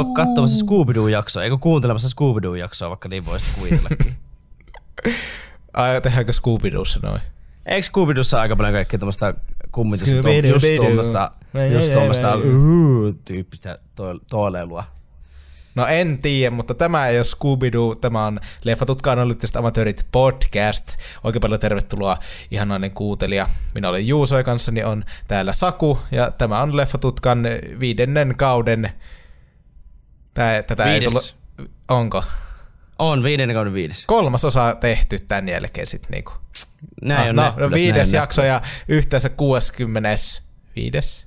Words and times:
Oo 0.00 0.14
katsomassa 0.14 0.64
Scooby-Doo-jaksoa, 0.64 1.42
eikö 1.42 1.58
kuuntelemassa 1.58 2.08
Scooby-Doo-jaksoa, 2.08 2.88
vaikka 2.88 3.08
niin 3.08 3.26
voisit 3.26 3.54
kuvitellakin. 3.58 4.16
Ai, 5.74 6.00
tehdäänkö 6.00 6.32
Scooby-Doossa 6.32 7.00
noin? 7.02 7.20
Eikö 7.66 7.86
Scooby-Doossa 7.86 8.40
aika 8.40 8.56
paljon 8.56 8.74
kaikkea 8.74 8.98
tämmöistä 8.98 9.34
kummitusta, 9.72 10.30
just 10.42 10.66
tuommoista, 10.76 11.30
just 11.74 11.92
tuommoista 11.92 12.38
tyyppistä 13.24 13.78
to- 13.94 14.18
toileilua. 14.30 14.84
No 15.74 15.86
en 15.86 16.18
tiedä, 16.22 16.50
mutta 16.50 16.74
tämä 16.74 17.08
ei 17.08 17.18
ole 17.18 17.24
Scooby-Doo, 17.24 17.94
tämä 17.94 18.26
on 18.26 18.40
Leffatutkaan 18.64 19.18
analyyttiset 19.18 19.56
amatöörit 19.56 20.06
podcast. 20.12 20.96
Oikein 21.24 21.40
paljon 21.40 21.60
tervetuloa 21.60 22.18
ihanainen 22.50 22.94
kuuntelija. 22.94 23.48
Minä 23.74 23.88
olen 23.88 24.08
Juuso 24.08 24.36
ja 24.36 24.44
kanssani 24.44 24.84
on 24.84 25.04
täällä 25.28 25.52
Saku 25.52 25.98
ja 26.10 26.30
tämä 26.30 26.62
on 26.62 26.76
Leffatutkan 26.76 27.42
viidennen 27.80 28.34
kauden. 28.36 28.90
Tää, 30.40 30.62
tätä 30.62 30.84
ei 30.84 31.00
Viides. 31.00 31.12
tullut, 31.12 31.34
onko? 31.88 32.24
On 32.98 33.22
viidennen 33.22 33.54
kauden 33.54 33.72
viides. 33.72 34.06
Kolmas 34.06 34.44
osa 34.44 34.76
tehty 34.80 35.18
tämän 35.18 35.48
jälkeen 35.48 35.86
sitten 35.86 36.10
niinku. 36.10 36.32
Näin 37.02 37.28
on 37.28 37.36
no, 37.36 37.54
no, 37.56 37.70
viides 37.70 38.12
näin 38.12 38.22
jakso 38.22 38.42
ja 38.42 38.62
yhteensä 38.88 39.28
65. 39.28 41.26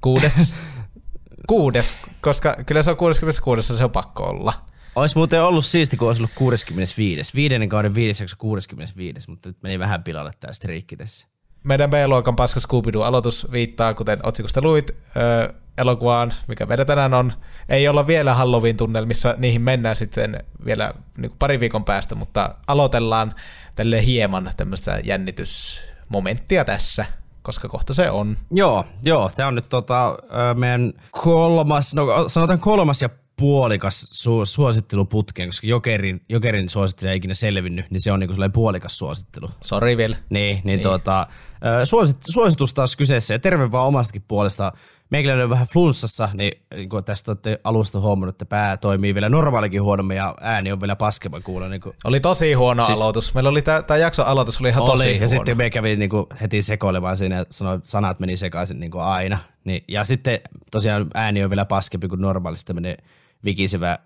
Kuudes? 0.00 0.54
Kuudes, 1.48 1.94
koska 2.20 2.56
kyllä 2.66 2.82
se 2.82 2.90
on 2.90 2.96
66, 2.96 3.76
se 3.76 3.84
on 3.84 3.90
pakko 3.90 4.22
olla. 4.24 4.52
Ois 4.94 5.16
muuten 5.16 5.42
ollut 5.42 5.64
siisti, 5.64 5.96
kun 5.96 6.08
olisi 6.08 6.22
ollut 6.22 6.34
65. 6.34 7.34
Viidennen 7.34 7.68
kauden 7.68 7.94
viides 7.94 8.20
jakso 8.20 8.36
65, 8.38 9.30
mutta 9.30 9.48
nyt 9.48 9.62
meni 9.62 9.78
vähän 9.78 10.02
pilalle 10.02 10.30
tää 10.40 10.52
striikki 10.52 10.96
tässä. 10.96 11.28
Meidän 11.64 11.90
B-luokan 11.90 12.36
paska 12.36 12.60
Scooby-Doo 12.60 13.02
aloitus 13.02 13.52
viittaa, 13.52 13.94
kuten 13.94 14.18
otsikosta 14.22 14.62
luit, 14.62 14.90
ö, 14.90 15.54
elokuvaan, 15.78 16.34
mikä 16.48 16.66
meidän 16.66 16.86
tänään 16.86 17.14
on. 17.14 17.32
Ei 17.68 17.88
olla 17.88 18.06
vielä 18.06 18.34
Halloween-tunnelmissa, 18.34 19.34
niihin 19.38 19.62
mennään 19.62 19.96
sitten 19.96 20.44
vielä 20.64 20.94
niin 21.16 21.30
kuin 21.30 21.38
pari 21.38 21.60
viikon 21.60 21.84
päästä, 21.84 22.14
mutta 22.14 22.54
aloitellaan 22.66 23.34
tälle 23.76 24.06
hieman 24.06 24.50
tämmöistä 24.56 25.00
jännitysmomenttia 25.04 26.64
tässä, 26.64 27.06
koska 27.42 27.68
kohta 27.68 27.94
se 27.94 28.10
on. 28.10 28.36
Joo, 28.50 28.84
joo. 29.02 29.30
Tämä 29.36 29.48
on 29.48 29.54
nyt 29.54 29.68
tota, 29.68 30.18
meidän 30.54 30.92
kolmas, 31.10 31.94
no 31.94 32.28
sanotaan 32.28 32.60
kolmas 32.60 33.02
ja 33.02 33.08
puolikas 33.38 34.10
su- 34.14 34.44
suositteluputkeen, 34.44 35.48
koska 35.48 35.66
Jokerin, 35.66 36.20
Jokerin 36.28 36.68
suosittelu 36.68 37.10
ei 37.10 37.16
ikinä 37.16 37.34
selvinnyt, 37.34 37.90
niin 37.90 38.00
se 38.00 38.12
on 38.12 38.20
niinku 38.20 38.34
sellainen 38.34 38.52
puolikas 38.52 38.98
suosittelu. 38.98 39.50
Sori 39.60 39.96
vielä. 39.96 40.16
Niin, 40.30 40.60
niin, 40.64 40.80
niin. 40.80 40.98
Ö, 41.80 41.86
suosit, 41.86 42.16
suositus 42.28 42.74
taas 42.74 42.96
kyseessä 42.96 43.34
ja 43.34 43.38
terve 43.38 43.72
vaan 43.72 43.86
omastakin 43.86 44.24
puolesta. 44.28 44.72
Meikäläinen 45.10 45.44
on 45.44 45.50
vähän 45.50 45.66
flunssassa, 45.66 46.28
niin, 46.34 46.62
niin 46.74 46.88
kuin 46.88 47.04
tästä 47.04 47.30
olette 47.30 47.60
alusta 47.64 48.00
huomannut, 48.00 48.34
että 48.34 48.44
pää 48.44 48.76
toimii 48.76 49.14
vielä 49.14 49.28
normaalikin 49.28 49.82
huonommin 49.82 50.16
ja 50.16 50.34
ääni 50.40 50.72
on 50.72 50.80
vielä 50.80 50.96
paskemman 50.96 51.42
kuulla. 51.42 51.68
Niin 51.68 51.80
kuin 51.80 51.94
Oli 52.04 52.20
tosi 52.20 52.52
huono 52.52 52.84
Siis- 52.84 53.02
aloitus. 53.02 53.34
Meillä 53.34 53.50
oli 53.50 53.62
tämä 53.62 53.96
jakson 54.00 54.26
aloitus 54.26 54.60
oli 54.60 54.68
ihan 54.68 54.84
tosi 54.84 55.02
oli, 55.04 55.12
huono. 55.12 55.22
ja 55.22 55.28
sitten 55.28 55.56
me 55.56 55.70
kävi 55.70 55.96
niinku 55.96 56.26
heti 56.40 56.62
sekoilemaan 56.62 57.16
siinä 57.16 57.36
ja 57.36 57.44
sanoi, 57.50 57.80
sanat 57.84 58.20
meni 58.20 58.36
sekaisin 58.36 58.80
niinku 58.80 58.98
aina. 58.98 59.38
Niin, 59.64 59.84
ja 59.88 60.04
sitten 60.04 60.40
tosiaan 60.70 61.06
ääni 61.14 61.44
on 61.44 61.50
vielä 61.50 61.64
paskempi 61.64 62.08
kuin 62.08 62.20
normaalisti 62.20 62.66
tämmöinen 62.66 62.96
vikisevä 63.44 63.98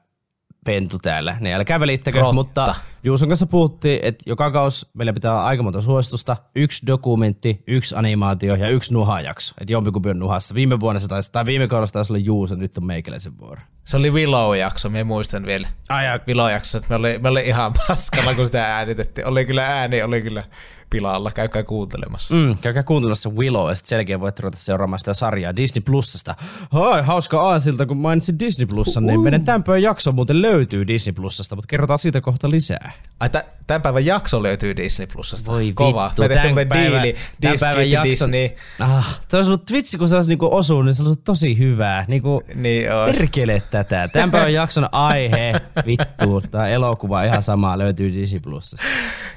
pentu 0.65 0.99
täällä. 1.03 1.37
Niin 1.41 1.57
älkää 1.57 1.81
välittäkö, 1.81 2.19
Rotta. 2.19 2.33
mutta 2.35 2.75
Juuson 3.05 3.29
kanssa 3.29 3.47
puhuttiin, 3.47 4.01
että 4.03 4.25
joka 4.27 4.51
kaus 4.51 4.91
meillä 4.95 5.13
pitää 5.13 5.33
olla 5.33 5.45
aika 5.45 5.63
monta 5.63 5.83
suositusta, 5.83 6.37
yksi 6.57 6.87
dokumentti, 6.87 7.63
yksi 7.67 7.95
animaatio 7.99 8.55
ja 8.55 8.69
yksi 8.69 8.95
nuhajakso. 8.95 9.55
Että 9.61 9.73
jompikumpi 9.73 10.11
on 10.11 10.19
nuhassa. 10.19 10.55
Viime 10.55 10.81
vuonna 10.81 11.01
se 11.01 11.09
taisi, 11.09 11.33
tai 11.33 11.47
viime 11.47 11.69
kaudella 11.69 11.87
se 11.87 11.93
taisi 11.93 12.13
olla 12.13 12.23
Juuso, 12.25 12.55
nyt 12.55 12.79
on 12.79 12.87
meikäläisen 12.87 13.39
vuoro. 13.39 13.61
Se 13.85 13.97
oli 13.97 14.11
Willow-jakso, 14.11 14.89
minä 14.89 15.05
muistan 15.05 15.47
vielä. 15.47 15.69
Ai 15.89 16.05
ja 16.07 16.21
Willow-jaksossa, 16.29 16.79
että 16.79 16.89
me 16.89 16.95
oli, 16.95 17.19
me 17.19 17.29
oli 17.29 17.43
ihan 17.43 17.73
paskalla, 17.89 18.35
kun 18.35 18.47
sitä 18.47 18.77
äänitettiin. 18.77 19.27
Oli 19.27 19.45
kyllä 19.45 19.67
ääni, 19.67 20.03
oli 20.03 20.23
kyllä 20.23 20.45
pilalla. 20.93 21.31
Käykää 21.31 21.63
kuuntelemassa. 21.63 22.35
Mm, 22.35 22.59
käykää 22.59 22.83
kuuntelemassa 22.83 23.31
Willow 23.31 23.69
ja 23.69 23.75
sitten 23.75 23.89
selkeä 23.89 24.21
voitte 24.21 24.43
ruveta 24.43 24.61
seuraamaan 24.63 24.99
sitä 24.99 25.15
sarjaa 25.15 25.57
Disney 25.57 25.83
Plusasta. 25.83 26.35
Hai, 26.71 27.03
hauska 27.03 27.43
aasilta, 27.49 27.87
kun 27.87 27.97
mainitsin 27.97 28.39
Disney 28.39 28.67
Plusan, 28.67 29.07
niin 29.07 29.21
meidän 29.21 29.45
tämän 29.45 29.63
päivän 29.63 29.83
jakso 29.83 30.13
muuten 30.13 30.43
löytyy 30.43 30.87
Disney 30.87 31.13
Plusasta, 31.13 31.57
mutta 31.57 31.67
kerrotaan 31.69 31.99
siitä 31.99 32.21
kohta 32.21 32.51
lisää. 32.51 32.93
Ai, 33.21 33.31
tä, 33.31 33.45
tämän 33.67 33.83
päivän 33.83 34.07
jakso 34.07 34.43
löytyy 34.43 34.77
Disney 34.77 35.07
Plusasta. 35.07 35.51
Voi 35.53 35.73
Kova. 35.75 36.05
vittu, 36.09 36.23
Me 36.23 36.29
tehtiin 36.29 36.51
muuten 36.55 36.69
päivän- 36.69 37.03
diili. 37.03 37.17
Disney, 37.43 37.59
päivän 37.59 37.91
jakson- 37.91 38.07
Disney. 38.07 38.51
Ah, 38.81 39.21
se 39.29 39.37
olisi 39.37 39.51
ollut 39.51 39.73
vitsi, 39.73 39.99
kun 39.99 40.09
se 40.09 40.15
olisi 40.15 40.29
niinku 40.31 40.49
osunut, 40.57 40.85
niin 40.85 40.95
se 40.95 41.03
olisi 41.03 41.21
tosi 41.25 41.59
hyvää. 41.59 42.05
Niinku, 42.09 42.43
Niin 42.55 42.93
on. 42.93 43.07
perkele 43.15 43.63
tätä. 43.71 44.09
Tämän 44.13 44.31
päivän 44.31 44.53
jakson 44.53 44.89
aihe, 44.93 45.61
vittu, 45.87 46.41
tämä 46.51 46.69
elokuva 46.69 47.23
ihan 47.23 47.43
sama 47.43 47.79
löytyy 47.79 48.13
Disney 48.13 48.41
Plusasta. 48.41 48.87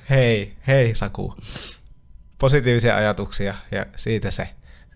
Hei, 0.09 0.53
hei 0.67 0.95
Saku. 0.95 1.35
Positiivisia 2.37 2.95
ajatuksia 2.97 3.55
ja 3.71 3.85
siitä 3.95 4.31
se. 4.31 4.49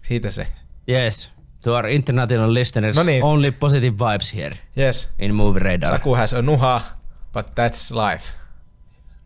Siitä 0.08 0.32
se. 0.32 0.48
Yes, 0.90 1.30
to 1.64 1.74
our 1.76 1.88
international 1.88 2.54
listeners, 2.54 2.98
No 2.98 3.04
niin. 3.04 3.24
only 3.24 3.52
positive 3.52 3.96
vibes 3.98 4.34
here 4.36 4.56
Yes. 4.78 5.10
in 5.20 5.36
Movie 5.36 5.64
Radar. 5.64 5.90
Saku 5.98 6.16
has 6.16 6.34
a 6.34 6.42
nuha, 6.42 6.82
but 7.34 7.46
that's 7.48 8.12
life. 8.12 8.34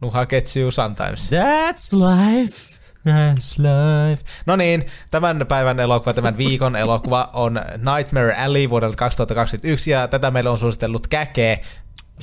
Nuha 0.01 0.25
gets 0.25 0.57
you 0.57 0.72
sometimes. 0.72 1.29
That's 1.29 1.94
life. 1.97 2.73
That's 3.09 3.57
life. 3.57 4.23
No 4.45 4.55
niin, 4.55 4.85
tämän 5.11 5.45
päivän 5.47 5.79
elokuva, 5.79 6.13
tämän 6.13 6.38
viikon 6.38 6.75
elokuva 6.75 7.29
on 7.34 7.53
Nightmare 7.95 8.35
Alley 8.35 8.69
vuodelta 8.69 8.95
2021 8.95 9.91
ja 9.91 10.07
tätä 10.07 10.31
meille 10.31 10.50
on 10.50 10.57
suositellut 10.57 11.07
Käke. 11.07 11.61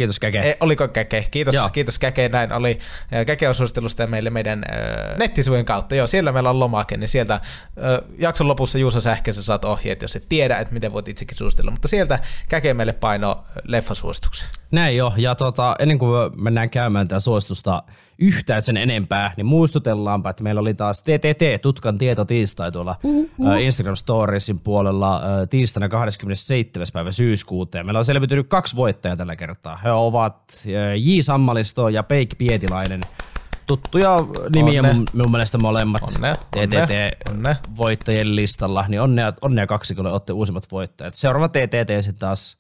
Kiitos 0.01 0.19
Käke. 0.19 0.39
E, 0.39 0.57
oliko 0.61 0.89
Käke? 0.89 1.27
Kiitos, 1.31 1.55
Joo. 1.55 1.69
kiitos 1.69 1.99
Käke, 1.99 2.29
näin 2.29 2.53
oli. 2.53 2.79
Käke 3.27 3.49
on 3.49 3.55
suositellut 3.55 3.91
sitä 3.91 4.07
meille 4.07 4.31
meidän 4.31 4.65
ö, 4.65 5.17
nettisivujen 5.19 5.65
kautta. 5.65 5.95
Joo, 5.95 6.07
siellä 6.07 6.33
meillä 6.33 6.51
on 6.51 6.59
lomake, 6.59 6.97
niin 6.97 7.09
sieltä 7.09 7.41
ö, 7.79 8.03
jakson 8.19 8.49
lopussa 8.49 8.79
Juuso 8.79 9.01
Sähkössä 9.01 9.43
saat 9.43 9.65
ohjeet, 9.65 10.03
jos 10.03 10.17
et 10.17 10.29
tiedä, 10.29 10.57
että 10.57 10.75
miten 10.75 10.93
voit 10.93 11.09
itsekin 11.09 11.37
suositella. 11.37 11.71
Mutta 11.71 11.89
sieltä 11.89 12.19
Käke 12.49 12.75
meille 12.75 12.93
paino 12.93 13.45
leffasuosituksen. 13.65 14.49
Näin 14.71 14.97
jo, 14.97 15.13
ja 15.17 15.35
tota, 15.35 15.77
ennen 15.79 15.99
kuin 15.99 16.43
mennään 16.43 16.71
käymään 16.71 17.09
tätä 17.09 17.21
suositusta 17.21 17.83
yhtään 18.19 18.63
sen 18.63 18.77
enempää, 18.77 19.33
niin 19.37 19.47
muistutellaanpa, 19.47 20.31
että 20.31 20.43
meillä 20.43 20.61
oli 20.61 20.75
taas 20.75 21.03
TTT, 21.03 21.63
Tutkan 21.63 21.99
tieto 21.99 22.25
tiistai 22.25 22.73
tuolla 22.73 22.97
uh-huh. 23.03 23.61
Instagram 23.61 23.97
Storiesin 23.97 24.61
puolella 24.61 25.23
tiistaina 25.51 25.89
27. 25.89 26.87
päivä 26.93 27.13
syyskuuta. 27.13 27.79
Ja 27.79 27.85
meillä 27.85 27.99
on 27.99 28.05
selvitynyt 28.05 28.49
kaksi 28.49 28.77
voittajaa 28.77 29.17
tällä 29.17 29.37
kertaa. 29.37 29.77
He 29.85 29.91
ovat 29.93 30.37
J. 30.97 31.21
Sammalisto 31.21 31.89
ja 31.89 32.03
Peik 32.03 32.39
Pietilainen. 32.39 33.01
Tuttuja 33.67 34.17
nimiä 34.55 34.81
Onne. 34.81 34.93
mun, 34.93 35.07
mun 35.15 35.31
mielestä 35.31 35.59
molemmat 35.59 36.03
Onne, 36.03 36.35
onne, 36.57 36.67
TTT 36.67 37.31
onne. 37.31 37.57
voittajien 37.77 38.37
listalla, 38.37 38.85
niin 38.89 39.01
onnea, 39.01 39.33
onnea 39.41 39.67
kaksikolle 39.67 40.13
olette 40.13 40.33
uusimmat 40.33 40.65
voittajat. 40.73 41.15
Seuraava 41.15 41.49
TTT 41.49 41.91
sitten 42.01 42.19
taas 42.19 42.59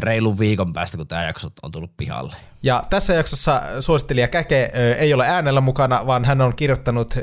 reilun 0.00 0.38
viikon 0.38 0.72
päästä, 0.72 0.96
kun 0.96 1.08
tämä 1.08 1.24
jakso 1.24 1.48
on 1.62 1.72
tullut 1.72 1.96
pihalle. 1.96 2.36
Ja 2.62 2.82
tässä 2.90 3.14
jaksossa 3.14 3.62
suosittelija 3.80 4.28
Käke 4.28 4.70
ei 4.98 5.14
ole 5.14 5.26
äänellä 5.26 5.60
mukana, 5.60 6.06
vaan 6.06 6.24
hän 6.24 6.40
on 6.40 6.56
kirjoittanut 6.56 7.14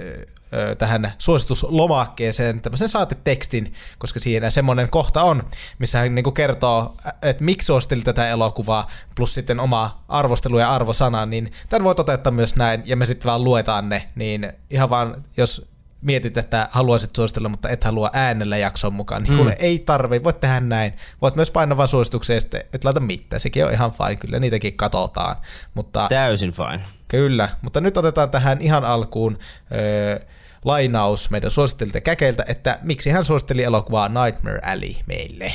tähän 0.77 1.13
suosituslomakkeeseen 1.17 2.61
tämmöisen 2.61 2.89
saatetekstin, 2.89 3.73
koska 3.97 4.19
siinä 4.19 4.49
semmoinen 4.49 4.89
kohta 4.89 5.23
on, 5.23 5.43
missä 5.79 5.99
hän 5.99 6.15
niinku 6.15 6.31
kertoo, 6.31 6.95
että 7.21 7.43
miksi 7.43 7.65
suositteli 7.65 8.01
tätä 8.01 8.29
elokuvaa, 8.29 8.89
plus 9.15 9.33
sitten 9.33 9.59
oma 9.59 10.03
arvostelu 10.07 10.59
ja 10.59 10.75
arvosana, 10.75 11.25
niin 11.25 11.51
tämän 11.69 11.83
voi 11.83 11.95
toteuttaa 11.95 12.31
myös 12.31 12.55
näin, 12.55 12.83
ja 12.85 12.95
me 12.95 13.05
sitten 13.05 13.29
vaan 13.29 13.43
luetaan 13.43 13.89
ne, 13.89 14.09
niin 14.15 14.53
ihan 14.69 14.89
vaan, 14.89 15.23
jos 15.37 15.72
mietit, 16.03 16.37
että 16.37 16.69
haluaisit 16.71 17.15
suositella, 17.15 17.49
mutta 17.49 17.69
et 17.69 17.83
halua 17.83 18.09
äänellä 18.13 18.57
jakson 18.57 18.93
mukaan, 18.93 19.23
niin 19.23 19.35
kuule, 19.35 19.55
ei 19.59 19.79
tarvi, 19.79 20.23
voit 20.23 20.39
tehdä 20.39 20.59
näin. 20.59 20.93
Voit 21.21 21.35
myös 21.35 21.51
painaa 21.51 21.77
vaan 21.77 21.87
suosituksia 21.87 22.35
ja 22.35 22.41
sitten 22.41 22.63
et 22.73 22.83
laita 22.83 22.99
mitään, 22.99 23.39
sekin 23.39 23.65
on 23.65 23.71
ihan 23.73 23.91
fine, 23.91 24.15
kyllä 24.15 24.39
niitäkin 24.39 24.77
katsotaan. 24.77 25.35
Mutta 25.73 26.07
Täysin 26.09 26.51
fine. 26.51 26.81
kyllä, 27.07 27.49
mutta 27.61 27.81
nyt 27.81 27.97
otetaan 27.97 28.31
tähän 28.31 28.61
ihan 28.61 28.85
alkuun 28.85 29.37
öö, 29.71 30.19
lainaus 30.65 31.29
meidän 31.29 31.51
suosittelijalta 31.51 32.01
Käkeltä, 32.01 32.45
että 32.47 32.79
miksi 32.81 33.09
hän 33.09 33.25
suositteli 33.25 33.63
elokuvaa 33.63 34.09
Nightmare 34.09 34.59
Alley 34.63 34.93
meille. 35.07 35.53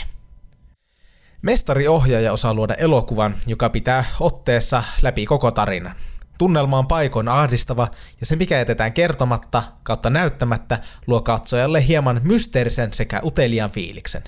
Mestari-ohjaaja 1.43 2.33
osaa 2.33 2.55
luoda 2.55 2.75
elokuvan, 2.75 3.35
joka 3.47 3.71
pitää 3.71 4.05
otteessa 4.21 4.83
läpi 5.03 5.27
koko 5.27 5.51
tarinan. 5.51 5.95
Tunnelma 6.39 6.79
on 6.79 6.89
paikoin 6.89 7.29
ahdistava, 7.29 7.89
ja 8.21 8.27
se 8.27 8.37
mikä 8.37 8.59
jätetään 8.59 8.93
kertomatta 8.93 9.63
kautta 9.83 10.11
näyttämättä 10.11 10.79
luo 11.07 11.21
katsojalle 11.21 11.87
hieman 11.87 12.21
mysteerisen 12.25 12.93
sekä 12.93 13.21
uteliaan 13.25 13.71
fiiliksen. 13.71 14.23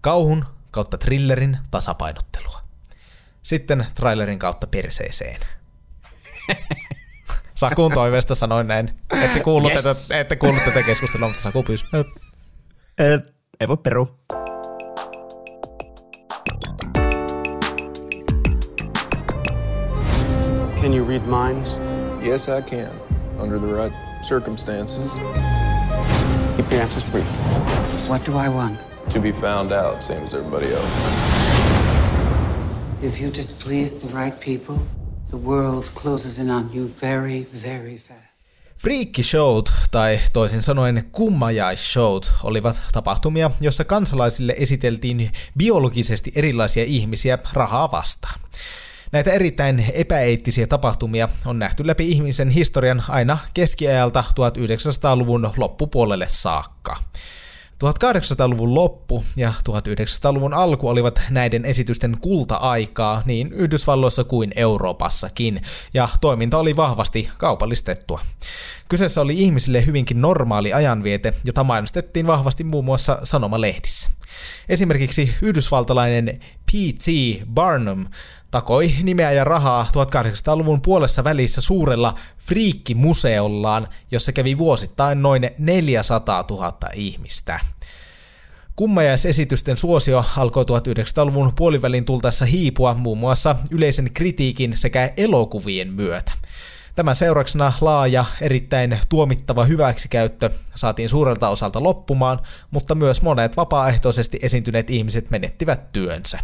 Kauhun 0.00 0.44
kautta 0.70 0.98
thrillerin 0.98 1.58
tasapainottelua. 1.70 2.60
Sitten 3.42 3.86
trailerin 3.94 4.38
kautta 4.38 4.66
perseeseen. 4.66 5.40
Sakun 7.54 7.92
toiveesta 7.92 8.34
sanoin 8.34 8.66
näin. 8.66 8.98
Ette 9.22 9.40
kuullut, 9.40 9.72
Yes. 9.72 10.08
tätä, 10.08 10.20
ette 10.20 10.36
kuullut 10.36 10.64
tätä 10.64 10.82
keskustelua, 10.82 11.28
mutta 11.28 11.42
Saku 11.42 11.62
pyysi. 11.62 11.84
Ei 13.60 13.68
voi 13.68 13.76
peru. 13.76 14.18
Can 20.80 20.92
you 20.92 21.02
read 21.02 21.26
minds? 21.26 21.80
Yes, 22.22 22.48
I 22.48 22.60
can, 22.60 22.92
under 23.38 23.58
the 23.58 23.66
right 23.66 23.92
circumstances. 24.22 25.18
Keep 26.56 26.70
your 26.70 26.82
answers 26.82 27.04
brief. 27.10 27.26
What 28.08 28.24
do 28.26 28.36
I 28.36 28.48
want? 28.48 28.78
To 29.10 29.20
be 29.20 29.32
found 29.32 29.72
out, 29.72 30.02
same 30.02 30.24
as 30.24 30.34
everybody 30.34 30.66
else. 30.74 31.02
If 33.02 33.20
you 33.20 33.30
displease 33.30 34.06
the 34.06 34.14
right 34.14 34.40
people, 34.40 34.76
the 35.30 35.36
world 35.36 35.90
closes 35.94 36.38
in 36.38 36.50
on 36.50 36.70
you 36.72 36.90
very, 37.00 37.46
very 37.64 37.96
fast. 37.96 38.50
Friikkishowt, 38.76 39.72
tai 39.90 40.20
toisin 40.32 40.62
sanoen 40.62 41.08
kummajaisshowt, 41.12 42.32
olivat 42.42 42.80
tapahtumia, 42.92 43.50
jossa 43.60 43.84
kansalaisille 43.84 44.54
esiteltiin 44.58 45.32
biologisesti 45.58 46.32
erilaisia 46.34 46.84
ihmisiä 46.84 47.38
rahaa 47.52 47.90
vastaan. 47.90 48.40
Näitä 49.12 49.32
erittäin 49.32 49.84
epäeettisiä 49.92 50.66
tapahtumia 50.66 51.28
on 51.46 51.58
nähty 51.58 51.86
läpi 51.86 52.10
ihmisen 52.10 52.50
historian 52.50 53.04
aina 53.08 53.38
keskiajalta 53.54 54.24
1900-luvun 54.30 55.50
loppupuolelle 55.56 56.26
saakka. 56.28 56.96
1800-luvun 57.84 58.74
loppu 58.74 59.24
ja 59.36 59.52
1900-luvun 59.68 60.54
alku 60.54 60.88
olivat 60.88 61.20
näiden 61.30 61.64
esitysten 61.64 62.16
kulta-aikaa 62.20 63.22
niin 63.26 63.52
Yhdysvalloissa 63.52 64.24
kuin 64.24 64.52
Euroopassakin, 64.56 65.62
ja 65.94 66.08
toiminta 66.20 66.58
oli 66.58 66.76
vahvasti 66.76 67.28
kaupallistettua. 67.38 68.20
Kyseessä 68.88 69.20
oli 69.20 69.40
ihmisille 69.40 69.86
hyvinkin 69.86 70.20
normaali 70.20 70.72
ajanviete, 70.72 71.34
jota 71.44 71.64
mainostettiin 71.64 72.26
vahvasti 72.26 72.64
muun 72.64 72.84
muassa 72.84 73.18
sanomalehdissä. 73.24 74.08
Esimerkiksi 74.68 75.34
yhdysvaltalainen 75.42 76.40
P.T. 76.66 77.06
Barnum 77.54 78.06
takoi 78.50 78.94
nimeä 79.02 79.32
ja 79.32 79.44
rahaa 79.44 79.86
1800-luvun 79.92 80.82
puolessa 80.82 81.24
välissä 81.24 81.60
suurella 81.60 82.14
friikkimuseollaan, 82.38 83.88
jossa 84.10 84.32
kävi 84.32 84.58
vuosittain 84.58 85.22
noin 85.22 85.50
400 85.58 86.44
000 86.50 86.72
ihmistä. 86.94 87.60
Kummajaisesitysten 88.76 89.76
suosio 89.76 90.24
alkoi 90.36 90.64
1900-luvun 90.64 91.52
puolivälin 91.56 92.04
tultaessa 92.04 92.44
hiipua 92.44 92.94
muun 92.94 93.18
muassa 93.18 93.56
yleisen 93.70 94.10
kritiikin 94.14 94.76
sekä 94.76 95.12
elokuvien 95.16 95.92
myötä. 95.92 96.32
Tämän 96.94 97.16
seurauksena 97.16 97.72
laaja, 97.80 98.24
erittäin 98.40 98.98
tuomittava 99.08 99.64
hyväksikäyttö 99.64 100.50
saatiin 100.74 101.08
suurelta 101.08 101.48
osalta 101.48 101.82
loppumaan, 101.82 102.40
mutta 102.70 102.94
myös 102.94 103.22
monet 103.22 103.56
vapaaehtoisesti 103.56 104.38
esiintyneet 104.42 104.90
ihmiset 104.90 105.30
menettivät 105.30 105.92
työnsä. 105.92 106.38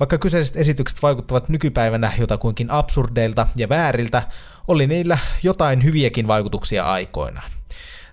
Vaikka 0.00 0.18
kyseiset 0.18 0.56
esitykset 0.56 1.02
vaikuttavat 1.02 1.48
nykypäivänä 1.48 2.12
jotakuinkin 2.18 2.70
absurdeilta 2.70 3.46
ja 3.56 3.68
vääriltä, 3.68 4.22
oli 4.68 4.86
niillä 4.86 5.18
jotain 5.42 5.84
hyviäkin 5.84 6.28
vaikutuksia 6.28 6.84
aikoinaan. 6.84 7.50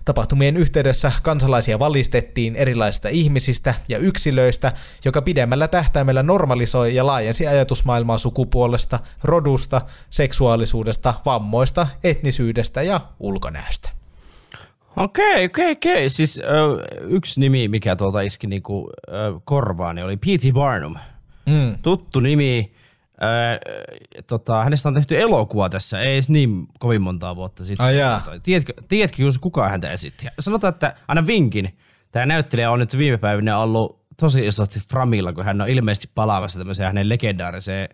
Tapahtumien 0.04 0.56
yhteydessä 0.56 1.12
kansalaisia 1.22 1.78
valistettiin 1.78 2.56
erilaisista 2.56 3.08
ihmisistä 3.08 3.74
ja 3.88 3.98
yksilöistä, 3.98 4.72
joka 5.04 5.22
pidemmällä 5.22 5.68
tähtäimellä 5.68 6.22
normalisoi 6.22 6.94
ja 6.94 7.06
laajensi 7.06 7.46
ajatusmaailmaa 7.46 8.18
sukupuolesta, 8.18 8.98
rodusta, 9.24 9.80
seksuaalisuudesta, 10.10 11.14
vammoista, 11.26 11.86
etnisyydestä 12.04 12.82
ja 12.82 13.00
ulkonäöstä. 13.20 13.90
Okei, 14.96 15.44
okei, 15.44 15.72
okei. 15.72 16.10
Siis 16.10 16.40
ö, 16.40 16.44
yksi 17.00 17.40
nimi, 17.40 17.68
mikä 17.68 17.96
tuolta 17.96 18.20
iski 18.20 18.46
niinku, 18.46 18.90
ö, 19.08 19.12
korvaani, 19.44 20.02
oli 20.02 20.16
P.T. 20.16 20.52
Barnum. 20.54 20.96
Mm. 21.46 21.78
Tuttu 21.82 22.20
nimi. 22.20 22.72
Ö, 23.22 24.22
tota, 24.26 24.64
hänestä 24.64 24.88
on 24.88 24.94
tehty 24.94 25.20
elokuva 25.20 25.68
tässä, 25.68 26.00
ei 26.00 26.12
edes 26.12 26.30
niin 26.30 26.68
kovin 26.78 27.02
montaa 27.02 27.36
vuotta 27.36 27.64
sitten. 27.64 27.86
Ai 27.86 27.98
jaa. 27.98 28.22
Tiedätkö, 28.42 28.72
tiedätkö 28.88 29.22
just 29.22 29.38
kuka 29.40 29.68
häntä 29.68 29.90
esitti? 29.90 30.26
Sanotaan, 30.38 30.72
että 30.74 30.94
aina 31.08 31.26
vinkin. 31.26 31.76
Tämä 32.12 32.26
näyttelijä 32.26 32.70
on 32.70 32.78
nyt 32.78 32.98
viime 32.98 33.18
päivinä 33.18 33.58
ollut 33.58 34.00
tosi 34.16 34.46
isosti 34.46 34.80
framilla, 34.90 35.32
kun 35.32 35.44
hän 35.44 35.60
on 35.60 35.68
ilmeisesti 35.68 36.08
palaamassa 36.14 36.58
tämmöiseen 36.58 36.86
hänen 36.86 37.08
legendaariseen 37.08 37.88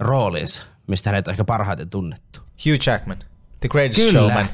rooliinsa, 0.00 0.62
mistä 0.86 1.10
hänet 1.10 1.26
on 1.26 1.30
ehkä 1.32 1.44
parhaiten 1.44 1.90
tunnettu. 1.90 2.40
Hugh 2.40 2.86
Jackman, 2.86 3.18
The 3.60 3.68
Greatest 3.68 4.10
Showman. 4.10 4.46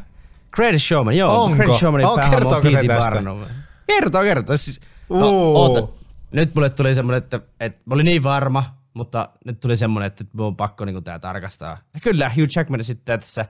Greatest 0.50 0.87
Showman, 0.87 1.17
joo. 1.17 1.43
Onko? 1.43 1.56
Greatest 1.56 1.79
Showmanin 1.79 2.06
Oh, 2.06 2.15
päähahmo 2.17 2.37
on 2.37 2.43
kertooko 2.43 2.71
se 2.71 2.85
tästä? 2.89 3.11
Barnum. 3.11 3.44
Kertoo, 3.87 4.23
kertoo. 4.23 4.56
Siis, 4.56 4.81
no, 5.11 5.29
oota. 5.31 5.93
Nyt 6.32 6.55
mulle 6.55 6.70
tuli 6.70 6.94
semmoinen, 6.94 7.19
että, 7.19 7.40
että 7.61 7.81
mä 7.84 7.94
olin 7.94 8.05
niin 8.05 8.23
varma, 8.23 8.76
mutta 8.94 9.29
nyt 9.44 9.61
tuli 9.61 9.76
semmoinen, 9.76 10.06
että 10.06 10.25
mun 10.32 10.46
on 10.46 10.56
pakko 10.56 10.84
niin 10.84 11.05
tää 11.05 11.19
tarkastaa. 11.19 11.79
Ja 11.94 12.00
kyllä, 12.00 12.29
Hugh 12.29 12.56
Jackman 12.56 12.81
esittää 12.81 13.19
tässä 13.19 13.40
äh, 13.40 13.49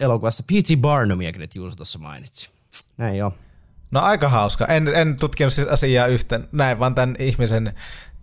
elokuvassa 0.00 0.42
P.T. 0.42 0.80
Barnumia, 0.80 1.32
kenet 1.32 1.54
Juuso 1.54 1.76
tuossa 1.76 1.98
mainitsi. 1.98 2.50
Näin 2.96 3.16
joo. 3.16 3.34
No 3.90 4.00
aika 4.00 4.28
hauska. 4.28 4.66
En, 4.66 4.88
en 4.88 5.16
tutkinut 5.16 5.52
siis 5.52 5.68
asiaa 5.68 6.06
yhtä. 6.06 6.40
Näin 6.52 6.78
vaan 6.78 6.94
tämän 6.94 7.16
ihmisen 7.18 7.72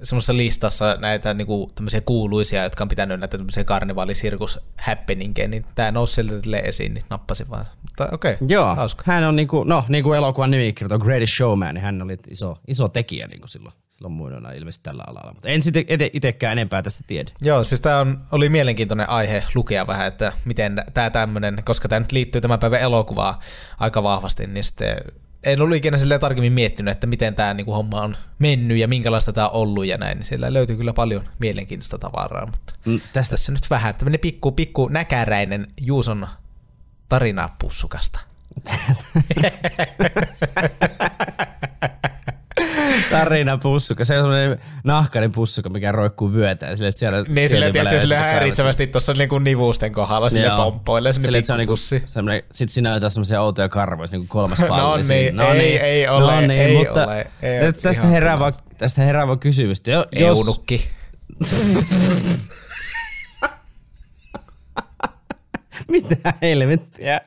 semmoisessa 0.03 0.37
listassa 0.37 0.97
näitä 0.99 1.33
niinku, 1.33 1.71
tämmöisiä 1.75 2.01
kuuluisia, 2.01 2.63
jotka 2.63 2.83
on 2.83 2.89
pitänyt 2.89 3.19
näitä 3.19 3.37
tämmöisiä 3.37 3.63
karnevaalisirkus 3.63 4.59
happeningejä, 4.77 5.47
niin 5.47 5.65
tää 5.75 5.91
nousi 5.91 6.13
sieltä 6.13 6.41
tälle 6.41 6.57
esiin, 6.57 6.93
niin 6.93 7.05
nappasin 7.09 7.49
vaan. 7.49 7.65
Mutta 7.81 8.09
okei, 8.11 8.33
okay, 8.33 8.47
Joo, 8.47 8.75
hauska. 8.75 9.03
hän 9.05 9.23
on 9.23 9.35
niinku, 9.35 9.63
no 9.63 9.83
niin 9.87 10.03
kuin 10.03 10.17
elokuvan 10.17 10.51
nimi 10.51 10.73
kertoo, 10.73 10.99
Greatest 10.99 11.33
Showman, 11.33 11.75
niin 11.75 11.83
hän 11.83 12.01
oli 12.01 12.17
iso, 12.27 12.57
iso 12.67 12.87
tekijä 12.87 13.27
niin 13.27 13.39
kuin 13.39 13.49
silloin, 13.49 13.75
silloin 13.89 14.13
muinoina 14.13 14.51
ilmeisesti 14.51 14.83
tällä 14.83 15.03
alalla. 15.07 15.33
Mutta 15.33 15.49
en 15.49 15.61
sitten 15.61 15.85
ite, 15.89 16.09
itekään 16.13 16.51
enempää 16.51 16.81
tästä 16.81 17.03
tiedä. 17.07 17.31
Joo, 17.41 17.63
siis 17.63 17.81
tämä 17.81 17.99
on, 17.99 18.21
oli 18.31 18.49
mielenkiintoinen 18.49 19.09
aihe 19.09 19.43
lukea 19.55 19.87
vähän, 19.87 20.07
että 20.07 20.33
miten 20.45 20.83
tämä 20.93 21.09
tämmöinen, 21.09 21.57
koska 21.65 21.87
tämä 21.87 21.99
nyt 21.99 22.11
liittyy 22.11 22.41
tämän 22.41 22.59
päivän 22.59 22.81
elokuvaan 22.81 23.35
aika 23.79 24.03
vahvasti, 24.03 24.47
niin 24.47 24.63
sitten 24.63 24.97
en 25.43 25.61
ollut 25.61 25.77
ikinä 25.77 25.97
silleen 25.97 26.21
tarkemmin 26.21 26.53
miettinyt, 26.53 26.91
että 26.91 27.07
miten 27.07 27.35
tämä 27.35 27.53
niinku 27.53 27.73
homma 27.73 28.01
on 28.01 28.17
mennyt 28.39 28.77
ja 28.77 28.87
minkälaista 28.87 29.33
tämä 29.33 29.49
on 29.49 29.61
ollut 29.61 29.85
ja 29.85 29.97
näin. 29.97 30.17
Niin 30.17 30.25
siellä 30.25 30.53
löytyy 30.53 30.75
kyllä 30.77 30.93
paljon 30.93 31.27
mielenkiintoista 31.39 31.97
tavaraa, 31.97 32.45
mutta 32.45 32.73
Mm, 32.85 33.01
Tästä 33.13 33.31
tässä 33.31 33.51
nyt 33.51 33.69
vähän 33.69 33.95
tämmöinen 33.95 34.19
pikku, 34.19 34.51
pikku 34.51 34.87
näkäräinen 34.87 35.67
Juuson 35.81 36.27
tarina 37.09 37.49
pussukasta. 37.59 38.19
tarina 43.11 43.57
pussuka, 43.57 44.05
se 44.05 44.13
on 44.17 44.23
semmoinen 44.23 44.59
nahkainen 44.83 45.31
pussuka, 45.31 45.69
mikä 45.69 45.91
roikkuu 45.91 46.33
vyötä. 46.33 46.75
Sille, 46.75 46.87
että 46.87 46.99
siellä 46.99 47.21
Niin 47.21 47.33
tietyllä 47.35 47.65
tietysti 47.71 47.85
välillä 47.85 47.99
sille 48.01 48.15
häiritsevästi 48.17 48.87
tuossa 48.87 49.13
niinku 49.13 49.39
nivusten 49.39 49.93
kohdalla 49.93 50.29
sille 50.29 50.45
Joo. 50.47 50.57
pomppoille 50.57 51.13
sinne 51.13 51.37
että 51.37 51.47
se 51.47 51.53
on 51.53 51.59
niinku, 51.59 51.75
semmoinen, 52.05 52.43
sit 52.51 52.69
siinä 52.69 52.89
on 52.89 52.95
jotain 52.95 53.11
semmoisia 53.11 53.41
outoja 53.41 53.69
karvoja, 53.69 54.09
niinku 54.11 54.27
kolmas 54.29 54.59
palli. 54.67 54.81
No 54.81 54.95
niin, 54.95 55.05
siinä. 55.05 55.43
ei- 55.47 55.77
ei 55.77 56.07
ole, 56.07 56.45
ei 56.53 56.87
ole, 56.87 57.25
ei 57.41 57.63
ole 57.63 57.71
tästä, 57.73 57.89
ihan 57.91 58.09
herää 58.11 58.39
vaan, 58.39 58.53
tästä 58.77 59.01
herää 59.01 59.27
vaan 59.27 59.39
kysymystä. 59.39 59.91
Jo, 59.91 60.05
jos, 60.11 60.37
Eunukki. 60.37 60.87
Mitä 65.91 66.33
helvettiä? 66.41 67.21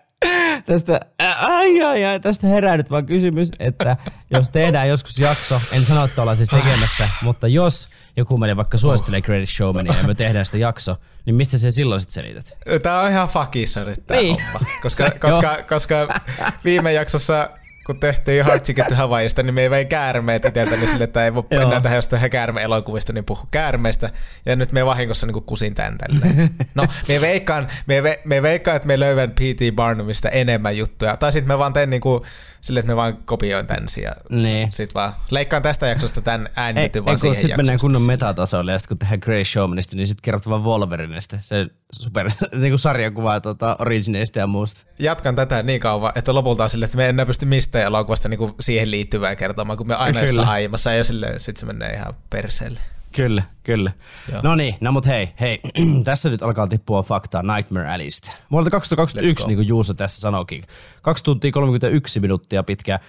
Tästä, 0.66 1.00
ai, 1.38 1.82
ai, 1.82 2.04
ai, 2.04 2.20
tästä 2.20 2.46
herää 2.46 2.76
nyt 2.76 2.90
vaan 2.90 3.06
kysymys, 3.06 3.48
että 3.58 3.96
jos 4.30 4.50
tehdään 4.50 4.88
joskus 4.88 5.18
jakso, 5.18 5.60
en 5.72 5.84
sano, 5.84 6.04
että 6.04 6.22
ollaan 6.22 6.36
siis 6.36 6.48
tekemässä, 6.48 7.08
mutta 7.22 7.48
jos 7.48 7.88
joku 8.16 8.36
meille 8.36 8.56
vaikka 8.56 8.78
suosittelee 8.78 9.20
Greatest 9.20 9.52
Showmania 9.56 9.94
ja 10.00 10.06
me 10.06 10.14
tehdään 10.14 10.46
sitä 10.46 10.58
jakso, 10.58 10.96
niin 11.26 11.34
mistä 11.36 11.58
se 11.58 11.70
silloin 11.70 12.00
sitten 12.00 12.14
selität? 12.14 12.58
Tää 12.82 13.00
on 13.00 13.10
ihan 13.10 13.28
fakissa 13.28 13.84
nyt 13.84 14.06
tää 14.06 14.16
Niin. 14.16 14.36
homma. 14.52 14.60
Koska, 14.82 15.10
koska, 15.20 15.56
koska 15.68 16.20
viime 16.64 16.92
jaksossa 16.92 17.50
kun 17.90 18.00
tehtiin 18.00 18.44
Hard 18.44 18.60
Ticket 18.60 18.86
to 18.86 18.94
Hawaiista, 18.94 19.42
niin 19.42 19.54
me 19.54 19.62
ei 19.62 19.70
vei 19.70 19.84
käärmeet 19.84 20.44
itseltäni 20.44 20.86
sille, 20.86 21.04
että 21.04 21.24
ei 21.24 21.34
voi 21.34 21.44
enää 21.50 21.80
tehdä 21.80 21.96
jostain 21.96 22.30
käärme-elokuvista, 22.30 23.12
niin 23.12 23.24
puhu 23.24 23.48
käärmeistä. 23.50 24.10
Ja 24.46 24.56
nyt 24.56 24.72
me 24.72 24.86
vahingossa 24.86 25.26
niin 25.26 25.42
kusin 25.42 25.74
tän 25.74 25.98
tälleen. 25.98 26.50
No, 26.74 26.86
me 27.08 27.20
veikkaan, 27.20 27.68
me, 27.86 28.02
ve, 28.02 28.20
me 28.24 28.42
veikkaan, 28.42 28.76
että 28.76 28.86
me 28.86 29.00
löydän 29.00 29.30
P.T. 29.30 29.74
Barnumista 29.74 30.28
enemmän 30.28 30.76
juttuja. 30.76 31.16
Tai 31.16 31.32
sitten 31.32 31.48
me 31.48 31.58
vaan 31.58 31.72
teen 31.72 31.90
niin 31.90 32.00
kuin, 32.00 32.22
sille, 32.60 32.80
että 32.80 32.92
me 32.92 32.96
vaan 32.96 33.16
kopioin 33.16 33.66
tän 33.66 33.86
ja 34.02 34.12
Niin. 34.30 34.72
sit 34.72 34.94
vaan 34.94 35.12
leikkaan 35.30 35.62
tästä 35.62 35.86
jaksosta 35.86 36.20
tän 36.22 36.48
ei 36.76 37.04
vaan 37.04 37.18
siihen 37.18 37.36
sitten 37.36 37.58
mennään 37.58 37.78
kunnon 37.78 38.02
metatasolle 38.02 38.72
ja 38.72 38.78
sitten 38.78 38.88
kun 38.88 38.98
tehdään 38.98 39.20
Greatest 39.22 39.52
Showmanista, 39.52 39.96
niin 39.96 40.06
sitten 40.06 40.22
kerrot 40.22 40.48
vaan 40.48 40.64
Wolverineista, 40.64 41.36
se 41.40 41.66
super 41.92 42.30
niin 42.52 42.70
kuin 42.72 42.78
sarjakuva 42.78 43.40
tuota, 43.40 43.76
origineista 43.78 44.38
ja 44.38 44.46
muusta. 44.46 44.80
jatkan 44.98 45.36
tätä 45.36 45.62
niin 45.62 45.80
kauan, 45.80 46.12
että 46.14 46.34
lopulta 46.34 46.62
on 46.62 46.70
silleen, 46.70 46.86
että 46.86 46.96
me 46.96 47.08
enää 47.08 47.26
pysty 47.26 47.46
mistään 47.46 47.84
elokuvasta 47.84 48.28
niinku 48.28 48.54
siihen 48.60 48.90
liittyvää 48.90 49.36
kertomaan, 49.36 49.76
kun 49.76 49.86
me 49.88 49.94
aina 49.94 50.12
Kyllä. 50.12 50.26
jossain 50.26 50.48
aiemmassa 50.48 50.92
ja 50.92 51.04
sille, 51.04 51.34
sit 51.38 51.56
se 51.56 51.66
menee 51.66 51.94
ihan 51.94 52.14
perseelle. 52.30 52.80
Kyllä, 53.12 53.42
kyllä. 53.62 53.92
Joo. 54.32 54.40
No 54.42 54.54
niin, 54.54 54.74
no 54.80 54.92
mut 54.92 55.06
hei, 55.06 55.28
hei. 55.40 55.60
tässä 56.04 56.30
nyt 56.30 56.42
alkaa 56.42 56.66
tippua 56.66 57.02
faktaa 57.02 57.42
Nightmare 57.42 57.92
Alleystä. 57.92 58.32
Vuodelta 58.50 58.68
Let's 58.68 58.70
2021, 58.70 59.44
go. 59.44 59.48
niin 59.48 59.56
kuin 59.56 59.68
Juuso 59.68 59.94
tässä 59.94 60.20
sanoikin. 60.20 60.62
2 61.02 61.24
tuntia 61.24 61.52
31 61.52 62.20
minuuttia 62.20 62.62
pitkä 62.62 62.94
äh, 62.94 63.00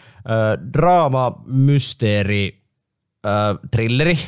draama, 0.74 1.42
mysteeri, 1.46 2.62
äh, 3.26 3.60
trilleri, 3.72 4.20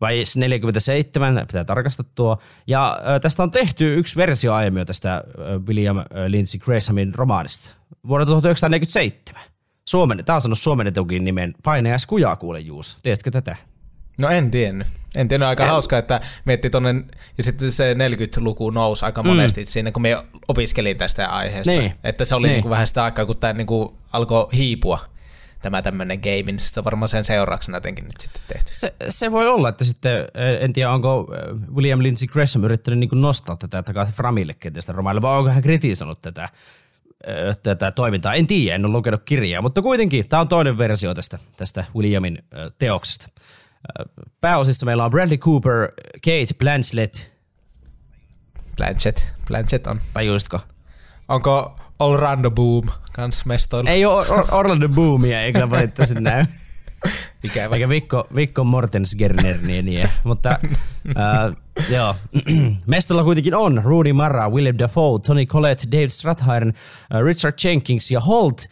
vai 0.00 0.22
47, 0.36 1.46
pitää 1.46 1.64
tarkastaa 1.64 2.06
tuo. 2.14 2.38
Ja 2.66 3.00
tästä 3.22 3.42
on 3.42 3.50
tehty 3.50 3.94
yksi 3.94 4.16
versio 4.16 4.54
aiemmin 4.54 4.86
tästä 4.86 5.24
William 5.66 5.96
Lindsay 6.26 6.60
Greshamin 6.60 7.14
romaanista 7.14 7.74
vuodelta 8.08 8.30
1947. 8.30 9.42
Suomen, 9.84 10.24
taas 10.24 10.46
on 10.46 10.56
suomennetukin 10.56 11.24
nimen 11.24 11.54
Painajas 11.62 12.06
kujaa 12.06 12.36
kuule 12.36 12.60
Juus. 12.60 12.98
Tiedätkö 13.02 13.30
tätä? 13.30 13.56
No 14.18 14.28
en 14.28 14.50
tiennyt. 14.50 14.86
En 15.16 15.28
tiennyt, 15.28 15.48
aika 15.48 15.66
hauska, 15.66 15.98
että 15.98 16.20
mietti 16.44 16.70
tonne, 16.70 16.94
ja 17.38 17.44
sitten 17.44 17.72
se 17.72 17.94
40-luku 17.94 18.70
nousi 18.70 19.04
aika 19.04 19.22
monesti 19.22 19.66
siinä, 19.66 19.92
kun 19.92 20.02
me 20.02 20.16
opiskelin 20.48 20.98
tästä 20.98 21.28
aiheesta. 21.28 21.72
Mm. 21.72 21.78
Niin. 21.78 21.92
Että 22.04 22.24
se 22.24 22.34
oli 22.34 22.46
Niin. 22.46 22.54
niinku 22.54 22.70
vähän 22.70 22.86
sitä 22.86 23.04
aikaa, 23.04 23.26
kun 23.26 23.38
tämä 23.38 23.52
niinku 23.52 23.96
alkoi 24.12 24.46
hiipua, 24.54 24.98
tämä 25.62 25.82
tämmöinen 25.82 26.18
game, 26.20 26.42
niin 26.42 26.60
se 26.60 26.80
on 26.80 26.84
varmaan 26.84 27.08
sen 27.08 27.24
seurauksena 27.24 27.76
jotenkin 27.76 28.04
nyt 28.04 28.20
sitten 28.20 28.42
tehty. 28.48 28.74
Se, 28.74 28.94
se 29.08 29.32
voi 29.32 29.48
olla, 29.48 29.68
että 29.68 29.84
sitten, 29.84 30.12
ö, 30.20 30.58
en 30.60 30.72
tiedä 30.72 30.90
onko 30.90 31.34
ö, 31.34 31.54
William 31.74 32.02
Lindsay 32.02 32.28
Gresham 32.28 32.64
yrittänyt 32.64 32.98
niin 32.98 33.20
nostaa 33.20 33.56
tätä 33.56 33.82
takaisin 33.82 34.14
Framille 34.14 34.54
kenties 34.54 34.88
romaille, 34.88 35.22
vai 35.22 35.38
onko 35.38 35.50
hän 35.50 35.62
kritisoinut 35.62 36.22
tätä, 36.22 36.48
tätä 37.62 37.90
toimintaa. 37.90 38.34
En 38.34 38.46
tiedä, 38.46 38.74
en 38.74 38.84
ole 38.84 38.92
lukenut 38.92 39.22
kirjaa, 39.24 39.62
mutta 39.62 39.82
kuitenkin 39.82 40.28
tämä 40.28 40.40
on 40.40 40.48
toinen 40.48 40.78
versio 40.78 41.14
tästä, 41.14 41.38
tästä 41.56 41.84
Williamin 41.96 42.38
teoksesta. 42.78 43.28
Pääosissa 44.40 44.86
meillä 44.86 45.04
on 45.04 45.10
Bradley 45.10 45.38
Cooper, 45.38 45.88
Kate 46.24 46.54
Blanchett, 46.58 47.14
Blanchett, 48.76 49.20
Blanchett 49.48 49.86
on. 49.86 50.00
tajuisitko? 50.14 50.60
Onko 51.28 51.76
Orlando 51.98 52.50
Boom 52.50 52.88
kans 53.12 53.46
mestoilla? 53.46 53.90
Ei 53.90 54.04
ole 54.04 54.26
Or- 54.28 54.46
Orlando 54.50 54.88
Boomia, 54.88 55.42
ei 55.42 55.52
kyllä 55.52 55.70
valitettavasti 55.70 56.20
näy. 56.20 56.44
Ikävä. 57.44 57.74
Eikä 57.74 57.88
Vikko, 57.88 58.26
Vikko 58.36 58.64
Mortensgerner 58.64 59.58
niin, 59.62 59.84
niin. 59.84 60.08
Mutta 60.24 60.50
äh, 60.50 61.56
joo. 61.96 62.14
Mestolla 62.86 63.24
kuitenkin 63.24 63.54
on 63.54 63.80
Rudy 63.84 64.12
Mara, 64.12 64.50
William 64.50 64.78
Dafoe, 64.78 65.18
Tony 65.18 65.46
Collette, 65.46 65.86
Dave 65.92 66.08
Strathairn, 66.08 66.68
äh, 66.68 67.22
Richard 67.24 67.54
Jenkins 67.64 68.10
ja 68.10 68.20
Holt 68.20 68.62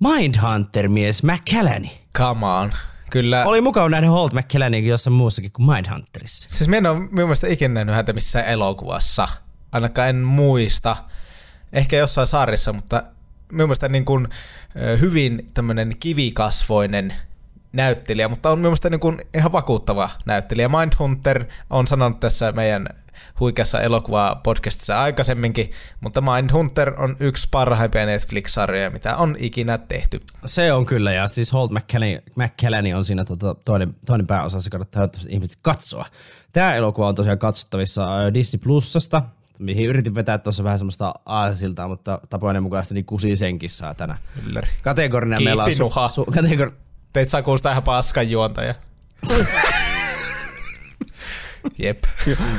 Mindhunter-mies 0.00 1.22
McCallany. 1.22 1.88
Come 2.16 2.46
on. 2.46 2.72
Kyllä. 3.10 3.44
Oli 3.44 3.60
mukava 3.60 3.88
nähdä 3.88 4.10
Holt 4.10 4.32
McCallany 4.32 4.78
jossain 4.78 5.14
muussakin 5.14 5.52
kuin 5.52 5.66
Mindhunterissa. 5.66 6.48
Siis 6.50 6.68
mä 6.68 6.76
en 6.76 6.86
ole 6.86 6.98
minun 6.98 7.14
mielestä 7.14 7.48
ikinä 7.48 7.74
nähnyt 7.74 7.94
häntä 7.94 8.12
missään 8.12 8.46
elokuvassa. 8.46 9.28
Ainakaan 9.72 10.08
en 10.08 10.16
muista. 10.16 10.96
Ehkä 11.72 11.96
jossain 11.96 12.26
saarissa, 12.26 12.72
mutta 12.72 13.02
minun 13.52 13.68
mielestä 13.68 13.88
niin 13.88 14.04
kuin, 14.04 14.28
hyvin 15.00 15.50
tämmöinen 15.54 15.92
kivikasvoinen 16.00 17.14
näyttelijä, 17.72 18.28
mutta 18.28 18.50
on 18.50 18.58
minun 18.58 18.68
mielestä 18.68 18.90
niin 18.90 19.00
kuin 19.00 19.18
ihan 19.34 19.52
vakuuttava 19.52 20.10
näyttelijä. 20.26 20.68
Mindhunter 20.68 21.44
on 21.70 21.86
sanonut 21.86 22.20
tässä 22.20 22.52
meidän 22.52 22.88
huikeassa 23.40 23.80
elokuva-podcastissa 23.80 24.98
aikaisemminkin, 24.98 25.70
mutta 26.00 26.20
Mindhunter 26.20 27.02
on 27.02 27.16
yksi 27.20 27.48
parhaimpia 27.50 28.06
Netflix-sarjoja, 28.06 28.90
mitä 28.90 29.16
on 29.16 29.36
ikinä 29.38 29.78
tehty. 29.78 30.20
Se 30.46 30.72
on 30.72 30.86
kyllä, 30.86 31.12
ja 31.12 31.26
siis 31.26 31.52
Holt 31.52 31.70
McCallany, 31.70 32.22
McCallany 32.36 32.92
on 32.92 33.04
siinä 33.04 33.24
tuota, 33.24 33.54
toinen, 33.64 33.94
toinen 34.06 34.26
pääosa, 34.26 34.60
se 34.60 34.70
kannattaa 34.70 35.08
ihmiset 35.28 35.58
katsoa. 35.62 36.06
Tämä 36.52 36.74
elokuva 36.74 37.08
on 37.08 37.14
tosiaan 37.14 37.38
katsottavissa 37.38 38.20
äh, 38.20 38.34
Disney 38.34 38.60
Plusasta, 38.64 39.22
mihin 39.58 39.86
yritin 39.86 40.14
vetää 40.14 40.38
tuossa 40.38 40.64
vähän 40.64 40.78
semmoista 40.78 41.14
aasiltaa, 41.26 41.88
mutta 41.88 42.20
tapoinen 42.30 42.62
mukaisesti 42.62 42.94
niin 42.94 43.04
kusi 43.04 43.36
senkin 43.36 43.70
saa 43.70 43.94
tänä. 43.94 44.16
Ylläri. 44.46 44.68
Kategorina 44.82 45.36
Kiitti, 45.36 45.48
meillä 45.48 45.64
on... 45.64 45.70
Nuha. 45.78 46.08
kategori- 46.30 46.87
Teit 47.12 47.28
sä 47.28 47.42
kuulostaa 47.42 47.72
ihan 47.72 47.82
paskan 47.82 48.30
juontaja. 48.30 48.74
Jep. 51.78 52.04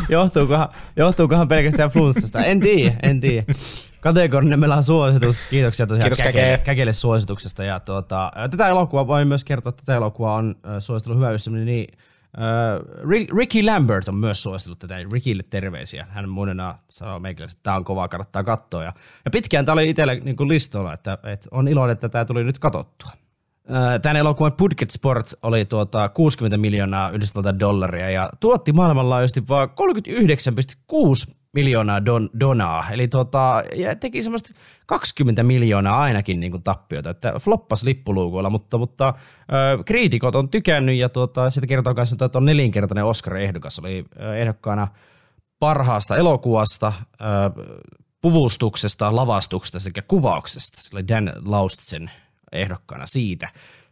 johtuukohan, 0.09 0.69
johtuukohan 0.95 1.47
pelkästään 1.47 1.89
flunssasta? 1.89 2.43
En 2.43 2.59
tiedä, 2.59 2.95
en 3.03 3.21
tiedä. 3.21 3.53
Kategorinen 3.99 4.59
meillä 4.59 4.75
on 4.75 4.83
suositus. 4.83 5.43
Kiitoksia 5.49 5.87
tosiaan 5.87 6.03
Kiitos, 6.03 6.19
Käkelle, 6.19 6.47
Käke. 6.51 6.63
Käkelle 6.63 6.93
suosituksesta. 6.93 7.63
Ja 7.63 7.79
tuota, 7.79 8.31
tätä 8.51 8.67
elokuvaa 8.67 9.07
voin 9.07 9.27
myös 9.27 9.43
kertoa, 9.43 9.69
että 9.69 9.81
tätä 9.85 9.95
elokuvaa 9.95 10.35
on 10.35 10.55
suositellut 10.79 11.19
hyvä 11.19 11.31
ystäväni, 11.31 11.65
niin 11.65 11.87
Rick- 13.03 13.37
Ricky 13.37 13.63
Lambert 13.63 14.07
on 14.07 14.15
myös 14.15 14.43
suositellut 14.43 14.79
tätä. 14.79 14.95
Rickille 15.13 15.43
terveisiä. 15.49 16.07
Hän 16.09 16.29
monena 16.29 16.75
sanoo 16.89 17.19
meikäläisesti, 17.19 17.59
että 17.59 17.63
tämä 17.63 17.77
on 17.77 17.83
kovaa, 17.83 18.07
kannattaa 18.07 18.43
katsoa. 18.43 18.83
Ja, 18.83 18.93
ja 19.25 19.31
pitkään 19.31 19.65
tämä 19.65 19.73
oli 19.73 19.89
itsellä 19.89 20.15
niin 20.15 20.35
listoilla, 20.47 20.93
että, 20.93 21.17
että 21.23 21.49
on 21.51 21.67
iloinen, 21.67 21.93
että 21.93 22.09
tämä 22.09 22.25
tuli 22.25 22.43
nyt 22.43 22.59
katsottua. 22.59 23.09
Ö, 23.69 23.99
Tämän 23.99 24.17
elokuvan 24.17 24.53
Budget 24.53 24.91
Sport 24.91 25.33
oli 25.43 25.65
tuota 25.65 26.09
60 26.09 26.57
miljoonaa 26.57 27.09
Yhdysvaltain 27.09 27.59
dollaria 27.59 28.09
ja 28.09 28.29
tuotti 28.39 28.73
maailmanlaajuisesti 28.73 29.47
vain 29.47 29.69
39,6 29.69 31.33
miljoonaa 31.53 32.05
don, 32.05 32.29
donaa. 32.39 32.89
Eli 32.91 33.07
tuota, 33.07 33.63
ja 33.75 33.95
teki 33.95 34.23
semmoista 34.23 34.49
20 34.85 35.43
miljoonaa 35.43 35.99
ainakin 35.99 36.39
niin 36.39 36.51
kuin 36.51 36.63
tappiota, 36.63 37.09
että 37.09 37.33
floppas 37.39 37.83
lippuluukuilla, 37.83 38.49
mutta, 38.49 38.77
mutta 38.77 39.13
ö, 39.77 39.83
kriitikot 39.83 40.35
on 40.35 40.49
tykännyt 40.49 40.95
ja 40.95 41.09
tuota, 41.09 41.49
sitä 41.49 41.67
kertoo 41.67 41.93
myös, 41.93 42.11
että 42.11 42.29
on 42.33 42.45
nelinkertainen 42.45 43.05
Oscar-ehdokas. 43.05 43.79
Oli 43.79 44.05
ö, 44.21 44.38
ehdokkaana 44.38 44.88
parhaasta 45.59 46.15
elokuvasta, 46.15 46.93
ö, 47.21 47.25
puvustuksesta, 48.21 49.15
lavastuksesta 49.15 49.79
sekä 49.79 50.01
kuvauksesta. 50.01 50.81
Se 50.81 50.95
oli 50.95 51.07
Dan 51.07 51.33
Laustsen 51.45 52.11
ehdokkaana 52.51 53.05
siitä. 53.05 53.49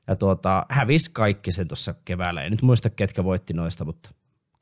Ja 0.08 0.16
tuota, 0.16 0.66
hävisi 0.70 1.12
kaikki 1.14 1.52
sen 1.52 1.68
tuossa 1.68 1.96
keväällä. 2.06 2.44
En 2.44 2.52
nyt 2.52 2.62
muista, 2.62 2.90
ketkä 2.90 3.24
voitti 3.24 3.54
noista, 3.54 3.86
mutta 3.86 4.10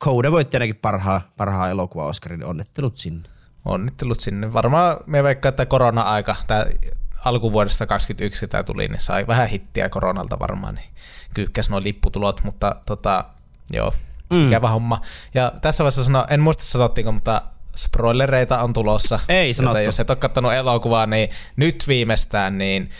Code 0.04 0.30
voitti 0.30 0.56
ainakin 0.56 0.76
parhaa, 0.76 1.32
parhaa 1.36 1.70
elokuva 1.70 2.06
Oscarin. 2.06 2.44
Onnittelut 2.44 2.98
sinne. 2.98 3.28
Onnittelut 3.64 4.20
sinne. 4.20 4.52
Varmaan 4.52 4.96
me 5.06 5.22
vaikka, 5.22 5.48
että 5.48 5.66
korona-aika, 5.66 6.36
tämä 6.46 6.64
alkuvuodesta 7.24 7.86
2021 7.86 8.48
tämä 8.48 8.62
tuli, 8.62 8.88
niin 8.88 9.00
sai 9.00 9.26
vähän 9.26 9.48
hittiä 9.48 9.88
koronalta 9.88 10.38
varmaan, 10.38 10.74
niin 10.74 10.88
kyykkäs 11.34 11.70
nuo 11.70 11.82
lipputulot, 11.82 12.44
mutta 12.44 12.76
tota, 12.86 13.24
joo, 13.72 13.92
mm. 14.30 14.46
ikävä 14.46 14.68
homma. 14.68 15.00
Ja 15.34 15.52
tässä 15.62 15.84
vaiheessa 15.84 16.04
sano, 16.04 16.24
en 16.30 16.40
muista 16.40 16.64
sanottiinko, 16.64 17.12
mutta 17.12 17.42
spoilereita 17.76 18.62
on 18.62 18.72
tulossa. 18.72 19.20
Ei 19.28 19.54
sanottu. 19.54 19.76
Joten 19.76 19.84
jos 19.84 20.00
et 20.00 20.10
ole 20.10 20.16
kattonut 20.16 20.52
elokuvaa, 20.52 21.06
niin 21.06 21.28
nyt 21.56 21.84
viimeistään, 21.88 22.58
niin 22.58 22.90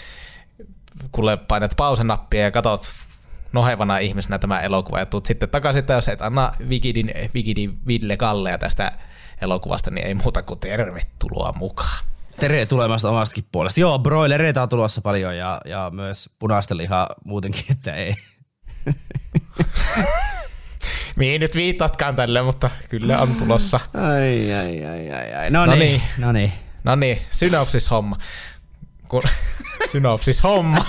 kuule 1.12 1.36
painat 1.36 1.72
pausenappia 1.76 2.40
ja 2.40 2.50
katot 2.50 2.80
nohevana 3.52 3.98
ihmisenä 3.98 4.38
tämä 4.38 4.60
elokuva 4.60 4.98
ja 4.98 5.06
tuut 5.06 5.26
sitten 5.26 5.48
takaisin, 5.48 5.78
että 5.78 5.92
jos 5.92 6.08
et 6.08 6.22
anna 6.22 6.52
Wikidin, 6.68 7.14
Wikidin 7.34 7.78
Ville 7.86 8.16
Kalleja 8.16 8.58
tästä 8.58 8.92
elokuvasta, 9.40 9.90
niin 9.90 10.06
ei 10.06 10.14
muuta 10.14 10.42
kuin 10.42 10.60
tervetuloa 10.60 11.52
mukaan. 11.52 12.04
Tere 12.40 12.66
tulemasta 12.66 13.10
omastakin 13.10 13.44
puolesta. 13.52 13.80
Joo, 13.80 13.98
broilereita 13.98 14.62
on 14.62 14.68
tulossa 14.68 15.00
paljon 15.00 15.36
ja, 15.36 15.60
ja 15.64 15.90
myös 15.94 16.30
punaista 16.38 16.76
lihaa 16.76 17.08
muutenkin, 17.24 17.64
että 17.70 17.94
ei. 17.94 18.14
Mihin 21.16 21.40
nyt 21.40 21.54
viittaatkaan 21.56 22.16
tälle, 22.16 22.42
mutta 22.42 22.70
kyllä 22.88 23.18
on 23.18 23.34
tulossa. 23.34 23.80
Ai, 23.94 24.52
ai, 24.52 24.84
ai, 24.84 25.10
ai, 25.10 25.34
ai. 25.34 25.50
No, 25.50 25.66
No 25.66 25.72
niin, 25.72 25.80
niin. 25.80 26.02
no 26.18 26.32
niin. 26.32 26.52
No 26.84 26.96
niin, 26.96 27.18
synopsis 27.30 27.90
homma. 27.90 28.16
Kun, 29.08 29.22
synopsis 29.92 30.42
homma. 30.42 30.86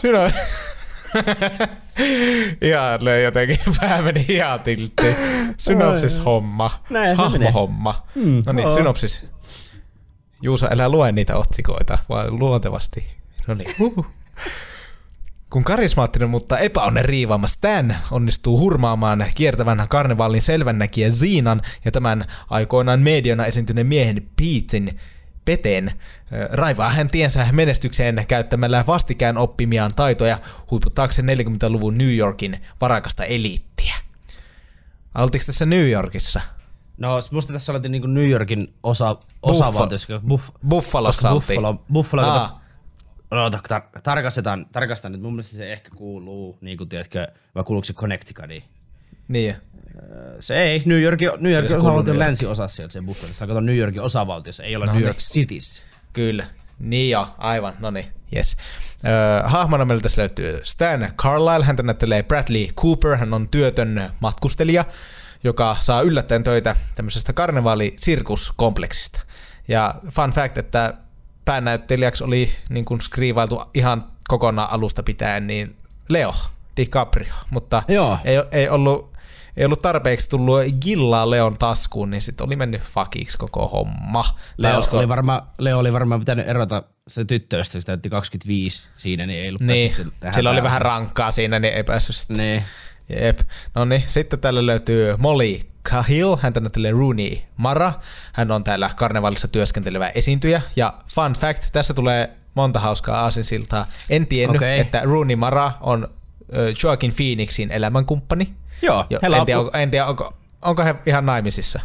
Syno... 0.00 0.30
ihan 2.68 3.04
löi 3.04 3.24
jotenkin, 3.24 3.58
pää 3.80 4.02
meni 4.02 4.26
ihan 4.28 4.60
tilttiin. 4.60 5.16
Synopsis 5.56 6.24
homma. 6.24 6.80
Näin 6.90 7.16
se 7.16 7.22
Hahmo 7.22 7.38
menee. 7.38 7.50
homma. 7.50 8.06
no 8.46 8.52
niin, 8.52 8.72
synopsis. 8.72 9.26
Juuso, 10.42 10.66
älä 10.70 10.88
lue 10.88 11.12
niitä 11.12 11.36
otsikoita, 11.36 11.98
vaan 12.08 12.38
luontevasti. 12.38 13.06
No 13.46 13.54
niin. 13.54 13.74
Kun 15.50 15.64
karismaattinen, 15.64 16.30
mutta 16.30 16.58
epäonnen 16.58 17.04
riivaama 17.04 17.46
Stan 17.46 17.96
onnistuu 18.10 18.58
hurmaamaan 18.58 19.26
kiertävän 19.34 19.86
karnevaalin 19.88 20.42
selvännäkijä 20.42 21.10
Ziinan 21.10 21.62
ja 21.84 21.90
tämän 21.90 22.24
aikoinaan 22.50 23.00
mediana 23.00 23.46
esiintyneen 23.46 23.86
miehen 23.86 24.30
Petein 24.36 25.00
Peten 25.46 25.92
raivaa 26.52 26.90
hän 26.90 27.10
tiensä 27.10 27.46
menestykseen 27.52 28.24
käyttämällä 28.28 28.84
vastikään 28.86 29.36
oppimiaan 29.36 29.90
taitoja 29.96 30.38
huiputtaakseen 30.70 31.28
40-luvun 31.28 31.98
New 31.98 32.16
Yorkin 32.16 32.62
varakasta 32.80 33.24
eliittiä. 33.24 33.94
Oltiinko 35.14 35.46
tässä 35.46 35.66
New 35.66 35.90
Yorkissa? 35.90 36.40
No 36.98 37.18
musta 37.30 37.52
tässä 37.52 37.72
oltiin 37.72 37.92
niinku 37.92 38.08
New 38.08 38.28
Yorkin 38.28 38.74
osa, 38.82 39.16
osavaltiossa. 39.42 40.20
Buff, 40.28 40.50
Buffalossa. 40.68 41.30
Buffalo, 41.30 41.84
Buffalo 41.92 42.22
Aa. 42.22 42.66
No, 43.30 43.48
tar- 43.48 44.00
tarkastetaan, 44.02 44.66
tarkastan 44.72 45.12
nyt. 45.12 45.20
Mun 45.20 45.32
mielestä 45.32 45.56
se 45.56 45.72
ehkä 45.72 45.90
kuuluu, 45.96 46.58
niin 46.60 46.78
kuin 46.78 46.88
tiedätkö, 46.88 47.28
vai 47.54 47.64
kuuluuko 47.64 47.84
se 47.84 47.92
Connecticutiin? 47.92 48.62
Niin. 49.28 49.56
Se 50.40 50.62
ei, 50.62 50.82
New 50.84 51.02
Yorkin, 51.02 51.30
New 51.38 51.52
Yorkin 51.52 51.76
osavaltion 51.76 52.18
länsiosassa 52.18 52.76
sieltä 52.76 52.92
se 52.92 53.02
Buffalo. 53.02 53.32
Sä 53.32 53.46
katsot 53.46 53.64
New 53.64 53.76
Yorkin 53.76 54.00
osavaltiossa, 54.00 54.64
ei 54.64 54.76
ole 54.76 54.86
No 54.86 54.92
New 54.92 55.00
niin. 55.00 55.06
York 55.06 55.18
Cities. 55.18 55.82
Kyllä. 56.12 56.46
Niin 56.78 57.10
jo, 57.10 57.28
aivan, 57.38 57.74
no 57.80 57.90
niin, 57.90 58.06
yes. 58.36 58.56
Öö, 59.04 59.48
hahmona 59.48 59.84
meillä 59.84 60.02
tässä 60.02 60.20
löytyy 60.20 60.60
Stan 60.62 61.12
Carlyle, 61.16 61.64
häntä 61.64 61.82
näyttelee 61.82 62.22
Bradley 62.22 62.66
Cooper, 62.66 63.16
hän 63.16 63.34
on 63.34 63.48
työtön 63.48 64.10
matkustelija, 64.20 64.84
joka 65.44 65.76
saa 65.80 66.02
yllättäen 66.02 66.42
töitä 66.42 66.76
tämmöisestä 66.94 67.32
karnevaalisirkuskompleksista. 67.32 69.20
Ja 69.68 69.94
fun 70.10 70.30
fact, 70.30 70.58
että 70.58 70.94
päänäyttelijäksi 71.44 72.24
oli 72.24 72.50
niin 72.68 72.84
kuin 72.84 73.00
skriivailtu 73.00 73.62
ihan 73.74 74.04
kokonaan 74.28 74.70
alusta 74.70 75.02
pitäen, 75.02 75.46
niin 75.46 75.76
Leo 76.08 76.34
DiCaprio, 76.76 77.34
mutta 77.50 77.82
Joo. 77.88 78.18
ei, 78.24 78.36
ei 78.52 78.68
ollut 78.68 79.15
ei 79.56 79.64
ollut 79.64 79.82
tarpeeksi 79.82 80.30
tullut 80.30 80.60
gillaa 80.80 81.30
Leon 81.30 81.58
taskuun, 81.58 82.10
niin 82.10 82.22
sitten 82.22 82.46
oli 82.46 82.56
mennyt 82.56 82.82
fakiksi 82.82 83.38
koko 83.38 83.68
homma. 83.68 84.22
Tai 84.22 84.34
Leo 84.56 84.76
olisiko- 84.76 84.98
oli, 84.98 85.08
varmaan, 85.08 85.42
Leo 85.58 85.78
oli 85.78 85.92
varmaan 85.92 86.20
pitänyt 86.20 86.48
erota 86.48 86.82
se 87.08 87.24
tyttöistä, 87.24 87.72
kun 87.72 87.80
se 87.80 87.86
täytti 87.86 88.10
25 88.10 88.86
siinä, 88.96 89.26
niin 89.26 89.42
ei 89.42 89.48
ollut 89.48 89.60
Niin, 89.60 89.94
sillä 90.34 90.50
oli 90.50 90.62
vähän 90.62 90.82
rankkaa 90.82 91.30
siinä, 91.30 91.58
niin 91.58 91.74
ei 91.74 91.84
päässyt 91.84 92.16
sitten. 92.16 92.36
Niin. 92.36 92.64
Jep. 93.20 93.38
No 93.74 93.84
niin, 93.84 94.02
sitten 94.06 94.38
täällä 94.40 94.66
löytyy 94.66 95.16
Molly 95.18 95.60
Cahill, 95.84 96.36
häntä 96.40 96.60
näyttelee 96.60 96.90
Rooney 96.92 97.36
Mara. 97.56 97.92
Hän 98.32 98.50
on 98.50 98.64
täällä 98.64 98.90
karnevaalissa 98.96 99.48
työskentelevä 99.48 100.08
esiintyjä. 100.08 100.62
Ja 100.76 100.94
fun 101.14 101.32
fact, 101.32 101.62
tässä 101.72 101.94
tulee 101.94 102.30
monta 102.54 102.80
hauskaa 102.80 103.20
aasinsiltaa. 103.20 103.86
En 104.10 104.26
tiennyt, 104.26 104.56
Okei. 104.56 104.80
että 104.80 105.00
Rooney 105.04 105.36
Mara 105.36 105.72
on 105.80 106.08
Joaquin 106.82 107.12
Phoenixin 107.16 107.70
elämänkumppani. 107.70 108.54
Joo, 108.82 109.04
Jo, 109.10 109.18
en, 109.22 109.46
tiedä, 109.46 109.58
onko, 109.60 109.78
en 109.78 109.90
tiedä, 109.90 110.06
onko, 110.06 110.32
onko 110.62 110.84
he 110.84 110.94
ihan 111.06 111.26
naimisissa. 111.26 111.80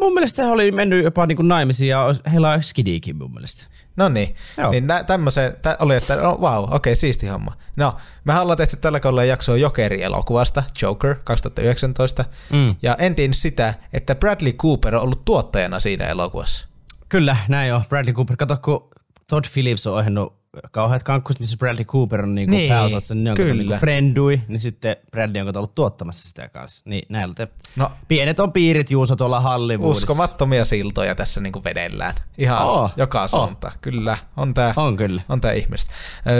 Mun 0.00 0.14
mielestä 0.14 0.42
he 0.42 0.48
oli 0.50 0.72
mennyt 0.72 1.04
jopa 1.04 1.26
niinku 1.26 1.42
naimisiin 1.42 1.88
ja 1.88 2.14
heillä 2.32 2.50
on 2.50 2.62
skidiikin 2.62 3.16
mun 3.16 3.32
mielestä. 3.32 3.66
No 3.96 4.08
niin, 4.08 4.34
Joo. 4.56 4.70
niin 4.70 4.86
nä, 4.86 5.04
tämmöisen, 5.04 5.56
tä, 5.62 5.76
oli, 5.80 5.96
että 5.96 6.16
no, 6.16 6.38
wow, 6.40 6.64
okei, 6.64 6.76
okay, 6.76 6.94
siisti 6.94 7.26
homma. 7.26 7.52
No, 7.76 7.96
me 8.24 8.38
ollaan 8.38 8.56
tehty 8.56 8.76
tällä 8.76 9.00
kaudella 9.00 9.24
jaksoa 9.24 9.56
Jokeri-elokuvasta, 9.56 10.62
Joker 10.82 11.14
2019, 11.24 12.24
Mm. 12.50 12.76
ja 12.82 12.96
en 12.98 13.14
tiennyt 13.14 13.36
sitä, 13.36 13.74
että 13.92 14.14
Bradley 14.14 14.52
Cooper 14.52 14.94
on 14.96 15.02
ollut 15.02 15.24
tuottajana 15.24 15.80
siinä 15.80 16.06
elokuvassa. 16.06 16.66
Kyllä, 17.08 17.36
näin 17.48 17.74
on. 17.74 17.82
Bradley 17.88 18.14
Cooper. 18.14 18.36
Kato, 18.36 18.56
kun 18.64 18.90
Todd 19.26 19.44
Phillips 19.52 19.86
on 19.86 19.94
ohjannut 19.98 20.43
kauheat 20.72 21.02
kankkust, 21.02 21.40
missä 21.40 21.56
Bradley 21.56 21.84
Cooper 21.84 22.22
on 22.22 22.34
niinku 22.34 22.50
Niin, 22.50 22.58
niin, 22.58 22.68
pääosassa, 22.68 23.14
niin 23.14 23.24
ne 23.24 23.30
on 23.30 23.36
kyllä. 23.36 23.54
niinku 23.54 23.74
friendui, 23.80 24.40
niin 24.48 24.60
sitten 24.60 24.96
Bradley 25.10 25.42
on 25.48 25.56
ollut 25.56 25.74
tuottamassa 25.74 26.28
sitä 26.28 26.48
kanssa. 26.48 26.82
Niin 26.86 27.06
näillä 27.08 27.34
te, 27.34 27.48
No. 27.76 27.90
pienet 28.08 28.40
on 28.40 28.52
piirit 28.52 28.90
Juuso 28.90 29.16
tuolla 29.16 29.40
Hollywoodissa. 29.40 30.04
Uskomattomia 30.12 30.64
siltoja 30.64 31.14
tässä 31.14 31.40
niinku 31.40 31.64
vedellään. 31.64 32.14
Ihan 32.38 32.66
Oo, 32.66 32.90
joka 32.96 33.28
suunta. 33.28 33.72
Kyllä, 33.80 34.18
on 34.36 34.54
tää, 34.54 34.74
On 34.76 34.96
kyllä. 34.96 35.22
on 35.28 35.40
tää 35.40 35.52
ihmistä. 35.52 35.92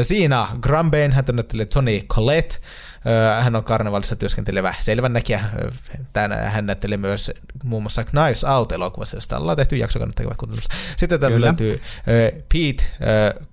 Siinä 0.03 0.47
Grambane, 0.61 1.09
hän 1.15 1.25
Tony 1.75 2.01
Collette. 2.01 2.57
Hän 3.43 3.57
on 3.57 3.65
karnevalissa 3.65 4.17
työskentelevä 4.17 4.75
selvännäkijä. 4.81 5.45
Ö, 5.63 5.71
Tän, 6.13 6.33
hän 6.33 6.67
näyttelee 6.67 6.97
myös 6.97 7.31
muun 7.65 7.83
muassa 7.83 8.05
Knives 8.05 8.45
Out-elokuvassa, 8.45 9.17
josta 9.17 9.39
ollaan 9.39 9.57
tehty 9.57 9.77
jakso, 9.77 9.99
kannattaa 9.99 10.25
käydä 10.25 10.37
kuuntelemassa. 10.39 10.75
Sitten 10.97 11.21
täältä 11.21 11.35
Kyllä. 11.35 11.47
löytyy 11.47 11.81
Pete 12.53 12.85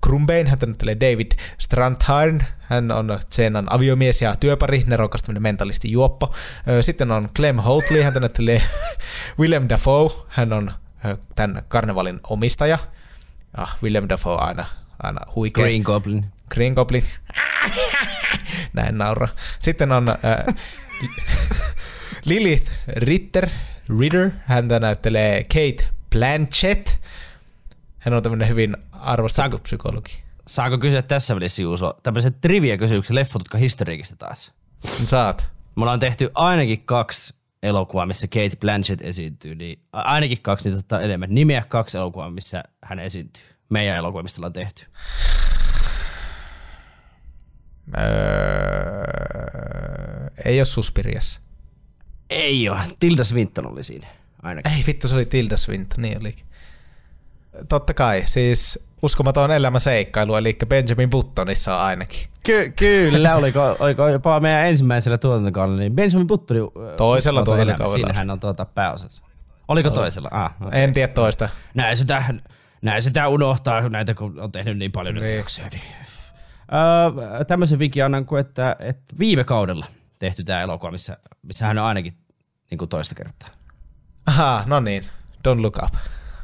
Grumbane, 0.03 0.49
hän 0.49 0.59
tunnettelee 0.59 0.95
David 0.99 1.31
Strandheim. 1.57 2.39
Hän 2.59 2.91
on 2.91 3.19
Zenan 3.31 3.67
aviomies 3.69 4.21
ja 4.21 4.35
työpari, 4.35 4.83
nerokas 4.87 5.21
tämmöinen 5.23 5.43
mentalisti 5.43 5.91
juoppo. 5.91 6.33
Sitten 6.81 7.11
on 7.11 7.29
Clem 7.35 7.55
Houtley, 7.55 8.01
hän 8.01 8.13
tunnettelee 8.13 8.61
Willem 9.39 9.69
Dafoe. 9.69 10.09
Hän 10.27 10.53
on 10.53 10.71
tämän 11.35 11.63
karnevalin 11.67 12.19
omistaja. 12.23 12.77
Ah, 13.57 13.77
Willem 13.83 14.05
Dafoe 14.09 14.37
aina, 14.37 14.65
aina 15.03 15.19
huikea. 15.35 15.63
Green 15.63 15.81
Goblin. 15.81 16.25
Green 16.49 16.73
Goblin. 16.73 17.03
Näin 18.73 18.97
naura. 18.97 19.27
Sitten 19.59 19.91
on 19.91 20.09
äh, 20.09 20.15
Lilith 22.25 22.71
Ritter, 22.87 23.49
Ritter. 23.99 24.29
Häntä 24.45 24.79
näyttelee 24.79 25.43
Kate 25.43 25.89
Blanchett. 26.15 26.89
Hän 27.97 28.13
on 28.13 28.23
tämmöinen 28.23 28.47
hyvin 28.47 28.77
arvostettu 28.91 29.57
Saanko- 29.57 29.61
psykologi. 29.61 30.23
Saako 30.47 30.77
kysyä 30.77 31.01
tässä 31.01 31.35
välissä 31.35 31.61
Juuso 31.61 31.99
tämmöisen 32.03 32.33
trivia-kysymyksen 32.33 33.15
leffotutka 33.15 33.57
historiikista 33.57 34.15
taas? 34.15 34.51
Saat. 35.03 35.51
Me 35.75 35.81
ollaan 35.81 35.99
tehty 35.99 36.31
ainakin 36.33 36.85
kaksi 36.85 37.33
elokuvaa, 37.63 38.05
missä 38.05 38.27
Kate 38.27 38.55
Blanchett 38.59 39.01
esiintyy, 39.01 39.55
niin 39.55 39.79
ainakin 39.93 40.41
kaksi 40.41 40.69
niitä 40.69 40.79
ottaa 40.79 41.01
enemmän. 41.01 41.35
Nimeä 41.35 41.63
kaksi 41.67 41.97
elokuvaa, 41.97 42.29
missä 42.29 42.63
hän 42.83 42.99
esiintyy. 42.99 43.43
Meidän 43.69 43.97
elokuva, 43.97 44.23
mistä 44.23 44.39
ollaan 44.39 44.53
tehty. 44.53 44.85
Öö, 47.97 48.03
ei 50.45 50.59
ole 50.59 50.65
Suspirias. 50.65 51.39
Ei 52.29 52.69
ole. 52.69 52.79
Tilda 52.99 53.23
Swinton 53.23 53.71
oli 53.71 53.83
siinä 53.83 54.07
ainakin. 54.43 54.71
Ei 54.71 54.83
vittu, 54.87 55.07
se 55.07 55.15
oli 55.15 55.25
Tilda 55.25 55.57
Swinton, 55.57 56.01
niin 56.01 56.17
olikin. 56.21 56.45
Totta 57.69 57.93
kai, 57.93 58.23
siis 58.25 58.87
uskomaton 59.01 59.51
elämä 59.51 59.79
seikkailu, 59.79 60.35
eli 60.35 60.57
Benjamin 60.67 61.09
Buttonissa 61.09 61.75
on 61.75 61.81
ainakin. 61.81 62.27
Ky- 62.43 62.73
kyllä, 62.75 63.35
oliko, 63.35 63.75
oliko 63.79 64.07
jopa 64.07 64.39
meidän 64.39 64.67
ensimmäisellä 64.67 65.17
tuotantokaudella, 65.17 65.79
niin 65.79 65.93
Benjamin 65.95 66.27
Button 66.27 66.57
Toisella 66.97 67.43
tuotantokaudella. 67.43 67.97
elämä. 67.97 68.07
Siinä 68.07 68.13
hän 68.13 68.29
on 68.29 68.39
tuota 68.39 68.65
pääosassa. 68.65 69.23
Oliko 69.67 69.89
toisella? 69.89 70.29
Ah, 70.31 70.55
no. 70.59 70.69
En 70.71 70.93
tiedä 70.93 71.13
toista. 71.13 71.49
näin, 71.73 71.97
sitä, 71.97 72.23
näin 72.81 73.01
sitä 73.01 73.27
unohtaa, 73.27 73.89
näitä 73.89 74.13
kun 74.13 74.39
on 74.39 74.51
tehnyt 74.51 74.77
niin 74.77 74.91
paljon 74.91 75.15
Niin. 75.15 75.45
Niin. 75.71 75.81
Öö, 76.73 77.43
tämmöisen 77.43 77.79
vinkin 77.79 78.05
annan, 78.05 78.25
kuin 78.25 78.41
että, 78.41 78.75
että 78.79 79.15
viime 79.19 79.43
kaudella 79.43 79.85
tehty 80.19 80.43
tämä 80.43 80.61
elokuva, 80.61 80.91
missä, 80.91 81.17
missä 81.43 81.67
hän 81.67 81.77
on 81.77 81.85
ainakin 81.85 82.13
niin 82.71 82.77
kuin 82.77 82.89
toista 82.89 83.15
kertaa. 83.15 83.49
Aha, 84.27 84.63
no 84.67 84.79
niin. 84.79 85.03
Don't 85.47 85.61
look 85.61 85.77
up. 85.83 85.93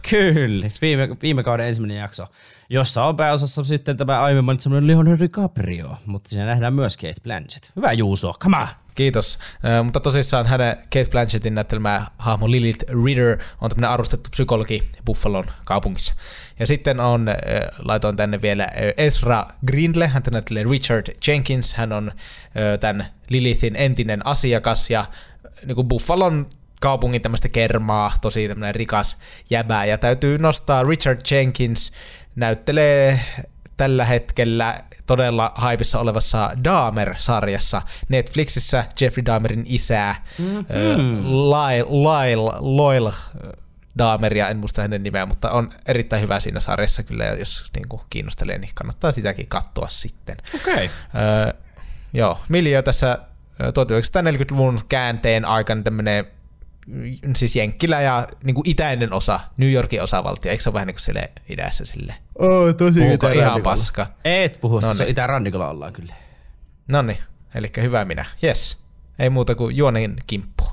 Kyllä, 0.10 0.68
viime, 0.82 1.10
viime 1.22 1.44
kauden 1.44 1.66
ensimmäinen 1.66 1.98
jakso, 1.98 2.28
jossa 2.70 3.06
on 3.06 3.18
pääosassa 3.18 3.64
sitten 3.64 3.98
tämä 3.98 4.22
aiemmin 4.22 4.46
mainitsemani 4.46 4.88
Leonardo 4.88 5.20
DiCaprio, 5.20 5.98
mutta 6.06 6.30
siinä 6.30 6.46
nähdään 6.46 6.74
myös 6.74 6.98
Kate 6.98 7.22
Blanchett. 7.24 7.72
Hyvä 7.76 7.94
Juuso, 7.94 8.34
come 8.40 8.58
on! 8.58 8.68
Kiitos. 8.96 9.40
Ö, 9.66 9.84
mutta 9.84 10.00
tosissaan 10.00 10.46
hänen 10.46 10.78
Kate 10.78 11.10
Blanchettin 11.12 11.56
näyttelemä 11.56 12.06
hahmo 12.18 12.52
Lilith 12.52 12.86
Ritter 13.06 13.38
on 13.62 13.70
tämmöinen 13.70 13.90
arvostettu 13.90 14.30
psykologi 14.30 14.84
Buffalon 15.06 15.46
kaupungissa. 15.66 16.14
Ja 16.60 16.68
sitten 16.68 17.00
on, 17.00 17.28
ö, 17.28 17.34
laitoin 17.80 18.16
tänne 18.16 18.42
vielä 18.42 18.68
Ezra 18.98 19.46
Grindle, 19.68 20.08
hän 20.08 20.24
näyttelee 20.32 20.64
Richard 20.64 21.14
Jenkins, 21.28 21.74
hän 21.74 21.94
on 21.94 22.12
ö, 22.58 22.78
tämän 22.78 23.06
Lilithin 23.30 23.76
entinen 23.76 24.26
asiakas 24.26 24.90
ja 24.90 25.06
niin 25.66 25.76
kuin 25.76 25.88
Buffalon 25.88 26.50
kaupungin 26.80 27.22
tämmöistä 27.22 27.50
kermaa, 27.50 28.12
tosi 28.22 28.48
tämmöinen 28.48 28.76
rikas 28.76 29.18
jäbä. 29.50 29.86
Ja 29.86 29.98
täytyy 29.98 30.38
nostaa 30.38 30.84
Richard 30.84 31.22
Jenkins, 31.32 31.92
näyttelee 32.38 33.20
tällä 33.78 34.06
hetkellä 34.06 34.84
todella 35.06 35.52
haipissa 35.56 36.00
olevassa 36.00 36.52
Dahmer-sarjassa 36.64 37.82
Netflixissä 38.10 38.86
Jeffrey 39.02 39.26
Dahmerin 39.26 39.64
isää 39.66 40.24
mm-hmm. 40.40 41.24
Lyle, 41.24 42.52
Lyle, 42.62 43.14
Dahmeria, 43.98 44.50
en 44.50 44.58
muista 44.58 44.82
hänen 44.82 45.04
nimeä, 45.04 45.26
mutta 45.26 45.52
on 45.52 45.70
erittäin 45.86 46.22
hyvä 46.22 46.40
siinä 46.40 46.60
sarjassa 46.60 47.04
kyllä, 47.04 47.26
ja 47.26 47.36
jos 47.36 47.66
niin 47.76 47.88
kuin, 47.90 48.02
kiinnostelee, 48.10 48.58
niin 48.58 48.72
kannattaa 48.76 49.12
sitäkin 49.12 49.48
katsoa 49.48 49.88
sitten. 49.88 50.38
Okei. 50.56 50.74
Okay. 50.74 50.90
Öö, 51.16 51.54
joo, 52.14 52.40
Miljo 52.50 52.82
tässä 52.82 53.18
1940-luvun 53.62 54.82
käänteen 54.90 55.46
aikana 55.46 55.84
tämmöinen 55.84 56.26
siis 57.36 57.56
Jenkkilä 57.56 58.02
ja 58.02 58.28
niin 58.44 58.56
kuin 58.56 58.70
itäinen 58.70 59.14
osa, 59.14 59.40
New 59.58 59.72
Yorkin 59.72 60.02
osavaltio, 60.02 60.52
eikö 60.52 60.64
se 60.64 60.70
ole 60.70 60.74
vähän 60.74 60.88
niin 60.88 60.96
kuin 60.96 61.02
sille 61.02 61.32
idässä 61.50 61.86
sille? 61.86 62.16
Oh, 62.36 62.76
tosi 62.76 63.00
Puhuko 63.00 63.30
ihan 63.30 63.62
paska? 63.62 64.08
Et 64.24 64.62
puhu, 64.62 64.80
no 64.80 64.94
niin. 64.94 65.10
itärannikolla 65.10 65.70
ollaan 65.70 65.94
kyllä. 65.94 66.14
No 66.88 67.02
niin, 67.02 67.20
eli 67.56 67.72
hyvä 67.82 68.06
minä. 68.06 68.26
Yes. 68.44 68.78
Ei 69.20 69.30
muuta 69.30 69.56
kuin 69.56 69.76
juonen 69.76 70.16
kimppu. 70.28 70.64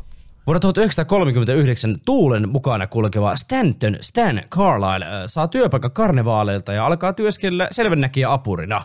Vuonna 0.47 0.61
1939 0.61 1.97
Tuulen 2.05 2.49
mukana 2.49 2.87
kulkeva 2.87 3.37
Stanton 3.37 3.97
Stan 4.01 4.43
Carlyle 4.51 5.07
saa 5.27 5.49
työpaikan 5.49 5.91
karnevaaleilta 5.91 6.73
ja 6.73 6.87
alkaa 6.87 7.13
työskennellä 7.13 7.69
selvennäkijä 7.71 8.33
apurina. 8.33 8.83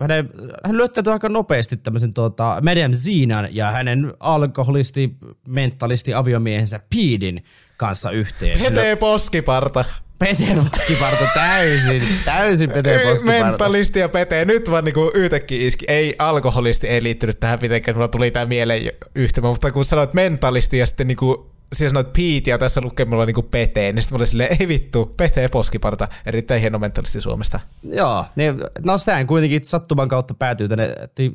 Hänen, 0.00 0.30
hän 0.64 0.76
lyöttäytyy 0.76 1.12
aika 1.12 1.28
nopeasti 1.28 1.76
tämmöisen 1.76 2.14
tuota, 2.14 2.60
Madame 2.64 2.94
Zinan 2.94 3.48
ja 3.50 3.70
hänen 3.70 4.12
alkoholisti, 4.20 5.16
mentalisti 5.48 6.14
aviomiehensä 6.14 6.80
Peedin 6.94 7.44
kanssa 7.76 8.10
yhteen. 8.10 8.60
Pete 8.60 8.96
Poskiparta. 8.96 9.84
Pete 10.18 10.54
Poskiparta 10.70 11.24
täysin, 11.34 12.02
täysin 12.24 12.70
Pete 12.70 12.98
Poskiparta. 12.98 13.44
Mentalisti 13.44 13.98
ja 13.98 14.08
Pete, 14.08 14.44
nyt 14.44 14.70
vaan 14.70 14.84
niinku 14.84 15.10
yhtäkkiä 15.14 15.66
iski. 15.66 15.84
Ei, 15.88 16.14
alkoholisti 16.18 16.86
ei 16.86 17.02
liittynyt 17.02 17.40
tähän 17.40 17.58
mitenkään, 17.62 17.96
mulla 17.96 18.08
tuli 18.08 18.30
tää 18.30 18.46
mieleen 18.46 18.92
yhtymä, 19.14 19.48
mutta 19.48 19.72
kun 19.72 19.84
sanoit 19.84 20.14
mentalisti 20.14 20.78
ja 20.78 20.86
sitten 20.86 21.06
niinku 21.06 21.50
siis 21.74 21.90
sanoit 21.90 22.12
Pete 22.12 22.50
ja 22.50 22.58
tässä 22.58 22.80
lukee 22.84 23.06
mulla 23.06 23.26
niinku 23.26 23.42
Pete, 23.42 23.92
niin 23.92 24.02
sitten 24.02 24.14
mulla 24.14 24.22
oli 24.22 24.26
silleen, 24.26 24.56
ei 24.60 24.68
vittu, 24.68 25.14
Pete 25.16 25.48
Poskiparta, 25.48 26.08
erittäin 26.26 26.60
hieno 26.60 26.78
mentalisti 26.78 27.20
Suomesta. 27.20 27.60
Joo, 27.82 28.24
niin, 28.36 28.54
no 28.84 28.98
Stan 28.98 29.26
kuitenkin 29.26 29.64
sattuman 29.64 30.08
kautta 30.08 30.34
päätyy 30.34 30.68
tänne 30.68 30.94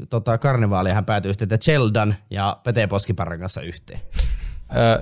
tota, 0.10 0.38
karnevaaliin, 0.38 0.96
hän 0.96 1.06
päätyy 1.06 1.30
yhteen 1.30 1.60
Cheldan 1.60 2.16
ja 2.30 2.58
Pete 2.64 2.88
Poskiparran 2.88 3.40
kanssa 3.40 3.62
yhteen. 3.62 4.02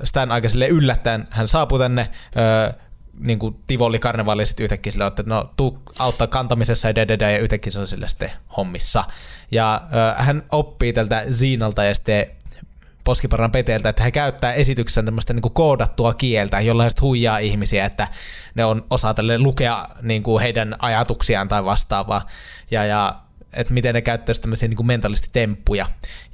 Stan 0.03 0.31
aika 0.31 0.49
sille 0.49 0.67
yllättäen, 0.67 1.27
hän 1.29 1.47
saapuu 1.47 1.79
tänne, 1.79 2.09
niin 3.21 3.39
kuin 3.39 3.55
Tivoli 3.67 3.99
karnevaali 3.99 4.45
sitten 4.45 4.63
yhtäkkiä 4.63 4.91
sille, 4.91 5.05
että 5.05 5.23
no 5.25 5.49
tuu 5.57 5.79
auttaa 5.99 6.27
kantamisessa 6.27 6.87
ja 6.87 6.95
dedede, 6.95 7.31
ja 7.31 7.39
yhtäkkiä 7.39 7.71
se 7.71 7.79
on 7.79 7.87
sille 7.87 8.07
sitten 8.07 8.31
hommissa. 8.57 9.03
Ja 9.51 9.81
äh, 10.17 10.25
hän 10.25 10.43
oppii 10.51 10.93
tältä 10.93 11.25
Ziinalta 11.31 11.83
ja 11.83 11.95
sitten 11.95 12.27
Poskiparran 13.03 13.51
Peteeltä, 13.51 13.89
että 13.89 14.03
he 14.03 14.11
käyttää 14.11 14.53
esityksessä 14.53 15.03
tämmöistä 15.03 15.33
niin 15.33 15.41
kuin 15.41 15.53
koodattua 15.53 16.13
kieltä, 16.13 16.61
jolla 16.61 16.83
he 16.83 16.89
huijaa 17.01 17.37
ihmisiä, 17.37 17.85
että 17.85 18.07
ne 18.55 18.65
on 18.65 18.85
osaa 18.89 19.13
tälle 19.13 19.39
lukea 19.39 19.87
niin 20.01 20.23
kuin 20.23 20.41
heidän 20.41 20.75
ajatuksiaan 20.79 21.47
tai 21.47 21.65
vastaavaa. 21.65 22.27
Ja, 22.71 22.85
ja 22.85 23.21
että 23.53 23.73
miten 23.73 23.95
ne 23.95 24.01
käyttäisi 24.01 24.41
tämmöisiä 24.41 24.67
niin 24.67 24.87
mentalistitemppuja. 24.87 25.85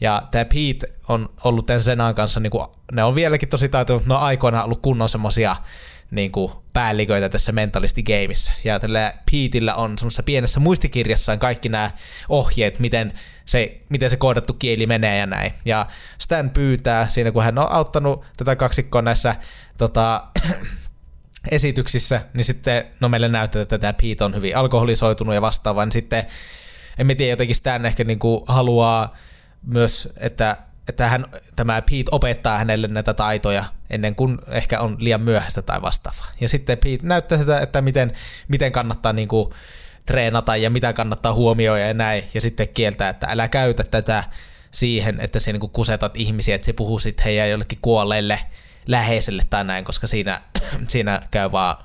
Ja 0.01 0.23
tämä 0.31 0.45
Pete 0.45 0.87
on 1.07 1.29
ollut 1.43 1.65
tämän 1.65 1.83
Senan 1.83 2.15
kanssa, 2.15 2.39
niin 2.39 2.51
kuin, 2.51 2.67
ne 2.91 3.03
on 3.03 3.15
vieläkin 3.15 3.49
tosi 3.49 3.69
taitavia, 3.69 3.97
mutta 3.97 4.13
ne 4.13 4.17
on 4.17 4.25
aikoinaan 4.25 4.65
ollut 4.65 4.81
kunnon 4.81 5.09
semmoisia 5.09 5.55
niin 6.11 6.31
kuin 6.31 6.51
päälliköitä 6.73 7.29
tässä 7.29 7.51
mentalistigameissa. 7.51 8.51
Ja 8.63 8.79
tällä 8.79 9.13
Peteillä 9.31 9.75
on 9.75 9.97
semmoisessa 9.97 10.23
pienessä 10.23 10.59
muistikirjassaan 10.59 11.39
kaikki 11.39 11.69
nämä 11.69 11.91
ohjeet, 12.29 12.79
miten 12.79 13.13
se, 13.45 13.81
miten 13.89 14.09
se 14.09 14.17
koodattu 14.17 14.53
kieli 14.53 14.87
menee 14.87 15.17
ja 15.17 15.25
näin. 15.25 15.53
Ja 15.65 15.85
Stan 16.17 16.49
pyytää 16.49 17.07
siinä, 17.09 17.31
kun 17.31 17.43
hän 17.43 17.59
on 17.59 17.71
auttanut 17.71 18.25
tätä 18.37 18.55
kaksikkoa 18.55 19.01
näissä 19.01 19.35
tota, 19.77 20.23
esityksissä, 21.51 22.21
niin 22.33 22.45
sitten 22.45 22.85
no 22.99 23.09
meille 23.09 23.27
näyttää, 23.27 23.61
että 23.61 23.77
tämä 23.77 23.93
Pete 23.93 24.23
on 24.23 24.35
hyvin 24.35 24.57
alkoholisoitunut 24.57 25.35
ja 25.35 25.41
vastaava, 25.41 25.85
niin 25.85 25.91
sitten 25.91 26.25
en 26.97 27.07
tiedä, 27.07 27.29
jotenkin 27.29 27.55
Stan 27.55 27.85
ehkä 27.85 28.03
niin 28.03 28.19
kuin 28.19 28.43
haluaa 28.47 29.17
myös, 29.65 30.09
että 30.17 30.57
että 30.89 31.07
hän, 31.07 31.25
tämä 31.55 31.81
Pete 31.81 32.09
opettaa 32.11 32.57
hänelle 32.57 32.87
näitä 32.87 33.13
taitoja 33.13 33.63
ennen 33.89 34.15
kuin 34.15 34.37
ehkä 34.47 34.79
on 34.79 34.95
liian 34.99 35.21
myöhäistä 35.21 35.61
tai 35.61 35.81
vastaavaa. 35.81 36.27
Ja 36.41 36.49
sitten 36.49 36.77
Pete 36.77 37.07
näyttää 37.07 37.37
sitä, 37.37 37.59
että 37.59 37.81
miten, 37.81 38.11
miten 38.47 38.71
kannattaa 38.71 39.13
niin 39.13 39.27
kuin 39.27 39.49
treenata 40.05 40.55
ja 40.55 40.69
mitä 40.69 40.93
kannattaa 40.93 41.33
huomioida 41.33 41.87
ja 41.87 41.93
näin. 41.93 42.23
Ja 42.33 42.41
sitten 42.41 42.67
kieltää, 42.69 43.09
että 43.09 43.27
älä 43.29 43.47
käytä 43.47 43.83
tätä 43.83 44.23
siihen, 44.71 45.19
että 45.19 45.39
se 45.39 45.53
niin 45.53 45.69
kusetat 45.69 46.17
ihmisiä, 46.17 46.55
että 46.55 46.65
se 46.65 46.73
puhuu 46.73 46.99
sitten 46.99 47.23
heidän 47.23 47.49
jollekin 47.49 47.79
kuolleille 47.81 48.39
läheiselle 48.87 49.43
tai 49.49 49.63
näin, 49.63 49.85
koska 49.85 50.07
siinä, 50.07 50.41
siinä 50.87 51.21
käy 51.31 51.51
vaan 51.51 51.77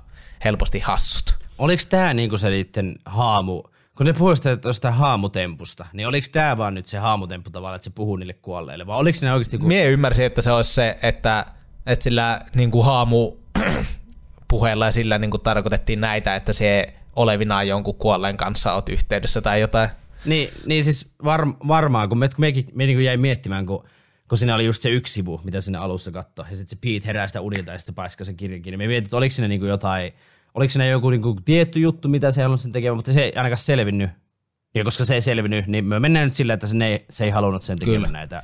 helposti 0.44 0.78
hassut. 0.78 1.38
Oliko 1.58 1.82
tämä 1.88 2.14
niinku 2.14 2.38
se 2.38 2.50
niiden 2.50 2.96
haamu, 3.06 3.62
kun 3.96 4.06
ne 4.06 4.12
puhuivat 4.12 4.60
tuosta 4.60 4.90
haamutempusta, 4.90 5.86
niin 5.92 6.08
oliko 6.08 6.26
tämä 6.32 6.56
vaan 6.56 6.74
nyt 6.74 6.86
se 6.86 6.98
haamutemppu 6.98 7.50
tavallaan, 7.50 7.76
että 7.76 7.84
se 7.84 7.94
puhuu 7.94 8.16
niille 8.16 8.32
kuolleille, 8.32 8.86
vai 8.86 8.96
oliko 8.96 9.18
ne 9.22 9.32
oikeasti... 9.32 9.58
Kun... 9.58 9.68
Mie 9.68 9.90
ymmärsin, 9.90 10.24
että 10.24 10.42
se 10.42 10.52
olisi 10.52 10.74
se, 10.74 10.98
että, 11.02 11.46
että 11.86 12.02
sillä 12.02 12.40
niin 12.54 12.70
kuin 12.70 12.84
haamu 12.84 13.32
puheella 14.48 14.86
ja 14.86 14.92
sillä 14.92 15.18
niin 15.18 15.30
kuin 15.30 15.40
tarkoitettiin 15.40 16.00
näitä, 16.00 16.36
että 16.36 16.52
se 16.52 16.94
olevinaan 17.16 17.68
jonkun 17.68 17.94
kuolleen 17.94 18.36
kanssa 18.36 18.74
oot 18.74 18.88
yhteydessä 18.88 19.40
tai 19.40 19.60
jotain. 19.60 19.88
Niin, 20.24 20.48
niin 20.66 20.84
siis 20.84 21.14
var, 21.24 21.46
varmaan, 21.68 22.08
kun 22.08 22.18
me, 22.18 22.28
kun 22.28 22.40
mekin, 22.40 22.66
me 22.74 22.86
niin 22.86 22.96
kuin 22.96 23.04
jäi 23.04 23.16
miettimään, 23.16 23.66
kun, 23.66 23.84
kun 24.28 24.38
siinä 24.38 24.54
oli 24.54 24.64
just 24.64 24.82
se 24.82 24.90
yksi 24.90 25.12
sivu, 25.12 25.40
mitä 25.44 25.60
sinne 25.60 25.78
alussa 25.78 26.10
katsoi, 26.10 26.46
ja 26.50 26.56
sitten 26.56 26.78
se 26.78 26.80
Pete 26.80 27.06
herää 27.06 27.26
sitä 27.26 27.40
unilta 27.40 27.72
ja 27.72 27.78
sitten 27.78 27.92
se 27.92 27.96
paiskaa 27.96 28.24
sen 28.24 28.36
kirjan 28.36 28.62
kiinni. 28.62 28.76
Me 28.76 28.86
mietin, 28.86 29.04
että 29.04 29.16
oliko 29.16 29.32
siinä 29.32 29.48
niin 29.48 29.60
kuin 29.60 29.70
jotain 29.70 30.12
oliko 30.54 30.70
siinä 30.70 30.86
joku 30.86 31.10
niinku 31.10 31.36
tietty 31.44 31.80
juttu, 31.80 32.08
mitä 32.08 32.30
se 32.30 32.42
halunnut 32.42 32.60
sen 32.60 32.72
tekemään, 32.72 32.96
mutta 32.96 33.12
se 33.12 33.22
ei 33.22 33.32
ainakaan 33.36 33.58
selvinnyt. 33.58 34.10
Ja 34.74 34.84
koska 34.84 35.04
se 35.04 35.14
ei 35.14 35.22
selvinnyt, 35.22 35.66
niin 35.66 35.84
me 35.84 36.00
mennään 36.00 36.26
nyt 36.26 36.34
silleen, 36.34 36.54
että 36.54 36.66
se 36.66 36.76
ei, 36.84 37.04
se 37.10 37.24
ei 37.24 37.30
halunnut 37.30 37.62
sen 37.62 37.78
tekemään 37.78 38.02
Kyllä. 38.02 38.18
näitä 38.18 38.42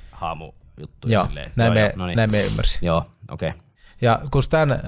haamujuttuja. 0.79 1.19
Joo, 1.19 1.27
silleen, 1.27 1.53
näin, 1.57 1.67
joo, 1.67 1.75
me, 1.75 1.93
no 1.97 2.07
niin. 2.07 2.17
näin 2.17 2.31
me 2.31 2.45
ymmärsin. 2.45 2.87
Joo, 2.87 3.07
okei. 3.31 3.49
Okay. 3.49 3.61
Ja 4.01 4.19
kun 4.31 4.43
Stan 4.43 4.73
äh, 4.73 4.79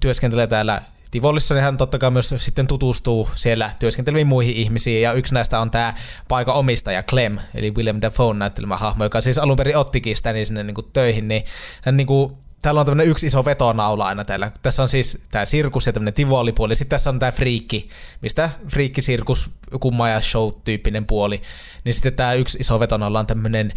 työskentelee 0.00 0.46
täällä 0.46 0.82
Tivolissa, 1.10 1.54
niin 1.54 1.62
hän 1.62 1.76
totta 1.76 1.98
kai 1.98 2.10
myös 2.10 2.34
sitten 2.36 2.66
tutustuu 2.66 3.30
siellä 3.34 3.70
työskenteleviin 3.78 4.26
muihin 4.26 4.54
ihmisiin, 4.54 5.02
ja 5.02 5.12
yksi 5.12 5.34
näistä 5.34 5.60
on 5.60 5.70
tämä 5.70 5.94
paikan 6.28 6.54
omistaja 6.54 7.02
Clem, 7.02 7.38
eli 7.54 7.70
William 7.70 7.98
Dafoe 8.02 8.34
näyttelemä 8.34 8.76
hahmo, 8.76 9.04
joka 9.04 9.20
siis 9.20 9.38
alun 9.38 9.56
perin 9.56 9.76
ottikin 9.76 10.16
sitä 10.16 10.32
niin 10.32 10.46
sinne 10.46 10.62
niin 10.62 10.74
kuin 10.74 10.86
töihin, 10.92 11.28
niin 11.28 11.44
hän 11.82 11.96
niin 11.96 12.06
kuin 12.06 12.36
täällä 12.62 12.80
on 12.80 12.86
tämmöinen 12.86 13.10
yksi 13.10 13.26
iso 13.26 13.44
vetonaula 13.44 14.06
aina 14.06 14.24
täällä. 14.24 14.52
Tässä 14.62 14.82
on 14.82 14.88
siis 14.88 15.22
tämä 15.30 15.44
sirkus 15.44 15.86
ja 15.86 15.92
tämmöinen 15.92 16.14
tivolipuoli. 16.14 16.76
Sitten 16.76 16.90
tässä 16.90 17.10
on 17.10 17.18
tämä 17.18 17.32
friikki, 17.32 17.88
mistä 18.20 18.50
friikki-sirkus, 18.68 19.50
kumma 19.80 20.06
show-tyyppinen 20.20 21.06
puoli. 21.06 21.42
Niin 21.84 21.94
sitten 21.94 22.14
tämä 22.14 22.34
yksi 22.34 22.58
iso 22.60 22.80
vetonaula 22.80 23.20
on 23.20 23.26
tämmöinen 23.26 23.72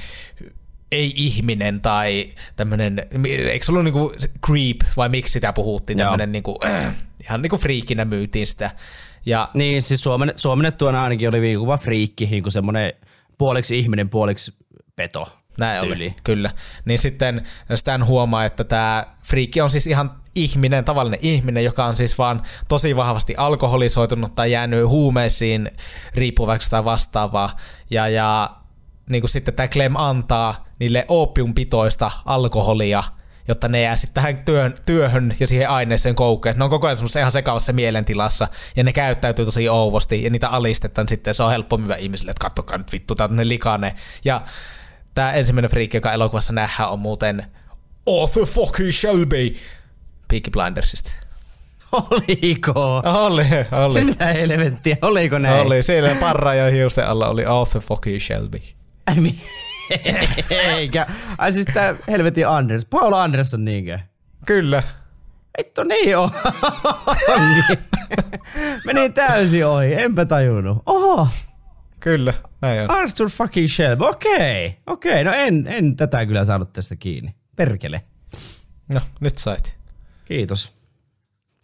ei-ihminen 0.93 1.81
tai 1.81 2.27
tämmöinen, 2.55 3.07
eikö 3.25 3.65
se 3.65 3.71
ollut 3.71 3.83
niinku 3.83 4.13
creep 4.45 4.77
vai 4.97 5.09
miksi 5.09 5.33
sitä 5.33 5.53
puhuttiin, 5.53 5.97
tämmöinen 5.97 6.31
niinku, 6.31 6.59
äh, 6.65 6.95
ihan 7.23 7.41
niinku 7.41 7.57
friikinä 7.57 8.05
myytiin 8.05 8.47
sitä. 8.47 8.71
Ja, 9.25 9.49
niin, 9.53 9.81
siis 9.81 10.03
suomen, 10.03 10.33
suomennettuna 10.35 11.03
ainakin 11.03 11.29
oli 11.29 11.59
vaan 11.67 11.79
friikki, 11.79 12.25
niinku 12.25 12.51
semmoinen 12.51 12.93
puoliksi 13.37 13.79
ihminen, 13.79 14.09
puoliksi 14.09 14.53
peto. 14.95 15.39
Näin 15.57 15.81
oli, 15.81 16.15
kyllä. 16.23 16.51
Niin 16.85 16.99
sitten 16.99 17.47
Stan 17.75 18.05
huomaa, 18.05 18.45
että 18.45 18.63
tämä 18.63 19.05
friikki 19.23 19.61
on 19.61 19.69
siis 19.69 19.87
ihan 19.87 20.11
ihminen, 20.35 20.85
tavallinen 20.85 21.19
ihminen, 21.21 21.63
joka 21.63 21.85
on 21.85 21.97
siis 21.97 22.17
vaan 22.17 22.41
tosi 22.69 22.95
vahvasti 22.95 23.35
alkoholisoitunut 23.37 24.35
tai 24.35 24.51
jäänyt 24.51 24.87
huumeisiin 24.87 25.71
riippuvaksi 26.15 26.69
tai 26.69 26.85
vastaavaa. 26.85 27.49
Ja, 27.89 28.07
ja 28.07 28.49
niin 29.09 29.21
kuin 29.21 29.29
sitten 29.29 29.53
tämä 29.53 29.67
Clem 29.67 29.95
antaa 29.95 30.65
niille 30.79 31.05
opiumpitoista 31.07 32.11
alkoholia 32.25 33.03
jotta 33.47 33.67
ne 33.67 33.81
jää 33.81 33.95
sitten 33.95 34.13
tähän 34.13 34.45
työn, 34.45 34.75
työhön 34.85 35.35
ja 35.39 35.47
siihen 35.47 35.69
aineeseen 35.69 36.15
koukkuun. 36.15 36.49
Että 36.49 36.59
ne 36.59 36.63
on 36.63 36.69
koko 36.69 36.87
ajan 36.87 36.97
semmoisessa 36.97 37.19
ihan 37.19 37.31
sekavassa 37.31 37.73
mielentilassa 37.73 38.47
ja 38.75 38.83
ne 38.83 38.93
käyttäytyy 38.93 39.45
tosi 39.45 39.69
ouvosti 39.69 40.23
ja 40.23 40.29
niitä 40.29 40.49
alistetaan 40.49 41.07
sitten. 41.07 41.33
Se 41.33 41.43
on 41.43 41.51
helppo 41.51 41.77
myyä 41.77 41.95
ihmisille, 41.95 42.31
että 42.31 42.41
katsokaa 42.41 42.77
nyt 42.77 42.91
vittu, 42.91 43.15
tää 43.15 43.27
on 43.31 43.49
likane. 43.49 43.95
Ja 44.25 44.41
tämä 45.15 45.33
ensimmäinen 45.33 45.71
friikki, 45.71 45.97
joka 45.97 46.13
elokuvassa 46.13 46.53
nähdään, 46.53 46.89
on 46.89 46.99
muuten 46.99 47.45
Arthur 48.21 48.45
fucking 48.45 48.91
Shelby 48.91 49.55
Peaky 50.27 50.51
Blindersista. 50.51 51.11
Oliko? 51.91 53.01
Oli, 53.05 53.45
oli. 53.71 53.93
Se 53.93 54.03
mitä 54.03 54.25
helvettiä, 54.25 54.97
oliko 55.01 55.39
näin? 55.39 55.61
Oli, 55.61 55.83
siellä 55.83 56.15
parra 56.19 56.53
ja 56.53 56.71
hiusten 56.71 57.07
alla 57.07 57.27
oli 57.27 57.45
Arthur 57.45 57.81
fucking 57.81 58.21
Shelby. 58.21 58.59
Ai 59.07 59.15
mi- 59.19 59.41
Eikä. 60.49 61.07
Ai 61.37 61.53
siis 61.53 61.65
tää 61.73 61.95
helvetin 62.07 62.47
Anders. 62.47 62.85
Paul 62.85 63.13
Anderson 63.13 63.65
niinkö? 63.65 63.99
Kyllä. 64.45 64.83
Vittu 65.57 65.83
niin 65.83 66.17
on. 66.17 66.29
Meni 68.85 69.09
täysin 69.09 69.65
ohi, 69.65 69.93
enpä 69.93 70.25
tajunnut. 70.25 70.83
Oho, 70.85 71.27
Kyllä, 71.99 72.33
näin 72.61 72.81
on. 72.81 72.91
Arthur 72.91 73.29
fucking 73.29 73.67
Shelby. 73.67 74.05
Okei, 74.05 74.77
okei. 74.87 75.23
No 75.23 75.31
en, 75.33 75.67
en 75.67 75.95
tätä 75.95 76.25
kyllä 76.25 76.45
saanut 76.45 76.73
tästä 76.73 76.95
kiinni. 76.95 77.35
Perkele. 77.55 78.01
No, 78.89 79.01
nyt 79.19 79.37
sait. 79.37 79.75
Kiitos. 80.25 80.73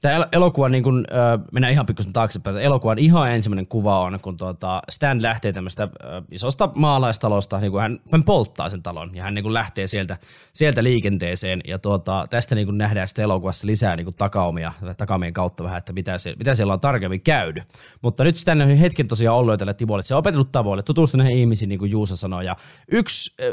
Tämä 0.01 0.15
el- 0.15 0.25
elokuva, 0.31 0.69
niin 0.69 0.83
kun, 0.83 1.05
äh, 1.11 1.45
mennään 1.51 1.73
ihan 1.73 1.85
pikkusen 1.85 2.13
taaksepäin, 2.13 2.53
Tämä 2.53 2.65
elokuvan 2.65 2.99
ihan 2.99 3.31
ensimmäinen 3.31 3.67
kuva 3.67 3.99
on, 3.99 4.19
kun 4.21 4.37
tuota 4.37 4.81
Stan 4.89 5.21
lähtee 5.21 5.53
tämmöistä 5.53 5.87
isosta 6.31 6.69
maalaistalosta, 6.75 7.59
niin 7.59 7.71
kuin 7.71 7.81
hän, 7.81 7.99
hän 8.11 8.23
polttaa 8.23 8.69
sen 8.69 8.83
talon 8.83 9.15
ja 9.15 9.23
hän 9.23 9.33
niin 9.33 9.43
kuin 9.43 9.53
lähtee 9.53 9.87
sieltä, 9.87 10.17
sieltä 10.53 10.83
liikenteeseen 10.83 11.61
ja 11.67 11.79
tuota, 11.79 12.25
tästä 12.29 12.55
niin 12.55 12.67
kuin 12.67 12.77
nähdään 12.77 13.07
sitten 13.07 13.23
elokuvassa 13.23 13.67
lisää 13.67 13.95
niin 13.95 14.13
takaumia, 14.13 14.73
takaumien 14.97 15.33
kautta 15.33 15.63
vähän, 15.63 15.77
että 15.77 15.93
mitä, 15.93 16.17
se, 16.17 16.35
mitä 16.37 16.55
siellä 16.55 16.73
on 16.73 16.79
tarkemmin 16.79 17.21
käynyt. 17.21 17.63
Mutta 18.01 18.23
nyt 18.23 18.37
Stan 18.37 18.61
on 18.61 18.69
hetken 18.69 19.07
tosiaan 19.07 19.37
ollut 19.37 19.59
tällä 19.59 19.73
Tivoille, 19.73 20.03
se 20.03 20.15
on 20.15 20.19
opetellut 20.19 20.51
tavoille, 20.51 20.83
tutustunut 20.83 21.25
näihin 21.25 21.39
ihmisiin, 21.39 21.69
niin 21.69 21.79
kuin 21.79 21.91
Juusa 21.91 22.15
sanoi 22.15 22.45
ja 22.45 22.55
yksi 22.91 23.35
äh, 23.41 23.47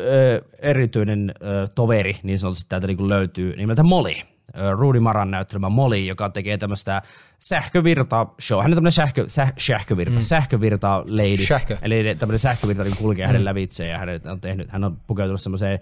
erityinen 0.59 1.31
äh, 1.43 1.69
toveri 1.75 2.17
niin 2.23 2.39
sanotusti 2.39 2.69
täältä 2.69 2.87
niin 2.87 3.09
löytyy 3.09 3.57
nimeltä 3.57 3.83
Molly. 3.83 4.36
Rudy 4.73 5.01
Maran 5.01 5.31
näyttelemä 5.31 5.69
Molly, 5.69 5.99
joka 5.99 6.31
tekee 6.31 6.59
tämmöistä 6.59 7.03
sähkövirta 7.39 8.27
show. 8.41 8.63
Hän 8.63 8.71
on 8.73 8.77
tämmöinen 8.77 8.93
sähkö, 8.93 9.25
säh, 9.29 9.53
sähkövirta, 9.59 10.17
mm. 10.17 10.23
sähkövirta 10.23 11.05
lady. 11.09 11.45
Sähkö. 11.47 11.77
Eli 11.83 12.15
tämmöinen 12.15 12.39
sähkövirta 12.39 12.85
niin 12.85 12.97
kulkee 12.97 13.27
mm. 13.27 13.27
hänen 13.27 13.45
lävitse 13.45 13.87
ja 13.87 13.99
hän 13.99 14.09
on, 14.31 14.41
tehnyt, 14.41 14.71
hän 14.71 14.85
on 14.85 14.97
pukeutunut 15.07 15.43
semmoiseen 15.43 15.79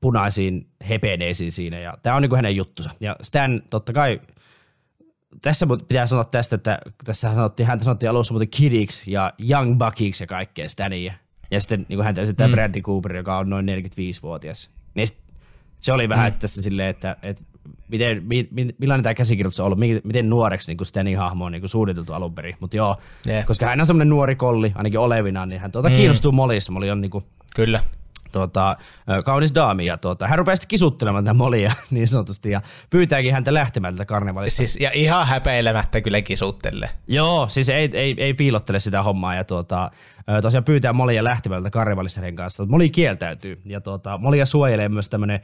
punaisiin 0.00 0.66
hepeneisiin 0.88 1.52
siinä 1.52 1.78
ja 1.78 1.98
tämä 2.02 2.16
on 2.16 2.22
niin 2.22 2.30
kuin 2.30 2.36
hänen 2.36 2.56
juttunsa. 2.56 2.90
Ja 3.00 3.16
Stan 3.22 3.62
totta 3.70 3.92
kai 3.92 4.20
tässä 5.42 5.66
pitää 5.88 6.06
sanoa 6.06 6.24
tästä, 6.24 6.56
että 6.56 6.78
tässä 7.04 7.28
sanottiin, 7.34 7.66
häntä 7.66 7.84
sanottiin 7.84 8.10
alussa 8.10 8.34
muuten 8.34 8.48
Kidiksi 8.48 9.12
ja 9.12 9.32
Young 9.50 9.78
Buckiksi 9.78 10.22
ja 10.22 10.26
kaikkea 10.26 10.68
Stania. 10.68 11.12
Ja 11.50 11.60
sitten 11.60 11.86
niin 11.88 12.02
häntä 12.02 12.20
esittää 12.20 12.48
mm. 12.48 12.52
Bradley 12.52 12.82
Cooper, 12.82 13.16
joka 13.16 13.38
on 13.38 13.50
noin 13.50 13.66
45-vuotias. 13.68 14.70
Niin 14.94 15.06
sit, 15.06 15.22
se 15.80 15.92
oli 15.92 16.08
vähän 16.08 16.32
mm. 16.32 16.38
tässä 16.38 16.62
silleen, 16.62 16.88
että, 16.88 17.16
että 17.22 17.42
miten, 17.92 18.22
mi, 18.24 18.48
mi, 18.50 18.68
millainen 18.78 19.02
tämä 19.02 19.14
käsikirjoitus 19.14 19.60
on 19.60 19.66
ollut, 19.66 19.78
miten, 20.04 20.30
nuoreksi 20.30 20.74
niin 20.74 20.86
Stanin 20.86 21.18
hahmo 21.18 21.44
on 21.44 21.52
niin 21.52 21.68
suunniteltu 21.68 22.12
alun 22.12 22.34
perin. 22.34 22.56
Mutta 22.60 22.76
joo, 22.76 22.96
Yeah. 23.28 23.46
koska 23.46 23.66
hän 23.66 23.80
on 23.80 23.86
semmoinen 23.86 24.08
nuori 24.08 24.36
kolli, 24.36 24.72
ainakin 24.74 25.00
olevina, 25.00 25.46
niin 25.46 25.60
hän 25.60 25.72
tuota, 25.72 25.88
mm. 25.88 25.94
kiinnostuu 25.94 26.32
Molissa. 26.32 26.72
Molly 26.72 26.90
on 26.90 27.00
niin 27.00 27.10
kuin, 27.10 27.24
Kyllä. 27.54 27.82
tuota, 28.32 28.76
kaunis 29.24 29.54
daami 29.54 29.86
ja 29.86 29.98
tuota, 29.98 30.28
hän 30.28 30.38
rupeaa 30.38 30.56
sitten 30.56 30.68
kisuttelemaan 30.68 31.24
tätä 31.24 31.34
Molia 31.34 31.72
niin 31.90 32.08
sanotusti 32.08 32.50
ja 32.50 32.62
pyytääkin 32.90 33.32
häntä 33.32 33.54
lähtemään 33.54 33.94
tältä 33.94 34.04
karnevalista. 34.04 34.56
Siis, 34.56 34.80
ja 34.80 34.90
ihan 34.94 35.26
häpeilemättä 35.26 36.00
kyllä 36.00 36.22
kisuttelle. 36.22 36.90
Joo, 37.06 37.48
siis 37.48 37.68
ei, 37.68 37.90
ei, 37.92 38.14
ei 38.18 38.34
piilottele 38.34 38.78
sitä 38.78 39.02
hommaa 39.02 39.34
ja 39.34 39.44
tuota, 39.44 39.90
tosiaan 40.42 40.64
pyytää 40.64 40.92
Molia 40.92 41.24
lähtemään 41.24 41.62
tältä 41.62 41.70
karnevalista 41.70 42.20
kanssa. 42.34 42.66
Moli 42.66 42.90
kieltäytyy 42.90 43.60
ja 43.64 43.80
tuota, 43.80 44.18
Molia 44.18 44.46
suojelee 44.46 44.88
myös 44.88 45.08
tämmöinen 45.08 45.40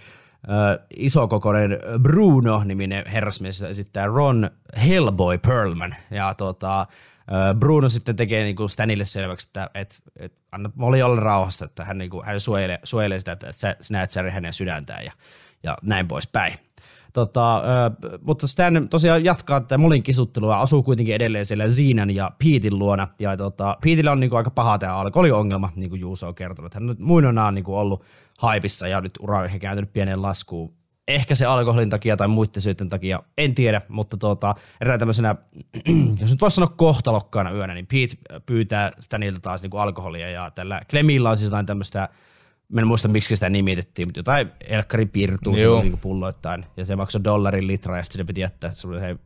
isokokoinen 0.97 1.79
Bruno-niminen 2.03 3.07
herrasmies 3.07 3.63
esittää 3.63 4.07
Ron 4.07 4.51
Hellboy 4.87 5.39
Perlman 5.39 5.95
ja 6.11 6.35
ö, 6.51 7.55
Bruno 7.59 7.89
sitten 7.89 8.17
tekee 8.17 8.45
niinku 8.45 8.69
Stanille 8.69 9.05
selväksi, 9.05 9.49
että 9.49 9.71
et, 9.75 10.03
et, 10.17 10.33
anna 10.53 10.71
Molly 10.75 11.03
olla 11.03 11.21
rauhassa, 11.21 11.65
että 11.65 11.85
hän, 11.85 11.99
niinku, 11.99 12.23
hän 12.23 12.41
suojelee, 12.41 12.79
suojelee 12.85 13.19
sitä, 13.19 13.33
että, 13.33 13.49
että 13.49 13.77
sinä 13.81 14.03
et 14.03 14.11
särje 14.11 14.33
hänen 14.33 14.53
sydäntään 14.53 15.05
ja, 15.05 15.13
ja 15.63 15.79
näin 15.83 16.09
poispäin. 16.09 16.68
Tota, 17.13 17.63
mutta 18.23 18.47
Stan 18.47 18.89
tosiaan 18.89 19.25
jatkaa 19.25 19.61
tätä 19.61 19.79
Molin 19.79 20.03
kisuttelua, 20.03 20.61
asuu 20.61 20.83
kuitenkin 20.83 21.15
edelleen 21.15 21.47
siellä 21.47 21.69
Ziinan 21.69 22.11
ja 22.11 22.31
Petein 22.39 22.79
luona. 22.79 23.09
Ja 23.19 23.37
tota, 23.37 23.77
Peteillä 23.85 24.13
on 24.13 24.21
niinku 24.21 24.37
aika 24.37 24.51
paha 24.51 24.79
tämä 24.79 24.95
alkoholiongelma, 24.95 25.73
niin 25.77 25.91
kuin 25.91 26.01
Juuso 26.01 26.29
on 26.29 26.35
kertonut. 26.35 26.75
Hän 26.75 26.83
on 26.83 26.89
nyt 26.89 26.99
muinoinaan 26.99 27.55
niinku 27.55 27.77
ollut 27.77 28.05
haipissa 28.39 28.89
ja 28.89 29.01
nyt 29.01 29.19
ura 29.21 29.39
on 29.39 29.61
kääntynyt 29.61 29.93
pieneen 29.93 30.23
laskuun. 30.23 30.79
Ehkä 31.09 31.35
se 31.35 31.47
alkoholin 31.47 31.91
takia 31.91 32.17
tai 32.17 32.29
muiden 32.29 32.63
syiden 32.63 32.89
takia, 32.89 33.23
en 33.39 33.55
tiedä, 33.55 33.81
mutta 33.89 34.17
tuota, 34.17 34.55
erään 34.81 34.99
tämmöisenä, 34.99 35.35
jos 36.21 36.31
nyt 36.31 36.41
voisi 36.41 36.55
sanoa 36.55 36.75
kohtalokkaana 36.77 37.51
yönä, 37.51 37.75
niin 37.75 37.87
Pete 37.87 38.41
pyytää 38.47 38.93
Stanilta 39.01 39.41
taas 39.41 39.63
niinku 39.63 39.77
alkoholia 39.77 40.31
ja 40.31 40.51
tällä 40.51 40.81
Clemilla 40.91 41.31
on 41.31 41.37
siis 41.37 41.45
jotain 41.45 41.67
tämmöistä 41.67 42.09
Mä 42.73 42.81
en 42.81 42.87
muista, 42.87 43.09
miksi 43.09 43.37
sitä 43.37 43.51
nimitettiin, 43.51 44.09
mutta 44.09 44.19
jotain 44.19 44.53
Elkkari 44.61 45.07
Pirtuu 45.07 45.55
niin 45.55 45.99
pulloittain. 45.99 46.65
Ja 46.77 46.85
se 46.85 46.97
maksoi 46.97 47.25
dollarin 47.25 47.67
litra 47.67 47.97
ja 47.97 48.05
sitten 48.05 48.19
se 48.19 48.25
piti 48.25 48.41
jättää 48.41 48.71
semmoisen 48.75 49.19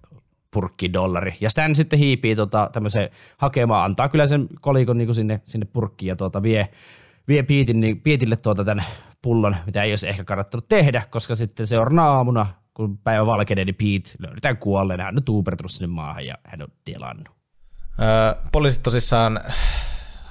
purkki 0.52 0.92
dollari. 0.92 1.36
Ja 1.40 1.50
Stan 1.50 1.74
sitten 1.74 1.98
hiipii 1.98 2.36
tota, 2.36 2.70
tämmöisen 2.72 3.10
hakemaan, 3.36 3.84
antaa 3.84 4.08
kyllä 4.08 4.26
sen 4.26 4.48
kolikon 4.60 4.98
niin 4.98 5.14
sinne, 5.14 5.40
sinne 5.44 5.66
purkkiin 5.72 6.08
ja 6.08 6.16
tuota, 6.16 6.42
vie, 6.42 6.68
vie 7.28 7.42
Piitin, 7.42 7.80
niin, 7.80 8.00
Piitille 8.00 8.36
tuota 8.36 8.64
tämän 8.64 8.84
pullon, 9.22 9.56
mitä 9.66 9.82
ei 9.82 9.92
olisi 9.92 10.08
ehkä 10.08 10.24
kannattanut 10.24 10.68
tehdä, 10.68 11.02
koska 11.10 11.34
sitten 11.34 11.66
seuraavana 11.66 12.08
aamuna, 12.08 12.46
kun 12.74 12.98
päivä 12.98 13.26
valkenee, 13.26 13.64
niin 13.64 13.74
Pete 13.74 14.26
löydetään 14.26 14.56
kuolleena. 14.56 15.04
Hän 15.04 15.16
on 15.16 15.24
tuupertunut 15.24 15.70
sinne 15.70 15.94
maahan 15.94 16.26
ja 16.26 16.34
hän 16.44 16.62
on 16.62 16.68
delannut. 16.90 17.28
Öö, 18.00 18.42
poliisit 18.52 18.82
tosissaan 18.82 19.40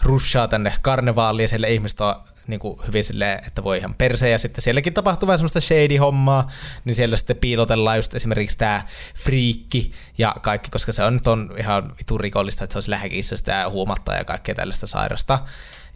rushaa 0.04 0.48
tänne 0.48 0.74
karnevaaliin 0.82 1.44
ja 1.44 1.48
siellä 1.48 1.68
ihmiset 1.68 2.02
on 2.02 2.16
niin 2.52 2.60
kuin 2.60 2.80
hyvin 2.88 3.04
silleen, 3.04 3.40
että 3.48 3.64
voi 3.64 3.78
ihan 3.78 3.96
perse 3.96 4.30
ja 4.30 4.40
sitten 4.40 4.62
sielläkin 4.62 4.94
tapahtuu 4.94 5.28
vähän 5.28 5.40
semmoista 5.40 5.62
shady-hommaa, 5.62 6.52
niin 6.86 6.96
siellä 6.96 7.18
sitten 7.18 7.38
piilotellaan 7.38 7.98
just 7.98 8.16
esimerkiksi 8.16 8.58
tämä 8.58 8.82
friikki 9.16 9.92
ja 10.18 10.36
kaikki, 10.42 10.72
koska 10.72 10.92
se 10.92 11.04
on 11.04 11.14
nyt 11.14 11.28
on 11.28 11.54
ihan 11.58 11.94
vitu 12.00 12.18
rikollista, 12.18 12.64
että 12.64 12.74
se 12.74 12.78
olisi 12.78 12.90
lähekissä 12.90 13.38
sitä 13.38 13.70
huomattaa 13.70 14.16
ja 14.16 14.26
kaikkea 14.26 14.56
tällaista 14.56 14.88
sairasta. 14.88 15.40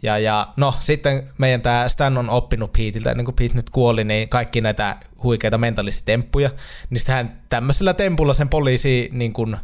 Ja, 0.02 0.18
ja 0.18 0.48
no 0.56 0.74
sitten 0.80 1.28
meidän 1.38 1.62
tämä 1.62 1.88
Stan 1.88 2.18
on 2.18 2.30
oppinut 2.30 2.72
Peteiltä, 2.72 3.10
ennen 3.10 3.24
kuin 3.24 3.34
Pete 3.34 3.54
nyt 3.54 3.70
kuoli, 3.70 4.04
niin 4.04 4.28
kaikki 4.28 4.60
näitä 4.60 4.96
huikeita 5.22 5.58
mentalisitemppuja, 5.58 6.50
niin 6.90 6.98
sitten 6.98 7.14
hän 7.14 7.42
tämmöisellä 7.48 7.94
tempulla 7.94 8.34
sen 8.34 8.48
poliisi 8.48 9.08
niin 9.12 9.32
kuin, 9.32 9.56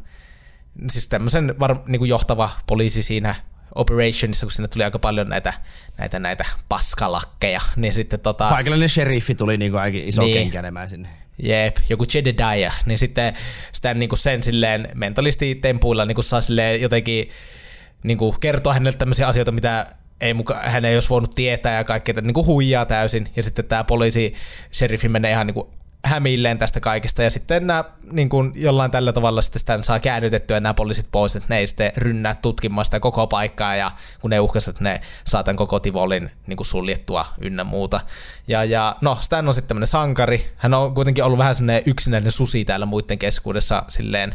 siis 0.90 1.08
tämmöisen 1.08 1.54
var, 1.60 1.76
niin 1.86 1.98
kuin 1.98 2.08
johtava 2.08 2.50
poliisi 2.66 3.02
siinä 3.02 3.34
operationissa, 3.74 4.46
kun 4.46 4.50
sinne 4.50 4.68
tuli 4.68 4.84
aika 4.84 4.98
paljon 4.98 5.28
näitä, 5.28 5.52
näitä, 5.98 6.18
näitä 6.18 6.44
paskalakkeja, 6.68 7.60
niin 7.76 7.92
sitten 7.92 8.20
tota... 8.20 8.48
Paikallinen 8.48 8.88
sheriffi 8.88 9.34
tuli 9.34 9.56
niinku 9.56 9.76
aika 9.76 9.98
iso 10.00 10.22
Niin. 10.22 10.34
kenkänemään 10.38 10.88
sinne. 10.88 11.08
Jep, 11.42 11.76
joku 11.88 12.04
Jedediah, 12.14 12.82
niin 12.86 12.98
sitten 12.98 13.34
sitä 13.72 13.94
niin 13.94 14.08
kuin 14.08 14.18
sen 14.18 14.42
silleen 14.42 14.88
mentalistitempuilla 14.94 16.04
niin 16.04 16.14
kuin 16.14 16.24
saa 16.24 16.40
silleen 16.40 16.80
jotenkin 16.80 17.30
niin 18.02 18.18
kuin 18.18 18.40
kertoa 18.40 18.74
hänelle 18.74 18.98
tämmöisiä 18.98 19.26
asioita, 19.26 19.52
mitä 19.52 19.86
ei 20.20 20.34
muka, 20.34 20.60
hän 20.64 20.84
ei 20.84 20.94
olisi 20.96 21.08
voinut 21.08 21.34
tietää 21.34 21.76
ja 21.76 21.84
kaikkea, 21.84 22.12
että 22.12 22.20
niin 22.20 22.34
kuin 22.34 22.46
huijaa 22.46 22.86
täysin. 22.86 23.28
Ja 23.36 23.42
sitten 23.42 23.64
tämä 23.64 23.84
poliisi, 23.84 24.34
sheriffi 24.72 25.08
menee 25.08 25.30
ihan 25.30 25.46
niin 25.46 25.54
kuin 25.54 25.66
hämilleen 26.04 26.58
tästä 26.58 26.80
kaikesta 26.80 27.22
ja 27.22 27.30
sitten 27.30 27.66
nämä 27.66 27.84
niin 28.12 28.28
kuin 28.28 28.52
jollain 28.54 28.90
tällä 28.90 29.12
tavalla 29.12 29.42
sitten 29.42 29.60
sitä 29.60 29.78
saa 29.82 30.00
käännytettyä 30.00 30.60
nämä 30.60 30.74
poliisit 30.74 31.06
pois, 31.12 31.36
että 31.36 31.46
ne 31.48 31.58
ei 31.58 31.66
sitten 31.66 31.92
rynnää 31.96 32.34
tutkimaan 32.34 32.84
sitä 32.84 33.00
koko 33.00 33.26
paikkaa 33.26 33.76
ja 33.76 33.90
kun 34.20 34.30
ne 34.30 34.40
uhkasivat, 34.40 34.76
että 34.76 34.84
ne 34.84 35.00
saa 35.24 35.42
tämän 35.44 35.56
koko 35.56 35.80
Tivolin 35.80 36.30
niin 36.46 36.56
kuin 36.56 36.66
suljettua 36.66 37.26
ynnä 37.40 37.64
muuta. 37.64 38.00
Ja, 38.48 38.64
ja 38.64 38.96
no, 39.00 39.18
Stan 39.20 39.48
on 39.48 39.54
sitten 39.54 39.68
tämmöinen 39.68 39.86
sankari. 39.86 40.52
Hän 40.56 40.74
on 40.74 40.94
kuitenkin 40.94 41.24
ollut 41.24 41.38
vähän 41.38 41.54
semmoinen 41.54 41.82
yksinäinen 41.86 42.32
susi 42.32 42.64
täällä 42.64 42.86
muiden 42.86 43.18
keskuudessa 43.18 43.82
silleen 43.88 44.34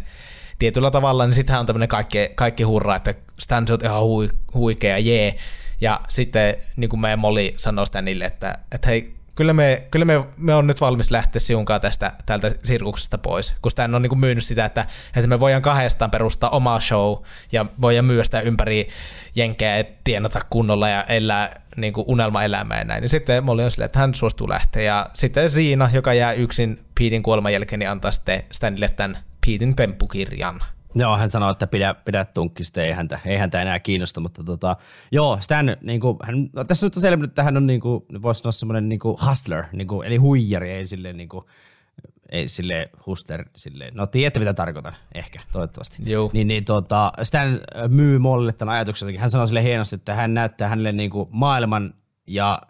tietyllä 0.60 0.91
tavalla, 0.91 1.25
niin 1.25 1.36
sitten 1.36 1.53
hän 1.53 1.60
on 1.60 1.65
tämmöinen 1.65 1.88
kaikki, 1.88 2.30
kaikki 2.36 2.63
hurra, 2.63 2.95
että 2.95 3.13
Stan 3.39 3.65
oot 3.71 3.84
ihan 3.84 4.01
hui, 4.01 4.27
huikea, 4.53 4.97
jee. 4.97 5.36
Ja 5.82 6.01
sitten 6.08 6.56
niin 6.75 6.89
kuin 6.89 6.99
meidän 6.99 7.19
Molly 7.19 7.51
sanoi 7.56 7.88
Stanille, 7.88 8.25
että, 8.25 8.58
että 8.71 8.88
hei, 8.88 9.16
kyllä 9.38 9.54
me, 9.54 9.88
kyllä 9.91 10.06
me, 10.06 10.23
me 10.38 10.56
on 10.56 10.67
nyt 10.67 10.82
valmis 10.82 11.12
lähteä 11.12 11.39
siunkaan 11.39 11.82
tästä 11.82 12.12
tältä 12.26 12.52
sirkuksesta 12.63 13.17
pois, 13.17 13.56
kun 13.62 13.71
Stan 13.71 13.95
on 13.95 14.02
niin 14.02 14.10
kuin 14.10 14.19
myynyt 14.19 14.43
sitä, 14.43 14.65
että, 14.65 14.86
että 15.15 15.28
me 15.28 15.39
voidaan 15.39 15.62
kahdestaan 15.62 16.12
perustaa 16.12 16.50
oma 16.50 16.80
show 16.80 17.17
ja 17.52 17.65
voidaan 17.82 18.06
myydä 18.06 18.23
sitä 18.23 18.41
ympäri 18.41 18.88
jenkeä 19.36 19.78
ja 19.78 19.84
tienata 20.04 20.39
kunnolla 20.50 20.89
ja 20.89 21.04
elää 21.04 21.62
niin 21.76 21.93
kuin 21.93 22.06
unelmaelämää 22.08 22.78
ja 22.78 22.84
näin. 22.84 23.02
Niin 23.02 23.10
sitten 23.10 23.43
Molly 23.43 23.63
on 23.63 23.71
silleen, 23.71 23.86
että 23.86 24.00
hän 24.00 24.13
suostuu 24.13 24.50
lähteä 24.50 24.82
ja 24.82 25.10
sitten 25.13 25.50
Siina, 25.50 25.89
joka 25.93 26.13
jää 26.13 26.34
yksin 26.34 26.86
Petein 27.00 27.23
kuoleman 27.23 27.54
jälkeen, 27.54 27.80
niin 27.80 27.89
antaa 27.89 28.12
sitten 28.12 28.43
Stanille 28.52 28.89
tämän 28.89 29.17
Petein 29.45 29.76
temppukirjan. 29.76 30.62
Joo, 30.95 31.17
hän 31.17 31.30
sanoi, 31.30 31.52
että 31.52 31.67
pidä, 31.67 31.93
pidä 31.93 32.26
tunkkista, 32.26 32.82
ei 32.82 32.91
häntä, 32.91 33.19
ei 33.26 33.38
häntä 33.38 33.62
enää 33.62 33.80
kiinnosta, 33.80 34.19
mutta 34.19 34.43
tota, 34.43 34.76
joo, 35.12 35.38
Stan, 35.41 35.78
niin 35.82 36.00
kuin, 36.00 36.17
hän, 36.23 36.50
no, 36.54 36.63
tässä 36.63 36.86
nyt 36.86 36.95
on 36.95 37.02
selvinnyt, 37.02 37.32
että 37.32 37.43
hän 37.43 37.58
on, 37.58 37.67
niin 37.67 37.82
kuin, 37.82 38.04
voisi 38.21 38.39
sanoa 38.39 38.52
semmoinen 38.52 38.89
niin 38.89 39.00
kuin 39.00 39.17
hustler, 39.28 39.63
niin 39.71 39.88
kuin, 39.88 40.08
eli 40.08 40.17
huijari, 40.17 40.71
ei 40.71 40.88
silleen 40.88 41.17
niin 41.17 41.30
kuin, 41.30 41.45
ei 42.32 42.47
sille 42.47 42.89
huster, 43.06 43.45
sille, 43.56 43.91
no 43.93 44.08
tiedätte 44.08 44.39
mitä 44.39 44.54
tarkoitan, 44.54 44.93
ehkä, 45.13 45.39
toivottavasti. 45.52 46.04
Joo. 46.06 46.30
Niin, 46.34 46.47
niin 46.47 46.65
tota, 46.65 47.12
Stan 47.23 47.60
myy 47.88 48.19
Mollille 48.19 48.54
tämän 48.54 48.76
ajatuksen, 48.76 49.17
hän 49.17 49.30
sanoi 49.30 49.47
sille 49.47 49.63
hienosti, 49.63 49.95
että 49.95 50.15
hän 50.15 50.34
näyttää 50.34 50.69
hänelle 50.69 50.91
niin 50.91 51.10
kuin 51.10 51.30
maailman 51.32 51.93
ja 52.28 52.62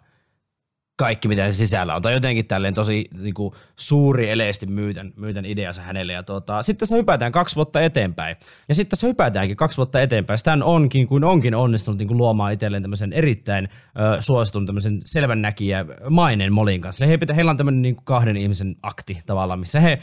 kaikki, 0.98 1.28
mitä 1.28 1.46
se 1.46 1.56
sisällä 1.56 1.94
on. 1.94 2.02
Tai 2.02 2.12
jotenkin 2.12 2.46
tälleen 2.46 2.74
tosi 2.74 3.08
niin 3.20 3.34
kuin, 3.34 3.54
suuri 3.76 4.30
eleesti 4.30 4.66
myytän, 4.66 5.12
myytän 5.16 5.44
ideansa 5.44 5.82
hänelle. 5.82 6.12
Ja 6.12 6.22
tuota, 6.22 6.62
sitten 6.62 6.80
tässä 6.80 6.96
hypätään 6.96 7.32
kaksi 7.32 7.56
vuotta 7.56 7.80
eteenpäin. 7.80 8.36
Ja 8.68 8.74
sitten 8.74 8.90
tässä 8.90 9.06
hypätäänkin 9.06 9.56
kaksi 9.56 9.76
vuotta 9.76 10.00
eteenpäin. 10.00 10.38
Stan 10.38 10.62
onkin, 10.62 11.08
kuin 11.08 11.24
onkin 11.24 11.54
onnistunut 11.54 11.98
niin 11.98 12.08
kuin, 12.08 12.18
luomaan 12.18 12.52
itselleen 12.52 12.82
tämmöisen 12.82 13.12
erittäin 13.12 13.68
ö, 14.16 14.22
suositun 14.22 14.66
tämmöisen 14.66 14.98
selvännäkijä 15.04 15.84
maineen 16.10 16.52
Molin 16.52 16.80
kanssa. 16.80 17.06
He 17.06 17.18
pitä, 17.18 17.34
heillä 17.34 17.50
on 17.50 17.56
tämmöinen 17.56 17.82
niin 17.82 17.96
kuin 17.96 18.04
kahden 18.04 18.36
ihmisen 18.36 18.76
akti 18.82 19.20
tavallaan, 19.26 19.60
missä 19.60 19.80
he 19.80 19.98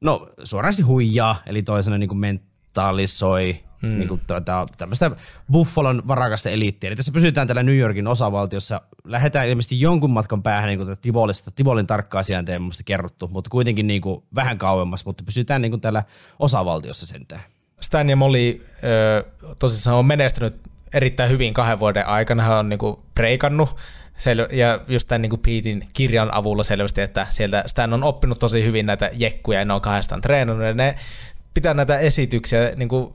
no, 0.00 0.28
suorasti 0.42 0.82
huijaa, 0.82 1.36
eli 1.46 1.62
toisena 1.62 1.98
niin 1.98 2.08
kuin 2.08 2.18
mentalisoi 2.18 3.60
mm. 3.84 3.98
niin 3.98 4.08
kuin 4.08 4.20
tuota, 4.26 4.66
tämmöistä 4.78 5.10
Buffalon 5.52 6.02
varakasta 6.08 6.50
eliittiä. 6.50 6.88
Eli 6.88 6.96
tässä 6.96 7.12
pysytään 7.12 7.46
täällä 7.46 7.62
New 7.62 7.78
Yorkin 7.78 8.06
osavaltiossa. 8.06 8.80
Lähdetään 9.04 9.48
ilmeisesti 9.48 9.80
jonkun 9.80 10.10
matkan 10.10 10.42
päähän 10.42 10.68
niin 10.68 10.78
kuin 10.78 10.96
Tivolista. 11.00 11.50
Tivolin 11.50 11.86
tarkkaa 11.86 12.22
sijaintia 12.22 12.56
on 12.56 12.70
kerrottu, 12.84 13.28
mutta 13.28 13.50
kuitenkin 13.50 13.86
niin 13.86 14.00
kuin 14.00 14.22
vähän 14.34 14.58
kauemmas, 14.58 15.06
mutta 15.06 15.24
pysytään 15.24 15.62
niin 15.62 15.72
kuin 15.72 15.80
täällä 15.80 16.02
osavaltiossa 16.38 17.06
sentään. 17.06 17.42
Stan 17.80 18.08
ja 18.08 18.16
Molly 18.16 18.66
ö, 18.84 19.24
tosissaan 19.58 19.96
on 19.96 20.06
menestynyt 20.06 20.54
erittäin 20.94 21.30
hyvin 21.30 21.54
kahden 21.54 21.80
vuoden 21.80 22.06
aikana. 22.06 22.42
Hän 22.42 22.58
on 22.58 22.68
niinku 22.68 23.04
breikannut 23.14 23.76
sel- 24.16 24.54
ja 24.54 24.80
just 24.88 25.08
tämän 25.08 25.22
niinku 25.22 25.36
Petein 25.36 25.88
kirjan 25.92 26.34
avulla 26.34 26.62
selvästi, 26.62 27.00
että 27.00 27.26
sieltä 27.30 27.64
Stan 27.66 27.92
on 27.92 28.04
oppinut 28.04 28.38
tosi 28.38 28.64
hyvin 28.64 28.86
näitä 28.86 29.10
jekkuja 29.12 29.58
ja 29.58 29.64
ne 29.64 29.72
on 29.72 29.80
kahdestaan 29.80 30.20
treenannut 30.20 30.66
ja 30.66 30.74
ne 30.74 30.96
pitää 31.54 31.74
näitä 31.74 31.98
esityksiä 31.98 32.72
niin 32.76 32.88
kuin 32.88 33.12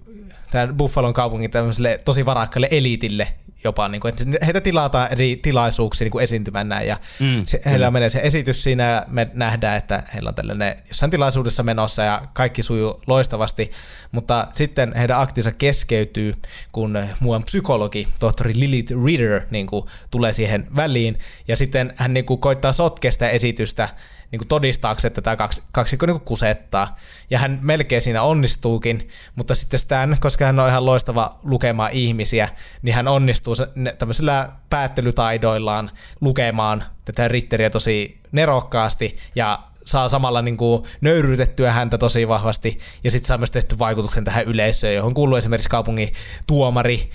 tämän 0.51 0.77
Buffalon 0.77 1.13
kaupungin 1.13 1.51
tämmöiselle 1.51 1.99
tosi 2.05 2.25
varakkaille 2.25 2.67
eliitille 2.71 3.27
jopa, 3.63 3.87
niin 3.87 4.01
kuin, 4.01 4.09
että 4.09 4.45
heitä 4.45 4.61
tilataan 4.61 5.11
eri 5.11 5.39
tilaisuuksia 5.41 6.05
niin 6.05 6.11
kuin 6.11 6.23
esiintymään 6.23 6.69
näin, 6.69 6.87
ja 6.87 6.97
mm, 7.19 7.45
se, 7.45 7.61
heillä 7.65 7.77
kyllä. 7.77 7.91
menee 7.91 8.09
se 8.09 8.19
esitys 8.23 8.63
siinä, 8.63 8.83
ja 8.83 9.05
me 9.07 9.29
nähdään, 9.33 9.77
että 9.77 10.03
heillä 10.13 10.27
on 10.27 10.35
tällainen 10.35 10.75
jossain 10.87 11.11
tilaisuudessa 11.11 11.63
menossa, 11.63 12.01
ja 12.03 12.21
kaikki 12.33 12.63
sujuu 12.63 13.01
loistavasti, 13.07 13.71
mutta 14.11 14.47
sitten 14.53 14.95
heidän 14.95 15.19
aktinsa 15.19 15.51
keskeytyy, 15.51 16.35
kun 16.71 16.99
muuan 17.19 17.43
psykologi, 17.43 18.07
tohtori 18.19 18.53
Lilith 18.55 18.93
Reader, 19.05 19.41
niin 19.51 19.67
kuin, 19.67 19.85
tulee 20.11 20.33
siihen 20.33 20.67
väliin, 20.75 21.19
ja 21.47 21.55
sitten 21.55 21.93
hän 21.95 22.13
niin 22.13 22.25
kuin, 22.25 22.39
koittaa 22.39 22.71
sotkea 22.71 23.11
sitä 23.11 23.29
esitystä, 23.29 23.89
niin 24.31 24.39
kuin 24.39 24.47
todistaakseen, 24.47 25.09
että 25.09 25.21
tämä 25.21 25.35
kaksi, 25.35 25.63
kaksikko 25.71 26.05
niin 26.05 26.17
kuin 26.17 26.25
kusettaa. 26.25 26.97
Ja 27.29 27.39
hän 27.39 27.59
melkein 27.61 28.01
siinä 28.01 28.23
onnistuukin, 28.23 29.09
mutta 29.35 29.55
sitten 29.55 29.79
Stan, 29.79 30.17
koska 30.19 30.45
hän 30.45 30.59
on 30.59 30.69
ihan 30.69 30.85
loistava 30.85 31.39
lukemaan 31.43 31.91
ihmisiä, 31.91 32.49
niin 32.81 32.95
hän 32.95 33.07
onnistuu 33.07 33.55
tämmöisillä 33.97 34.51
päättelytaidoillaan 34.69 35.91
lukemaan 36.21 36.83
tätä 37.05 37.27
Ritteriä 37.27 37.69
tosi 37.69 38.19
nerokkaasti 38.31 39.17
ja 39.35 39.59
saa 39.85 40.09
samalla 40.09 40.41
niin 40.41 40.57
kuin 40.57 40.83
nöyryytettyä 41.01 41.71
häntä 41.71 41.97
tosi 41.97 42.27
vahvasti 42.27 42.79
ja 43.03 43.11
sitten 43.11 43.27
saa 43.27 43.37
myös 43.37 43.51
tehty 43.51 43.79
vaikutuksen 43.79 44.23
tähän 44.23 44.45
yleisöön, 44.45 44.95
johon 44.95 45.13
kuuluu 45.13 45.37
esimerkiksi 45.37 45.69
kaupungin 45.69 46.13
tuomari 46.47 47.09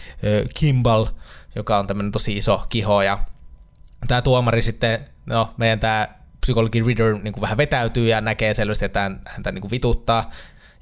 Kimball, 0.55 1.07
joka 1.55 1.79
on 1.79 1.87
tämmöinen 1.87 2.12
tosi 2.12 2.37
iso 2.37 2.66
kiho 2.68 3.03
ja 3.03 3.18
tämä 4.09 4.22
tuomari 4.22 4.62
sitten, 4.62 5.07
no 5.27 5.55
meidän 5.57 5.81
tämä 5.81 6.09
psykologi 6.44 6.83
Reader 6.83 7.14
niin 7.14 7.33
kuin 7.33 7.42
vähän 7.42 7.57
vetäytyy 7.57 8.09
ja 8.09 8.20
näkee 8.20 8.54
selvästi, 8.54 8.85
että 8.85 9.11
häntä 9.24 9.52
niin 9.52 9.61
kuin 9.61 9.70
vituttaa. 9.70 10.30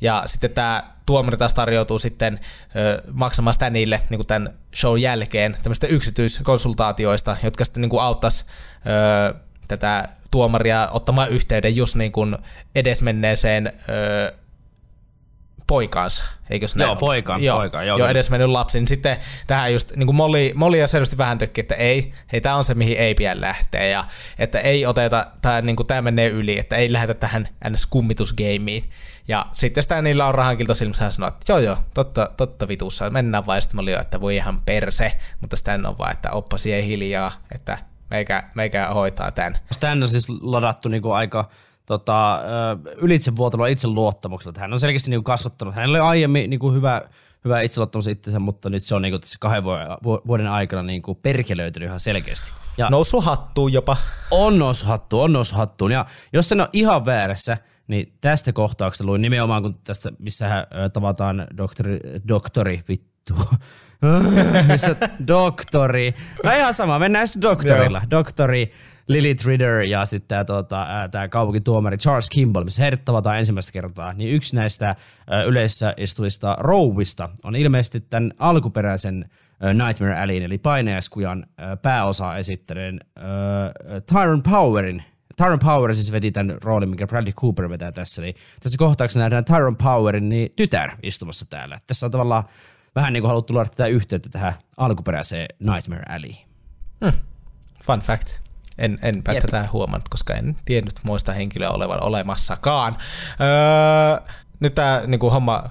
Ja 0.01 0.22
sitten 0.27 0.51
tämä 0.51 0.83
tuomari 1.07 1.37
taas 1.37 1.55
tarjoutuu 1.55 1.98
sitten 1.98 2.40
ö, 2.77 3.03
maksamaan 3.12 3.55
Stanille 3.55 4.01
niin 4.11 4.18
kuin 4.18 4.27
tämän 4.27 4.55
show 4.75 4.98
jälkeen 4.98 5.57
tämmöistä 5.62 5.87
yksityiskonsultaatioista, 5.87 7.37
jotka 7.42 7.64
sitten 7.64 7.81
niin 7.81 7.90
kuin 7.90 8.03
auttaisi 8.03 8.44
tätä 9.68 10.09
tuomaria 10.31 10.88
ottamaan 10.92 11.31
yhteyden 11.31 11.77
just 11.77 11.96
niin 11.96 12.12
kuin 12.12 12.37
edesmenneeseen 12.75 13.72
ö, 13.88 14.42
poikaansa, 15.73 16.25
eikö 16.51 16.69
se 16.69 16.83
Joo, 16.83 16.97
poikaan, 16.97 17.43
joo, 17.43 17.59
poikaan. 17.59 17.87
Joo, 17.87 17.99
joo 17.99 18.09
edes 18.09 18.31
mennyt 18.31 18.49
lapsi. 18.49 18.79
Niin 18.79 18.89
sitten 18.89 19.17
tähän 19.47 19.73
just, 19.73 19.97
niin 19.97 20.07
kuin 20.07 20.17
Molly, 20.17 20.53
Molly 20.55 20.77
ja 20.77 20.89
selvästi 20.89 21.19
vähän 21.19 21.39
tökki, 21.39 21.61
että 21.61 21.75
ei, 21.75 22.13
hei, 22.33 22.41
tämä 22.41 22.57
on 22.57 22.65
se, 22.65 22.75
mihin 22.75 22.97
ei 22.97 23.15
pidä 23.15 23.41
lähteä, 23.41 23.87
ja 23.87 24.05
että 24.39 24.61
ei 24.61 24.87
oteta, 24.87 25.27
tämä, 25.43 25.61
niin 25.61 25.77
kuin, 25.77 25.87
tämä 25.87 26.03
menee 26.03 26.29
yli, 26.29 26.59
että 26.59 26.77
ei 26.77 26.93
lähdetä 26.93 27.21
tähän 27.21 27.49
ns. 27.71 27.87
kummitusgeimiin. 27.87 28.91
Ja 29.29 29.47
sitten 29.55 29.83
sitä 29.83 30.03
niillä 30.03 30.27
on 30.27 30.35
rahankilto 30.35 30.75
silmissä 30.75 31.11
sanoo, 31.11 31.29
että 31.29 31.53
joo 31.53 31.59
joo, 31.59 31.77
totta, 31.95 32.31
totta 32.37 32.69
vitussa, 32.69 33.11
mennään 33.11 33.47
vaan. 33.47 33.63
Sitten 33.63 33.77
Molly 33.77 33.93
että 33.93 34.21
voi 34.21 34.37
ihan 34.37 34.61
perse, 34.67 35.13
mutta 35.41 35.57
sitä 35.57 35.79
on 35.89 35.99
vaan, 35.99 36.13
että 36.13 36.31
oppa 36.31 36.59
siihen 36.59 36.85
hiljaa, 36.85 37.33
että 37.55 37.79
meikä, 38.11 38.43
meikä 38.55 38.89
hoitaa 38.89 39.33
tämän. 39.33 39.59
Stan 39.71 40.03
on 40.03 40.09
siis 40.09 40.29
ladattu 40.29 40.89
niin 40.89 41.03
kuin 41.03 41.15
aika 41.15 41.49
tota, 41.87 42.40
ylitsevuotelua 42.97 43.66
itseluottamuksella. 43.66 44.61
Hän 44.61 44.73
on 44.73 44.81
selkeästi 44.81 45.11
niin 45.11 45.25
kasvattanut. 45.25 45.75
Hänellä 45.75 45.99
oli 45.99 46.09
aiemmin 46.09 46.51
niin 46.51 46.61
kuin 46.61 46.75
hyvä, 46.75 47.03
hyvä 47.45 47.61
itseluottamus 47.61 48.07
itsensä, 48.07 48.38
mutta 48.38 48.71
nyt 48.71 48.85
se 48.85 48.95
on 48.95 49.03
niin 49.03 49.12
kuin 49.12 49.21
tässä 49.21 49.37
kahden 49.40 49.64
vuoden 50.27 50.49
aikana 50.49 50.83
niin 50.83 51.03
kuin 51.03 51.18
perkelöitynyt 51.23 51.87
ihan 51.87 52.01
selkeästi. 52.01 52.53
Ja 52.79 52.90
nousu 52.90 53.21
hattuun 53.21 53.73
jopa. 53.73 53.97
On 54.31 54.59
nousu 54.59 54.87
hattuun, 54.87 55.25
on 55.25 55.33
nousu 55.33 55.57
hattuun. 55.57 55.92
Ja 55.92 56.07
jos 56.33 56.49
se 56.49 56.55
on 56.55 56.68
ihan 56.73 57.05
väärässä, 57.05 57.59
niin 57.87 58.12
tästä 58.21 58.53
kohtauksesta 58.53 59.05
luin 59.05 59.23
nimenomaan, 59.23 59.62
kun 59.62 59.79
tästä, 59.85 60.12
missä 60.18 60.49
hän, 60.49 60.66
tavataan 60.92 61.47
doktori, 61.57 61.99
doktori 62.29 62.83
vittu, 62.88 63.35
missä 64.68 64.97
doktori, 65.27 66.14
no 66.45 66.53
ihan 66.53 66.75
sama, 66.75 66.99
mennään 66.99 67.27
sitten 67.27 67.42
doktorilla. 67.42 68.03
Doktori 68.11 68.73
Lilith 69.07 69.47
Ritter 69.47 69.83
ja 69.83 70.05
sitten 70.05 70.29
tämä 70.29 70.45
tota, 70.45 70.87
tää 71.11 71.29
kaupunkituomari 71.29 71.97
Charles 71.97 72.31
Kimball, 72.31 72.65
missä 72.65 72.83
heidät 72.83 73.05
tavataan 73.05 73.38
ensimmäistä 73.38 73.73
kertaa, 73.73 74.12
niin 74.12 74.35
yksi 74.35 74.57
näistä 74.57 74.95
yleisessä 75.47 75.95
istuvista 75.97 76.57
rouvista 76.61 77.29
on 77.45 77.57
ilmeisesti 77.57 78.01
tämän 78.01 78.31
alkuperäisen 78.38 79.31
Nightmare 79.85 80.21
Alleyn, 80.21 80.43
eli 80.43 80.59
painajaiskujan 80.59 81.47
pääosa 81.83 82.37
esitteleen 82.37 83.01
Tyron 84.07 84.43
Powerin 84.43 85.03
Tyron 85.37 85.59
Power 85.59 85.95
siis 85.95 86.12
veti 86.12 86.31
tämän 86.31 86.59
roolin, 86.62 86.88
mikä 86.88 87.07
Bradley 87.07 87.33
Cooper 87.33 87.69
vetää 87.69 87.93
tässä. 87.93 88.23
Niin 88.23 88.35
tässä 88.62 88.79
kohtauksessa 88.79 89.21
nähdään 89.21 89.45
Tyron 89.45 89.77
Powerin 89.77 90.29
niin 90.29 90.53
tytär 90.57 90.91
istumassa 91.03 91.47
täällä. 91.51 91.81
Tässä 91.87 92.07
on 92.07 92.12
tavallaan 92.12 92.45
vähän 92.95 93.12
niin 93.12 93.23
kuin 93.23 93.29
haluttu 93.29 93.55
luoda 93.55 93.69
tätä 93.69 93.87
yhteyttä 93.87 94.29
tähän 94.29 94.55
alkuperäiseen 94.77 95.49
Nightmare 95.59 96.03
Alley. 96.09 96.33
Hmm. 97.05 97.12
Fun 97.83 98.01
fact. 98.01 98.43
En, 98.79 98.99
enpä 99.03 99.33
Jep. 99.33 99.45
tätä 99.45 99.69
huomannut, 99.73 100.09
koska 100.09 100.35
en 100.35 100.57
tiennyt 100.65 100.95
muista 101.03 101.33
henkilöä 101.33 101.71
olevan 101.71 102.03
olemassakaan. 102.03 102.97
Öö, 103.41 104.35
nyt 104.61 104.75
tämä 104.75 105.03
niinku, 105.07 105.31
homma, 105.31 105.65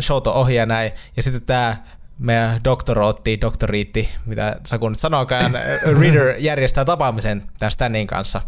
showt 0.00 0.26
on 0.26 0.34
ohi 0.34 0.54
ja 0.54 0.66
näin, 0.66 0.92
ja 1.16 1.22
sitten 1.22 1.42
tämä 1.42 1.76
meidän 2.18 2.60
doktorootti, 2.64 3.40
doktoriitti, 3.40 4.08
mitä 4.26 4.56
Saku 4.66 4.88
nyt 4.88 4.98
sanookaan, 4.98 5.52
Reader 6.00 6.34
järjestää 6.38 6.84
tapaamisen 6.84 7.42
tämän 7.58 7.72
Stanin 7.72 8.06
kanssa 8.06 8.40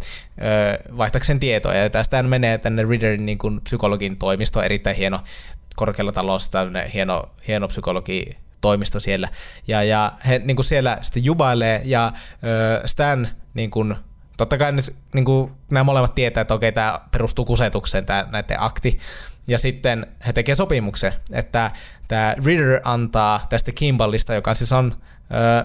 öö, 0.42 0.96
vaihtakseen 0.96 1.40
tietoja. 1.40 1.82
Ja 1.82 1.90
tästä 1.90 2.22
menee 2.22 2.58
tänne 2.58 2.82
Readerin 2.82 3.26
niin 3.26 3.38
kuin 3.38 3.60
psykologin 3.60 4.16
toimisto, 4.16 4.62
erittäin 4.62 4.96
hieno 4.96 5.20
korkealla 5.76 6.12
talossa, 6.12 6.58
hieno, 6.94 7.28
hieno 7.48 7.68
psykologi 7.68 8.36
toimisto 8.60 9.00
siellä. 9.00 9.28
Ja, 9.68 9.82
ja 9.82 10.12
he 10.28 10.40
niin 10.44 10.56
kuin 10.56 10.66
siellä 10.66 10.98
sitten 11.02 11.24
jubailee 11.24 11.82
ja 11.84 12.12
ö, 12.44 12.88
Stan 12.88 13.28
niin 13.54 13.70
kuin, 13.70 13.96
totta 14.36 14.58
kai 14.58 14.72
ne, 14.72 14.82
niin 15.14 15.24
kuin, 15.24 15.52
nämä 15.70 15.84
molemmat 15.84 16.14
tietää, 16.14 16.40
että 16.40 16.54
okei, 16.54 16.72
tämä 16.72 17.00
perustuu 17.10 17.44
kusetukseen, 17.44 18.06
tämä 18.06 18.28
näiden 18.32 18.62
akti. 18.62 18.98
Ja 19.48 19.58
sitten 19.58 20.06
he 20.26 20.32
tekevät 20.32 20.56
sopimuksen, 20.56 21.12
että 21.32 21.70
tämä 22.08 22.34
Reader 22.44 22.80
antaa 22.84 23.46
tästä 23.48 23.72
Kimballista, 23.72 24.34
joka 24.34 24.54
siis 24.54 24.72
on 24.72 24.96
ö, 25.30 25.64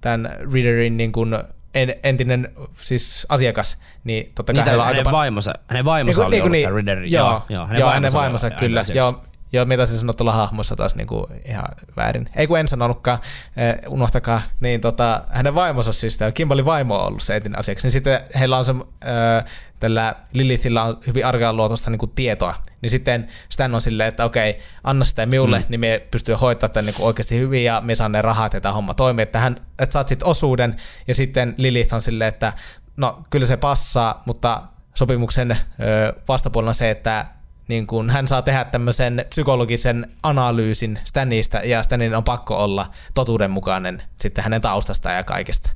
tämän 0.00 0.30
Readerin 0.52 0.96
niin 0.96 1.12
kuin, 1.12 1.34
en, 1.74 1.94
entinen 2.02 2.48
siis 2.76 3.26
asiakas, 3.28 3.80
niin 4.04 4.28
totta 4.34 4.52
kai 4.52 4.58
Niitä 4.58 4.70
hänellä 4.70 4.82
on 4.82 4.86
hänen 4.86 5.00
aika 5.00 5.10
pa- 5.10 5.12
vaimonsa, 5.12 5.54
hänen 5.66 5.84
vaimonsa 5.84 6.20
Niinku- 6.20 6.26
oli 6.26 6.36
niinku 6.36 6.46
ollut 6.46 6.84
niin, 6.84 6.96
Riddler. 6.96 7.04
Joo, 7.06 7.42
joo, 7.48 7.68
joo 7.78 7.88
hänen 7.90 8.04
oli 8.04 8.12
vaimonsa 8.12 8.46
aika 8.46 8.58
kyllä. 8.58 8.82
seksi. 8.82 8.98
Joo, 8.98 9.22
joo, 9.54 9.64
mitä 9.64 9.86
se 9.86 9.98
sanoi 9.98 10.14
tuolla 10.14 10.32
hahmossa 10.32 10.76
taas 10.76 10.94
niinku 10.94 11.28
ihan 11.44 11.64
väärin. 11.96 12.30
Ei 12.36 12.46
kun 12.46 12.58
en 12.58 12.68
sanonutkaan, 12.68 13.18
eh, 13.56 13.74
unohtakaa. 13.88 14.42
Niin 14.60 14.80
tota, 14.80 15.24
hänen 15.30 15.54
vaimonsa 15.54 15.92
siis, 15.92 16.18
tämä 16.18 16.32
Kimberly 16.32 16.64
vaimo 16.64 16.98
on 16.98 17.06
ollut 17.06 17.22
se 17.22 17.36
entinen 17.36 17.58
asiaksi. 17.58 17.86
Niin 17.86 17.92
sitten 17.92 18.20
heillä 18.38 18.58
on 18.58 18.64
se, 18.64 18.72
äh, 18.72 19.44
tällä 19.80 20.14
Lilithillä 20.32 20.84
on 20.84 20.98
hyvin 21.06 21.26
arkaluotoista 21.26 21.90
niinku 21.90 22.06
tietoa. 22.06 22.54
Niin 22.82 22.90
sitten 22.90 23.28
Stan 23.48 23.74
on 23.74 23.80
silleen, 23.80 24.08
että 24.08 24.24
okei, 24.24 24.58
anna 24.84 25.04
sitä 25.04 25.26
minulle, 25.26 25.58
mm. 25.58 25.64
niin 25.68 25.80
me 25.80 26.06
pystyy 26.10 26.34
hoitaa 26.34 26.68
tämän 26.68 26.86
niinku 26.86 27.06
oikeasti 27.06 27.38
hyvin 27.38 27.64
ja 27.64 27.80
me 27.80 27.94
saan 27.94 28.12
ne 28.12 28.22
rahat 28.22 28.54
ja 28.54 28.60
tämä 28.60 28.72
homma 28.72 28.94
toimii. 28.94 29.22
Että, 29.22 29.38
hän, 29.38 29.56
että 29.78 29.92
saat 29.92 30.08
sitten 30.08 30.28
osuuden 30.28 30.76
ja 31.08 31.14
sitten 31.14 31.54
Lilith 31.58 31.94
on 31.94 32.02
silleen, 32.02 32.28
että 32.28 32.52
no 32.96 33.22
kyllä 33.30 33.46
se 33.46 33.56
passaa, 33.56 34.22
mutta 34.26 34.62
sopimuksen 34.94 35.50
ö, 35.50 35.56
vastapuolella 36.28 36.72
se, 36.72 36.90
että 36.90 37.26
niin 37.68 37.86
kun 37.86 38.10
hän 38.10 38.28
saa 38.28 38.42
tehdä 38.42 38.64
tämmöisen 38.64 39.24
psykologisen 39.28 40.12
analyysin 40.22 40.98
Stanista 41.04 41.58
ja 41.58 41.82
Stanin 41.82 42.14
on 42.14 42.24
pakko 42.24 42.56
olla 42.56 42.86
totuudenmukainen 43.14 44.02
sitten 44.20 44.44
hänen 44.44 44.60
taustastaan 44.60 45.16
ja 45.16 45.24
kaikesta. 45.24 45.70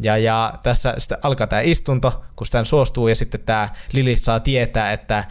Ja, 0.00 0.16
ja 0.16 0.52
tässä 0.62 0.94
sitten 0.98 1.18
alkaa 1.22 1.46
tämä 1.46 1.62
istunto, 1.62 2.24
kun 2.36 2.46
Stan 2.46 2.66
suostuu 2.66 3.08
ja 3.08 3.14
sitten 3.14 3.40
tämä 3.40 3.68
Lilith 3.92 4.22
saa 4.22 4.40
tietää, 4.40 4.92
että, 4.92 5.24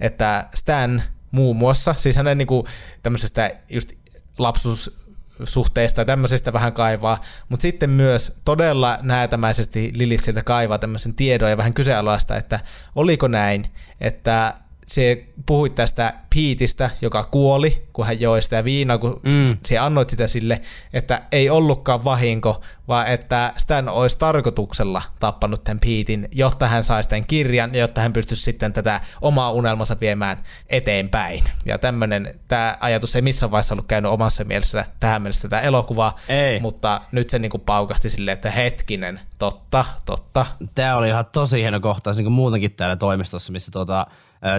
että 0.00 0.48
Stan 0.54 1.02
muun 1.30 1.56
muassa, 1.56 1.94
siis 1.98 2.16
hänen 2.16 2.38
niinku 2.38 2.66
tämmöisestä 3.02 3.50
just 3.68 3.92
lapsuussuhteista 4.38 6.00
ja 6.00 6.04
tämmöisestä 6.04 6.52
vähän 6.52 6.72
kaivaa, 6.72 7.20
mutta 7.48 7.62
sitten 7.62 7.90
myös 7.90 8.36
todella 8.44 8.98
näätämäisesti 9.02 9.92
Lilith 9.96 10.24
sieltä 10.24 10.42
kaivaa 10.42 10.78
tämmöisen 10.78 11.14
tiedon 11.14 11.50
ja 11.50 11.56
vähän 11.56 11.74
kyseenalaista, 11.74 12.36
että 12.36 12.60
oliko 12.94 13.28
näin, 13.28 13.66
että 14.00 14.54
se 14.94 15.24
puhuit 15.46 15.74
tästä 15.74 16.14
Piitistä, 16.34 16.90
joka 17.00 17.24
kuoli, 17.24 17.88
kun 17.92 18.06
hän 18.06 18.20
joi 18.20 18.42
sitä 18.42 18.64
viinaa, 18.64 18.98
kun 18.98 19.20
mm. 19.22 19.56
se 19.64 19.78
annoit 19.78 20.10
sitä 20.10 20.26
sille, 20.26 20.60
että 20.92 21.22
ei 21.32 21.50
ollutkaan 21.50 22.04
vahinko, 22.04 22.62
vaan 22.88 23.06
että 23.06 23.52
Stan 23.56 23.88
olisi 23.88 24.18
tarkoituksella 24.18 25.02
tappanut 25.20 25.64
tämän 25.64 25.80
Piitin, 25.80 26.28
jotta 26.34 26.68
hän 26.68 26.84
saisi 26.84 27.08
tämän 27.08 27.26
kirjan 27.26 27.74
ja 27.74 27.80
jotta 27.80 28.00
hän 28.00 28.12
pystyisi 28.12 28.42
sitten 28.42 28.72
tätä 28.72 29.00
omaa 29.20 29.52
unelmansa 29.52 29.96
viemään 30.00 30.44
eteenpäin. 30.68 31.44
Ja 31.64 31.78
tämmöinen, 31.78 32.40
tämä 32.48 32.76
ajatus 32.80 33.16
ei 33.16 33.22
missään 33.22 33.50
vaiheessa 33.50 33.74
ollut 33.74 33.86
käynyt 33.86 34.12
omassa 34.12 34.44
mielessä 34.44 34.84
tähän 35.00 35.22
mennessä 35.22 35.48
tätä 35.48 35.60
elokuvaa, 35.60 36.18
Ei. 36.28 36.60
mutta 36.60 37.00
nyt 37.12 37.30
se 37.30 37.38
niinku 37.38 37.58
paukahti 37.58 38.08
silleen, 38.08 38.32
että 38.32 38.50
hetkinen, 38.50 39.20
totta, 39.38 39.84
totta. 40.06 40.46
Tämä 40.74 40.96
oli 40.96 41.08
ihan 41.08 41.26
tosi 41.32 41.60
hieno 41.60 41.80
kohtaus 41.80 42.16
niin 42.16 42.24
kuin 42.24 42.32
muutenkin 42.32 42.72
täällä 42.72 42.96
toimistossa, 42.96 43.52
missä 43.52 43.70
tuota, 43.72 44.06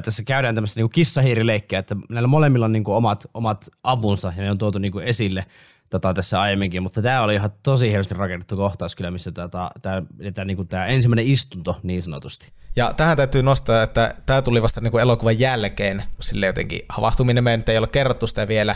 tässä 0.03 0.23
käydään 0.23 0.55
tämmöistä 0.55 0.79
niin 0.79 0.89
kissahiirileikkiä, 0.89 1.79
että 1.79 1.95
näillä 2.09 2.27
molemmilla 2.27 2.65
on 2.65 2.71
niin 2.71 2.83
kuin 2.83 2.95
omat, 2.95 3.25
omat 3.33 3.69
avunsa 3.83 4.33
ja 4.37 4.43
ne 4.43 4.51
on 4.51 4.57
tuotu 4.57 4.79
niin 4.79 4.91
kuin 4.91 5.05
esille 5.05 5.45
tota, 5.89 6.13
tässä 6.13 6.41
aiemminkin, 6.41 6.83
mutta 6.83 7.01
tämä 7.01 7.21
oli 7.21 7.35
ihan 7.35 7.51
tosi 7.63 7.89
hienosti 7.89 8.13
rakennettu 8.13 8.55
kohtaus 8.55 8.95
kyllä, 8.95 9.11
missä 9.11 9.31
tämä, 9.31 9.49
tämä, 9.81 10.03
tämä, 10.33 10.45
niin 10.45 10.57
kuin 10.57 10.67
tämä 10.67 10.85
ensimmäinen 10.85 11.27
istunto 11.27 11.79
niin 11.83 12.03
sanotusti. 12.03 12.51
Ja 12.75 12.93
tähän 12.97 13.17
täytyy 13.17 13.43
nostaa, 13.43 13.83
että 13.83 14.15
tämä 14.25 14.41
tuli 14.41 14.61
vasta 14.61 14.81
niin 14.81 14.91
kuin 14.91 15.01
elokuvan 15.01 15.39
jälkeen, 15.39 16.03
sille 16.19 16.45
jotenkin 16.45 16.81
havahtuminen, 16.89 17.43
me 17.43 17.57
nyt 17.57 17.69
ei 17.69 17.77
ole 17.77 17.87
kerrottu 17.87 18.27
sitä 18.27 18.47
vielä, 18.47 18.75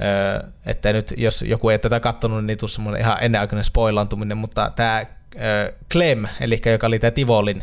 Öö, 0.00 0.48
että 0.66 0.92
nyt 0.92 1.14
jos 1.16 1.42
joku 1.42 1.68
ei 1.68 1.78
tätä 1.78 2.00
katsonut, 2.00 2.44
niin 2.44 2.58
tuu 2.58 2.68
semmoinen 2.68 3.00
ihan 3.00 3.16
ennenaikainen 3.20 3.64
spoilantuminen, 3.64 4.36
mutta 4.36 4.72
tämä 4.76 5.06
öö, 5.40 5.72
Clem, 5.92 6.24
eli 6.40 6.60
joka 6.66 6.86
oli 6.86 6.98
tämä 6.98 7.10
Tivolin 7.10 7.62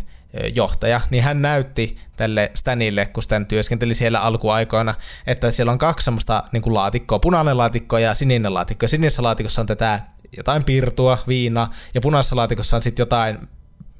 johtaja, 0.55 1.01
niin 1.09 1.23
hän 1.23 1.41
näytti 1.41 1.97
tälle 2.17 2.51
Stanille, 2.53 3.05
kun 3.05 3.23
Stan 3.23 3.45
työskenteli 3.45 3.93
siellä 3.93 4.19
alkuaikoina, 4.19 4.95
että 5.27 5.51
siellä 5.51 5.71
on 5.71 5.77
kaksi 5.77 6.05
semmoista 6.05 6.43
niin 6.51 6.63
kuin 6.63 6.73
laatikkoa, 6.73 7.19
punainen 7.19 7.57
laatikko 7.57 7.97
ja 7.97 8.13
sininen 8.13 8.53
laatikko. 8.53 8.83
Ja 8.83 8.89
sinisessä 8.89 9.23
laatikossa 9.23 9.61
on 9.61 9.67
tätä 9.67 9.99
jotain 10.37 10.63
pirtua, 10.63 11.17
viinaa, 11.27 11.71
ja 11.93 12.01
punaisessa 12.01 12.35
laatikossa 12.35 12.75
on 12.75 12.81
sitten 12.81 13.01
jotain 13.01 13.37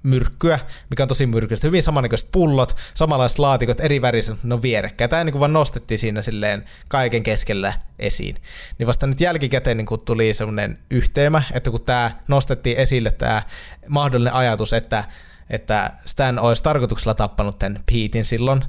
myrkkyä, 0.04 0.60
mikä 0.90 1.04
on 1.04 1.08
tosi 1.08 1.26
myrkyllistä. 1.26 1.68
Hyvin 1.68 1.84
samannäköiset 1.84 2.30
pullot, 2.32 2.76
samanlaiset 2.94 3.40
laatikot, 3.40 3.80
eri 3.80 4.02
väriset, 4.02 4.44
ne 4.44 4.54
on 4.54 4.62
vierekkäin. 4.62 5.10
Tämä 5.10 5.24
niin 5.24 5.32
kuin 5.32 5.40
vaan 5.40 5.54
nostettiin 5.54 6.00
siinä 6.00 6.22
silleen 6.22 6.66
kaiken 6.88 7.24
keskellä 7.24 7.74
esiin. 8.00 8.36
Niin 8.80 8.88
vasta 8.88 9.08
nyt 9.08 9.22
jälkikäteen 9.22 9.78
niin 9.78 9.86
kuin 9.86 10.02
tuli 10.02 10.34
semmoinen 10.34 10.80
yhteymä, 10.92 11.44
että 11.54 11.72
kun 11.72 11.82
tämä 11.82 12.12
nostettiin 12.28 12.78
esille 12.78 13.12
tämä 13.12 13.44
mahdollinen 13.88 14.34
ajatus, 14.34 14.74
että, 14.74 15.04
että 15.52 15.92
Stan 16.06 16.40
olisi 16.40 16.64
tarkoituksella 16.64 17.14
tappanut 17.14 17.60
tämän 17.60 17.80
Petein 17.86 18.26
silloin, 18.26 18.66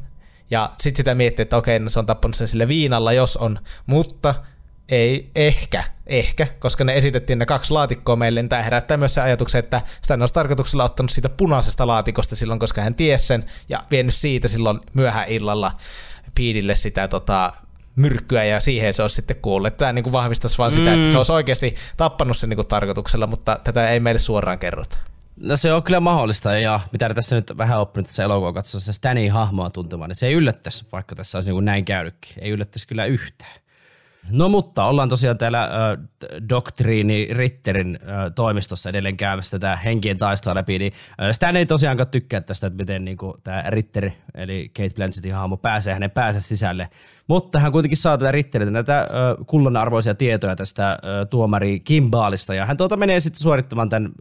ja 0.50 0.70
sitten 0.80 0.96
sitä 0.96 1.14
miettii, 1.14 1.42
että 1.42 1.56
okei, 1.56 1.78
no 1.78 1.90
se 1.90 1.98
on 1.98 2.06
tappanut 2.06 2.34
sen 2.34 2.48
sille 2.48 2.68
viinalla, 2.68 3.12
jos 3.12 3.36
on, 3.36 3.58
mutta 3.86 4.34
ei, 4.88 5.30
ehkä, 5.34 5.84
ehkä, 6.06 6.46
koska 6.58 6.84
ne 6.84 6.96
esitettiin 6.96 7.38
ne 7.38 7.46
kaksi 7.46 7.72
laatikkoa 7.72 8.16
meille, 8.16 8.42
niin 8.42 8.48
tämä 8.48 8.62
herättää 8.62 8.96
myös 8.96 9.14
se 9.14 9.20
ajatuksen, 9.20 9.58
että 9.58 9.80
sitä 10.02 10.14
olisi 10.14 10.34
tarkoituksella 10.34 10.84
ottanut 10.84 11.10
siitä 11.10 11.28
punaisesta 11.28 11.86
laatikosta 11.86 12.36
silloin, 12.36 12.60
koska 12.60 12.82
hän 12.82 12.94
tiesi 12.94 13.26
sen, 13.26 13.44
ja 13.68 13.84
vienyt 13.90 14.14
siitä 14.14 14.48
silloin 14.48 14.80
myöhään 14.94 15.28
illalla 15.28 15.72
Piidille 16.34 16.74
sitä 16.74 17.08
tota, 17.08 17.52
myrkkyä, 17.96 18.44
ja 18.44 18.60
siihen 18.60 18.94
se 18.94 19.02
olisi 19.02 19.16
sitten 19.16 19.36
kuollut. 19.42 19.76
Tämä 19.76 19.92
niin 19.92 20.02
kuin 20.02 20.12
vahvistaisi 20.12 20.58
vaan 20.58 20.72
sitä, 20.72 20.94
että 20.94 21.10
se 21.10 21.16
olisi 21.16 21.32
oikeasti 21.32 21.74
tappanut 21.96 22.36
sen 22.36 22.48
niin 22.50 22.56
kuin 22.56 22.68
tarkoituksella, 22.68 23.26
mutta 23.26 23.60
tätä 23.64 23.90
ei 23.90 24.00
meille 24.00 24.18
suoraan 24.18 24.58
kerrota. 24.58 24.98
No 25.42 25.56
se 25.56 25.72
on 25.72 25.82
kyllä 25.82 26.00
mahdollista 26.00 26.58
ja 26.58 26.80
mitä 26.92 27.14
tässä 27.14 27.36
nyt 27.36 27.52
vähän 27.58 27.80
oppinut 27.80 28.06
tässä 28.06 28.22
elokuvan 28.22 28.54
katsossa 28.54 28.80
se 28.80 28.92
Stanin 28.92 29.32
hahmoa 29.32 29.70
tuntemaan, 29.70 30.08
niin 30.08 30.16
se 30.16 30.26
ei 30.26 30.34
yllättäisi, 30.34 30.86
vaikka 30.92 31.14
tässä 31.14 31.38
olisi 31.38 31.52
niin 31.52 31.64
näin 31.64 31.84
käynytkin. 31.84 32.44
Ei 32.44 32.50
yllättäisi 32.50 32.88
kyllä 32.88 33.04
yhtään. 33.04 33.52
No 34.30 34.48
mutta 34.48 34.84
ollaan 34.84 35.08
tosiaan 35.08 35.38
täällä 35.38 35.62
äh, 35.62 35.70
Doktriini 36.48 37.28
Ritterin 37.32 37.98
äh, 38.02 38.32
toimistossa 38.34 38.88
edelleen 38.90 39.16
käymässä 39.16 39.58
tätä 39.58 39.76
henkien 39.76 40.18
taistoa 40.18 40.54
läpi, 40.54 40.78
niin 40.78 40.92
äh, 41.22 41.30
Stan 41.32 41.56
ei 41.56 41.66
tosiaankaan 41.66 42.08
tykkää 42.08 42.40
tästä, 42.40 42.66
että 42.66 42.82
miten 42.82 43.04
niin 43.04 43.18
tämä 43.44 43.64
Ritteri, 43.68 44.12
eli 44.34 44.70
Kate 44.76 44.94
Blanchettin 44.94 45.34
hahmo, 45.34 45.56
pääsee 45.56 45.94
hänen 45.94 46.10
päänsä 46.10 46.40
sisälle. 46.40 46.88
Mutta 47.28 47.58
hän 47.58 47.72
kuitenkin 47.72 47.96
saa 47.96 48.18
tätä 48.18 48.32
Ritteriltä 48.32 48.72
näitä 48.72 49.00
äh, 49.00 49.06
kullanarvoisia 49.46 50.14
tietoja 50.14 50.56
tästä 50.56 50.90
äh, 50.90 50.98
tuomari 51.30 51.80
Kimbaalista, 51.80 52.54
ja 52.54 52.66
hän 52.66 52.76
tuota 52.76 52.96
menee 52.96 53.20
sitten 53.20 53.42
suorittamaan 53.42 53.88
tämän 53.88 54.12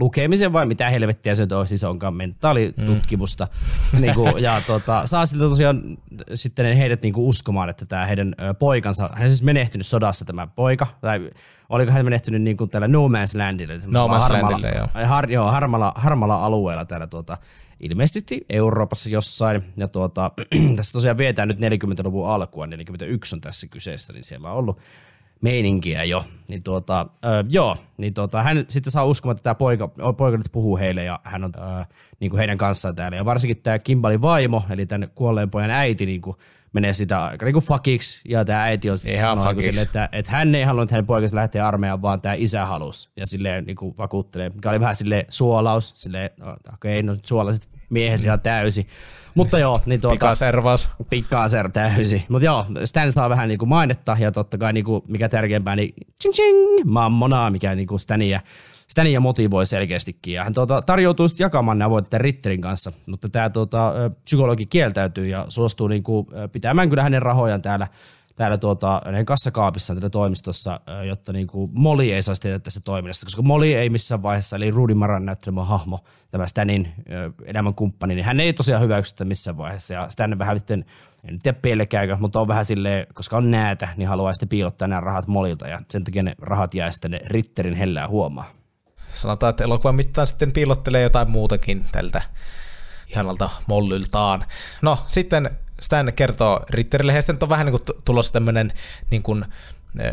lukemisen 0.00 0.52
vai 0.52 0.66
mitä 0.66 0.90
helvettiä 0.90 1.34
se 1.34 1.46
on, 1.50 1.68
siis 1.68 1.84
onkaan 1.84 2.14
mentaalitutkmusta. 2.14 3.48
Mm. 3.92 4.00
Niin 4.00 4.14
kuin, 4.14 4.42
ja 4.42 4.62
tota, 4.66 5.06
saa 5.06 5.26
siltä 5.26 5.44
tosiaan 5.44 5.98
sitten 6.34 6.76
heidät 6.76 7.02
niin 7.02 7.14
kuin 7.14 7.24
uskomaan, 7.26 7.68
että 7.68 7.86
tämä 7.86 8.06
heidän 8.06 8.34
poikansa, 8.58 9.10
hän 9.12 9.22
on 9.22 9.28
siis 9.28 9.42
menehtynyt 9.42 9.86
sodassa 9.86 10.24
tämä 10.24 10.46
poika, 10.46 10.86
tai 11.00 11.30
oliko 11.68 11.92
hän 11.92 12.04
menehtynyt 12.04 12.42
niin 12.42 12.56
kuin 12.56 12.70
täällä 12.70 12.88
No 12.88 13.08
Man's 13.08 13.38
Landilla, 13.38 13.74
eli 13.74 13.82
No 13.86 14.06
Man's 14.06 14.10
harmaalla- 14.22 14.50
Landilla, 14.52 14.88
joo. 14.94 15.06
Har, 15.06 15.30
joo, 15.32 15.50
harmalla, 15.50 15.92
harmalla 15.96 16.44
alueella 16.44 16.84
täällä 16.84 17.06
tuota, 17.06 17.38
ilmeisesti 17.80 18.46
Euroopassa 18.50 19.10
jossain. 19.10 19.62
Ja 19.76 19.88
tuota, 19.88 20.30
tässä 20.76 20.92
tosiaan 20.92 21.18
vietään 21.18 21.48
nyt 21.48 21.58
40-luvun 21.58 22.28
alkua, 22.28 22.66
41 22.66 23.36
on 23.36 23.40
tässä 23.40 23.66
kyseessä, 23.70 24.12
niin 24.12 24.24
siellä 24.24 24.50
on 24.50 24.56
ollut 24.56 24.78
meininkiä 25.40 26.04
jo. 26.04 26.24
Niin 26.48 26.60
tuota, 26.64 27.06
ö, 27.24 27.44
joo, 27.48 27.76
niin 27.96 28.14
tuota, 28.14 28.42
hän 28.42 28.64
sitten 28.68 28.90
saa 28.90 29.04
uskomaan, 29.04 29.32
että 29.36 29.42
tämä 29.42 29.54
poika, 29.54 29.88
poika 30.16 30.36
nyt 30.36 30.52
puhuu 30.52 30.76
heille 30.76 31.04
ja 31.04 31.20
hän 31.24 31.44
on 31.44 31.52
ö, 31.56 31.84
niin 32.20 32.30
kuin 32.30 32.38
heidän 32.38 32.58
kanssaan 32.58 32.94
täällä. 32.94 33.16
Ja 33.16 33.24
varsinkin 33.24 33.62
tämä 33.62 33.78
Kimbalin 33.78 34.22
vaimo, 34.22 34.62
eli 34.70 34.86
tämän 34.86 35.08
kuolleen 35.14 35.50
pojan 35.50 35.70
äiti, 35.70 36.06
niin 36.06 36.20
kuin 36.20 36.36
menee 36.72 36.92
sitä 36.92 37.24
aika 37.24 37.44
niin 37.44 37.52
kuin 37.52 37.64
fuckiksi, 37.64 38.20
ja 38.28 38.44
tämä 38.44 38.62
äiti 38.62 38.90
on 38.90 38.96
Ihan 39.06 39.34
niin 39.34 39.44
kuin 39.44 39.48
fuckiksi. 39.48 39.70
sille, 39.70 39.82
että, 39.82 40.08
että 40.12 40.30
hän 40.30 40.54
ei 40.54 40.62
halunnut, 40.62 40.82
että 40.84 40.94
hänen 40.94 41.06
poikansa 41.06 41.36
lähtee 41.36 41.60
armeijaan, 41.62 42.02
vaan 42.02 42.20
tämä 42.20 42.34
isä 42.34 42.66
halusi. 42.66 43.08
Ja 43.16 43.26
silleen 43.26 43.64
niin 43.64 43.76
kuin 43.76 43.94
vakuuttelee, 43.98 44.50
mikä 44.54 44.70
oli 44.70 44.80
vähän 44.80 44.94
sille 44.94 45.26
suolaus, 45.28 45.92
silleen, 45.96 46.30
no, 46.40 46.56
okei, 46.74 47.02
no 47.02 47.16
suolasit 47.26 47.68
miehesi 47.90 48.26
ihan 48.26 48.40
täysi. 48.40 48.86
Mutta 49.34 49.58
joo, 49.58 49.80
niin 49.86 50.00
tuota, 50.00 50.14
Pikaservaus. 50.14 50.88
Pikaser 51.10 51.70
täysi. 51.72 52.24
Mutta 52.28 52.44
joo, 52.46 52.66
Stan 52.84 53.12
saa 53.12 53.30
vähän 53.30 53.48
niinku 53.48 53.66
mainetta 53.66 54.16
ja 54.20 54.32
totta 54.32 54.58
kai 54.58 54.72
niinku, 54.72 55.04
mikä 55.08 55.28
tärkeämpää, 55.28 55.76
niin 55.76 55.94
ching 56.22 56.34
ching, 56.34 56.84
mammonaa, 56.84 57.50
mikä 57.50 57.74
niinku 57.74 57.98
Stania, 57.98 58.40
Stania 58.98 59.20
motivoi 59.20 59.66
selkeästikin. 59.66 60.34
Ja 60.34 60.44
hän 60.44 60.52
tuota, 60.52 60.82
tarjoutuu 60.82 61.28
sitten 61.28 61.44
jakamaan 61.44 61.78
nämä 61.78 61.90
voitteet 61.90 62.22
Ritterin 62.22 62.60
kanssa, 62.60 62.92
mutta 63.06 63.28
tämä 63.28 63.50
tuota, 63.50 63.92
psykologi 64.24 64.66
kieltäytyy 64.66 65.26
ja 65.26 65.46
suostuu 65.48 65.88
niinku, 65.88 66.26
pitämään 66.52 66.88
kyllä 66.88 67.02
hänen 67.02 67.22
rahojaan 67.22 67.62
täällä 67.62 67.86
täällä 68.36 68.58
tuota, 68.58 69.02
hänen 69.04 69.24
kassakaapissaan 69.24 69.96
täällä 69.96 70.10
toimistossa, 70.10 70.80
jotta 71.06 71.32
niinku 71.32 71.70
Molly 71.72 72.02
ei 72.02 72.22
saisi 72.22 72.40
tietää 72.40 72.58
tästä 72.58 72.80
toiminnasta, 72.84 73.26
koska 73.26 73.42
Molly 73.42 73.66
ei 73.66 73.90
missään 73.90 74.22
vaiheessa, 74.22 74.56
eli 74.56 74.70
Rudy 74.70 74.94
Maran 74.94 75.26
näyttelemä 75.26 75.64
hahmo, 75.64 76.04
tämä 76.30 76.46
Stanin 76.46 76.88
elämän 77.44 77.74
kumppani, 77.74 78.14
niin 78.14 78.24
hän 78.24 78.40
ei 78.40 78.52
tosiaan 78.52 78.82
hyväksy 78.82 79.10
sitä 79.10 79.24
missään 79.24 79.56
vaiheessa, 79.56 79.94
ja 79.94 80.10
Stan 80.10 80.38
vähän 80.38 80.58
sitten, 80.58 80.84
en 81.28 81.38
tiedä 81.38 81.58
pelkääkö, 81.62 82.16
mutta 82.20 82.40
on 82.40 82.48
vähän 82.48 82.64
silleen, 82.64 83.06
koska 83.14 83.36
on 83.36 83.50
näätä, 83.50 83.88
niin 83.96 84.08
haluaa 84.08 84.32
sitten 84.32 84.48
piilottaa 84.48 84.88
nämä 84.88 85.00
rahat 85.00 85.26
Molilta, 85.26 85.68
ja 85.68 85.80
sen 85.90 86.04
takia 86.04 86.22
ne 86.22 86.34
rahat 86.38 86.74
jää 86.74 86.90
sitten 86.90 87.10
ne 87.10 87.20
Ritterin 87.26 87.74
hellää 87.74 88.08
huomaa. 88.08 88.57
Sanotaan, 89.20 89.50
että 89.50 89.64
elokuvan 89.64 89.94
mittaan 89.94 90.26
sitten 90.26 90.52
piilottelee 90.52 91.02
jotain 91.02 91.30
muutakin 91.30 91.84
tältä 91.92 92.22
ihanalta 93.08 93.50
mollyltaan. 93.66 94.44
No, 94.82 94.98
sitten 95.06 95.50
Stan 95.80 96.12
kertoo 96.16 96.60
Ritterille, 96.70 97.12
heistä 97.12 97.32
nyt 97.32 97.42
on 97.42 97.48
vähän 97.48 97.66
niin 97.66 97.80
kuin 97.80 97.98
tulossa 98.04 98.32
tämmöinen 98.32 98.72
niin 99.10 99.22
kuin, 99.22 99.44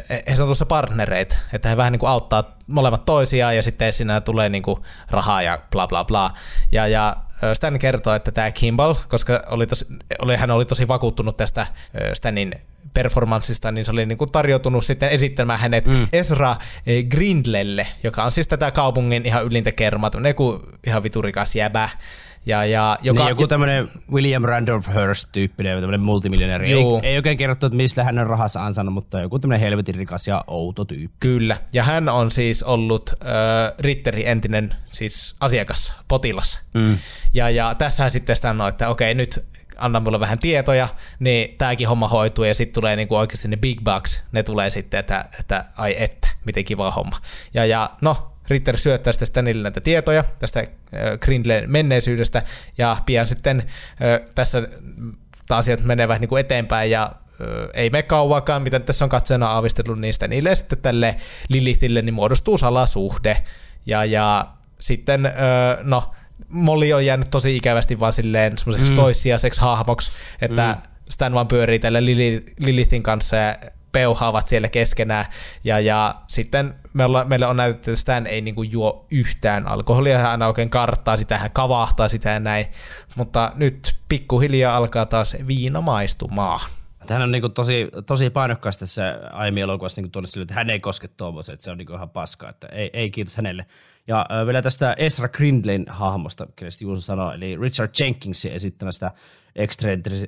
he 0.09 0.33
on 0.39 0.45
tuossa 0.45 0.65
partnereita, 0.65 1.35
että 1.53 1.69
he 1.69 1.77
vähän 1.77 1.91
niin 1.91 1.99
kuin 1.99 2.09
auttaa 2.09 2.57
molemmat 2.67 3.05
toisiaan 3.05 3.55
ja 3.55 3.63
sitten 3.63 3.93
siinä 3.93 4.21
tulee 4.21 4.49
niin 4.49 4.63
kuin 4.63 4.81
rahaa 5.11 5.41
ja 5.41 5.59
bla 5.71 5.87
bla 5.87 6.03
bla. 6.03 6.31
Ja, 6.71 6.87
ja 6.87 7.15
Stan 7.53 7.79
kertoo, 7.79 8.13
että 8.13 8.31
tämä 8.31 8.51
Kimball, 8.51 8.93
koska 9.09 9.43
oli 9.47 9.67
tosi, 9.67 9.85
oli, 10.19 10.35
hän 10.35 10.51
oli 10.51 10.65
tosi 10.65 10.87
vakuuttunut 10.87 11.37
tästä 11.37 11.67
Stanin 12.13 12.61
performanssista, 12.95 13.71
niin 13.71 13.85
se 13.85 13.91
oli 13.91 14.05
niin 14.05 14.17
kuin 14.17 14.31
tarjoutunut 14.31 14.85
sitten 14.85 15.09
esittämään 15.09 15.59
hänet 15.59 15.87
mm. 15.87 16.07
Ezra 16.13 16.55
Grindlelle, 17.09 17.87
joka 18.03 18.23
on 18.23 18.31
siis 18.31 18.47
tätä 18.47 18.71
kaupungin 18.71 19.25
ihan 19.25 19.45
ylintä 19.45 19.71
kermaa, 19.71 20.11
joku 20.27 20.61
ihan 20.87 21.03
viturikas 21.03 21.55
jäbä. 21.55 21.89
Ja, 22.47 22.65
ja, 22.65 22.97
joka, 23.01 23.23
niin 23.23 23.29
joku 23.29 23.47
tämmöinen 23.47 23.89
William 24.11 24.43
Randolph 24.43 24.93
Hearst-tyyppinen 24.93 25.79
tämmöinen 25.79 26.01
multimiljonääri. 26.01 26.71
Ei, 26.71 26.83
ei, 27.03 27.17
oikein 27.17 27.37
kerrottu, 27.37 27.65
että 27.65 27.75
mistä 27.75 28.03
hän 28.03 28.19
on 28.19 28.27
rahassa 28.27 28.65
ansannut, 28.65 28.93
mutta 28.93 29.21
joku 29.21 29.39
tämmöinen 29.39 29.61
helvetin 29.61 29.95
rikas 29.95 30.27
ja 30.27 30.43
outo 30.47 30.85
tyyppi. 30.85 31.17
Kyllä, 31.19 31.57
ja 31.73 31.83
hän 31.83 32.09
on 32.09 32.31
siis 32.31 32.63
ollut 32.63 33.09
äh, 33.09 33.73
Ritteri 33.79 34.27
entinen 34.27 34.75
siis 34.91 35.35
asiakas, 35.39 35.93
potilas. 36.07 36.59
Mm. 36.73 36.97
Ja, 37.33 37.49
ja 37.49 37.75
tässä 37.75 38.09
sitten 38.09 38.35
sanoo, 38.35 38.67
että 38.67 38.89
okei, 38.89 39.15
nyt 39.15 39.45
anna 39.77 39.99
mulle 39.99 40.19
vähän 40.19 40.39
tietoja, 40.39 40.87
niin 41.19 41.55
tämäkin 41.57 41.87
homma 41.87 42.07
hoituu 42.07 42.45
ja 42.45 42.55
sitten 42.55 42.73
tulee 42.73 42.95
niinku 42.95 43.15
oikeasti 43.15 43.47
ne 43.47 43.57
big 43.57 43.81
bucks, 43.83 44.23
ne 44.31 44.43
tulee 44.43 44.69
sitten, 44.69 44.99
että, 44.99 45.25
että 45.39 45.65
ai 45.77 45.95
että, 45.97 46.27
miten 46.45 46.65
kiva 46.65 46.91
homma. 46.91 47.17
Ja, 47.53 47.65
ja 47.65 47.89
no, 48.01 48.35
Ritter 48.47 48.77
syöttää 48.77 49.13
sitten 49.13 49.27
Stanille 49.27 49.63
näitä 49.63 49.81
tietoja 49.81 50.23
tästä 50.39 50.59
äh, 50.59 50.65
Grindlen 51.19 51.71
menneisyydestä, 51.71 52.43
ja 52.77 52.97
pian 53.05 53.27
sitten 53.27 53.59
äh, 53.59 54.29
tässä 54.35 54.67
asiat 55.49 55.83
menevät 55.83 56.19
niin 56.19 56.29
kuin 56.29 56.39
eteenpäin, 56.39 56.91
ja 56.91 57.03
äh, 57.03 57.69
ei 57.73 57.89
me 57.89 58.03
kauakaan, 58.03 58.61
mitä 58.61 58.79
tässä 58.79 59.05
on 59.05 59.09
katsojana 59.09 59.51
aavistellut 59.51 59.99
niistä, 59.99 60.27
niille 60.27 60.55
sitten 60.55 60.77
tälle 60.77 61.15
Lilithille 61.49 62.01
niin 62.01 62.13
muodostuu 62.13 62.57
salasuhde, 62.57 63.37
ja, 63.85 64.05
ja 64.05 64.45
sitten, 64.79 65.33
no, 65.83 66.13
Molly 66.49 66.93
on 66.93 67.05
jäänyt 67.05 67.31
tosi 67.31 67.55
ikävästi 67.55 67.99
vaan 67.99 68.13
silleen 68.13 68.57
semmoiseksi 68.57 68.93
mm. 68.93 68.95
toissijaiseksi 68.95 69.61
hahmoksi, 69.61 70.11
että 70.41 70.77
mm. 70.81 70.91
Stan 71.09 71.33
vaan 71.33 71.47
pyörii 71.47 71.79
tällä 71.79 72.05
Lilithin 72.59 73.03
kanssa 73.03 73.35
ja 73.35 73.57
peuhaavat 73.91 74.47
siellä 74.47 74.69
keskenään. 74.69 75.25
Ja, 75.63 75.79
ja 75.79 76.15
sitten 76.27 76.73
me 76.93 77.05
olla, 77.05 77.23
meille 77.23 77.45
on 77.45 77.57
näytetty, 77.57 77.91
että 77.91 78.01
Stan 78.01 78.27
ei 78.27 78.41
niinku 78.41 78.63
juo 78.63 79.05
yhtään 79.11 79.67
alkoholia, 79.67 80.17
hän 80.17 80.31
aina 80.31 80.47
oikein 80.47 80.69
karttaa 80.69 81.17
sitä, 81.17 81.37
hän 81.37 81.51
kavahtaa 81.51 82.07
sitä 82.07 82.29
ja 82.29 82.39
näin. 82.39 82.65
Mutta 83.15 83.51
nyt 83.55 83.95
pikkuhiljaa 84.09 84.77
alkaa 84.77 85.05
taas 85.05 85.35
viina 85.47 85.81
maistumaan. 85.81 86.59
Hän 87.13 87.21
on 87.21 87.31
niin 87.31 87.51
tosi, 87.53 87.89
tosi 88.05 88.29
painokkaasti 88.29 88.79
tässä 88.79 89.19
aiemmin 89.31 89.63
elokuvassa 89.63 90.01
niin 90.01 90.11
tuonut 90.11 90.29
sille, 90.29 90.43
että 90.43 90.53
hän 90.53 90.69
ei 90.69 90.79
koske 90.79 91.07
tuommoisen, 91.07 91.53
että 91.53 91.63
se 91.63 91.71
on 91.71 91.77
niin 91.77 91.93
ihan 91.93 92.09
paskaa, 92.09 92.49
että 92.49 92.67
ei, 92.67 92.89
ei 92.93 93.11
kiitos 93.11 93.37
hänelle. 93.37 93.65
Ja 94.07 94.25
äh, 94.31 94.45
vielä 94.45 94.61
tästä 94.61 94.95
Ezra 94.97 95.29
Grindlin 95.29 95.85
hahmosta, 95.89 96.47
kenestä 96.55 96.83
Juuso 96.83 97.01
sanoi, 97.01 97.35
eli 97.35 97.57
Richard 97.57 97.91
Jenkinsin 97.99 98.51
esittämästä 98.51 99.11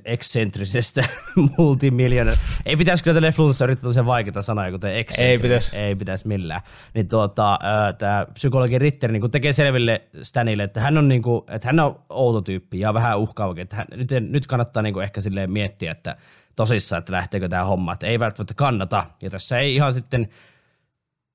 eksentrisestä 0.04 1.04
multimiljoonaa. 1.58 2.34
Ei 2.66 2.76
pitäisi 2.76 3.04
kyllä 3.04 3.14
tälle 3.14 3.32
flunssa 3.32 3.64
yrittää 3.64 3.82
tosiaan 3.88 4.06
vaikeita 4.06 4.42
sanoja, 4.42 4.70
kuten 4.70 4.90
Ei 5.18 5.38
pitäisi. 5.38 5.76
Ei 5.76 5.94
pitäisi 5.94 6.28
millään. 6.28 6.60
Niin 6.94 7.08
tuota, 7.08 7.58
tämä 7.98 8.26
psykologi 8.34 8.78
Ritter 8.78 9.12
niin 9.12 9.30
tekee 9.30 9.52
selville 9.52 10.02
Stanille, 10.22 10.62
että 10.62 10.80
hän 10.80 10.98
on, 10.98 11.08
niin 11.08 11.22
kuin, 11.22 11.42
että 11.48 11.68
hän 11.68 11.80
on 11.80 12.04
outo 12.08 12.40
tyyppi 12.40 12.80
ja 12.80 12.94
vähän 12.94 13.18
uhkaavakin. 13.18 13.62
Että 13.62 13.76
hän, 13.76 13.86
nyt, 13.96 14.08
nyt 14.30 14.46
kannattaa 14.46 14.82
niin 14.82 14.94
kuin 14.94 15.04
ehkä 15.04 15.20
silleen 15.20 15.52
miettiä, 15.52 15.92
että 15.92 16.16
tosissaan, 16.58 16.98
että 16.98 17.12
lähteekö 17.12 17.48
tämä 17.48 17.64
homma. 17.64 17.92
Että 17.92 18.06
ei 18.06 18.18
välttämättä 18.18 18.54
kannata. 18.54 19.04
Ja 19.22 19.30
tässä 19.30 19.58
ei 19.58 19.74
ihan 19.74 19.94
sitten 19.94 20.28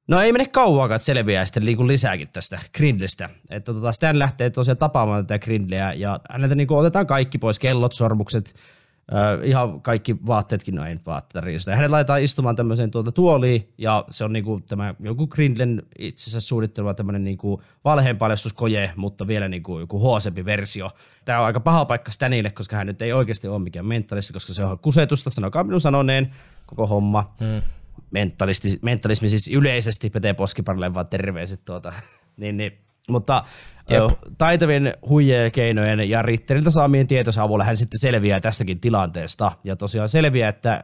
No 0.07 0.21
ei 0.21 0.31
mene 0.31 0.45
kauankaan, 0.45 0.95
että 0.95 1.05
selviää 1.05 1.45
sitten 1.45 1.65
niin 1.65 1.87
lisääkin 1.87 2.29
tästä 2.33 2.59
Grindlistä. 2.77 3.29
Että 3.49 3.73
tota, 3.73 3.91
Stan 3.91 4.19
lähtee 4.19 4.49
tosiaan 4.49 4.77
tapaamaan 4.77 5.27
tätä 5.27 5.45
Grindleä 5.45 5.93
ja 5.93 6.19
häneltä 6.29 6.55
niin 6.55 6.71
otetaan 6.71 7.07
kaikki 7.07 7.37
pois, 7.37 7.59
kellot, 7.59 7.93
sormukset, 7.93 8.55
äh, 9.13 9.47
ihan 9.47 9.81
kaikki 9.81 10.15
vaatteetkin, 10.25 10.75
no 10.75 10.85
ei 10.85 10.97
vaatteita 11.05 11.45
riistä. 11.45 11.75
Hänet 11.75 11.91
laitetaan 11.91 12.21
istumaan 12.21 12.55
tämmöiseen 12.55 12.91
tuota 12.91 13.11
tuoliin 13.11 13.73
ja 13.77 14.05
se 14.09 14.23
on 14.23 14.33
niin 14.33 14.45
kuin 14.45 14.63
tämä 14.63 14.95
joku 14.99 15.27
Grindlen 15.27 15.83
itsensä 15.99 16.39
suunnitteleva 16.39 16.93
tämmöinen 16.93 17.23
niin 17.23 17.37
kuin 17.37 17.61
valheenpaljastuskoje, 17.85 18.91
mutta 18.95 19.27
vielä 19.27 19.47
niin 19.47 19.63
kuin 19.63 19.81
joku 19.81 19.99
huosempi 19.99 20.45
versio. 20.45 20.89
Tämä 21.25 21.39
on 21.39 21.45
aika 21.45 21.59
paha 21.59 21.85
paikka 21.85 22.11
Stanille, 22.11 22.49
koska 22.51 22.75
hän 22.75 22.87
nyt 22.87 23.01
ei 23.01 23.13
oikeasti 23.13 23.47
ole 23.47 23.59
mikään 23.59 23.85
mentalisti, 23.85 24.33
koska 24.33 24.53
se 24.53 24.65
on 24.65 24.79
kusetusta, 24.79 25.29
sanokaa 25.29 25.63
minun 25.63 25.81
sanoneen 25.81 26.31
koko 26.65 26.87
homma. 26.87 27.33
Hmm 27.39 27.61
mentalismi, 28.13 28.71
mentalismi 28.81 29.27
siis 29.27 29.47
yleisesti 29.47 30.09
Pete 30.09 30.33
Poskiparille 30.33 30.93
vaan 30.93 31.07
terveiset 31.07 31.65
tuota. 31.65 31.93
niin, 32.37 32.57
niin. 32.57 32.82
Mutta 33.09 33.43
Jep. 33.89 34.03
taitavien 34.37 34.93
huijekeinojen 35.09 36.09
ja 36.09 36.21
Ritteriltä 36.21 36.69
saamien 36.69 37.07
tietoisen 37.07 37.43
avulla 37.43 37.63
hän 37.63 37.77
sitten 37.77 37.99
selviää 37.99 38.39
tästäkin 38.39 38.79
tilanteesta. 38.79 39.51
Ja 39.63 39.75
tosiaan 39.75 40.09
selviää, 40.09 40.49
että 40.49 40.83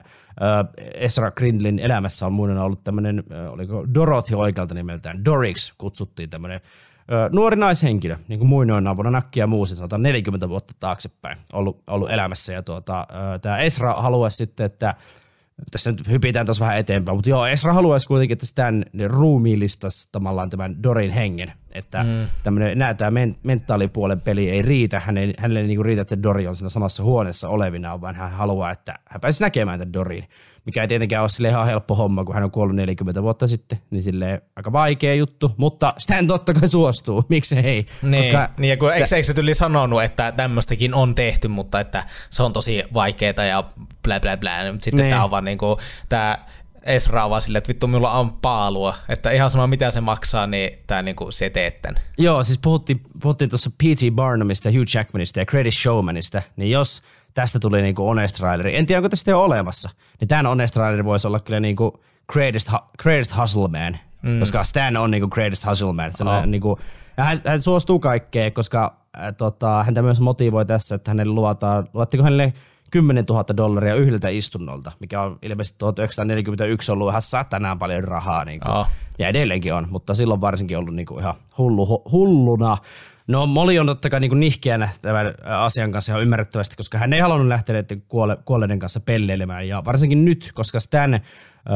Esra 0.94 1.32
Grindlin 1.32 1.80
elämässä 1.80 2.26
on 2.26 2.34
muinen 2.34 2.58
ollut 2.58 2.84
tämmöinen, 2.84 3.24
oliko 3.50 3.86
Dorothy 3.94 4.36
oikealta 4.36 4.74
nimeltään, 4.74 5.26
Dorix 5.26 5.74
kutsuttiin 5.78 6.30
tämmöinen 6.30 6.62
nuori 7.32 7.56
naishenkilö, 7.56 8.16
niin 8.28 8.40
kuin 8.40 8.50
muinoin 8.50 8.88
avulla 8.88 9.12
nakki 9.12 9.40
ja 9.40 9.48
muu, 9.48 9.66
siis 9.66 9.82
40 9.98 10.50
vuotta 10.50 10.74
taaksepäin 10.80 11.38
ollut, 11.54 11.84
ollut 11.88 12.12
elämässä. 12.12 12.54
Ja 12.54 12.64
tuota, 12.64 13.08
tämä 13.42 13.58
Esra 13.58 13.94
haluaisi 13.94 14.38
sitten, 14.38 14.66
että 14.66 14.96
tässä 15.72 15.92
nyt 15.92 16.10
hypitään 16.10 16.46
taas 16.46 16.60
vähän 16.60 16.78
eteenpäin, 16.78 17.18
mutta 17.18 17.30
joo, 17.30 17.46
Esra 17.46 17.74
haluaisi 17.74 18.08
kuitenkin, 18.08 18.36
että 18.36 18.46
Stan 18.46 18.86
ruumiillistaisi 19.08 20.10
tavallaan 20.12 20.50
tämän 20.50 20.84
Dorin 20.84 21.12
hengen, 21.12 21.54
että 21.74 22.04
mm. 22.04 22.28
tämmöinen, 22.44 22.78
nää, 22.78 22.94
tämä 22.94 23.12
men, 23.12 23.36
mentaalipuolen 23.44 24.22
peli 24.22 24.50
ei 24.50 24.62
riitä, 24.62 25.00
hänelle, 25.00 25.34
hänelle 25.38 25.60
ei 25.60 25.68
niinku 25.68 25.84
riitä, 25.84 26.02
että 26.02 26.24
Dori 26.24 26.48
on 26.48 26.56
siinä 26.56 26.70
samassa 26.70 27.04
huoneessa 27.04 27.50
olevina, 27.50 28.02
vaan 28.02 28.16
hän 28.16 28.32
haluaa, 28.32 28.72
että 28.72 29.00
hän 29.06 29.22
pääsisi 29.22 29.44
näkemään 29.44 29.80
tämän 29.80 29.94
Dorin, 29.94 30.28
mikä 30.70 30.82
ei 30.82 30.88
tietenkään 30.88 31.22
ole 31.22 31.30
sille 31.30 31.50
ihan 31.50 31.68
helppo 31.68 31.96
homma, 31.96 32.26
kun 32.26 32.34
hän 32.34 32.44
on 32.44 32.52
kuollut 32.52 32.76
40 32.76 33.24
vuotta 33.24 33.48
sitten, 33.48 33.80
niin 33.90 34.04
sille 34.04 34.42
aika 34.56 34.72
vaikea 34.72 35.16
juttu, 35.16 35.52
mutta 35.58 35.94
Stan 35.98 36.28
totta 36.28 36.54
kai 36.54 36.68
suostuu, 36.68 37.24
miksi 37.30 37.56
ei? 37.56 37.86
Niin, 38.02 38.24
Koska 38.24 38.50
niin 38.58 38.70
ja 38.70 38.78
kun, 38.78 38.92
sitä... 38.92 39.16
eikö, 39.16 39.28
se 39.28 39.34
tyli 39.34 39.54
sanonut, 39.54 40.04
että 40.04 40.32
tämmöistäkin 40.32 40.94
on 40.94 41.16
tehty, 41.16 41.48
mutta 41.48 41.80
että 41.80 42.04
se 42.30 42.44
on 42.44 42.54
tosi 42.54 42.84
vaikeaa 42.94 43.46
ja 43.46 43.64
blä 44.04 44.20
blä 44.20 44.38
blä, 44.38 44.74
sitten 44.82 45.04
niin. 45.04 45.10
tämä 45.10 45.24
on 45.24 45.32
vaan 45.32 45.46
niinku, 45.46 45.78
tämä 46.10 46.38
Esraa 46.84 47.30
vaan 47.30 47.42
silleen, 47.42 47.58
että 47.58 47.68
vittu 47.68 47.88
minulla 47.88 48.12
on 48.12 48.34
paalua, 48.34 48.96
että 49.10 49.32
ihan 49.32 49.52
sama 49.52 49.68
mitä 49.68 49.92
se 49.92 50.02
maksaa, 50.02 50.48
niin 50.48 50.80
tämä 50.88 51.02
niinku 51.02 51.32
se 51.32 51.50
teet 51.50 51.82
tämän. 51.82 52.02
Joo, 52.18 52.44
siis 52.44 52.58
puhuttiin, 52.58 53.02
puhuttiin 53.22 53.50
tuossa 53.50 53.70
P.T. 53.70 54.16
Barnumista, 54.16 54.70
Hugh 54.70 54.96
Jackmanista 54.96 55.40
ja 55.40 55.46
Credit 55.46 55.74
Showmanista, 55.74 56.42
niin 56.56 56.72
jos 56.72 57.02
tästä 57.34 57.60
tuli 57.60 57.82
niinku 57.82 58.04
honest 58.06 58.36
traileri, 58.36 58.78
en 58.78 58.86
tiedä 58.86 59.00
onko 59.00 59.10
tästä 59.10 59.32
jo 59.32 59.44
olemassa, 59.44 59.90
niin 60.20 60.28
tämän 60.28 60.46
honest 60.46 60.74
traileri 60.74 61.06
voisi 61.06 61.28
olla 61.28 61.40
kyllä 61.40 61.60
niinku 61.60 62.00
greatest, 62.34 62.70
greatest 63.00 63.38
hustle 63.38 63.68
man, 63.68 63.98
mm. 64.22 64.40
koska 64.40 64.64
Stan 64.64 64.98
on 64.98 65.12
niinku 65.12 65.28
greatest 65.28 65.66
hustle 65.66 65.94
man. 65.94 66.12
Oh. 66.22 66.46
Niinku, 66.46 66.80
ja 67.18 67.24
hän, 67.24 67.42
hän, 67.46 67.62
suostuu 67.62 68.00
kaikkeen, 68.00 68.54
koska 68.54 68.98
äh, 69.18 69.36
tota, 69.38 69.84
häntä 69.84 70.02
myös 70.02 70.20
motivoi 70.20 70.66
tässä, 70.66 70.96
että 70.96 71.12
hänelle 71.12 71.34
luotaan, 71.34 71.88
luottiko 71.94 72.24
hänelle 72.24 72.54
10 72.92 73.26
000 73.30 73.46
dollaria 73.58 73.96
yhdeltä 73.96 74.30
istunnolta, 74.30 74.92
mikä 75.00 75.22
on 75.22 75.38
ilmeisesti 75.42 75.80
1941 75.80 76.92
ollut 76.92 77.10
ihan 77.10 77.22
satanaan 77.22 77.80
paljon 77.80 78.04
rahaa. 78.04 78.46
Niin 78.46 78.60
kuin, 78.60 78.72
oh. 78.72 78.88
Ja 79.20 79.28
edelleenkin 79.28 79.74
on, 79.74 79.88
mutta 79.90 80.16
silloin 80.16 80.42
varsinkin 80.42 80.78
ollut 80.78 80.96
niin 80.96 81.06
kuin 81.06 81.20
ihan 81.20 81.34
hullu, 81.58 82.04
hulluna. 82.12 82.78
No 83.30 83.46
Moli 83.46 83.80
on 83.80 83.86
totta 83.86 84.10
kai 84.10 84.20
niin 84.20 84.40
nihkeänä 84.40 84.90
tämän 85.02 85.34
asian 85.44 85.92
kanssa 85.92 86.12
ihan 86.12 86.22
ymmärrettävästi, 86.22 86.76
koska 86.76 86.98
hän 86.98 87.14
ei 87.14 87.20
halunnut 87.20 87.48
lähteä 87.48 87.74
näiden 87.74 88.02
kuolleiden 88.46 88.80
kanssa 88.80 89.00
pelleilemään. 89.00 89.68
Ja 89.68 89.86
varsinkin 89.86 90.26
nyt, 90.26 90.52
koska 90.54 90.80
Stan 90.80 91.20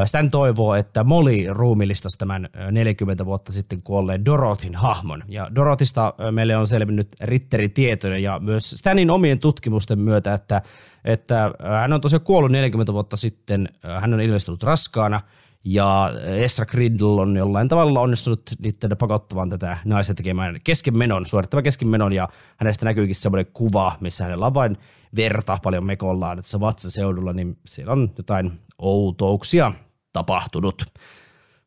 Stan 0.04 0.30
toivoo, 0.30 0.74
että 0.74 1.04
Molly 1.04 1.46
ruumillistaisi 1.48 2.18
tämän 2.18 2.48
40 2.70 3.26
vuotta 3.26 3.52
sitten 3.52 3.82
kuolleen 3.82 4.24
Dorothin 4.24 4.74
hahmon. 4.74 5.22
Ja 5.28 5.50
Dorotista 5.54 6.14
meille 6.30 6.56
on 6.56 6.66
selvinnyt 6.66 7.08
ritteritietoja 7.20 8.18
ja 8.18 8.38
myös 8.38 8.70
Stanin 8.70 9.10
omien 9.10 9.38
tutkimusten 9.38 9.98
myötä, 9.98 10.34
että, 10.34 10.62
että 11.04 11.50
hän 11.80 11.92
on 11.92 12.00
tosiaan 12.00 12.24
kuollut 12.24 12.52
40 12.52 12.92
vuotta 12.92 13.16
sitten. 13.16 13.68
Hän 14.00 14.14
on 14.14 14.20
ilmestynyt 14.20 14.62
raskaana 14.62 15.20
ja 15.64 16.10
Esra 16.24 16.66
Grindle 16.66 17.20
on 17.20 17.36
jollain 17.36 17.68
tavalla 17.68 18.00
onnistunut 18.00 18.42
niiden 18.58 18.96
pakottamaan 18.98 19.50
tätä 19.50 19.78
naista 19.84 20.14
tekemään 20.14 20.60
keskenmenon, 20.64 21.26
suorittava 21.26 21.62
keskenmenon, 21.62 22.12
ja 22.12 22.28
hänestä 22.56 22.84
näkyykin 22.84 23.14
semmoinen 23.14 23.52
kuva, 23.52 23.96
missä 24.00 24.24
hänellä 24.24 24.46
on 24.46 24.54
vain 24.54 24.76
verta 25.16 25.58
paljon 25.62 25.86
mekollaan, 25.86 26.38
että 26.38 26.50
se 26.50 26.60
vatsaseudulla, 26.60 27.32
niin 27.32 27.58
siellä 27.66 27.92
on 27.92 28.10
jotain 28.18 28.52
outouksia 28.78 29.72
tapahtunut. 30.12 30.84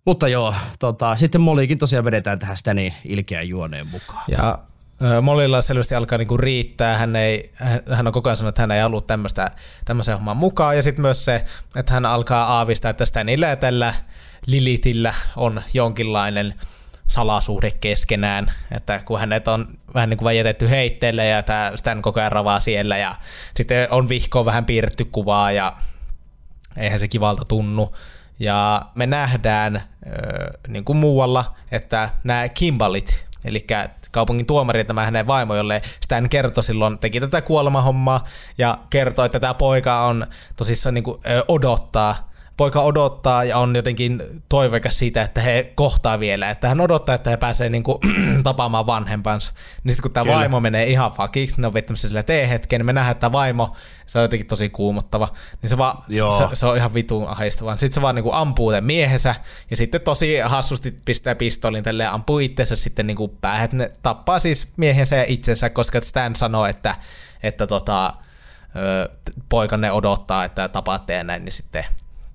Mutta 0.05 0.27
joo, 0.27 0.53
tota, 0.79 1.15
sitten 1.15 1.41
Mollikin 1.41 1.77
tosiaan 1.77 2.05
vedetään 2.05 2.39
tähän 2.39 2.57
sitä 2.57 2.73
niin 2.73 2.93
ilkeän 3.05 3.49
juoneen 3.49 3.87
mukaan. 3.87 4.23
Ja 4.27 4.59
ö, 5.01 5.21
Mollilla 5.21 5.61
selvästi 5.61 5.95
alkaa 5.95 6.17
niinku 6.17 6.37
riittää, 6.37 6.97
hän, 6.97 7.15
ei, 7.15 7.51
hän- 7.89 8.07
on 8.07 8.13
koko 8.13 8.29
ajan 8.29 8.37
sanonut, 8.37 8.51
että 8.51 8.61
hän 8.61 8.71
ei 8.71 8.81
halua 8.81 9.01
tämmöisen 9.85 10.15
homman 10.15 10.37
mukaan, 10.37 10.75
ja 10.75 10.83
sitten 10.83 11.01
myös 11.01 11.25
se, 11.25 11.45
että 11.75 11.93
hän 11.93 12.05
alkaa 12.05 12.45
aavistaa, 12.57 12.91
että 12.91 13.05
Stanilla 13.05 13.47
ja 13.47 13.55
tällä 13.55 13.93
Lilithillä 14.45 15.13
on 15.35 15.61
jonkinlainen 15.73 16.53
salasuhde 17.07 17.71
keskenään, 17.71 18.51
että 18.71 18.99
kun 19.05 19.19
hänet 19.19 19.47
on 19.47 19.67
vähän 19.93 20.09
niin 20.09 20.17
kuin 20.17 20.37
jätetty 20.37 20.69
heitteelle 20.69 21.25
ja 21.25 21.43
tämä 21.43 21.71
Stan 21.75 22.01
koko 22.01 22.19
ajan 22.19 22.31
ravaa 22.31 22.59
siellä 22.59 22.97
ja 22.97 23.15
sitten 23.55 23.87
on 23.91 24.09
vihkoon 24.09 24.45
vähän 24.45 24.65
piirretty 24.65 25.05
kuvaa 25.05 25.51
ja 25.51 25.73
eihän 26.77 26.99
se 26.99 27.07
kivalta 27.07 27.45
tunnu. 27.45 27.95
Ja 28.39 28.81
me 28.95 29.05
nähdään 29.05 29.75
äh, 29.75 29.83
niin 30.67 30.83
kuin 30.83 30.97
muualla, 30.97 31.55
että 31.71 32.09
nämä 32.23 32.49
Kimbalit, 32.49 33.25
eli 33.45 33.65
kaupungin 34.11 34.45
tuomari, 34.45 34.83
tämä 34.83 35.05
hänen 35.05 35.27
vaimo, 35.27 35.55
jolle 35.55 35.81
Stan 36.03 36.29
kertoi 36.29 36.63
silloin, 36.63 36.99
teki 36.99 37.19
tätä 37.19 37.41
kuolemahommaa 37.41 38.23
ja 38.57 38.77
kertoi, 38.89 39.25
että 39.25 39.39
tämä 39.39 39.53
poika 39.53 40.05
on 40.05 40.27
tosissaan 40.55 40.93
niin 40.93 41.03
kuin, 41.03 41.19
odottaa 41.47 42.31
poika 42.57 42.81
odottaa 42.81 43.43
ja 43.43 43.57
on 43.57 43.75
jotenkin 43.75 44.23
toiveikas 44.49 44.97
siitä, 44.97 45.21
että 45.21 45.41
he 45.41 45.71
kohtaa 45.75 46.19
vielä, 46.19 46.49
että 46.49 46.67
hän 46.67 46.81
odottaa, 46.81 47.15
että 47.15 47.29
he 47.29 47.37
pääsee 47.37 47.69
niinku 47.69 47.99
tapaamaan 48.43 48.85
vanhempansa. 48.85 49.53
Niin 49.83 49.91
sitten 49.91 50.01
kun 50.01 50.11
tämä 50.11 50.35
vaimo 50.35 50.59
menee 50.59 50.85
ihan 50.85 51.11
fakiksi, 51.11 51.61
ne 51.61 51.67
on 51.67 51.73
vettämässä 51.73 52.07
sillä 52.07 52.23
tee-hetken, 52.23 52.79
niin 52.79 52.85
me 52.85 52.93
nähdään, 52.93 53.11
että 53.11 53.21
tämä 53.21 53.31
vaimo, 53.31 53.75
se 54.05 54.19
on 54.19 54.23
jotenkin 54.23 54.47
tosi 54.47 54.69
kuumottava, 54.69 55.29
niin 55.61 55.69
se, 55.69 55.77
vaan, 55.77 56.03
Joo. 56.09 56.31
se, 56.31 56.43
se, 56.53 56.65
on 56.65 56.77
ihan 56.77 56.93
vitun 56.93 57.27
ahistava. 57.27 57.77
Sitten 57.77 57.93
se 57.93 58.01
vaan 58.01 58.15
niinku 58.15 58.31
ampuu 58.33 58.71
tämän 58.71 58.83
miehensä 58.83 59.35
ja 59.71 59.77
sitten 59.77 60.01
tosi 60.01 60.37
hassusti 60.39 60.97
pistää 61.05 61.35
pistoolin 61.35 61.83
tälleen 61.83 62.11
ampuu 62.11 62.39
itsensä 62.39 62.75
sitten 62.75 63.07
niinku 63.07 63.27
päähän, 63.27 63.69
ne 63.73 63.91
tappaa 64.01 64.39
siis 64.39 64.73
miehensä 64.77 65.15
ja 65.15 65.25
itsensä, 65.27 65.69
koska 65.69 66.01
Stan 66.01 66.35
sanoo, 66.35 66.65
että, 66.65 66.95
että 67.43 67.67
tota, 67.67 68.13
poikanne 69.49 69.91
odottaa, 69.91 70.45
että 70.45 70.67
tapaatte 70.67 71.13
ja 71.13 71.23
näin, 71.23 71.45
niin 71.45 71.53
sitten 71.53 71.85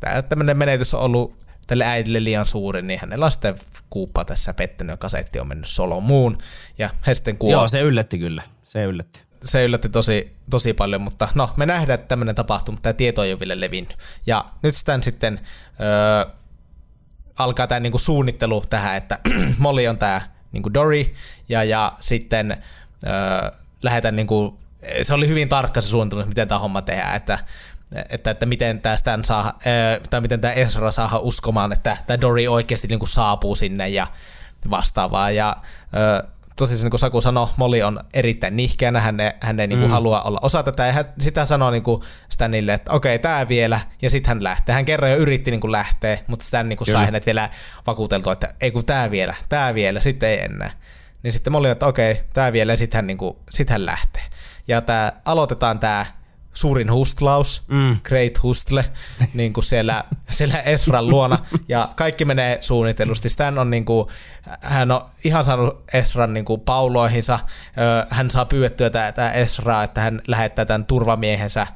tämä 0.03 0.23
tämmöinen 0.23 0.57
menetys 0.57 0.95
on 0.95 1.01
ollut 1.01 1.37
tälle 1.67 1.85
äidille 1.85 2.25
liian 2.25 2.49
suuri, 2.49 2.83
niin 2.83 3.01
hänellä 3.01 3.25
on 3.25 3.33
sitten 3.33 3.55
kuuppa 3.91 4.25
tässä 4.25 4.55
pettänyt 4.55 4.93
ja 4.93 4.97
kasetti 4.97 5.41
on 5.41 5.49
mennyt 5.49 5.69
solomuun 5.69 6.39
ja 6.79 6.91
he 7.07 7.15
sitten 7.15 7.39
kuolee. 7.39 7.55
Joo, 7.55 7.69
se 7.69 7.81
yllätti 7.81 8.19
kyllä. 8.19 8.43
Se 8.65 8.85
yllätti. 8.85 9.23
se 9.45 9.65
yllätti 9.65 9.89
tosi, 9.89 10.37
tosi 10.51 10.73
paljon, 10.73 11.01
mutta 11.01 11.29
no, 11.35 11.51
me 11.57 11.67
nähdään, 11.67 11.95
että 11.95 12.09
tämmöinen 12.09 12.35
tapahtuu, 12.35 12.73
mutta 12.73 12.83
tämä 12.83 12.93
tieto 12.93 13.25
ei 13.25 13.33
ole 13.33 13.41
vielä 13.41 13.61
levinnyt. 13.61 13.97
Ja 14.27 14.45
nyt 14.63 14.75
sitten 14.75 15.03
sitten 15.03 15.41
öö, 15.81 16.33
alkaa 17.39 17.67
tämä 17.67 17.81
niinku 17.81 17.99
suunnittelu 17.99 18.65
tähän, 18.71 18.97
että 18.97 19.19
Molly 19.59 19.87
on 19.87 19.99
tämä 19.99 20.21
niinku 20.53 20.75
Dory, 20.75 21.15
ja, 21.49 21.65
ja 21.65 21.93
sitten 22.01 22.63
öö, 23.07 23.51
lähdetään 23.83 24.17
niinku, 24.17 24.59
se 25.03 25.15
oli 25.15 25.29
hyvin 25.29 25.49
tarkka 25.49 25.81
se 25.81 25.89
suunnittelu, 25.89 26.27
miten 26.27 26.49
tämä 26.49 26.59
homma 26.59 26.83
tehdään, 26.83 27.17
että 27.17 27.39
että, 28.09 28.31
että 28.31 28.47
miten 28.47 28.81
tämä 28.81 28.97
Stan 28.97 29.25
saa, 29.25 29.59
tai 30.11 30.21
miten 30.21 30.41
tämä 30.41 30.53
Ezra 30.53 30.91
saa 30.91 31.19
uskomaan, 31.19 31.73
että 31.73 31.97
tämä 32.07 32.21
Dory 32.21 32.47
oikeasti 32.47 32.89
niinku 32.89 33.07
saapuu 33.07 33.55
sinne 33.55 33.89
ja 33.89 34.07
vastaavaa. 34.71 35.31
Ja 35.31 35.57
tosiaan 36.57 36.83
niin 36.83 36.91
kuin 36.91 37.01
Saku 37.01 37.21
sanoi, 37.21 37.49
Molly 37.57 37.83
on 37.83 38.01
erittäin 38.15 38.57
nihkeänä, 38.57 39.01
hän 39.01 39.17
hän 39.41 39.61
ei 39.61 39.67
niin 39.67 39.81
mm. 39.81 39.89
halua 39.89 40.23
olla 40.23 40.39
osa 40.43 40.63
tätä, 40.63 40.87
ja 40.87 40.93
hän, 40.93 41.05
sitä 41.21 41.41
hän 41.41 41.47
sanoo 41.47 41.71
niin 41.71 41.83
kuin 41.83 42.03
Stanille, 42.29 42.75
että 42.75 42.93
okei, 42.93 43.19
tämä 43.19 43.49
vielä, 43.49 43.81
ja 44.03 44.11
sitten 44.11 44.29
hän 44.29 44.45
lähtee. 44.45 44.75
Hän 44.75 44.85
kerran 44.85 45.11
jo 45.11 45.17
yritti 45.17 45.51
niin 45.51 45.61
kuin 45.61 45.73
lähteä, 45.73 46.19
mutta 46.27 46.45
Stan 46.45 46.69
niin 46.69 46.77
kuin 46.77 46.89
sai 46.89 47.05
hänet 47.05 47.27
vielä 47.27 47.51
vakuuteltua, 47.87 48.33
että 48.33 48.55
ei 48.61 48.71
kun 48.71 48.87
tämä 48.87 49.11
vielä, 49.11 49.35
tämä 49.49 49.75
vielä, 49.75 50.01
sitten 50.01 50.29
ei 50.29 50.45
enää. 50.45 50.71
Niin 51.23 51.33
sitten 51.33 51.53
Molly, 51.53 51.69
että 51.69 51.87
okei, 51.87 52.21
tämä 52.35 52.53
vielä, 52.53 52.73
ja 52.73 52.77
sitten 52.77 52.99
hän, 52.99 53.07
niin 53.07 53.19
kuin, 53.19 53.37
sit 53.51 53.71
hän 53.71 53.87
lähtee. 53.87 54.23
Ja 54.69 54.81
tämä, 54.81 55.13
aloitetaan 55.25 55.79
tämä 55.79 56.07
suurin 56.53 56.93
hustlaus, 56.93 57.63
mm. 57.69 57.99
Great 58.03 58.43
Hustle, 58.43 58.85
niin 59.35 59.53
kuin 59.53 59.65
siellä, 59.65 60.05
siellä 60.31 60.61
Esran 60.61 61.09
luona, 61.09 61.39
ja 61.69 61.93
kaikki 61.97 62.25
menee 62.25 62.59
suunnitellusti. 62.61 63.29
Stan 63.29 63.59
on 63.59 63.71
niin 63.71 63.85
kuin, 63.85 64.09
hän 64.61 64.91
on 64.91 65.01
ihan 65.25 65.45
saanut 65.45 65.85
Esran 65.93 66.35
niin 66.35 66.45
kuin 66.45 66.61
pauloihinsa, 66.61 67.39
hän 68.11 68.31
saa 68.31 68.45
pyydettyä 68.45 68.91
tämä 68.91 69.31
Esraa, 69.31 69.85
että 69.85 70.01
hän 70.01 70.21
lähettää 70.27 70.65
tämän 70.65 70.87
turvamiehensä 70.87 71.67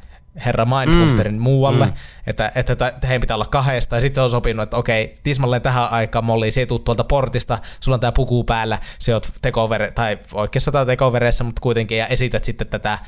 herra 0.44 0.64
Mindhunterin 0.64 1.34
mm. 1.34 1.40
muualle, 1.40 1.86
mm. 1.86 1.92
että, 2.26 2.52
että, 2.54 2.72
että 2.72 3.06
heidän 3.06 3.20
pitää 3.20 3.34
olla 3.34 3.44
kahdesta, 3.44 3.96
ja 3.96 4.00
sitten 4.00 4.24
on 4.24 4.30
sopinut, 4.30 4.62
että 4.62 4.76
okei, 4.76 5.14
tismalleen 5.22 5.62
tähän 5.62 5.92
aikaan 5.92 6.24
Molly, 6.24 6.50
se 6.50 6.60
ei 6.60 6.66
tuu 6.66 6.78
tuolta 6.78 7.04
portista, 7.04 7.58
sulla 7.80 7.96
on 7.96 8.00
tää 8.00 8.12
puku 8.12 8.44
päällä, 8.44 8.78
se 8.98 9.14
oot 9.14 9.32
tekovere, 9.42 9.90
tai 9.90 10.18
oikeassa 10.34 10.72
tai 10.72 10.86
tekovereessä, 10.86 11.44
mutta 11.44 11.60
kuitenkin, 11.60 11.98
ja 11.98 12.06
esität 12.06 12.44
sitten 12.44 12.66
tätä 12.66 12.98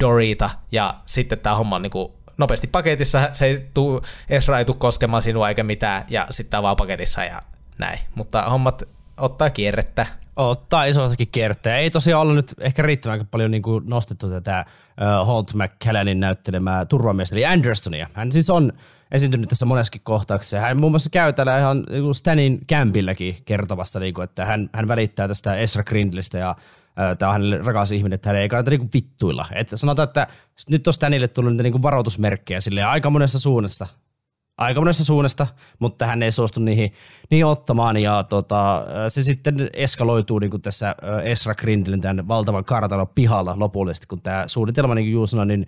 Dorita, 0.00 0.50
ja 0.72 0.94
sitten 1.06 1.38
tämä 1.38 1.56
homma 1.56 1.76
on 1.76 1.82
niinku 1.82 2.14
nopeasti 2.38 2.66
paketissa, 2.66 3.28
se 3.32 3.46
ei 3.46 3.68
tuu, 3.74 4.02
Esra 4.28 4.58
ei 4.58 4.64
tuu 4.64 4.74
koskemaan 4.74 5.22
sinua 5.22 5.48
eikä 5.48 5.62
mitään, 5.62 6.04
ja 6.10 6.26
sitten 6.30 6.50
tämä 6.50 6.62
vaan 6.62 6.76
paketissa 6.76 7.24
ja 7.24 7.42
näin. 7.78 7.98
Mutta 8.14 8.42
hommat 8.42 8.82
ottaa 9.16 9.50
kierrettä. 9.50 10.06
Ottaa 10.36 10.84
isostakin 10.84 11.28
kiertää. 11.32 11.76
Ei 11.76 11.90
tosiaan 11.90 12.22
ollut 12.22 12.36
nyt 12.36 12.54
ehkä 12.60 12.82
riittävän 12.82 13.26
paljon 13.26 13.50
niin 13.50 13.62
kuin 13.62 13.84
nostettu 13.86 14.30
tätä 14.30 14.66
uh, 15.20 15.26
Holt 15.26 15.54
McCallanin 15.54 16.20
näyttelemää 16.20 16.84
turvamiestä, 16.84 17.36
eli 17.36 17.46
Andersonia. 17.46 18.06
Hän 18.14 18.32
siis 18.32 18.50
on 18.50 18.72
esiintynyt 19.10 19.48
tässä 19.48 19.66
monessakin 19.66 20.00
kohtauksessa. 20.04 20.60
Hän 20.60 20.76
muun 20.76 20.92
muassa 20.92 21.10
käy 21.10 21.32
täällä 21.32 21.58
ihan 21.58 21.84
niin 21.90 22.02
kuin 22.02 22.14
Stanin 22.14 22.60
kämpilläkin 22.66 23.36
kertomassa, 23.44 24.00
niin 24.00 24.14
kuin, 24.14 24.24
että 24.24 24.44
hän, 24.44 24.70
hän 24.72 24.88
välittää 24.88 25.28
tästä 25.28 25.56
Ezra 25.56 25.84
Grindlistä 25.84 26.38
ja 26.38 26.56
tämä 27.18 27.28
on 27.28 27.32
hänelle 27.32 27.58
rakas 27.58 27.92
ihminen, 27.92 28.14
että 28.14 28.28
hän 28.28 28.36
ei 28.36 28.48
kannata 28.48 28.70
niinku 28.70 28.88
vittuilla. 28.94 29.46
Et 29.52 29.68
sanotaan, 29.74 30.08
että 30.08 30.26
nyt 30.70 30.86
on 30.86 30.92
Stanille 30.92 31.28
tullut 31.28 31.56
niinku 31.56 31.82
varoitusmerkkejä 31.82 32.60
sille 32.60 32.82
aika 32.82 33.10
monessa 33.10 33.40
suunnasta 33.40 33.86
aika 34.58 34.80
monesta 34.80 35.04
suunnasta, 35.04 35.46
mutta 35.78 36.06
hän 36.06 36.22
ei 36.22 36.30
suostu 36.30 36.60
niihin, 36.60 36.92
niihin 37.30 37.46
ottamaan 37.46 37.96
ja 37.96 38.24
tota, 38.28 38.84
se 39.08 39.22
sitten 39.22 39.70
eskaloituu 39.72 40.38
niin 40.38 40.50
kuin 40.50 40.62
tässä 40.62 40.94
Esra 41.22 41.54
Grindlin 41.54 42.00
tämän 42.00 42.28
valtavan 42.28 42.64
kartanon 42.64 43.08
pihalla 43.14 43.54
lopullisesti, 43.58 44.06
kun 44.06 44.22
tämä 44.22 44.44
suunnitelma, 44.46 44.94
niin 44.94 45.06
kuin 45.06 45.12
Juu 45.12 45.26
sanoi, 45.26 45.46
niin 45.46 45.66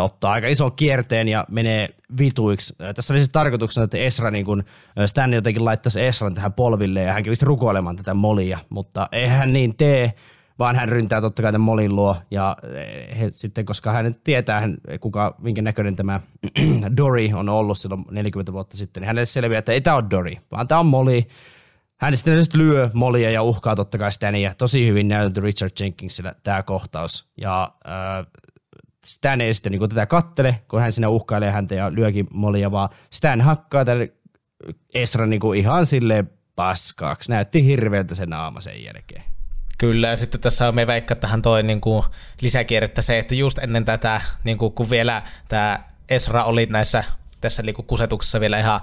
ottaa 0.00 0.32
aika 0.32 0.46
ison 0.46 0.72
kierteen 0.72 1.28
ja 1.28 1.44
menee 1.50 1.88
vituiksi. 2.18 2.74
Tässä 2.94 3.14
oli 3.14 3.20
siis 3.20 3.32
tarkoituksena, 3.32 3.84
että 3.84 3.98
Esra, 3.98 4.30
niin 4.30 4.44
kuin, 4.44 4.64
ö, 4.98 5.06
Stan 5.06 5.32
jotenkin 5.32 5.64
laittaisi 5.64 6.00
Esran 6.00 6.34
tähän 6.34 6.52
polville 6.52 7.02
ja 7.02 7.12
hän 7.12 7.22
kävisi 7.22 7.44
rukoilemaan 7.44 7.96
tätä 7.96 8.14
molia, 8.14 8.58
mutta 8.68 9.08
eihän 9.12 9.38
hän 9.38 9.52
niin 9.52 9.76
tee, 9.76 10.12
vaan 10.60 10.76
hän 10.76 10.88
ryntää 10.88 11.20
totta 11.20 11.42
kai 11.42 11.52
tämän 11.52 11.64
Molin 11.64 11.96
luo, 11.96 12.16
ja 12.30 12.56
eh, 12.74 13.20
he, 13.20 13.28
sitten 13.30 13.64
koska 13.64 13.92
hän 13.92 14.14
tietää, 14.24 14.60
hän, 14.60 14.76
kuka, 15.00 15.34
minkä 15.38 15.62
näköinen 15.62 15.96
tämä 15.96 16.20
Dory 16.96 17.28
on 17.34 17.48
ollut 17.48 17.78
silloin 17.78 18.04
40 18.10 18.52
vuotta 18.52 18.76
sitten, 18.76 19.00
niin 19.00 19.06
hänelle 19.06 19.26
selviää, 19.26 19.58
että 19.58 19.72
ei 19.72 19.80
tämä 19.80 19.96
ole 19.96 20.04
Dory, 20.10 20.32
vaan 20.50 20.68
tämä 20.68 20.78
on 20.78 20.86
Molly. 20.86 21.22
Hän 22.00 22.16
sitten 22.16 22.44
lyö 22.54 22.90
Molia 22.92 23.30
ja 23.30 23.42
uhkaa 23.42 23.76
totta 23.76 23.98
kai 23.98 24.12
Stania. 24.12 24.54
Tosi 24.54 24.86
hyvin 24.86 25.08
näytetty 25.08 25.40
Richard 25.40 25.72
Jenkinsillä 25.80 26.34
tämä 26.42 26.62
kohtaus. 26.62 27.30
Ja 27.40 27.74
äh, 27.86 28.26
Stan 29.06 29.40
ei 29.40 29.54
sitten 29.54 29.72
niin 29.72 29.88
tätä 29.88 30.06
kattele, 30.06 30.60
kun 30.68 30.80
hän 30.80 30.92
siinä 30.92 31.08
uhkailee 31.08 31.50
häntä 31.50 31.74
ja 31.74 31.94
lyökin 31.94 32.26
Molia, 32.30 32.70
vaan 32.70 32.88
Stan 33.10 33.40
hakkaa 33.40 33.84
tälle 33.84 34.12
Esra 34.94 35.26
niin 35.26 35.54
ihan 35.56 35.86
silleen 35.86 36.30
paskaaksi. 36.56 37.32
Näytti 37.32 37.64
hirveältä 37.64 38.14
se 38.14 38.26
naama 38.26 38.60
sen 38.60 38.84
jälkeen. 38.84 39.22
Kyllä, 39.80 40.08
ja 40.08 40.16
sitten 40.16 40.40
tässä 40.40 40.72
me 40.72 40.86
veikka 40.86 41.14
tähän 41.14 41.42
toi 41.42 41.62
niin 41.62 41.80
kuin 41.80 42.04
lisäkierrettä 42.40 43.02
se, 43.02 43.18
että 43.18 43.34
just 43.34 43.58
ennen 43.58 43.84
tätä, 43.84 44.20
niin 44.44 44.58
kuin, 44.58 44.72
kun 44.72 44.90
vielä 44.90 45.22
tämä 45.48 45.84
Esra 46.08 46.44
oli 46.44 46.66
näissä 46.66 47.04
tässä 47.40 47.62
niin 47.62 47.74
kuin 47.74 47.86
kusetuksessa 47.86 48.40
vielä 48.40 48.58
ihan 48.58 48.80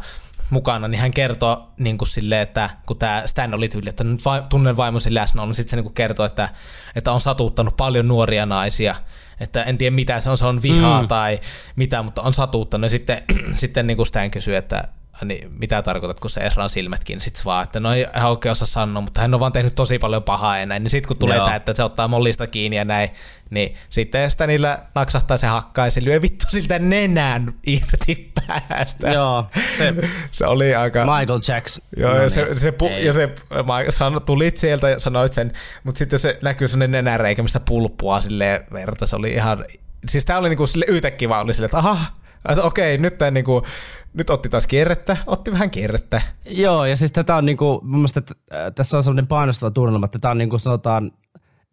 mukana, 0.49 0.87
niin 0.87 1.01
hän 1.01 1.11
kertoo 1.11 1.71
niin 1.79 1.97
kuin 1.97 2.07
silleen, 2.07 2.41
että 2.41 2.69
kun 2.85 2.97
tämä 2.97 3.23
Stan 3.25 3.53
oli 3.53 3.69
tyyli, 3.69 3.89
että 3.89 4.03
nyt 4.03 4.25
va- 4.25 4.41
tunnen 4.41 4.77
vaimosi 4.77 5.13
läsnä 5.13 5.45
niin 5.45 5.55
sitten 5.55 5.69
se 5.69 5.75
niin 5.75 5.83
kuin 5.83 5.93
kertoo, 5.93 6.25
että, 6.25 6.49
että 6.95 7.11
on 7.11 7.21
satuttanut 7.21 7.77
paljon 7.77 8.07
nuoria 8.07 8.45
naisia, 8.45 8.95
että 9.39 9.63
en 9.63 9.77
tiedä 9.77 9.95
mitä 9.95 10.19
se 10.19 10.29
on, 10.29 10.37
se 10.37 10.45
on 10.45 10.61
vihaa 10.61 11.01
mm. 11.01 11.07
tai 11.07 11.39
mitä, 11.75 12.03
mutta 12.03 12.21
on 12.21 12.33
satuttanut, 12.33 12.85
ja 12.85 12.89
sitten, 12.89 13.23
sitten 13.55 13.87
niin 13.87 13.97
kuin 13.97 14.07
Stan 14.07 14.31
kysyy, 14.31 14.55
että 14.55 14.87
niin 15.25 15.51
mitä 15.59 15.81
tarkoitat, 15.81 16.19
kun 16.19 16.29
se 16.29 16.39
Esran 16.39 16.69
silmätkin, 16.69 17.21
sit 17.21 17.35
se 17.35 17.45
vaan, 17.45 17.63
että 17.63 17.79
no 17.79 17.93
ei 17.93 18.05
hän 18.13 18.29
oikein 18.29 18.51
osaa 18.51 18.67
sanoa, 18.67 19.01
mutta 19.01 19.21
hän 19.21 19.33
on 19.33 19.39
vaan 19.39 19.51
tehnyt 19.51 19.75
tosi 19.75 19.99
paljon 19.99 20.23
pahaa 20.23 20.59
ja 20.59 20.65
näin, 20.65 20.83
niin 20.83 20.91
sitten 20.91 21.07
kun 21.07 21.17
tulee 21.17 21.37
tämä, 21.37 21.55
että 21.55 21.73
se 21.75 21.83
ottaa 21.83 22.07
mollista 22.07 22.47
kiinni 22.47 22.77
ja 22.77 22.85
näin, 22.85 23.09
niin 23.49 23.75
sitten 23.89 24.31
sitä 24.31 24.47
niillä 24.47 24.79
naksahtaa 24.95 25.37
se 25.37 25.47
hakkaa 25.47 25.87
ja 25.87 25.91
se 25.91 26.03
lyö 26.03 26.21
vittu 26.21 26.45
siltä 26.49 26.79
nenään 26.79 27.53
irti 27.67 28.31
päästä. 28.47 29.09
Joo, 29.09 29.45
se 29.77 29.93
Se 30.31 30.45
oli 30.45 30.75
aika... 30.75 30.99
Michael 30.99 31.39
Jackson. 31.47 31.83
Joo, 31.97 32.13
No 32.13 32.21
ja 32.21 32.29
se, 32.29 32.43
niin. 32.43 32.57
se, 32.57 32.71
pu, 32.71 32.87
Ei. 32.87 33.05
ja 33.05 33.13
se 33.13 33.35
sano, 33.89 34.19
tulit 34.19 34.57
sieltä 34.57 34.89
ja 34.89 34.99
sanoit 34.99 35.33
sen, 35.33 35.53
mutta 35.83 35.99
sitten 35.99 36.19
se 36.19 36.39
näkyy 36.41 36.67
sellainen 36.67 37.05
nenäreikä, 37.05 37.43
mistä 37.43 37.59
pulppua 37.59 38.21
silleen 38.21 38.65
verta. 38.73 39.07
Se 39.07 39.15
oli 39.15 39.29
ihan, 39.29 39.65
siis 40.09 40.25
tää 40.25 40.37
oli 40.37 40.49
niinku 40.49 40.67
sille 40.67 40.85
yhtäkkiä 40.87 41.29
vaan 41.29 41.43
oli 41.43 41.53
silleen, 41.53 41.67
että 41.67 41.77
aha, 41.77 42.05
Että 42.49 42.63
okei, 42.63 42.97
nyt, 42.97 43.17
tää 43.17 43.31
niinku, 43.31 43.63
nyt 44.13 44.29
otti 44.29 44.49
taas 44.49 44.67
kierrettä, 44.67 45.17
otti 45.27 45.51
vähän 45.51 45.69
kierrettä. 45.69 46.21
Joo, 46.45 46.85
ja 46.85 46.95
siis 46.95 47.11
tätä 47.11 47.35
on 47.35 47.45
niinku, 47.45 47.79
mun 47.83 47.99
mielestä 47.99 48.19
että, 48.19 48.35
äh, 48.53 48.73
tässä 48.75 48.97
on 48.97 49.03
sellainen 49.03 49.27
painostava 49.27 49.71
tunnelma, 49.71 50.05
että 50.05 50.19
tämä 50.19 50.31
on 50.31 50.37
niinku 50.37 50.59
sanotaan, 50.59 51.11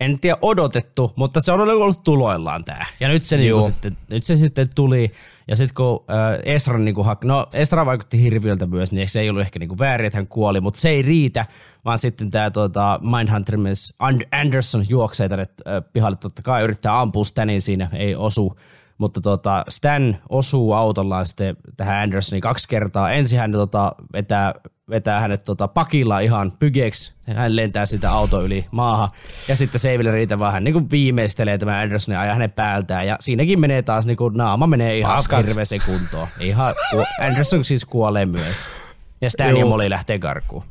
en 0.00 0.20
tiedä 0.20 0.38
odotettu, 0.42 1.12
mutta 1.16 1.40
se 1.40 1.52
on 1.52 1.60
ollut 1.60 2.02
tuloillaan 2.02 2.64
tää. 2.64 2.86
Ja 3.00 3.08
nyt 3.08 3.24
se, 3.24 3.36
niinku 3.36 3.62
sitten, 3.62 3.96
nyt 4.10 4.24
se 4.24 4.36
sitten 4.36 4.68
tuli, 4.74 5.12
ja 5.48 5.56
sitten 5.56 5.74
kun 5.74 6.04
äh, 6.10 6.54
Esra 6.54 6.78
niinku 6.78 7.02
hak, 7.02 7.24
no 7.24 7.46
Esra 7.52 7.86
vaikutti 7.86 8.22
hirviöltä 8.22 8.66
myös, 8.66 8.92
niin 8.92 9.08
se 9.08 9.20
ei 9.20 9.30
ollut 9.30 9.42
ehkä 9.42 9.58
niinku 9.58 9.78
väärin, 9.78 10.06
että 10.06 10.18
hän 10.18 10.28
kuoli, 10.28 10.60
mutta 10.60 10.80
se 10.80 10.88
ei 10.88 11.02
riitä, 11.02 11.46
vaan 11.84 11.98
sitten 11.98 12.30
tämä 12.30 12.50
tota, 12.50 13.00
Mindhunter 13.02 13.56
myös 13.56 13.94
And- 13.98 14.28
Anderson 14.32 14.84
juoksee 14.88 15.28
tänne 15.28 15.46
äh, 15.66 15.82
pihalle, 15.92 16.16
totta 16.16 16.42
kai 16.42 16.62
yrittää 16.62 17.00
ampua 17.00 17.24
Stanin 17.24 17.62
siinä, 17.62 17.88
ei 17.92 18.14
osu, 18.14 18.56
mutta 18.98 19.20
tota, 19.20 19.64
Stan 19.68 20.16
osuu 20.28 20.72
autollaan 20.72 21.26
sitten 21.26 21.56
tähän 21.76 22.02
Andersoniin 22.02 22.40
kaksi 22.40 22.68
kertaa. 22.68 23.12
Ensin 23.12 23.38
hän 23.38 23.52
tota, 23.52 23.94
vetää, 24.12 24.54
vetää 24.90 25.20
hänet 25.20 25.44
tota, 25.44 25.68
pakilla 25.68 26.18
ihan 26.20 26.52
pygeeksi. 26.58 27.14
Hän 27.26 27.56
lentää 27.56 27.86
sitä 27.86 28.10
auto 28.12 28.42
yli 28.42 28.66
maahan. 28.70 29.08
Ja 29.48 29.56
sitten 29.56 29.78
se 29.78 29.90
ei 29.90 29.98
vielä 29.98 30.12
riitä, 30.12 30.38
vaan 30.38 30.52
hän 30.52 30.64
niin 30.64 30.90
viimeistelee 30.90 31.58
tämän 31.58 31.82
Andersonin 31.82 32.18
ajan 32.18 32.34
hänen 32.34 32.52
päältään. 32.52 33.06
Ja 33.06 33.16
siinäkin 33.20 33.60
menee 33.60 33.82
taas, 33.82 34.06
niin 34.06 34.16
kuin, 34.16 34.34
naama 34.34 34.66
menee 34.66 34.98
ihan 34.98 35.16
Paskaksi. 35.16 35.46
hirveäseen 35.46 35.80
kuntoon. 35.86 36.28
Ihan, 36.40 36.74
Anderson 37.20 37.64
siis 37.64 37.84
kuolee 37.84 38.26
myös. 38.26 38.68
Ja 39.20 39.30
Stan 39.30 39.48
ja 39.48 39.58
Joo. 39.58 39.68
Molly 39.68 39.90
lähtee 39.90 40.18
karkuun. 40.18 40.64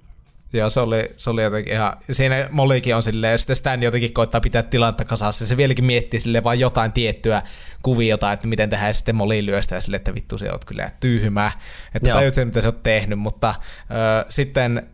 Ja 0.54 0.70
se 0.70 0.80
oli, 0.80 1.10
se 1.18 1.30
oli 1.30 1.43
jotenkin 1.43 1.74
ihan, 1.74 1.97
siinä 2.12 2.47
Mollikin 2.51 2.95
on 2.95 3.04
silleen, 3.04 3.32
ja 3.32 3.38
sitten 3.38 3.56
Stan 3.56 3.84
jotenkin 3.84 4.14
koittaa 4.14 4.41
pitää 4.41 4.64
tilannetta 4.64 5.06
kasassa, 5.06 5.43
ja 5.43 5.47
se 5.47 5.58
vieläkin 5.58 5.86
miettii 5.86 6.20
sille 6.20 6.43
vaan 6.43 6.60
jotain 6.60 6.93
tiettyä 6.93 7.41
kuviota, 7.82 8.32
että 8.32 8.47
miten 8.47 8.70
tehdään, 8.70 8.89
ja 8.89 8.93
sitten 8.93 9.16
Molly 9.16 9.45
lyöstää 9.45 9.80
sille, 9.80 9.95
että 9.95 10.16
vittu 10.16 10.38
se 10.38 10.51
oot 10.51 10.66
kyllä 10.66 10.91
tyhmää, 10.99 11.51
että 11.95 12.10
Joo. 12.10 12.18
tajut 12.18 12.34
sen, 12.34 12.47
mitä 12.47 12.62
se 12.62 12.68
on 12.68 12.80
tehnyt, 12.84 13.20
mutta 13.20 13.56
ö, 13.91 14.26
sitten, 14.30 14.88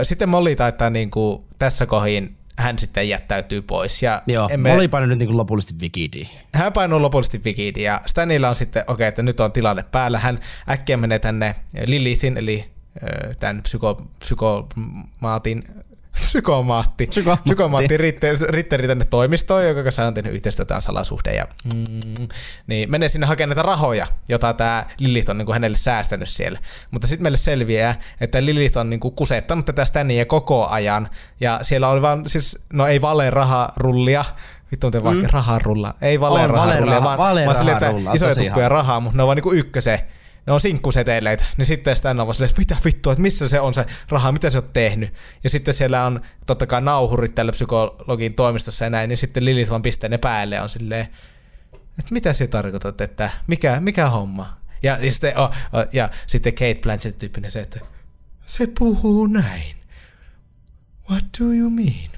ö, 0.00 0.04
sitten 0.04 0.28
Molly 0.28 0.56
taitaa 0.56 0.90
niinku, 0.90 1.46
tässä 1.58 1.86
kohin 1.86 2.36
hän 2.58 2.78
sitten 2.78 3.08
jättäytyy 3.08 3.62
pois, 3.62 4.02
ja 4.02 4.22
Joo, 4.26 4.48
emme- 4.52 4.70
Molly 4.70 4.88
painoi 4.88 5.08
nyt 5.08 5.18
niin 5.18 5.36
lopullisesti 5.36 5.74
Wikidiin. 5.82 6.28
hän 6.52 6.72
painuu 6.72 7.02
lopullisesti 7.02 7.40
Wikidin 7.44 7.82
ja 7.82 8.00
Stanilla 8.06 8.48
on 8.48 8.56
sitten, 8.56 8.82
okei, 8.82 8.92
okay, 8.94 9.06
että 9.06 9.22
nyt 9.22 9.40
on 9.40 9.52
tilanne 9.52 9.84
päällä. 9.92 10.18
Hän 10.18 10.38
äkkiä 10.68 10.96
menee 10.96 11.18
tänne 11.18 11.54
Lilithin, 11.86 12.36
eli 12.36 12.75
tämän 13.40 13.62
psyko, 13.62 14.02
psykomaatin, 14.18 15.64
psykomaatti, 16.20 17.06
Psykomaatti. 17.06 17.44
psykomaatti 17.44 17.96
ritteri, 17.96 18.38
ritteri 18.48 18.86
tänne 18.86 19.04
toimistoon, 19.04 19.66
joka 19.66 19.82
kanssa 19.82 20.06
on 20.06 20.14
tehnyt 20.14 20.34
yhteistyötä 20.34 20.80
salasuhde. 20.80 21.34
Ja, 21.34 21.46
mm, 21.74 22.28
niin 22.66 22.90
menee 22.90 23.08
sinne 23.08 23.26
hakemaan 23.26 23.48
näitä 23.48 23.62
rahoja, 23.62 24.06
jota 24.28 24.52
tämä 24.52 24.84
Lilith 24.98 25.30
on 25.30 25.38
niin 25.38 25.46
kuin 25.46 25.54
hänelle 25.54 25.76
säästänyt 25.76 26.28
siellä. 26.28 26.58
Mutta 26.90 27.06
sitten 27.08 27.22
meille 27.22 27.38
selviää, 27.38 27.94
että 28.20 28.44
Lilith 28.44 28.78
on 28.78 28.90
niin 28.90 29.00
kuin 29.00 29.14
kusettanut 29.14 29.66
tätä 29.66 29.84
Stania 29.84 30.24
koko 30.24 30.66
ajan. 30.66 31.08
Ja 31.40 31.58
siellä 31.62 31.88
on 31.88 32.02
vaan, 32.02 32.28
siis, 32.28 32.64
no 32.72 32.86
ei 32.86 33.00
vale 33.00 33.30
raharullia, 33.30 34.24
Vittu, 34.72 34.86
miten 34.86 35.04
vaikka 35.04 35.26
mm. 35.26 35.32
raharulla. 35.32 35.94
Ei 36.02 36.20
vale 36.20 36.48
valeraha- 36.48 37.02
vaan, 37.02 37.18
vaan 37.18 37.56
silleen, 37.56 37.76
että 37.76 37.92
isoja 38.14 38.34
tukkuja 38.34 38.68
rahaa, 38.68 39.00
mutta 39.00 39.16
ne 39.16 39.22
on 39.22 39.26
vaan 39.26 39.36
niinku 39.36 39.52
ykköse. 39.52 40.06
Ne 40.46 40.52
on 40.52 40.60
sinkkuseteleitä. 40.60 41.44
Niin 41.56 41.66
sitten 41.66 41.96
Stan 41.96 42.20
on 42.20 42.34
silleen, 42.34 42.50
että 42.50 42.60
mitä 42.60 42.76
vittua, 42.84 43.12
että 43.12 43.22
missä 43.22 43.48
se 43.48 43.60
on 43.60 43.74
se 43.74 43.86
raha, 44.08 44.32
mitä 44.32 44.50
se 44.50 44.58
on 44.58 44.72
tehnyt. 44.72 45.14
Ja 45.44 45.50
sitten 45.50 45.74
siellä 45.74 46.06
on 46.06 46.20
totta 46.46 46.66
kai 46.66 46.80
nauhurit 46.80 47.34
tällä 47.34 47.52
psykologin 47.52 48.34
toimistossa 48.34 48.84
ja 48.84 48.90
näin, 48.90 49.08
niin 49.08 49.16
sitten 49.16 49.44
Lilith 49.44 49.70
vaan 49.70 49.82
pistää 49.82 50.08
ne 50.08 50.18
päälle 50.18 50.54
ja 50.54 50.62
on 50.62 50.68
silleen, 50.68 51.08
että 51.98 52.12
mitä 52.12 52.32
se 52.32 52.46
tarkoitat, 52.46 53.00
että 53.00 53.30
mikä, 53.46 53.80
mikä 53.80 54.08
homma? 54.08 54.56
Ja, 54.82 54.98
ja, 55.02 55.10
sitten, 55.10 55.38
oh, 55.38 55.50
oh, 55.72 55.86
ja 55.92 56.08
sitten 56.26 56.54
Kate 56.54 56.80
Blanchett 56.82 57.18
tyyppinen 57.18 57.50
se, 57.50 57.60
että 57.60 57.80
se 58.46 58.68
puhuu 58.78 59.26
näin. 59.26 59.76
What 61.10 61.24
do 61.40 61.44
you 61.44 61.70
mean? 61.70 62.10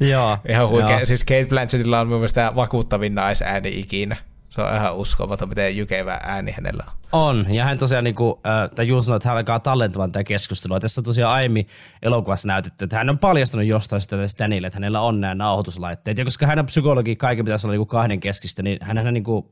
Joo. 0.00 0.38
Ihan 0.48 0.68
huikea. 0.68 0.96
joo. 0.96 1.06
Siis 1.06 1.24
Kate 1.24 1.46
Blanchettilla 1.48 2.00
on 2.00 2.08
mun 2.08 2.16
mielestä 2.16 2.52
vakuuttavin 2.56 3.14
naisääni 3.14 3.78
ikinä. 3.78 4.16
Se 4.50 4.62
on 4.62 4.76
ihan 4.76 4.96
uskomaton, 4.96 5.48
miten 5.48 5.76
jykevä 5.76 6.20
ääni 6.22 6.52
hänellä 6.52 6.84
on. 6.86 7.00
On, 7.12 7.54
ja 7.54 7.64
hän 7.64 7.78
tosiaan, 7.78 8.04
niin 8.04 8.14
kuin, 8.14 8.34
äh, 8.78 8.86
Jules 8.86 9.06
sanoi, 9.06 9.16
että 9.16 9.28
hän 9.28 9.38
alkaa 9.38 9.60
tallentamaan 9.60 10.12
tätä 10.12 10.24
keskustelua. 10.24 10.80
Tässä 10.80 11.00
on 11.00 11.04
tosiaan 11.04 11.32
aiemmin 11.32 11.66
elokuvassa 12.02 12.48
näytetty, 12.48 12.84
että 12.84 12.96
hän 12.96 13.10
on 13.10 13.18
paljastanut 13.18 13.66
jostain 13.66 14.02
sitä 14.02 14.28
Stanille, 14.28 14.66
että 14.66 14.76
hänellä 14.76 15.00
on 15.00 15.20
nämä 15.20 15.34
nauhoituslaitteet. 15.34 16.18
Ja 16.18 16.24
koska 16.24 16.46
hän 16.46 16.58
on 16.58 16.66
psykologi, 16.66 17.16
kaiken 17.16 17.44
pitäisi 17.44 17.66
olla 17.66 17.72
niin 17.72 17.78
kuin 17.78 17.88
kahden 17.88 18.20
keskistä, 18.20 18.62
niin 18.62 18.78
hän, 18.82 18.98
hän 18.98 19.14
niin 19.14 19.24
kuin, 19.24 19.44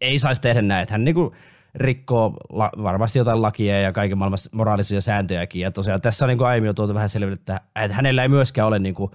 ei 0.00 0.18
saisi 0.18 0.40
tehdä 0.40 0.62
näin. 0.62 0.82
Että 0.82 0.94
hän 0.94 1.04
niin 1.04 1.14
kuin, 1.14 1.32
rikkoo 1.74 2.36
la, 2.50 2.70
varmasti 2.82 3.18
jotain 3.18 3.42
lakia 3.42 3.80
ja 3.80 3.92
kaiken 3.92 4.18
maailman 4.18 4.38
moraalisia 4.52 5.00
sääntöjäkin. 5.00 5.62
Ja 5.62 5.70
tosiaan 5.70 6.00
tässä 6.00 6.24
on 6.24 6.28
niin 6.28 6.38
kuin 6.38 6.48
aiemmin 6.48 6.66
jo 6.66 6.74
tuotu 6.74 6.94
vähän 6.94 7.08
selville, 7.08 7.34
että, 7.34 7.60
että 7.76 7.96
hänellä 7.96 8.22
ei 8.22 8.28
myöskään 8.28 8.68
ole 8.68 8.78
niin 8.78 8.94
kuin, 8.94 9.10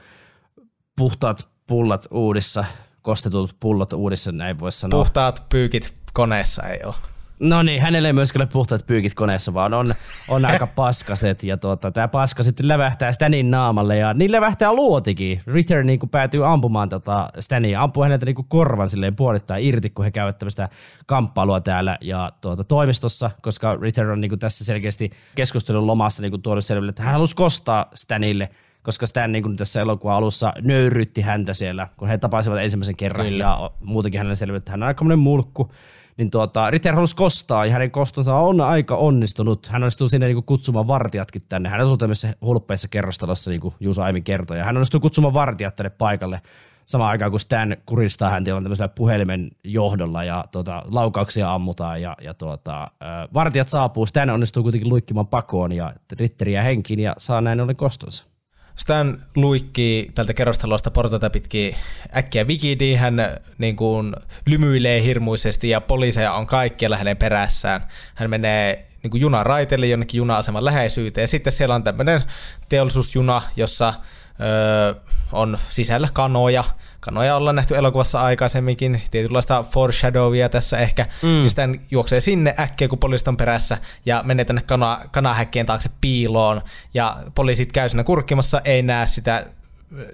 puhtaat 0.98 1.50
pullat 1.68 2.08
uudissa, 2.12 2.66
kostetut 3.06 3.56
pullot 3.60 3.94
uudissa, 3.94 4.32
näin 4.32 4.60
voisi 4.60 4.80
sanoa. 4.80 5.00
Puhtaat 5.00 5.44
pyykit 5.50 5.94
koneessa 6.14 6.64
ei 6.64 6.80
ole. 6.84 6.96
No 7.40 7.64
niin, 7.64 7.82
hänellä 7.82 8.10
ei 8.10 8.14
myöskään 8.14 8.42
ole 8.42 8.50
puhtaat 8.54 8.86
pyykit 8.88 9.14
koneessa, 9.14 9.54
vaan 9.54 9.74
on, 9.74 9.94
on 10.30 10.46
aika 10.52 10.68
paskaset. 10.68 11.44
Ja 11.44 11.58
tuota, 11.58 11.92
tämä 11.92 12.08
paska 12.08 12.44
sitten 12.44 12.68
lävähtää 12.68 13.12
Stanin 13.12 13.52
naamalle 13.52 13.98
ja 13.98 14.14
niin 14.14 14.32
lävähtää 14.32 14.74
luotikin. 14.74 15.42
Ritter 15.48 15.84
niin 15.84 16.00
kuin 16.00 16.10
päätyy 16.10 16.46
ampumaan 16.46 16.90
tota 16.90 17.30
Stania, 17.40 17.82
ampuu 17.82 18.04
häneltä 18.04 18.26
niin 18.26 18.36
kuin 18.36 18.48
korvan 18.50 18.90
silleen 18.90 19.16
puolittain 19.16 19.64
irti, 19.64 19.90
kun 19.90 20.06
he 20.06 20.12
käyvät 20.12 20.38
tämmöistä 20.38 20.70
kamppailua 21.06 21.62
täällä 21.62 21.98
ja 22.02 22.32
tuota, 22.42 22.64
toimistossa, 22.64 23.32
koska 23.42 23.78
Ritter 23.82 24.12
on 24.12 24.22
niin 24.22 24.30
kuin 24.30 24.40
tässä 24.40 24.66
selkeästi 24.66 25.12
keskustelun 25.36 25.88
lomassa 25.88 26.22
niin 26.22 26.32
kuin 26.32 26.42
tuonut 26.42 26.66
selville, 26.66 26.90
että 26.90 27.04
hän 27.04 27.14
halusi 27.14 27.36
kostaa 27.36 27.90
Stanille 27.94 28.50
koska 28.86 29.06
Stan 29.06 29.32
niin 29.32 29.44
kuin 29.44 29.56
tässä 29.56 29.82
elokuvan 29.82 30.16
alussa 30.16 30.54
nöyrytti 30.62 31.22
häntä 31.22 31.54
siellä, 31.54 31.88
kun 31.98 32.08
he 32.08 32.18
tapasivat 32.18 32.60
ensimmäisen 32.60 32.96
kerran 32.96 33.26
Kyllä. 33.26 33.44
ja 33.44 33.72
muutenkin 33.80 34.20
hänelle 34.20 34.36
selville, 34.36 34.58
että 34.58 34.72
hän 34.72 34.84
on 34.84 34.88
aikamoinen 34.88 35.20
mulkku. 35.20 35.72
Niin 36.18 36.32
tuota, 36.32 36.70
Ritter 36.72 36.96
halusi 36.96 37.16
kostaa 37.16 37.66
ja 37.66 37.74
hänen 37.74 37.92
kostonsa 37.92 38.36
on 38.36 38.62
aika 38.62 38.96
onnistunut. 38.96 39.68
Hän 39.68 39.84
onnistuu 39.84 40.08
sinne 40.10 40.26
niin 40.26 40.36
kuin 40.36 40.46
kutsumaan 40.46 40.88
vartijatkin 40.88 41.42
tänne. 41.50 41.70
Hän 41.70 41.82
asuu 41.82 41.98
tämmöisessä 41.98 42.34
hulppeissa 42.42 42.88
kerrostalossa, 42.88 43.52
niin 43.52 43.62
kuin 43.62 43.74
Juuso 43.80 44.04
aiemmin 44.04 44.24
kertoi. 44.24 44.58
Ja 44.58 44.66
hän 44.66 44.78
onnistuu 44.78 45.00
kutsumaan 45.00 45.34
vartijat 45.34 45.76
tänne 45.76 45.90
paikalle 45.90 46.42
samaan 46.86 47.10
aikaan, 47.10 47.32
kun 47.32 47.40
Stan 47.40 47.78
kuristaa 47.86 48.30
häntä 48.30 48.50
jollain 48.50 48.64
tämmöisellä 48.64 48.88
puhelimen 48.88 49.52
johdolla 49.64 50.24
ja 50.24 50.46
tuota, 50.52 50.84
laukauksia 50.92 51.54
ammutaan 51.54 52.02
ja, 52.02 52.18
ja 52.22 52.34
tuota, 52.34 52.92
vartijat 53.34 53.70
saapuu. 53.70 54.06
Stan 54.06 54.30
onnistuu 54.30 54.64
kuitenkin 54.64 54.90
luikkimaan 54.90 55.28
pakoon 55.28 55.72
ja 55.72 55.94
Ritteriä 56.20 56.64
henkiin 56.64 57.00
ja 57.00 57.14
saa 57.18 57.42
näin 57.42 57.62
ollen 57.62 57.76
kostonsa. 57.76 58.35
Stan 58.76 59.20
luikkii 59.36 60.12
tältä 60.16 60.34
kerrostalosta 60.34 60.92
portaita 60.92 61.30
pitkin 61.30 61.76
äkkiä 62.18 62.44
Wikidiin. 62.44 63.00
Hän 63.00 63.18
niin 63.58 63.76
kuin, 63.76 64.16
lymyilee 64.46 65.04
hirmuisesti 65.04 65.70
ja 65.70 65.82
poliiseja 65.82 66.34
on 66.34 66.48
kaikkialla 66.48 66.98
hänen 66.98 67.18
perässään. 67.18 67.88
Hän 68.16 68.30
menee 68.30 68.86
niin 69.04 69.12
kuin 69.12 69.22
junaraiteelle 69.22 69.88
jonnekin 69.88 70.18
juna-aseman 70.18 70.66
läheisyyteen. 70.66 71.24
Ja 71.24 71.28
sitten 71.28 71.54
siellä 71.54 71.76
on 71.76 71.84
tämmöinen 71.84 72.24
teollisuusjuna, 72.70 73.42
jossa 73.56 73.94
öö, 74.42 74.94
on 75.32 75.58
sisällä 75.70 76.08
kanoja. 76.14 76.64
Kanoja 77.06 77.36
ollaan 77.36 77.56
nähty 77.56 77.76
elokuvassa 77.76 78.22
aikaisemminkin, 78.22 79.02
tietynlaista 79.12 79.64
foreshadowia 79.64 80.50
tässä 80.50 80.78
ehkä. 80.78 81.06
Mm. 81.22 81.28
Niin 81.28 81.50
sitten 81.50 81.82
juoksee 81.92 82.20
sinne 82.20 82.56
äkkiä, 82.60 82.88
kun 82.88 83.00
poliisit 83.00 83.28
on 83.28 83.38
perässä, 83.38 83.78
ja 84.06 84.24
menee 84.26 84.46
tänne 84.46 84.62
kana, 84.62 85.02
kanahäkkien 85.12 85.66
taakse 85.66 85.90
piiloon, 86.02 86.62
ja 86.94 87.18
poliisit 87.36 87.72
käy 87.72 87.90
siinä 87.90 88.04
kurkkimassa, 88.04 88.62
ei 88.64 88.82
näe 88.82 89.08
sitä 89.08 89.46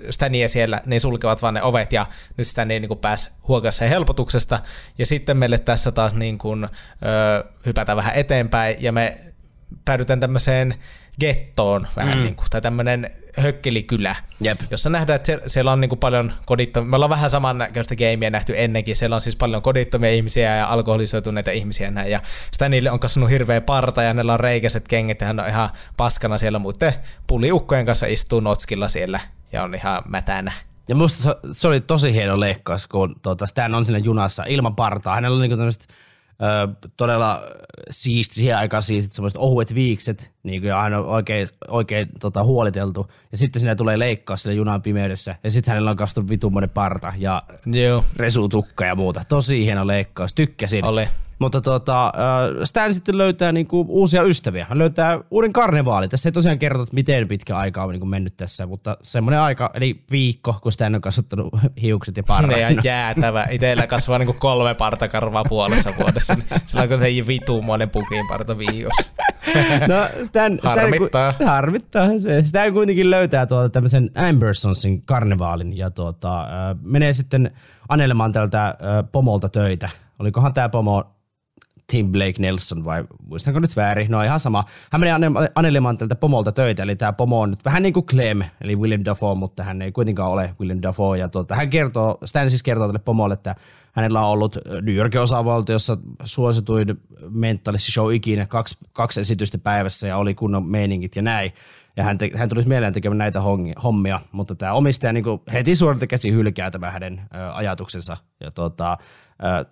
Stania 0.10 0.50
siellä, 0.50 0.82
niin 0.86 1.02
sulkevat 1.02 1.42
vaan 1.42 1.54
ne 1.54 1.64
ovet 1.64 1.94
ja 1.94 2.06
nyt 2.38 2.48
Stan 2.48 2.72
ei 2.72 2.80
niin 2.80 2.98
pääsi 2.98 3.30
huokassa 3.48 3.86
helpotuksesta. 3.86 4.60
Ja 4.98 5.06
sitten 5.06 5.38
meille 5.38 5.60
tässä 5.60 5.92
taas 5.92 6.16
niin 6.16 6.38
kuin, 6.38 6.64
ö, 6.64 6.70
hypätään 7.66 7.96
vähän 7.96 8.16
eteenpäin 8.16 8.76
ja 8.80 8.92
me 8.92 9.18
päädytään 9.86 10.20
tämmöiseen 10.20 10.76
gettoon 11.20 11.88
vähän 11.96 12.18
mm. 12.18 12.24
niin 12.24 12.36
kuin, 12.36 12.48
tai 12.50 12.62
tämmöinen 12.62 13.12
hökkelikylä, 13.38 14.16
Jep. 14.42 14.60
jossa 14.72 14.90
nähdään, 14.90 15.16
että 15.16 15.40
siellä 15.48 15.72
on 15.72 15.82
niin 15.82 15.90
kuin 15.90 16.00
paljon 16.00 16.34
kodittomia, 16.46 16.90
me 16.90 16.96
ollaan 16.96 17.10
vähän 17.10 17.30
samannäköistä 17.30 17.96
gameia 17.96 18.30
nähty 18.30 18.54
ennenkin, 18.58 18.96
siellä 18.96 19.16
on 19.16 19.22
siis 19.22 19.36
paljon 19.36 19.62
kodittomia 19.62 20.12
ihmisiä 20.12 20.56
ja 20.56 20.68
alkoholisoituneita 20.68 21.52
ihmisiä 21.52 21.88
ja 21.88 21.92
näin, 21.92 22.12
ja 22.12 22.22
Stanille 22.52 22.92
on 22.92 23.00
kasvanut 23.00 23.30
hirveä 23.30 23.62
parta 23.62 24.02
ja 24.02 24.08
hänellä 24.08 24.34
on 24.34 24.40
reikäiset 24.40 24.88
kengät 24.88 25.22
ja 25.22 25.28
hän 25.28 25.40
on 25.40 25.48
ihan 25.48 25.70
paskana 25.98 26.38
siellä 26.38 26.60
muiden 26.60 26.94
puliukkojen 27.28 27.86
kanssa 27.86 28.06
istuu 28.06 28.40
notskilla 28.40 28.88
siellä 28.88 29.20
ja 29.52 29.64
on 29.64 29.76
ihan 29.76 30.04
mätänä. 30.08 30.52
Ja 30.88 30.96
musta 30.96 31.24
se, 31.24 31.36
se 31.52 31.68
oli 31.68 31.82
tosi 31.82 32.14
hieno 32.14 32.40
leikkaus, 32.40 32.88
kun 32.88 33.16
tuota, 33.22 33.46
Stan 33.46 33.76
on 33.76 33.86
siinä 33.86 34.00
junassa 34.00 34.44
ilman 34.48 34.76
partaa. 34.76 35.16
Hänellä 35.16 35.36
on 35.36 35.42
niinku 35.42 35.58
tämmöiset 35.58 35.88
ö, 36.42 36.88
todella 36.98 37.44
siisti, 37.89 38.36
siihen 38.36 38.58
aikaan 38.58 38.84
siistit 38.84 39.12
semmoiset 39.12 39.38
ohuet 39.38 39.76
viikset, 39.76 40.32
niin 40.44 40.64
hän 40.82 40.94
on 40.94 41.06
oikein, 41.06 41.48
oikein 41.68 42.10
tota, 42.20 42.44
huoliteltu. 42.44 43.12
Ja 43.32 43.38
sitten 43.38 43.60
sinne 43.60 43.76
tulee 43.76 44.00
leikkaus 44.00 44.42
sille 44.42 44.56
junan 44.56 44.82
pimeydessä, 44.82 45.36
ja 45.44 45.52
sitten 45.52 45.72
hänellä 45.72 45.92
on 45.92 45.98
kastunut 45.98 46.30
vitummoinen 46.30 46.70
parta 46.70 47.14
ja 47.18 47.44
Joo. 47.66 48.04
resutukka 48.16 48.86
ja 48.86 48.96
muuta. 48.96 49.22
Tosi 49.30 49.66
hieno 49.66 49.88
leikkaus, 49.88 50.34
tykkäsin. 50.34 50.86
Oli. 50.86 51.08
Mutta 51.42 51.62
tota, 51.62 52.14
Stan 52.64 52.94
sitten 52.94 53.18
löytää 53.18 53.52
niinku 53.52 53.86
uusia 53.89 54.24
ystäviä. 54.24 54.66
Hän 54.70 54.78
löytää 54.78 55.20
uuden 55.32 55.54
karnevaalin. 55.54 56.10
Tässä 56.10 56.30
ei 56.30 56.34
tosiaan 56.34 56.60
kerrota, 56.60 56.84
että 56.84 56.96
miten 56.96 57.28
pitkä 57.28 57.58
aika 57.58 57.84
on 57.84 57.92
niinku 57.92 58.06
mennyt 58.06 58.38
tässä, 58.38 58.66
mutta 58.66 58.98
semmoinen 59.02 59.39
aika, 59.39 59.72
eli 59.74 60.04
viikko, 60.12 60.56
kun 60.62 60.72
Stan 60.72 60.96
on 60.96 61.02
kasvattanut 61.02 61.54
hiukset 61.82 62.18
ja 62.18 62.24
parrat. 62.24 62.58
Ne 62.58 62.68
on 62.68 62.76
jäätävä. 62.84 63.48
Itellä 63.52 63.88
kasvaa 63.88 64.18
niinku 64.18 64.36
kolme 64.39 64.74
partakarvaa 64.74 65.44
puolessa 65.50 65.94
vuodessa. 66.00 66.36
Sillä 66.66 66.84
on 66.84 66.89
se 66.89 67.28
vituumoinen 67.28 67.89
pukin 67.89 68.28
parta 68.28 68.58
viikossa. 68.58 69.12
No, 69.88 70.26
Stan, 70.26 70.60
Harmittaa. 70.64 71.32
Stan, 71.32 71.48
harmittaa 71.48 72.20
se. 72.20 72.44
Stan 72.44 72.74
kuitenkin 72.74 73.10
löytää 73.10 73.46
tuolta 73.46 73.70
tämmöisen 73.70 74.12
Ambersonsin 74.30 75.06
karnevaalin 75.06 75.78
ja 75.78 75.89
tuota, 75.89 76.48
menee 76.82 77.14
sitten 77.14 77.52
anelemaan 77.89 78.32
tältä 78.32 78.76
pomolta 79.12 79.50
töitä. 79.50 79.89
Olikohan 80.20 80.54
tämä 80.54 80.70
pomo 80.70 81.20
Tim 81.92 82.12
Blake 82.12 82.34
Nelson 82.39 82.86
vai 82.86 83.04
muistanko 83.28 83.60
nyt 83.60 83.76
väärin? 83.76 84.12
No 84.12 84.24
ihan 84.24 84.39
sama. 84.39 84.64
Hän 84.92 85.02
anelemaan 85.56 85.98
tältä 85.98 86.16
pomolta 86.16 86.52
töitä, 86.52 86.84
eli 86.84 86.96
tämä 86.96 87.14
pomo 87.14 87.42
on 87.42 87.50
nyt 87.50 87.66
vähän 87.66 87.84
niin 87.84 87.94
kuin 87.94 88.06
Clem, 88.06 88.42
eli 88.62 88.76
William 88.76 89.02
Dafoe, 89.06 89.36
mutta 89.36 89.64
hän 89.64 89.82
ei 89.82 89.92
kuitenkaan 89.92 90.32
ole 90.32 90.56
William 90.60 90.80
Dafoe. 90.82 91.18
Ja 91.18 91.30
tuota, 91.30 91.56
hän 91.56 91.70
kertoo, 91.70 92.18
Stan 92.26 92.50
siis 92.50 92.64
kertoo 92.64 92.88
tälle 92.88 93.00
pomolle, 93.00 93.34
että 93.34 93.56
hänellä 93.92 94.22
on 94.22 94.30
ollut 94.30 94.58
New 94.82 94.96
Yorkin 94.96 95.22
osavaltiossa 95.22 95.98
suosituin 96.24 96.88
mentalist-show 97.30 98.14
ikinä, 98.14 98.46
kaksi, 98.46 98.78
kaksi 98.94 99.22
esitystä 99.22 99.58
päivässä 99.58 100.08
ja 100.08 100.18
oli 100.18 100.34
kunnon 100.34 100.70
meiningit 100.70 101.16
ja 101.16 101.22
näin. 101.22 101.52
Ja 101.98 102.04
hän, 102.04 102.18
te, 102.18 102.32
hän 102.36 102.50
tulisi 102.50 102.68
mieleen 102.68 102.94
tekemään 102.94 103.18
näitä 103.18 103.42
hommia, 103.84 104.20
mutta 104.32 104.56
tämä 104.56 104.74
omistaja 104.74 105.14
niin 105.14 105.26
heti 105.54 105.76
suorilta 105.76 106.08
käsi 106.08 106.32
hylkää 106.32 106.72
tämän 106.72 106.94
hänen 106.94 107.22
ö, 107.36 107.54
ajatuksensa. 107.54 108.18
Ja 108.44 108.52
tuota, 108.52 108.98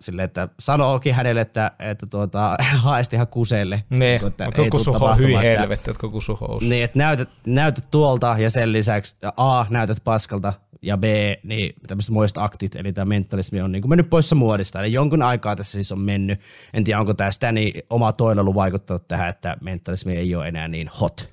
sille, 0.00 0.22
että 0.22 0.48
sanookin 0.60 1.14
hänelle, 1.14 1.40
että, 1.40 1.70
että 1.78 2.06
tuota, 2.10 2.56
haesti 2.78 3.16
ihan 3.16 3.26
kuseelle. 3.26 3.84
Niin, 3.90 4.26
että 4.26 4.44
mutta 4.44 4.62
kusuho, 4.70 4.98
tapahtumaan, 4.98 5.18
hyi 5.18 5.46
että- 5.46 5.60
helvetti, 5.60 5.90
jotka 5.90 6.08
kusuhous. 6.08 6.62
niin, 6.64 6.84
että 6.84 6.98
näytät, 6.98 7.28
näytät 7.46 7.84
tuolta 7.90 8.36
ja 8.38 8.50
sen 8.50 8.72
lisäksi 8.72 9.16
A, 9.36 9.64
näytät 9.70 9.98
paskalta 10.04 10.52
ja 10.82 10.96
B, 10.96 11.04
niin 11.42 11.74
tämmöiset 11.86 12.10
muista 12.10 12.44
aktit, 12.44 12.76
eli 12.76 12.92
tämä 12.92 13.04
mentalismi 13.04 13.60
on 13.60 13.72
niin 13.72 13.82
kuin 13.82 13.90
mennyt 13.90 14.10
poissa 14.10 14.34
muodista. 14.34 14.80
Eli 14.80 14.92
jonkun 14.92 15.22
aikaa 15.22 15.56
tässä 15.56 15.72
siis 15.72 15.92
on 15.92 16.00
mennyt. 16.00 16.40
En 16.74 16.84
tiedä, 16.84 17.00
onko 17.00 17.14
tämä 17.14 17.30
Stani 17.30 17.72
oma 17.90 18.12
toiloilu 18.12 18.54
vaikuttanut 18.54 19.08
tähän, 19.08 19.28
että 19.28 19.56
mentalismi 19.60 20.16
ei 20.16 20.34
ole 20.34 20.48
enää 20.48 20.68
niin 20.68 20.90
hot. 21.00 21.30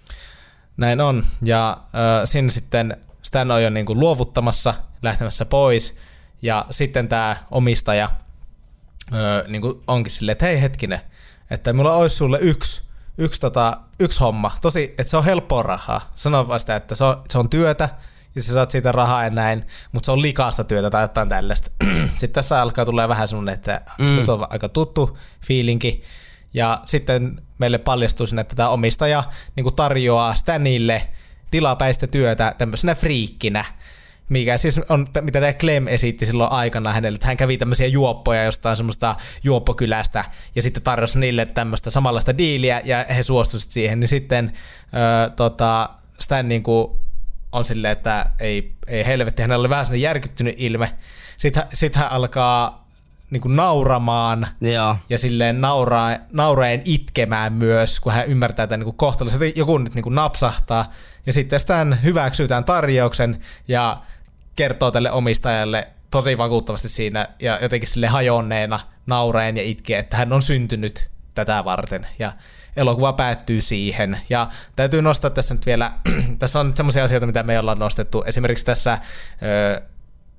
Näin 0.77 1.01
on. 1.01 1.23
Ja 1.45 1.69
äh, 1.81 2.21
siinä 2.25 2.49
sitten 2.49 2.97
Stan 3.21 3.51
on 3.51 3.63
jo 3.63 3.69
niin 3.69 3.85
kuin 3.85 3.99
luovuttamassa, 3.99 4.73
lähtemässä 5.03 5.45
pois. 5.45 5.97
Ja 6.41 6.65
sitten 6.69 7.07
tämä 7.07 7.35
omistaja 7.51 8.09
äh, 9.13 9.47
niin 9.47 9.61
kuin 9.61 9.83
onkin 9.87 10.11
silleen, 10.11 10.31
että 10.31 10.45
hei 10.45 10.61
hetkinen, 10.61 11.01
että 11.51 11.73
mulla 11.73 11.93
olisi 11.93 12.15
sulle 12.15 12.39
yksi, 12.41 12.81
yksi, 13.17 13.41
tota, 13.41 13.77
yksi 13.99 14.19
homma. 14.19 14.51
Tosi, 14.61 14.83
että 14.83 15.09
se 15.09 15.17
on 15.17 15.25
helppoa 15.25 15.63
rahaa. 15.63 16.11
Sano 16.15 16.47
vaan 16.47 16.59
sitä, 16.59 16.75
että 16.75 16.95
se 16.95 17.03
on, 17.03 17.21
se 17.29 17.37
on 17.37 17.49
työtä, 17.49 17.89
ja 18.35 18.43
sä 18.43 18.53
saat 18.53 18.71
siitä 18.71 18.91
rahaa 18.91 19.23
ja 19.23 19.29
näin, 19.29 19.65
mutta 19.91 20.05
se 20.05 20.11
on 20.11 20.21
likaista 20.21 20.63
työtä 20.63 20.89
tai 20.89 21.03
jotain 21.03 21.29
tällaista. 21.29 21.71
sitten 22.11 22.31
tässä 22.31 22.61
alkaa 22.61 22.85
tulla 22.85 23.07
vähän 23.07 23.27
semmoinen, 23.27 23.53
että 23.53 23.81
mm. 23.97 24.05
nyt 24.05 24.29
on 24.29 24.47
aika 24.49 24.69
tuttu 24.69 25.17
fiilinki. 25.41 26.03
Ja 26.53 26.81
sitten 26.85 27.41
meille 27.57 27.77
paljastuu 27.77 28.25
sinne, 28.25 28.41
että 28.41 28.55
tämä 28.55 28.69
omistaja 28.69 29.23
niin 29.55 29.75
tarjoaa 29.75 30.35
Stanille 30.35 31.07
tilapäistä 31.51 32.07
työtä 32.07 32.55
tämmöisenä 32.57 32.95
friikkinä, 32.95 33.65
mikä 34.29 34.57
siis 34.57 34.79
on, 34.89 35.07
mitä 35.21 35.39
tämä 35.39 35.53
Clem 35.53 35.87
esitti 35.87 36.25
silloin 36.25 36.51
aikana 36.51 36.93
hänelle, 36.93 37.15
että 37.15 37.27
hän 37.27 37.37
kävi 37.37 37.57
tämmöisiä 37.57 37.87
juoppoja 37.87 38.43
jostain 38.43 38.77
semmoista 38.77 39.15
juoppokylästä 39.43 40.25
ja 40.55 40.61
sitten 40.61 40.83
tarjosi 40.83 41.19
niille 41.19 41.45
tämmöistä 41.45 41.89
samanlaista 41.89 42.37
diiliä 42.37 42.81
ja 42.85 43.05
he 43.15 43.23
suostuivat 43.23 43.71
siihen, 43.71 43.99
niin 43.99 44.07
sitten 44.07 44.53
öö, 44.93 45.29
tota, 45.29 45.89
Stan 46.19 46.47
niin 46.47 46.63
kuin 46.63 46.87
on 47.51 47.65
silleen, 47.65 47.91
että 47.91 48.25
ei, 48.39 48.73
ei 48.87 49.05
helvetti, 49.05 49.41
hänellä 49.41 49.61
oli 49.61 49.69
vähän 49.69 49.85
sellainen 49.85 50.03
järkyttynyt 50.03 50.55
ilme. 50.57 50.91
Sitten, 51.37 51.63
sitten 51.73 52.01
hän 52.01 52.11
alkaa 52.11 52.87
niin 53.31 53.41
kuin 53.41 53.55
nauramaan 53.55 54.47
Joo. 54.61 54.95
ja 55.09 55.17
silleen 55.17 55.61
nauraa, 55.61 56.17
nauraen 56.33 56.81
itkemään 56.85 57.53
myös, 57.53 57.99
kun 57.99 58.13
hän 58.13 58.27
ymmärtää 58.27 58.67
tämän 58.67 58.85
niin 58.85 58.97
kohtalon. 58.97 59.31
Sitten 59.31 59.53
joku 59.55 59.77
nyt 59.77 59.95
niin 59.95 60.03
kuin 60.03 60.15
napsahtaa 60.15 60.91
ja 61.25 61.33
sitten 61.33 61.59
Stan 61.59 62.03
hyväksyy 62.03 62.47
tämän 62.47 62.65
tarjouksen 62.65 63.39
ja 63.67 64.01
kertoo 64.57 64.91
tälle 64.91 65.11
omistajalle 65.11 65.87
tosi 66.11 66.37
vakuuttavasti 66.37 66.89
siinä 66.89 67.27
ja 67.39 67.59
jotenkin 67.61 67.89
sille 67.89 68.07
hajonneena 68.07 68.79
nauraen 69.05 69.57
ja 69.57 69.63
itkee, 69.63 69.99
että 69.99 70.17
hän 70.17 70.33
on 70.33 70.41
syntynyt 70.41 71.09
tätä 71.33 71.65
varten 71.65 72.07
ja 72.19 72.31
elokuva 72.75 73.13
päättyy 73.13 73.61
siihen. 73.61 74.19
Ja 74.29 74.47
täytyy 74.75 75.01
nostaa 75.01 75.29
tässä 75.29 75.53
nyt 75.53 75.65
vielä, 75.65 75.91
tässä 76.39 76.59
on 76.59 76.67
nyt 76.67 76.77
semmoisia 76.77 77.03
asioita, 77.03 77.25
mitä 77.27 77.43
me 77.43 77.59
ollaan 77.59 77.79
nostettu. 77.79 78.23
Esimerkiksi 78.23 78.65
tässä 78.65 78.97
ö, 79.43 79.81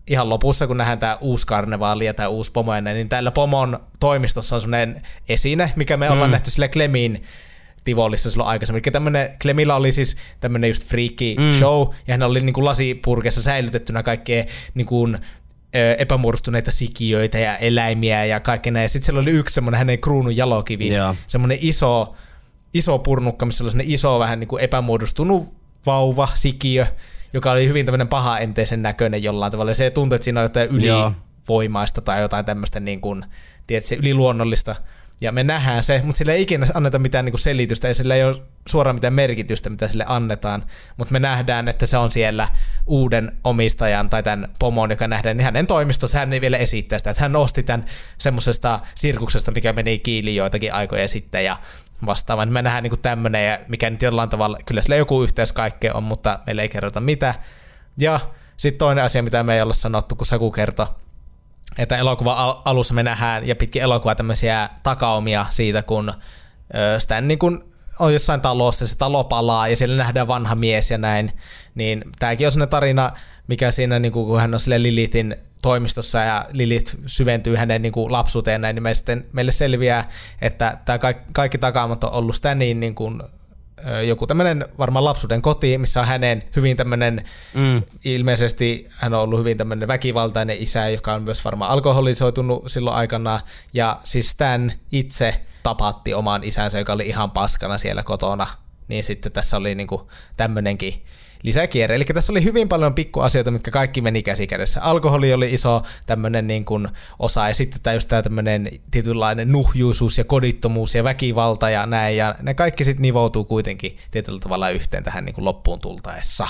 ihan 0.07 0.29
lopussa, 0.29 0.67
kun 0.67 0.77
nähdään 0.77 0.99
tämä 0.99 1.17
uusi 1.21 1.47
karnevaali 1.47 2.07
ja 2.07 2.15
tämä 2.15 2.29
uusi 2.29 2.53
pomo 2.53 2.75
ennen, 2.75 2.95
niin 2.95 3.09
täällä 3.09 3.31
pomon 3.31 3.81
toimistossa 4.01 4.57
on 4.57 4.61
semmoinen 4.61 5.03
esine, 5.29 5.73
mikä 5.77 5.97
me 5.97 6.11
ollaan 6.11 6.31
nähty 6.31 6.51
sille 6.51 6.69
Klemin 6.69 7.25
Tivolissa 7.89 8.31
silloin 8.31 8.49
aikaisemmin. 8.49 8.83
Eli 8.85 8.93
tämmönen, 8.93 9.31
Clemilla 9.41 9.75
oli 9.75 9.93
siis 9.93 10.17
tämmöinen 10.41 10.71
just 10.71 10.87
freaky 10.89 11.35
mm. 11.39 11.53
show, 11.53 11.89
ja 12.07 12.15
hän 12.15 12.23
oli 12.23 12.41
niinku 12.41 12.65
lasipurkessa 12.65 13.43
säilytettynä 13.43 14.03
kaikkea 14.03 14.45
niinku, 14.75 15.09
ö, 15.77 15.95
epämuodostuneita 15.99 16.71
sikiöitä 16.71 17.39
ja 17.39 17.57
eläimiä 17.57 18.25
ja 18.25 18.41
kaikkea 18.41 18.73
näin. 18.73 18.85
Ja 18.85 18.89
sitten 18.89 19.07
siellä 19.07 19.21
oli 19.21 19.31
yksi 19.31 19.55
semmoinen 19.55 19.79
hänen 19.79 19.99
kruunun 19.99 20.37
jalokivi, 20.37 20.89
Joo. 20.89 21.15
semmoinen 21.27 21.59
iso, 21.61 22.15
iso 22.75 22.99
purnukka, 22.99 23.47
missä 23.47 23.65
oli 23.65 23.73
iso 23.85 24.19
vähän 24.19 24.41
niinku 24.41 24.57
epämuodostunut 24.57 25.55
vauva, 25.87 26.29
sikiö, 26.35 26.87
joka 27.33 27.51
oli 27.51 27.69
hyvin 27.69 27.87
tämmöinen 27.87 28.09
paha 28.09 28.39
enteisen 28.39 28.83
näköinen 28.83 29.23
jollain 29.23 29.53
tavalla. 29.53 29.71
Ja 29.71 29.75
se 29.75 29.91
tuntui, 29.91 30.17
että 30.17 30.25
siinä 30.25 30.41
oli 30.41 30.45
jotain 30.45 30.69
ylivoimaista 30.71 32.01
tai 32.01 32.21
jotain 32.21 32.45
tämmöistä 32.45 32.81
niin 32.81 33.01
kuin, 33.01 33.25
tiedätkö, 33.67 33.95
yliluonnollista. 33.95 34.77
Ja 35.21 35.33
me 35.33 35.45
nähdään 35.45 35.83
se, 35.83 36.01
mutta 36.05 36.19
sille 36.19 36.33
ei 36.33 36.43
ikinä 36.43 36.67
anneta 36.75 36.99
mitään 36.99 37.25
niin 37.25 37.33
kuin 37.33 37.41
selitystä 37.41 37.89
ja 37.89 37.95
sillä 37.95 38.15
ei 38.15 38.25
ole 38.25 38.43
suoraan 38.69 38.97
mitään 38.97 39.15
merkitystä, 39.15 39.71
mitä 39.71 39.89
sille 39.89 40.05
annetaan. 40.09 40.65
Mutta 40.97 41.13
me 41.13 41.19
nähdään, 41.19 41.69
että 41.69 41.87
se 41.87 41.97
on 41.97 42.11
siellä 42.11 42.49
uuden 42.87 43.33
omistajan 43.45 44.11
tai 44.11 44.23
tämän 44.23 44.49
pomon, 44.59 44.91
joka 44.91 45.09
nähdään, 45.09 45.37
niin 45.37 45.45
hänen 45.45 45.67
toimistossa 45.67 46.19
hän 46.19 46.33
ei 46.33 46.41
vielä 46.41 46.57
esittää 46.57 46.99
sitä, 46.99 47.11
että 47.11 47.23
hän 47.23 47.37
osti 47.37 47.63
tämän 47.63 47.85
semmoisesta 48.19 48.81
sirkuksesta, 48.95 49.51
mikä 49.51 49.73
meni 49.73 49.99
kiiliin 49.99 50.37
joitakin 50.37 50.75
aikoja 50.75 51.09
sitten 51.09 51.45
ja 51.45 51.57
vastaavaan. 52.07 52.53
Me 52.53 52.63
nähdään 52.63 52.83
niin 52.83 53.03
tämmöinen, 53.03 53.47
ja 53.47 53.59
mikä 53.69 53.91
nyt 53.91 54.03
jollain 54.03 54.29
tavalla, 54.29 54.59
kyllä 54.67 54.83
sillä 54.83 54.97
joku 54.97 55.23
yhteys 55.23 55.53
kaikkeen 55.53 55.97
on, 55.97 56.03
mutta 56.03 56.39
meille 56.47 56.63
ei 56.63 56.69
kerrota 56.69 57.01
mitä. 57.01 57.35
Ja 57.99 58.21
sitten 58.57 58.79
toinen 58.79 59.05
asia, 59.05 59.23
mitä 59.23 59.43
me 59.43 59.55
ei 59.55 59.63
olla 59.63 59.73
sanottu, 59.73 60.17
kun 60.17 60.27
Saku 60.27 60.51
kertoi, 60.51 60.87
että 61.79 61.97
elokuva 61.97 62.33
al- 62.33 62.63
alussa 62.65 62.95
me 62.95 63.03
nähdään, 63.03 63.49
ja 63.49 63.57
pitkin 63.57 63.83
elokuvaa 63.83 64.15
tämmöisiä 64.15 64.69
takaumia 64.83 65.47
siitä, 65.51 65.83
kun 65.83 66.13
Stan 66.99 67.29
niin 67.29 67.39
kun 67.39 67.65
on 67.99 68.13
jossain 68.13 68.41
talossa, 68.41 68.87
se 68.87 68.99
talo 68.99 69.25
palaa, 69.25 69.69
ja 69.69 69.77
siellä 69.77 69.97
nähdään 69.97 70.29
vanha 70.29 70.55
mies 70.55 70.91
ja 70.91 70.99
näin, 70.99 71.33
niin 71.75 72.05
tämäkin 72.19 72.47
on 72.47 72.53
sellainen 72.53 72.71
tarina, 72.71 73.13
mikä 73.49 73.71
siinä, 73.71 73.99
niin 73.99 74.13
kun 74.13 74.41
hän 74.41 74.55
on 74.55 74.61
sille 74.61 74.83
Lilithin 74.83 75.37
toimistossa 75.63 76.19
ja 76.19 76.47
Lilith 76.53 76.97
syventyy 77.07 77.57
hänen 77.57 77.83
niin 77.83 77.93
kuin 77.93 78.13
lapsuuteen 78.13 78.61
näin, 78.61 78.75
niin 78.75 78.83
me 78.83 78.95
sitten, 78.95 79.27
meille 79.33 79.53
selviää, 79.53 80.09
että 80.43 80.79
tämä 80.85 80.99
kaikki, 80.99 81.25
kaikki 81.33 81.59
takaamat 81.59 82.05
on 82.05 82.13
ollut 82.13 82.37
Stanin 82.37 82.81
niin 82.81 82.95
kuin, 82.95 83.23
ö, 83.23 83.29
joku 84.07 84.27
tämmöinen 84.27 84.67
varmaan 84.79 85.05
lapsuuden 85.05 85.43
koti, 85.43 85.79
missä 85.79 86.01
on 86.01 86.07
hänen 86.07 86.43
hyvin 86.57 86.77
tämmöinen, 86.77 87.25
mm. 87.55 87.83
ilmeisesti 88.05 88.89
hän 88.91 89.15
on 89.15 89.21
ollut 89.21 89.39
hyvin 89.39 89.57
tämmöinen 89.57 89.89
väkivaltainen 89.89 90.57
isä, 90.59 90.89
joka 90.89 91.15
on 91.15 91.23
myös 91.23 91.45
varmaan 91.45 91.71
alkoholisoitunut 91.71 92.63
silloin 92.67 92.97
aikana, 92.97 93.41
ja 93.75 94.01
siis 94.05 94.31
Stan 94.31 94.73
itse 94.93 95.41
tapatti 95.63 96.15
oman 96.15 96.45
isänsä, 96.45 96.79
joka 96.79 96.93
oli 96.93 97.07
ihan 97.07 97.31
paskana 97.31 97.79
siellä 97.79 98.03
kotona, 98.03 98.47
niin 98.89 99.05
sitten 99.05 99.33
tässä 99.33 99.57
oli 99.57 99.75
niinku 99.75 100.11
tämmöinenkin 100.37 101.05
lisäkierre. 101.43 101.97
Eli 101.97 102.05
tässä 102.05 102.33
oli 102.33 102.45
hyvin 102.45 102.69
paljon 102.69 102.95
pikkuasioita, 102.95 103.51
mitkä 103.51 103.71
kaikki 103.71 104.01
meni 104.01 104.23
käsikädessä. 104.23 104.83
Alkoholi 104.83 105.33
oli 105.33 105.55
iso 105.55 105.83
tämmöinen 106.07 106.47
niin 106.47 106.65
kuin 106.65 106.89
osa, 107.19 107.49
ja 107.49 107.55
sitten 107.55 107.81
tämä 107.83 107.95
just 107.95 108.09
tämä 108.09 108.23
tämmöinen 108.23 108.71
tietynlainen 108.91 109.53
nuhjuisuus 109.53 110.19
ja 110.19 110.25
kodittomuus 110.25 110.95
ja 110.95 111.05
väkivalta 111.05 111.71
ja 111.71 111.87
näin, 111.87 112.17
ja 112.17 112.35
ne 112.43 112.55
kaikki 112.55 112.85
sitten 112.85 113.03
nivoutuu 113.03 113.45
kuitenkin 113.45 113.99
tietyllä 114.11 114.39
tavalla 114.39 114.71
yhteen 114.71 115.05
tähän 115.05 115.25
niin 115.25 115.35
kuin 115.35 115.45
loppuun 115.45 115.81
tultaessa. 115.81 116.47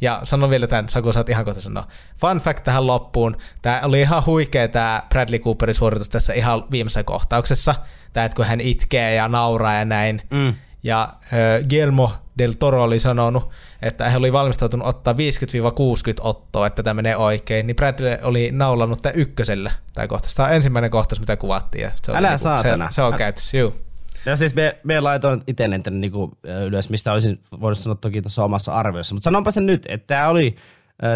Ja 0.00 0.20
sanon 0.24 0.50
vielä 0.50 0.66
tämän, 0.66 0.88
Saku, 0.88 1.12
sä 1.12 1.20
oot 1.20 1.28
ihan 1.28 1.44
kohta 1.44 1.60
sanoa. 1.60 1.86
Fun 2.16 2.38
fact 2.38 2.64
tähän 2.64 2.86
loppuun. 2.86 3.36
Tämä 3.62 3.80
oli 3.84 4.00
ihan 4.00 4.26
huikea 4.26 4.68
tämä 4.68 5.02
Bradley 5.08 5.38
Cooperin 5.38 5.74
suoritus 5.74 6.08
tässä 6.08 6.32
ihan 6.32 6.64
viimeisessä 6.70 7.04
kohtauksessa. 7.04 7.74
Tämä, 8.12 8.26
että 8.26 8.36
kun 8.36 8.44
hän 8.44 8.60
itkee 8.60 9.14
ja 9.14 9.28
nauraa 9.28 9.74
ja 9.74 9.84
näin. 9.84 10.22
Mm. 10.30 10.54
Ja 10.82 11.02
äh, 11.02 11.68
Guillermo 11.68 12.12
del 12.38 12.52
Toro 12.52 12.82
oli 12.82 13.00
sanonut, 13.00 13.50
että 13.84 14.10
he 14.10 14.16
oli 14.16 14.32
valmistautunut 14.32 14.88
ottaa 14.88 15.14
50-60 15.14 15.16
ottoa, 16.20 16.66
että 16.66 16.82
tämä 16.82 16.94
menee 16.94 17.16
oikein, 17.16 17.66
niin 17.66 17.76
Bradley 17.76 18.18
oli 18.22 18.50
naulannut 18.52 19.02
tämä 19.02 19.12
ykkösellä 19.12 19.72
tämä 19.94 20.06
kohtaus. 20.06 20.34
Tämä 20.34 20.48
on 20.48 20.54
ensimmäinen 20.54 20.90
kohtaus, 20.90 21.20
mitä 21.20 21.36
kuvattiin. 21.36 21.82
Ja 21.82 21.90
se 22.02 22.10
on 22.10 22.16
Älä 22.16 22.28
niinku- 22.28 22.42
saatana. 22.42 22.90
Se, 22.90 22.94
se 22.94 23.02
on 23.02 23.14
käytössä, 23.14 23.56
juu. 23.56 23.74
Ja 24.26 24.36
siis 24.36 24.54
me, 24.54 24.78
me 24.84 25.00
laitoin 25.00 25.42
itselleen 25.46 25.82
tänne 25.82 26.00
niinku 26.00 26.30
ylös, 26.66 26.90
mistä 26.90 27.12
olisin 27.12 27.40
voinut 27.60 27.78
sanoa 27.78 27.98
toki 28.00 28.22
tuossa 28.22 28.44
omassa 28.44 28.74
arviossa. 28.74 29.14
Mutta 29.14 29.24
sanonpa 29.24 29.50
sen 29.50 29.66
nyt, 29.66 29.86
että 29.88 30.06
tämä 30.06 30.28
oli 30.28 30.56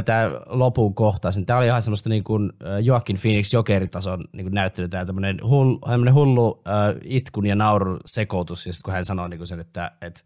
tämä 0.04 0.30
lopun 0.46 0.94
kohtaus, 0.94 1.40
tämä 1.46 1.58
oli 1.58 1.66
ihan 1.66 1.82
semmoista 1.82 2.08
niin 2.08 2.24
kuin 2.24 2.52
Joaquin 2.82 3.18
Phoenix 3.20 3.52
jokeritason 3.52 4.24
niin 4.32 4.44
kuin 4.44 4.54
näyttely, 4.54 4.88
tämä 4.88 5.06
tämmöinen 5.06 5.38
hullu, 5.42 5.80
hullu 6.12 6.62
äh, 6.68 6.94
itkun 7.04 7.46
ja 7.46 7.54
naurun 7.54 8.00
sekoitus, 8.04 8.66
ja 8.66 8.72
sitten 8.72 8.84
kun 8.84 8.94
hän 8.94 9.04
sanoi 9.04 9.28
niin 9.28 9.38
kuin 9.38 9.46
sen, 9.46 9.60
että, 9.60 9.90
että 10.02 10.20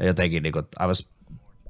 jotenkin 0.00 0.42
niin 0.42 0.52
kuin, 0.52 0.64
I 0.84 0.86
was, 0.86 1.10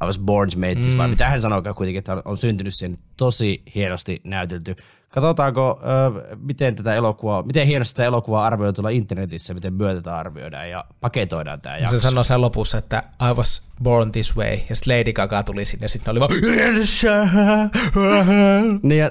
I 0.03 0.07
was 0.07 0.19
born 0.19 0.51
to 0.51 0.59
make 0.59 0.75
this, 0.75 0.93
mm. 0.93 0.99
vai 0.99 1.09
mitä 1.09 1.29
hän 1.29 1.41
sanoi 1.41 1.63
kuitenkin, 1.63 1.99
että 1.99 2.13
on, 2.13 2.23
on 2.25 2.37
syntynyt 2.37 2.75
siihen 2.75 2.99
tosi 3.17 3.63
hienosti 3.75 4.21
näytelty. 4.25 4.77
Katsotaanko, 5.11 5.81
äh, 5.83 6.39
miten 6.39 6.75
tätä 6.75 6.95
elokuvaa, 6.95 7.43
miten 7.43 7.67
hienosti 7.67 7.97
tätä 7.97 8.07
elokuvaa 8.07 8.47
arvioidaan 8.47 8.75
tuolla 8.75 8.91
internetissä, 8.91 9.55
miten 9.55 9.75
myötä 9.75 10.17
arvioidaan 10.17 10.71
ja 10.71 10.85
paketoidaan 11.01 11.61
tämä 11.61 11.79
jakso. 11.79 11.97
Se 11.97 12.01
sanoi 12.01 12.25
sen 12.25 12.41
lopussa, 12.41 12.79
että 12.79 13.03
I 13.31 13.35
was 13.35 13.63
born 13.83 14.13
this 14.13 14.37
way, 14.37 14.59
ja 14.69 14.77
sitten 14.77 14.99
Lady 14.99 15.13
Gaga 15.13 15.43
tuli 15.43 15.65
sinne, 15.65 15.85
ja 15.85 15.89
sitten 15.89 16.11
oli 16.11 16.21
vaan... 16.21 16.31
Niin 18.83 18.99
ja 18.99 19.11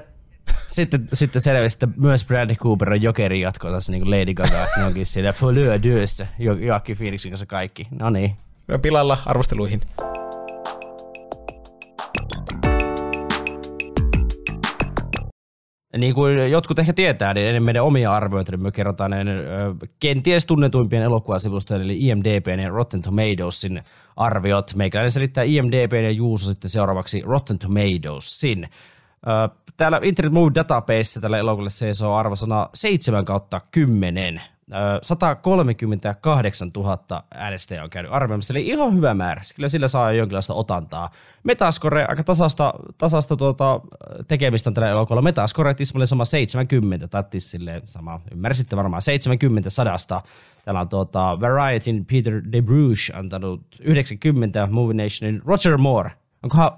sitten, 0.68 1.08
sitten 1.14 1.42
selvisi, 1.42 1.76
että 1.76 1.88
myös 1.98 2.26
Bradley 2.26 2.56
Cooper 2.56 2.94
on 2.94 3.02
Jokerin 3.02 3.42
jatkossa 3.42 3.92
niin 3.92 4.04
kuin 4.04 4.20
Lady 4.20 4.34
Gaga, 4.34 4.68
ne 4.78 4.84
onkin 4.88 5.06
siellä 5.06 5.34
Follow 5.34 5.82
Dyössä, 5.84 6.28
jo- 6.40 6.54
Joaquin 6.54 6.98
Phoenixin 6.98 7.32
kanssa 7.32 7.46
kaikki. 7.46 7.88
No 8.00 8.10
niin. 8.10 8.36
No, 8.68 8.80
pilalla 8.80 9.18
arvosteluihin. 9.26 9.82
Niin 15.98 16.14
kuin 16.14 16.52
jotkut 16.52 16.80
ehkä 16.80 16.94
tietää, 16.94 17.34
niin 17.34 17.48
ennen 17.48 17.64
meidän 17.64 17.84
omia 17.84 18.14
arvioita, 18.14 18.52
niin 18.52 18.64
me 18.64 18.72
kerrotaan 18.72 19.14
ö, 19.14 19.76
kenties 20.00 20.46
tunnetuimpien 20.46 21.04
elokuvasivustojen, 21.04 21.84
eli 21.84 21.98
IMDBn 22.00 22.60
ja 22.60 22.70
Rotten 22.70 23.02
Tomatoesin 23.02 23.82
arviot. 24.16 24.76
Meikäläinen 24.76 25.12
selittää 25.12 25.44
IMDBn 25.44 26.04
ja 26.04 26.12
Juuso 26.12 26.46
sitten 26.46 26.70
seuraavaksi 26.70 27.22
Rotten 27.26 27.60
Tomatoesin. 27.60 28.70
Täällä 29.78 30.00
Internet 30.04 30.34
Movie 30.34 30.56
Database 30.56 31.22
tällä 31.22 31.38
elokuvalle 31.38 31.70
seisoo 31.70 32.16
arvosana 32.16 32.70
7 32.74 33.26
kautta 33.26 33.62
10. 33.72 34.42
Ö, 34.72 35.00
138 35.02 36.72
000 36.76 37.24
äänestäjää 37.34 37.84
on 37.84 37.90
käynyt 37.90 38.12
arvioimassa, 38.14 38.54
eli 38.54 38.68
ihan 38.68 38.96
hyvä 38.96 39.14
määrä. 39.14 39.42
Kyllä 39.56 39.70
sillä 39.70 39.88
saa 39.88 40.12
jonkinlaista 40.12 40.54
otantaa. 40.54 41.12
Metascore, 41.44 42.06
aika 42.06 42.24
tasasta, 42.24 42.74
tasasta 42.98 43.36
tuota, 43.36 43.82
tekemistä 44.28 44.70
on 44.70 44.74
tällä 44.74 44.90
elokuvalla. 44.90 45.22
Metascore 45.22 45.74
tismalleen 45.74 46.08
sama 46.08 46.26
70, 46.26 47.08
tai 47.08 47.24
silleen 47.38 47.82
sama, 47.86 48.22
ymmärsitte 48.32 48.76
varmaan, 48.78 49.02
70 49.02 49.70
sadasta. 49.70 50.22
Täällä 50.66 50.82
on 50.82 50.90
tuota, 50.90 51.38
Varietyn 51.42 52.06
Peter 52.06 52.42
De 52.52 52.62
Bruges 52.62 53.12
antanut 53.16 53.62
90, 53.80 54.68
Movie 54.72 55.04
Nationin 55.04 55.42
Roger 55.46 55.78
Moore. 55.78 56.12
Onkohan, 56.44 56.72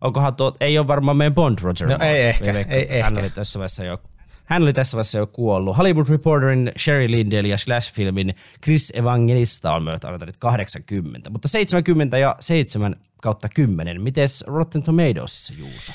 onkohan 0.00 0.34
tuo, 0.36 0.56
ei 0.60 0.78
ole 0.78 0.86
varmaan 0.86 1.16
meidän 1.16 1.34
Bond 1.34 1.58
Roger 1.62 1.88
No 1.88 1.92
Moore. 1.98 2.10
ei 2.10 2.22
ehkä, 2.28 2.52
ei 2.52 2.60
että 2.82 3.02
Hän 3.02 3.12
ehkä. 3.12 3.20
oli 3.20 3.30
tässä 3.30 3.58
vaiheessa 3.58 3.84
jo 3.84 3.98
hän 4.46 4.62
oli 4.62 4.72
tässä 4.72 4.96
vaiheessa 4.96 5.18
jo 5.18 5.26
kuollut. 5.26 5.76
Hollywood 5.76 6.08
Reporterin 6.08 6.72
Sherry 6.78 7.10
Lindell 7.10 7.46
ja 7.46 7.56
Slash-filmin 7.56 8.34
Chris 8.64 8.92
Evangelista 8.96 9.72
on 9.72 9.82
myös 9.82 10.00
antanut 10.04 10.36
80, 10.38 11.30
mutta 11.30 11.48
70 11.48 12.18
ja 12.18 12.36
7 12.40 12.96
kautta 13.22 13.48
10. 13.48 14.02
Mites 14.02 14.44
Rotten 14.46 14.82
Tomatoesissa, 14.82 15.54
Juuso? 15.58 15.92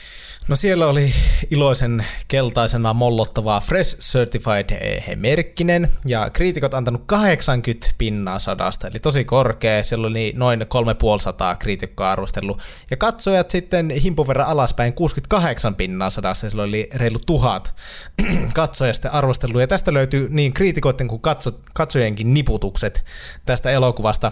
No 0.51 0.55
siellä 0.55 0.87
oli 0.87 1.13
iloisen 1.51 2.05
keltaisena 2.27 2.93
mollottavaa 2.93 3.59
Fresh 3.59 3.99
Certified 3.99 4.69
eh, 4.69 5.15
merkkinen 5.15 5.91
ja 6.05 6.29
kriitikot 6.29 6.73
antanut 6.73 7.03
80 7.05 7.87
pinnaa 7.97 8.39
sadasta, 8.39 8.87
eli 8.87 8.99
tosi 8.99 9.25
korkea. 9.25 9.83
Siellä 9.83 10.07
oli 10.07 10.33
noin 10.35 10.65
350 10.67 11.55
kriitikkoa 11.59 12.11
arvostellut 12.11 12.61
ja 12.91 12.97
katsojat 12.97 13.51
sitten 13.51 13.89
himpun 13.89 14.27
verran 14.27 14.47
alaspäin 14.47 14.93
68 14.93 15.75
pinnaa 15.75 16.09
sadasta, 16.09 16.49
siellä 16.49 16.63
oli 16.63 16.89
reilu 16.95 17.19
tuhat 17.25 17.75
katsojaa 18.53 18.93
sitten 18.93 19.11
arvostellut 19.13 19.61
ja 19.61 19.67
tästä 19.67 19.93
löytyy 19.93 20.27
niin 20.29 20.53
kriitikoiden 20.53 21.07
kuin 21.07 21.21
katso, 21.21 21.51
katsojienkin 21.73 22.33
niputukset 22.33 23.05
tästä 23.45 23.69
elokuvasta. 23.69 24.31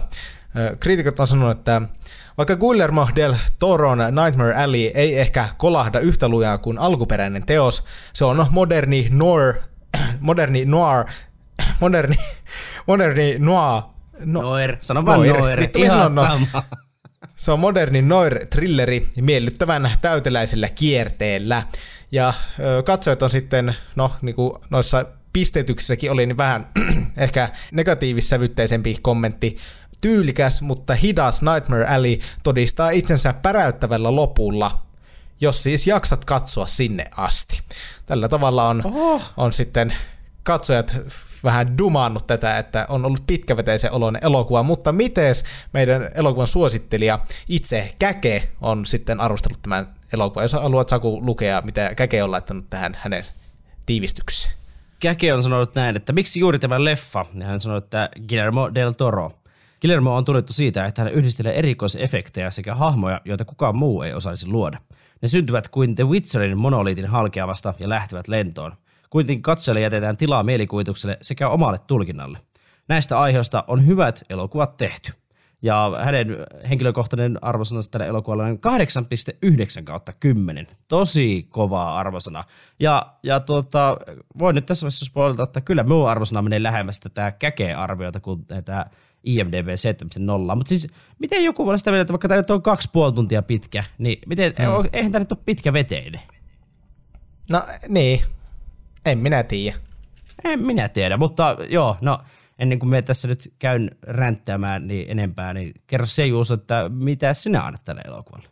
Kriitikot 0.80 1.20
on 1.20 1.26
sanonut, 1.26 1.58
että 1.58 1.82
vaikka 2.38 2.56
Guillermo 2.56 3.08
del 3.16 3.34
Toron 3.58 3.98
Nightmare 3.98 4.54
Alley 4.54 4.90
ei 4.94 5.20
ehkä 5.20 5.48
kolahda 5.56 6.00
yhtä 6.00 6.28
lujaa 6.28 6.58
kuin 6.58 6.78
alkuperäinen 6.78 7.46
teos, 7.46 7.84
se 8.12 8.24
on 8.24 8.46
moderni 8.50 9.08
noir, 9.10 9.54
moderni 10.20 10.64
noir, 10.64 11.04
moderni, 11.80 12.16
moderni 12.86 13.38
noir, 13.38 13.82
no, 14.24 14.42
Noir. 14.42 14.76
Sano 14.80 15.06
vaan 15.06 15.18
noir. 15.18 15.38
noir. 15.38 15.60
Vittu, 15.60 15.78
sanon 15.86 16.14
no. 16.14 16.40
Se 17.36 17.52
on 17.52 17.60
moderni 17.60 18.02
noir-trilleri 18.02 19.08
miellyttävän 19.20 19.90
täyteläisellä 20.00 20.68
kierteellä. 20.68 21.62
Ja 22.12 22.34
ö, 22.60 22.82
katsojat 22.82 23.22
on 23.22 23.30
sitten, 23.30 23.74
no 23.96 24.10
niin 24.22 24.34
kuin 24.34 24.52
noissa 24.70 25.04
pisteytyksissäkin 25.32 26.10
oli, 26.10 26.26
niin 26.26 26.36
vähän 26.36 26.66
ehkä 27.16 27.48
negatiivissävytteisempi 27.72 28.96
kommentti. 29.02 29.56
Tyylikäs, 30.00 30.62
mutta 30.62 30.94
hidas 30.94 31.42
Nightmare 31.42 31.86
Alley 31.86 32.18
todistaa 32.42 32.90
itsensä 32.90 33.32
päräyttävällä 33.32 34.16
lopulla, 34.16 34.82
jos 35.40 35.62
siis 35.62 35.86
jaksat 35.86 36.24
katsoa 36.24 36.66
sinne 36.66 37.04
asti. 37.16 37.60
Tällä 38.06 38.28
tavalla 38.28 38.68
on, 38.68 38.82
Oh. 38.84 39.32
on 39.36 39.52
sitten 39.52 39.92
katsojat 40.42 40.96
vähän 41.44 41.78
dumannut 41.78 42.26
tätä, 42.26 42.58
että 42.58 42.86
on 42.88 43.04
ollut 43.04 43.26
pitkäveteisen 43.26 43.92
oloinen 43.92 44.24
elokuva, 44.24 44.62
mutta 44.62 44.92
mites 44.92 45.44
meidän 45.72 46.10
elokuvan 46.14 46.46
suosittelija 46.48 47.18
itse 47.48 47.94
Käke 47.98 48.48
on 48.60 48.86
sitten 48.86 49.20
arvostellut 49.20 49.62
tämän 49.62 49.94
elokuvan. 50.12 50.44
Jos 50.44 50.52
haluat 50.52 50.88
Saku 50.88 51.26
lukea, 51.26 51.62
mitä 51.62 51.94
Käke 51.94 52.22
on 52.22 52.30
laittanut 52.30 52.70
tähän 52.70 52.96
hänen 53.00 53.24
tiivistykseen. 53.86 54.54
Käke 55.00 55.34
on 55.34 55.42
sanonut 55.42 55.74
näin, 55.74 55.96
että 55.96 56.12
miksi 56.12 56.40
juuri 56.40 56.58
tämä 56.58 56.84
leffa? 56.84 57.26
Ja 57.34 57.46
hän 57.46 57.60
sanoi, 57.60 57.78
että 57.78 58.08
Guillermo 58.28 58.70
del 58.74 58.92
Toro. 58.92 59.30
Guillermo 59.80 60.16
on 60.16 60.24
tunnettu 60.24 60.52
siitä, 60.52 60.86
että 60.86 61.02
hän 61.02 61.12
yhdistelee 61.12 61.58
erikoisefektejä 61.58 62.50
sekä 62.50 62.74
hahmoja, 62.74 63.20
joita 63.24 63.44
kukaan 63.44 63.76
muu 63.76 64.02
ei 64.02 64.14
osaisi 64.14 64.48
luoda. 64.48 64.78
Ne 65.22 65.28
syntyvät 65.28 65.68
kuin 65.68 65.94
The 65.94 66.04
Witcherin 66.04 66.58
monoliitin 66.58 67.06
halkeavasta 67.06 67.74
ja 67.78 67.88
lähtevät 67.88 68.28
lentoon. 68.28 68.72
Kuitenkin 69.10 69.42
katsojalle 69.42 69.80
jätetään 69.80 70.16
tilaa 70.16 70.42
mielikuvitukselle 70.42 71.18
sekä 71.20 71.48
omalle 71.48 71.78
tulkinnalle. 71.78 72.38
Näistä 72.88 73.20
aiheista 73.20 73.64
on 73.68 73.86
hyvät 73.86 74.22
elokuvat 74.30 74.76
tehty. 74.76 75.12
Ja 75.62 75.92
hänen 76.04 76.26
henkilökohtainen 76.68 77.38
arvosanansa 77.44 77.90
tällä 77.90 78.06
elokuvalla 78.06 78.44
on 78.44 78.58
8,9 79.78 79.84
kautta 79.84 80.12
10. 80.20 80.66
Tosi 80.88 81.46
kovaa 81.50 81.98
arvosana. 81.98 82.44
Ja, 82.80 83.14
ja 83.22 83.40
tuota, 83.40 83.96
voin 84.38 84.54
nyt 84.54 84.66
tässä 84.66 84.84
vaiheessa 84.84 85.06
spoilata, 85.06 85.42
että 85.42 85.60
kyllä 85.60 85.82
minun 85.82 86.08
arvosana 86.08 86.42
menee 86.42 86.62
lähemmäs 86.62 87.00
tätä 87.00 87.32
käkeä-arviota 87.32 88.20
kuin 88.20 88.46
tämä 88.64 88.86
IMDB 89.24 89.68
7.0. 90.50 90.56
Mutta 90.56 90.68
siis 90.68 90.92
miten 91.18 91.44
joku 91.44 91.66
voi 91.66 91.78
sitä 91.78 91.90
mieltä, 91.90 92.02
että 92.02 92.12
vaikka 92.12 92.28
tämä 92.28 92.40
nyt 92.40 92.50
on 92.50 92.62
kaksi 92.62 92.88
puoli 92.92 93.12
tuntia 93.12 93.42
pitkä, 93.42 93.84
niin 93.98 94.18
miten, 94.26 94.52
mm. 94.58 94.88
eihän 94.92 95.12
tämä 95.12 95.20
nyt 95.20 95.32
ole 95.32 95.40
pitkä 95.44 95.72
veteinen? 95.72 96.20
No 97.50 97.62
niin, 97.88 98.22
en 99.06 99.18
minä 99.18 99.42
tiedä. 99.42 99.76
En 100.44 100.66
minä 100.66 100.88
tiedä, 100.88 101.16
mutta 101.16 101.56
joo, 101.68 101.96
no 102.00 102.18
ennen 102.58 102.78
kuin 102.78 102.90
me 102.90 103.02
tässä 103.02 103.28
nyt 103.28 103.52
käyn 103.58 103.90
ränttämään 104.02 104.86
niin 104.86 105.10
enempää, 105.10 105.54
niin 105.54 105.74
kerro 105.86 106.06
se 106.06 106.26
Juuso, 106.26 106.54
että 106.54 106.88
mitä 106.88 107.34
sinä 107.34 107.62
annat 107.62 107.84
tälle 107.84 108.00
elokuvalle? 108.04 108.48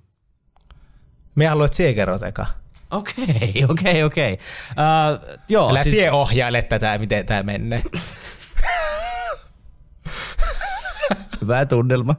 Minä 1.34 1.50
haluan, 1.50 1.66
että 1.66 1.76
sie 1.76 1.94
kerrot 1.94 2.22
eka. 2.22 2.46
Okei, 2.90 3.64
okei, 3.70 4.02
okei. 4.02 4.32
Uh, 4.32 5.38
joo, 5.48 5.70
Älä 5.70 5.82
siis, 5.82 6.12
ohjaile 6.12 6.62
tätä, 6.62 6.98
miten 6.98 7.26
tämä 7.26 7.42
menee. 7.42 7.82
hyvä 11.48 11.66
tunnelma. 11.66 12.14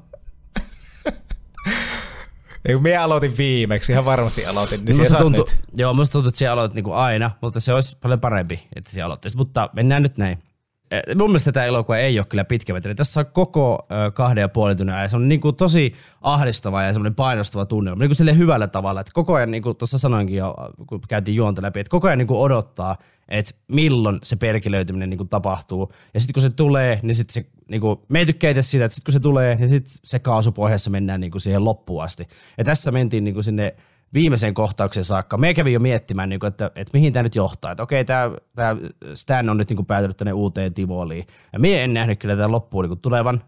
Ei, 2.65 2.73
kun 2.73 2.83
minä 2.83 3.03
aloitin 3.03 3.37
viimeksi, 3.37 3.91
ihan 3.91 4.05
varmasti 4.05 4.45
aloitin, 4.45 4.85
niin 4.85 4.97
Musta 4.97 5.09
saat 5.11 5.21
tuntuu, 5.23 5.45
nyt. 5.51 5.59
joo, 5.75 5.93
musta 5.93 6.11
tuntuu, 6.11 6.29
että 6.29 6.37
sinä 6.39 6.53
aloitit 6.53 6.75
niinku 6.75 6.91
aina, 6.93 7.31
mutta 7.41 7.59
se 7.59 7.73
olisi 7.73 7.97
paljon 8.01 8.19
parempi, 8.19 8.67
että 8.75 8.91
sinä 8.91 9.05
aloittaisit. 9.05 9.37
Mutta 9.37 9.69
mennään 9.73 10.03
nyt 10.03 10.17
näin. 10.17 10.43
Eh, 10.91 11.15
mun 11.15 11.29
mielestä 11.29 11.51
tämä 11.51 11.65
elokuva 11.65 11.97
ei 11.97 12.19
ole 12.19 12.25
kyllä 12.29 12.45
pitkä 12.45 12.73
veteli. 12.73 12.95
Tässä 12.95 13.19
on 13.19 13.25
koko 13.33 13.87
kahden 14.13 14.41
ja 14.41 14.49
puolen 14.49 14.77
tunnin 14.77 14.95
ajan. 14.95 15.09
Se 15.09 15.15
on 15.15 15.29
niin 15.29 15.41
kuin 15.41 15.55
tosi 15.55 15.95
ahdistava 16.21 16.83
ja 16.83 16.93
semmoinen 16.93 17.15
painostava 17.15 17.65
tunnelma. 17.65 17.99
Niin 17.99 18.09
kuin 18.09 18.15
silleen 18.15 18.37
hyvällä 18.37 18.67
tavalla. 18.67 19.01
Että 19.01 19.13
koko 19.13 19.33
ajan, 19.33 19.51
niin 19.51 19.63
kuin 19.63 19.77
tuossa 19.77 19.97
sanoinkin 19.97 20.35
jo, 20.37 20.55
kun 20.87 21.01
käytiin 21.07 21.35
juonta 21.35 21.61
läpi, 21.61 21.79
että 21.79 21.91
koko 21.91 22.07
ajan 22.07 22.17
niin 22.17 22.27
kuin 22.27 22.39
odottaa, 22.39 22.97
että 23.29 23.53
milloin 23.67 24.19
se 24.23 24.35
perkilöityminen 24.35 25.09
niin 25.09 25.17
kuin 25.17 25.29
tapahtuu. 25.29 25.91
Ja 26.13 26.19
sitten 26.19 26.33
kun 26.33 26.41
se 26.41 26.49
tulee, 26.49 26.99
niin 27.03 27.15
sitten 27.15 27.33
se 27.33 27.49
niin 27.67 27.81
kuin, 27.81 27.99
me 28.07 28.19
ei 28.19 28.25
tykkää 28.25 28.61
siitä, 28.61 28.85
että 28.85 28.95
sitten 28.95 29.11
kun 29.11 29.13
se 29.13 29.19
tulee, 29.19 29.55
niin 29.55 29.69
sitten 29.69 29.93
se 30.03 30.19
kaasupohjassa 30.19 30.89
mennään 30.89 31.21
niin 31.21 31.31
kuin 31.31 31.41
siihen 31.41 31.65
loppuun 31.65 32.03
asti. 32.03 32.27
Ja 32.57 32.63
tässä 32.63 32.91
mentiin 32.91 33.23
niin 33.23 33.33
kuin 33.33 33.43
sinne 33.43 33.75
viimeiseen 34.13 34.53
kohtaukseen 34.53 35.03
saakka. 35.03 35.37
Me 35.37 35.53
kävin 35.53 35.73
jo 35.73 35.79
miettimään, 35.79 36.29
niin 36.29 36.39
kuin, 36.39 36.47
että, 36.47 36.71
että, 36.75 36.97
mihin 36.97 37.13
tämä 37.13 37.23
nyt 37.23 37.35
johtaa. 37.35 37.71
Että 37.71 37.83
okei, 37.83 38.05
tämä, 38.05 38.31
tämä 38.55 38.77
Stan 39.13 39.49
on 39.49 39.57
nyt 39.57 39.69
niin 39.69 39.77
kuin 39.77 39.85
päätynyt 39.85 40.17
tänne 40.17 40.33
uuteen 40.33 40.73
Tivoliin. 40.73 41.27
Ja 41.53 41.59
minä 41.59 41.81
en 41.81 41.93
nähnyt 41.93 42.19
kyllä 42.19 42.35
tätä 42.35 42.51
loppuun 42.51 42.83
niin 42.83 42.89
kuin 42.89 42.99
tulevan. 42.99 43.41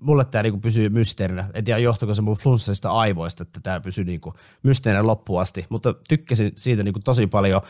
Mulle 0.00 0.24
tämä 0.24 0.42
niin 0.42 0.52
kuin 0.52 0.60
pysyy 0.60 0.88
mysteerinä. 0.88 1.48
En 1.54 1.64
tiedä, 1.64 1.78
johtuiko 1.78 2.14
se 2.14 2.22
mun 2.22 2.36
flunssista 2.36 2.90
aivoista, 2.90 3.42
että 3.42 3.60
tämä 3.62 3.80
pysyy 3.80 4.04
niin 4.04 4.20
kuin 4.20 4.34
mysteerinä 4.62 5.06
loppuun 5.06 5.40
asti. 5.40 5.66
Mutta 5.68 5.94
tykkäsin 6.08 6.52
siitä 6.54 6.82
niin 6.82 6.92
kuin 6.92 7.02
tosi 7.02 7.26
paljon. 7.26 7.60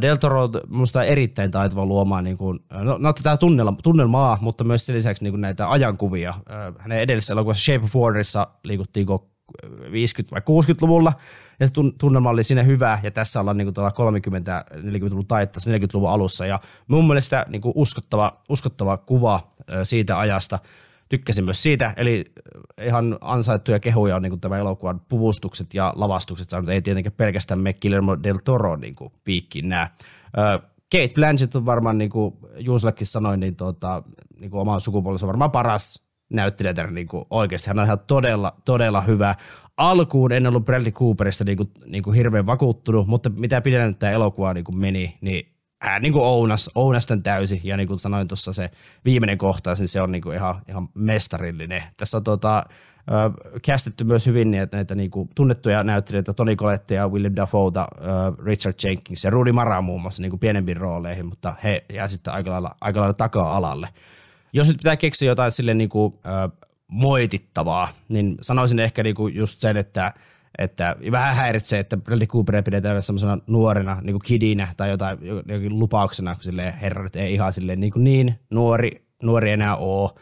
Del 0.00 0.16
Toro 0.16 0.44
on 0.44 0.50
minusta 0.68 1.04
erittäin 1.04 1.50
taitava 1.50 1.86
luomaan 1.86 2.24
niin 2.24 2.38
kuin, 2.38 2.60
no, 2.72 2.98
no 2.98 3.12
tämä 3.12 3.36
tunnelma, 3.36 3.76
tunnelmaa, 3.82 4.38
mutta 4.40 4.64
myös 4.64 4.86
sen 4.86 4.96
lisäksi 4.96 5.24
niin 5.24 5.32
kuin 5.32 5.40
näitä 5.40 5.70
ajankuvia. 5.70 6.34
Hänen 6.78 7.00
edellisessä 7.00 7.34
elokuvassa 7.34 7.64
Shape 7.64 7.84
of 7.84 7.96
Waterissa 7.96 8.46
liikuttiin 8.64 9.06
50- 9.74 9.76
vai 10.32 10.40
60-luvulla, 10.40 11.12
ja 11.60 11.68
tunnelma 11.98 12.30
oli 12.30 12.44
siinä 12.44 12.62
hyvä, 12.62 12.98
ja 13.02 13.10
tässä 13.10 13.40
ollaan 13.40 13.56
niin 13.56 13.74
tuolla 13.74 13.90
30-40-luvun 13.90 15.26
taitteessa, 15.26 15.70
40-luvun 15.70 16.10
alussa, 16.10 16.46
ja 16.46 16.60
mun 16.88 17.06
mielestä 17.06 17.46
niin 17.48 17.62
kuin 17.62 17.72
uskottava, 17.76 18.32
uskottava 18.48 18.96
kuva 18.96 19.52
siitä 19.82 20.18
ajasta, 20.18 20.58
tykkäsin 21.08 21.44
myös 21.44 21.62
siitä, 21.62 21.94
eli 21.96 22.24
ihan 22.82 23.18
ansaittuja 23.20 23.80
kehuja 23.80 24.16
on 24.16 24.22
niin 24.22 24.30
kuin 24.30 24.40
tämä 24.40 24.58
elokuvan 24.58 25.00
puvustukset 25.08 25.74
ja 25.74 25.92
lavastukset 25.96 26.48
saanut, 26.48 26.70
ei 26.70 26.82
tietenkään 26.82 27.14
pelkästään 27.16 27.60
me 27.60 27.72
Guillermo 27.72 28.16
del 28.22 28.38
Toro 28.44 28.76
niin 28.76 28.94
kuin 28.94 29.12
piikkiin 29.24 29.68
nämä. 29.68 29.90
Kate 30.92 31.14
Blanchett 31.14 31.56
on 31.56 31.66
varmaan, 31.66 31.98
niin 31.98 32.10
kuin 32.10 32.34
Juusellekin 32.58 33.06
sanoin, 33.06 33.40
niin, 33.40 33.56
tuota, 33.56 34.02
niin 34.40 34.50
kuin 34.50 34.60
oman 34.60 34.80
sukupuolensa 34.80 35.26
varmaan 35.26 35.50
paras 35.50 36.09
näyttelijä 36.30 36.90
niin 36.90 37.08
kuin 37.08 37.24
oikeasti. 37.30 37.68
Hän 37.70 37.78
on 37.78 37.84
ihan 37.84 37.98
todella, 38.06 38.56
todella 38.64 39.00
hyvä. 39.00 39.34
Alkuun 39.76 40.32
en 40.32 40.46
ollut 40.46 40.64
Bradley 40.64 40.92
Cooperista 40.92 41.44
niin 41.44 41.56
kuin, 41.56 41.70
niin 41.86 42.02
kuin 42.02 42.16
hirveän 42.16 42.46
vakuuttunut, 42.46 43.06
mutta 43.06 43.30
mitä 43.30 43.60
pidemmän 43.60 43.94
tämä 43.94 44.12
elokuva 44.12 44.54
niin 44.54 44.64
kuin 44.64 44.78
meni, 44.78 45.18
niin 45.20 45.52
hän 45.82 46.02
niin 46.02 46.12
kuin 46.12 46.24
ounas, 46.24 46.70
ounas 46.74 47.06
tämän 47.06 47.22
täysin. 47.22 47.60
Ja 47.64 47.76
niin 47.76 47.88
kuin 47.88 48.00
sanoin 48.00 48.28
tuossa 48.28 48.52
se 48.52 48.70
viimeinen 49.04 49.38
kohtaus, 49.38 49.80
niin 49.80 49.88
se 49.88 50.02
on 50.02 50.12
niin 50.12 50.22
kuin 50.22 50.36
ihan, 50.36 50.54
ihan 50.68 50.88
mestarillinen. 50.94 51.82
Tässä 51.96 52.16
on 52.16 52.24
tuota, 52.24 52.64
kästetty 53.62 54.04
myös 54.04 54.26
hyvin 54.26 54.50
näitä, 54.50 54.76
näitä 54.76 54.94
niin 54.94 55.10
kuin 55.10 55.28
tunnettuja 55.34 55.84
näyttelijöitä, 55.84 56.32
Tony 56.32 56.56
Collette 56.56 56.94
ja 56.94 57.08
William 57.08 57.36
Dafoe, 57.36 57.72
Richard 58.44 58.74
Jenkins 58.84 59.24
ja 59.24 59.30
Rudy 59.30 59.52
Mara 59.52 59.82
muun 59.82 60.02
muassa 60.02 60.22
niin 60.22 60.30
kuin 60.30 60.40
pienempiin 60.40 60.76
rooleihin, 60.76 61.26
mutta 61.26 61.54
he 61.64 61.84
jää 61.92 62.08
sitten 62.08 62.32
aika 62.32 62.50
lailla, 62.50 62.76
aika 62.80 63.00
lailla 63.00 63.14
taka-alalle. 63.14 63.88
Jos 64.52 64.68
nyt 64.68 64.76
pitää 64.76 64.96
keksiä 64.96 65.30
jotain 65.30 65.50
sille 65.50 65.74
niin 65.74 65.88
kuin, 65.88 66.14
äh, 66.26 66.68
moitittavaa, 66.88 67.88
niin 68.08 68.36
sanoisin 68.40 68.78
ehkä 68.78 69.02
niin 69.02 69.14
kuin 69.14 69.34
just 69.34 69.60
sen, 69.60 69.76
että 69.76 70.14
että 70.58 70.96
vähän 71.10 71.36
häiritsee, 71.36 71.80
että 71.80 71.96
Bradley 71.96 72.26
Cooperia 72.26 72.62
pidetään 72.62 73.02
semmoisena 73.02 73.38
nuorena, 73.46 74.00
niin 74.02 74.12
kuin 74.12 74.22
kidinä 74.24 74.68
tai 74.76 74.90
jotain 74.90 75.18
jokin 75.46 75.78
lupauksena, 75.78 76.34
kun 76.34 76.44
silleen 76.44 76.74
herra 76.74 77.02
nyt 77.02 77.16
ei 77.16 77.34
ihan 77.34 77.52
silleen 77.52 77.80
niin, 77.80 77.92
kuin 77.92 78.04
niin 78.04 78.34
nuori, 78.50 79.06
nuori 79.22 79.50
enää 79.50 79.76
oo. 79.76 80.18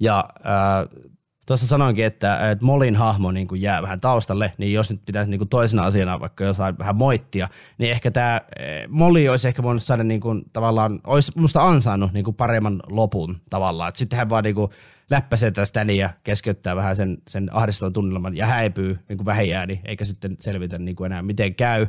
Ja 0.00 0.28
äh, 0.36 1.08
tuossa 1.50 1.66
sanoinkin, 1.66 2.04
että, 2.04 2.50
että 2.50 2.64
Molin 2.64 2.96
hahmo 2.96 3.32
niin 3.32 3.48
kuin 3.48 3.62
jää 3.62 3.82
vähän 3.82 4.00
taustalle, 4.00 4.52
niin 4.58 4.72
jos 4.72 4.90
nyt 4.90 5.00
pitäisi 5.06 5.30
niin 5.30 5.38
kuin 5.38 5.48
toisena 5.48 5.82
asiana 5.82 6.20
vaikka 6.20 6.44
jotain 6.44 6.78
vähän 6.78 6.96
moittia, 6.96 7.48
niin 7.78 7.90
ehkä 7.90 8.10
tämä 8.10 8.40
eh, 8.58 8.88
Moli 8.88 9.28
olisi 9.28 9.48
ehkä 9.48 9.62
voinut 9.62 9.82
saada 9.82 10.04
niin 10.04 10.20
kuin, 10.20 10.42
tavallaan, 10.52 11.00
olisi 11.06 11.32
musta 11.34 11.62
ansainnut 11.62 12.12
niin 12.12 12.24
kuin 12.24 12.36
paremman 12.36 12.80
lopun 12.88 13.36
tavallaan. 13.50 13.92
Sitten 13.94 14.18
hän 14.18 14.30
vaan 14.30 14.44
niin 14.44 14.54
kuin 14.54 14.70
läppäsee 15.10 15.50
tästä 15.50 15.82
ja 15.82 16.10
keskeyttää 16.24 16.76
vähän 16.76 16.96
sen, 16.96 17.18
sen 17.28 17.48
ahdistavan 17.52 17.92
tunnelman 17.92 18.36
ja 18.36 18.46
häipyy 18.46 18.98
niin 19.08 19.16
kuin 19.16 19.26
vähijääni, 19.26 19.80
eikä 19.84 20.04
sitten 20.04 20.32
selvitä 20.38 20.78
niin 20.78 20.96
kuin 20.96 21.06
enää 21.06 21.22
miten 21.22 21.54
käy. 21.54 21.86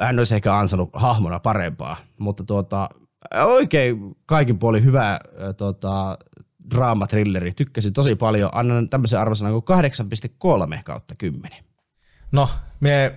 Hän 0.00 0.18
olisi 0.18 0.34
ehkä 0.34 0.56
ansainnut 0.56 0.90
hahmona 0.92 1.38
parempaa, 1.38 1.96
mutta 2.18 2.44
tuota, 2.44 2.88
oikein 3.44 4.16
kaikin 4.26 4.58
puolin 4.58 4.84
hyvä 4.84 5.20
tuota, 5.56 6.18
draamatrilleri. 6.70 7.52
Tykkäsin 7.52 7.92
tosi 7.92 8.14
paljon. 8.14 8.50
Annan 8.52 8.88
tämmöisen 8.88 9.20
arvosanan 9.20 9.62
kuin 9.62 9.78
8,3 10.74 10.80
kautta 10.84 11.14
10. 11.14 11.64
No, 12.32 12.48
me 12.80 13.12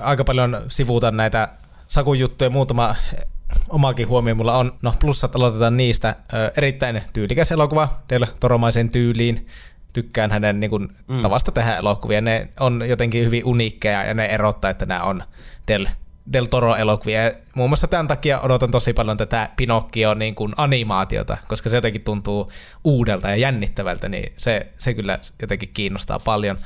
aika 0.00 0.24
paljon 0.24 0.56
sivuutan 0.68 1.16
näitä 1.16 1.48
sakujuttuja. 1.86 2.50
Muutama 2.50 2.94
omakin 3.68 4.08
huomio 4.08 4.34
mulla 4.34 4.58
on. 4.58 4.72
No, 4.82 4.94
plussat 5.00 5.36
aloitetaan 5.36 5.76
niistä. 5.76 6.16
Ö, 6.32 6.52
erittäin 6.56 7.02
tyylikäs 7.12 7.52
elokuva 7.52 8.02
Del 8.10 8.26
Toromaisen 8.40 8.88
tyyliin. 8.88 9.46
Tykkään 9.92 10.30
hänen 10.30 10.60
niin 10.60 10.70
kuin, 10.70 10.88
mm. 11.08 11.22
tavasta 11.22 11.52
tehdä 11.52 11.76
elokuvia. 11.76 12.20
Ne 12.20 12.48
on 12.60 12.84
jotenkin 12.88 13.24
hyvin 13.24 13.44
uniikkeja 13.44 14.04
ja 14.04 14.14
ne 14.14 14.26
erottaa, 14.26 14.70
että 14.70 14.86
nämä 14.86 15.02
on 15.02 15.22
Del 15.68 15.86
Del 16.32 16.44
Toro-elokuvia. 16.44 17.32
muun 17.54 17.70
muassa 17.70 17.88
tämän 17.88 18.08
takia 18.08 18.40
odotan 18.40 18.70
tosi 18.70 18.92
paljon 18.92 19.16
tätä 19.16 19.48
Pinocchio 19.56 20.14
niin 20.14 20.34
kuin 20.34 20.54
animaatiota, 20.56 21.36
koska 21.48 21.68
se 21.68 21.76
jotenkin 21.76 22.04
tuntuu 22.04 22.50
uudelta 22.84 23.30
ja 23.30 23.36
jännittävältä, 23.36 24.08
niin 24.08 24.32
se, 24.36 24.66
se 24.78 24.94
kyllä 24.94 25.18
jotenkin 25.42 25.70
kiinnostaa 25.74 26.18
paljon. 26.18 26.56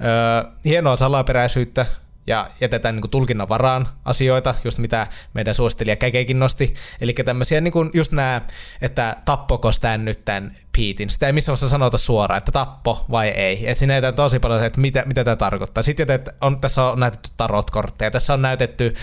Öö, 0.00 0.52
hienoa 0.64 0.96
salaperäisyyttä, 0.96 1.86
ja 2.30 2.50
jätetään 2.60 2.94
niin 2.94 3.00
kuin 3.00 3.10
tulkinnan 3.10 3.48
varaan 3.48 3.88
asioita, 4.04 4.54
just 4.64 4.78
mitä 4.78 5.06
meidän 5.34 5.54
suosittelija 5.54 5.96
Käkekin 5.96 6.38
nosti. 6.38 6.74
Eli 7.00 7.12
tämmöisiä 7.12 7.60
niin 7.60 7.72
kuin 7.72 7.90
just 7.94 8.12
nämä, 8.12 8.40
että 8.82 9.16
tappoko 9.24 9.70
tämän 9.80 10.04
nyt 10.04 10.24
tämän 10.24 10.56
Petein. 10.76 11.10
Sitä 11.10 11.26
ei 11.26 11.32
missään 11.32 11.52
vaiheessa 11.52 11.68
sanota 11.68 11.98
suoraan, 11.98 12.38
että 12.38 12.52
tappo 12.52 13.04
vai 13.10 13.28
ei. 13.28 13.70
Et 13.70 13.78
siinä 13.78 13.96
ei 13.96 14.12
tosi 14.12 14.38
paljon 14.38 14.64
että 14.64 14.80
mitä, 14.80 15.04
mitä 15.06 15.24
tämä 15.24 15.36
tarkoittaa. 15.36 15.82
Sitten 15.82 16.10
että 16.10 16.32
on, 16.40 16.60
tässä 16.60 16.84
on 16.84 17.00
näytetty 17.00 17.30
tarotkortteja, 17.36 18.10
tässä 18.10 18.34
on 18.34 18.42
näytetty 18.42 18.94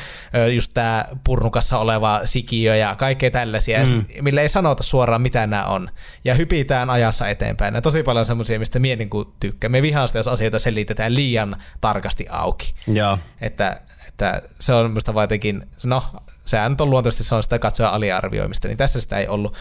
just 0.53 0.71
tämä 0.73 1.05
purnukassa 1.23 1.77
oleva 1.77 2.21
sikiö 2.25 2.75
ja 2.75 2.95
kaikkea 2.95 3.31
tällaisia, 3.31 3.85
mm. 3.85 4.05
millä 4.21 4.41
ei 4.41 4.49
sanota 4.49 4.83
suoraan, 4.83 5.21
mitä 5.21 5.47
nämä 5.47 5.65
on. 5.65 5.89
Ja 6.23 6.33
hypitään 6.33 6.89
ajassa 6.89 7.27
eteenpäin. 7.27 7.75
Ja 7.75 7.81
tosi 7.81 8.03
paljon 8.03 8.25
semmoisia, 8.25 8.59
mistä 8.59 8.79
mie 8.79 8.95
niin 8.95 9.09
tykkään. 9.39 9.71
Me 9.71 9.81
vihaan 9.81 10.07
sitä, 10.07 10.19
jos 10.19 10.27
asioita 10.27 10.59
selitetään 10.59 11.15
liian 11.15 11.55
tarkasti 11.81 12.25
auki. 12.29 12.73
Joo. 12.87 13.16
Että, 13.41 13.81
että 14.07 14.41
se 14.59 14.73
on 14.73 14.91
minusta 14.91 15.13
vaan 15.13 15.23
jotenkin, 15.23 15.67
no 15.85 16.03
sehän 16.45 16.71
nyt 16.71 16.81
on 16.81 16.89
luontaisesti 16.89 17.23
se 17.23 17.35
on 17.35 17.43
sitä 17.43 17.59
katsoja 17.59 17.89
aliarvioimista, 17.89 18.67
niin 18.67 18.77
tässä 18.77 19.01
sitä 19.01 19.17
ei 19.17 19.27
ollut. 19.27 19.55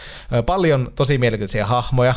Paljon 0.45 0.91
tosi 0.95 1.17
mielenkiintoisia 1.17 1.65
hahmoja, 1.65 2.15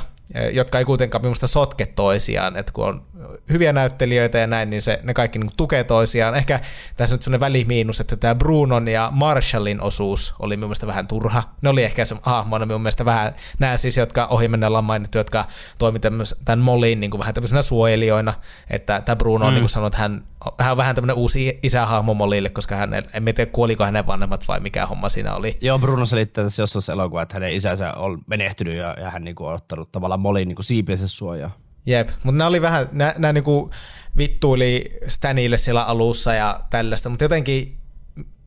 jotka 0.52 0.78
ei 0.78 0.84
kuitenkaan 0.84 1.22
minusta 1.22 1.46
sotke 1.46 1.86
toisiaan, 1.86 2.56
että 2.56 2.72
kun 2.72 2.84
on 2.84 3.02
hyviä 3.48 3.72
näyttelijöitä 3.72 4.38
ja 4.38 4.46
näin, 4.46 4.70
niin 4.70 4.82
se, 4.82 5.00
ne 5.02 5.14
kaikki 5.14 5.38
niin 5.38 5.50
tukee 5.56 5.84
toisiaan. 5.84 6.34
Ehkä 6.34 6.60
tässä 6.96 7.14
nyt 7.14 7.22
sellainen 7.22 7.40
välimiinus, 7.40 8.00
että 8.00 8.16
tämä 8.16 8.34
Brunon 8.34 8.88
ja 8.88 9.08
Marshallin 9.12 9.80
osuus 9.80 10.34
oli 10.38 10.56
minun 10.56 10.68
mielestä 10.68 10.86
vähän 10.86 11.06
turha. 11.06 11.42
Ne 11.62 11.68
oli 11.68 11.84
ehkä 11.84 12.04
se 12.04 12.16
hahmona 12.22 12.66
minun 12.66 12.80
mielestä 12.80 13.04
vähän, 13.04 13.34
nämä 13.58 13.76
siis, 13.76 13.96
jotka 13.96 14.26
ohimenneellä 14.26 14.78
on 14.78 14.84
mainittu, 14.84 15.18
jotka 15.18 15.44
toimivat 15.78 16.02
tämän 16.44 16.58
Molin 16.58 17.00
niin 17.00 17.10
kuin 17.10 17.18
vähän 17.18 17.34
tämmöisenä 17.34 17.62
suojelijoina, 17.62 18.34
että 18.70 19.00
tämä 19.00 19.16
Bruno 19.16 19.46
on 19.46 19.52
mm. 19.52 19.54
niin 19.54 19.62
kuin 19.62 19.70
sanonut, 19.70 19.94
että 19.94 20.02
hän, 20.02 20.24
hän 20.58 20.70
on 20.70 20.76
vähän 20.76 20.94
tämmöinen 20.94 21.16
uusi 21.16 21.58
isähahmo 21.62 22.14
Molille, 22.14 22.48
koska 22.48 22.76
hän, 22.76 22.94
en 22.94 23.24
tiedä 23.24 23.46
kuoliko 23.46 23.84
hänen 23.84 24.06
vanhemmat 24.06 24.48
vai 24.48 24.60
mikä 24.60 24.86
homma 24.86 25.08
siinä 25.08 25.34
oli. 25.34 25.58
Joo, 25.60 25.78
Bruno 25.78 26.06
selittää 26.06 26.44
tässä 26.44 26.62
jossain 26.62 26.98
elokuva, 26.98 27.22
että 27.22 27.34
hänen 27.34 27.52
isänsä 27.52 27.92
on 27.92 28.22
menehtynyt 28.26 28.76
ja, 28.76 28.96
ja 29.00 29.10
hän 29.10 29.24
niin 29.24 29.34
kuin 29.34 29.48
on 29.48 29.54
ottanut 29.54 29.92
tavallaan 29.92 30.19
Molin 30.20 30.48
niin 30.48 30.56
siipiensä 30.60 31.08
suojaa. 31.08 31.50
Jep, 31.86 32.08
mutta 32.08 32.38
nämä 32.38 32.48
oli 32.48 32.62
vähän, 32.62 32.88
nämä, 32.92 33.14
nämä 33.18 33.32
niinku 33.32 33.70
vittuili 34.16 34.98
Stanille 35.08 35.56
siellä 35.56 35.82
alussa 35.82 36.34
ja 36.34 36.60
tällaista, 36.70 37.08
mutta 37.08 37.24
jotenkin 37.24 37.78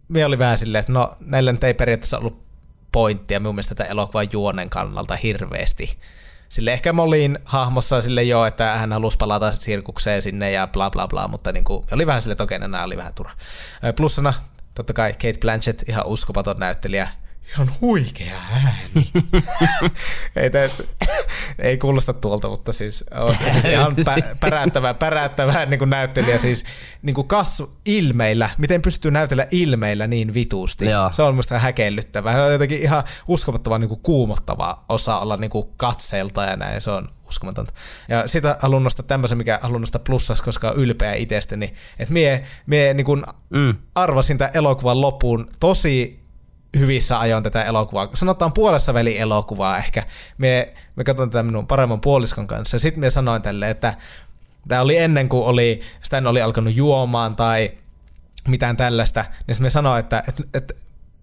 me 0.07 0.25
oli 0.25 0.39
vähän 0.39 0.57
silleen, 0.57 0.79
että 0.79 0.91
no 0.91 1.17
näillä 1.19 1.51
nyt 1.51 1.63
ei 1.63 1.73
periaatteessa 1.73 2.17
ollut 2.17 2.43
pointtia 2.91 3.39
minun 3.39 3.55
mielestä 3.55 3.75
tätä 3.75 3.89
elokuvan 3.89 4.27
juonen 4.31 4.69
kannalta 4.69 5.15
hirveästi. 5.15 5.97
Sille 6.49 6.73
ehkä 6.73 6.93
Molin 6.93 7.39
hahmossa 7.45 8.01
sille 8.01 8.23
jo, 8.23 8.45
että 8.45 8.77
hän 8.77 8.93
halusi 8.93 9.17
palata 9.17 9.51
sirkukseen 9.51 10.21
sinne 10.21 10.51
ja 10.51 10.67
bla 10.67 10.89
bla 10.91 11.07
bla, 11.07 11.27
mutta 11.27 11.51
niin 11.51 11.63
kuin, 11.63 11.85
oli 11.91 12.07
vähän 12.07 12.21
sille, 12.21 12.31
että 12.31 12.43
okei, 12.43 12.59
nämä 12.59 12.83
oli 12.83 12.97
vähän 12.97 13.13
turha. 13.13 13.33
Plussana 13.95 14.33
totta 14.73 14.93
kai 14.93 15.13
Kate 15.13 15.39
Blanchett, 15.41 15.89
ihan 15.89 16.05
uskomaton 16.05 16.59
näyttelijä, 16.59 17.07
ihan 17.51 17.71
huikea 17.81 18.35
ääni. 18.53 19.11
ei, 20.35 20.49
te, 20.49 20.69
ei 21.59 21.77
kuulosta 21.77 22.13
tuolta, 22.13 22.49
mutta 22.49 22.73
siis, 22.73 23.05
on, 23.15 23.35
siis 23.51 23.65
ihan 23.65 23.95
pä, 24.05 24.15
päräyttävää, 24.39 24.93
päräyttävää 24.93 25.65
niin 25.65 25.79
kuin 25.79 25.89
näyttelijä 25.89 26.37
siis 26.37 26.65
niin 27.01 27.13
kuin 27.13 27.27
kasv, 27.27 27.63
ilmeillä, 27.85 28.49
miten 28.57 28.81
pystyy 28.81 29.11
näytellä 29.11 29.47
ilmeillä 29.51 30.07
niin 30.07 30.33
vitusti. 30.33 30.85
Joo. 30.85 31.09
Se 31.11 31.23
on 31.23 31.35
musta 31.35 31.59
häkellyttävää. 31.59 32.33
Se 32.33 32.41
on 32.41 32.51
jotenkin 32.51 32.81
ihan 32.81 33.03
uskomattoman 33.27 33.81
niin 33.81 33.89
kuin 33.89 34.01
kuumottava 34.03 34.83
osa 34.89 35.19
olla 35.19 35.37
niin 35.37 35.51
kuin 35.51 35.67
katseelta 35.77 36.43
ja 36.43 36.55
näin. 36.55 36.81
Se 36.81 36.91
on 36.91 37.09
uskomatonta. 37.27 37.73
Ja 38.07 38.27
sitä 38.27 38.57
haluan 38.59 38.83
nostaa 38.83 39.05
tämmöisen, 39.05 39.37
mikä 39.37 39.59
haluan 39.61 39.81
nostaa 39.81 40.01
plussas, 40.05 40.41
koska 40.41 40.69
on 40.69 40.77
ylpeä 40.77 41.13
itsestäni. 41.13 41.73
Että 41.99 42.13
mie, 42.13 42.43
mie 42.65 42.93
niin 42.93 43.05
kuin 43.05 43.23
Mm. 43.49 43.75
arvasin 43.95 44.37
tämän 44.37 44.51
elokuvan 44.53 45.01
loppuun 45.01 45.49
tosi 45.59 46.22
hyvissä 46.79 47.19
ajoin 47.19 47.43
tätä 47.43 47.63
elokuvaa. 47.63 48.09
Sanotaan 48.13 48.53
puolessa 48.53 48.93
väli 48.93 49.17
elokuvaa 49.17 49.77
ehkä. 49.77 50.03
Me, 50.37 50.73
me 50.95 51.03
katson 51.03 51.29
tätä 51.29 51.43
minun 51.43 51.67
paremman 51.67 52.01
puoliskon 52.01 52.47
kanssa. 52.47 52.79
Sitten 52.79 52.99
me 52.99 53.09
sanoin 53.09 53.41
tälle, 53.41 53.69
että 53.69 53.93
tämä 54.67 54.81
oli 54.81 54.97
ennen 54.97 55.29
kuin 55.29 55.43
oli, 55.43 55.81
Stan 56.01 56.27
oli 56.27 56.41
alkanut 56.41 56.75
juomaan 56.75 57.35
tai 57.35 57.71
mitään 58.47 58.77
tällaista, 58.77 59.25
niin 59.47 59.57
me 59.59 59.69
sanoin, 59.69 59.99
että, 59.99 60.23
että 60.27 60.43
että 60.53 60.73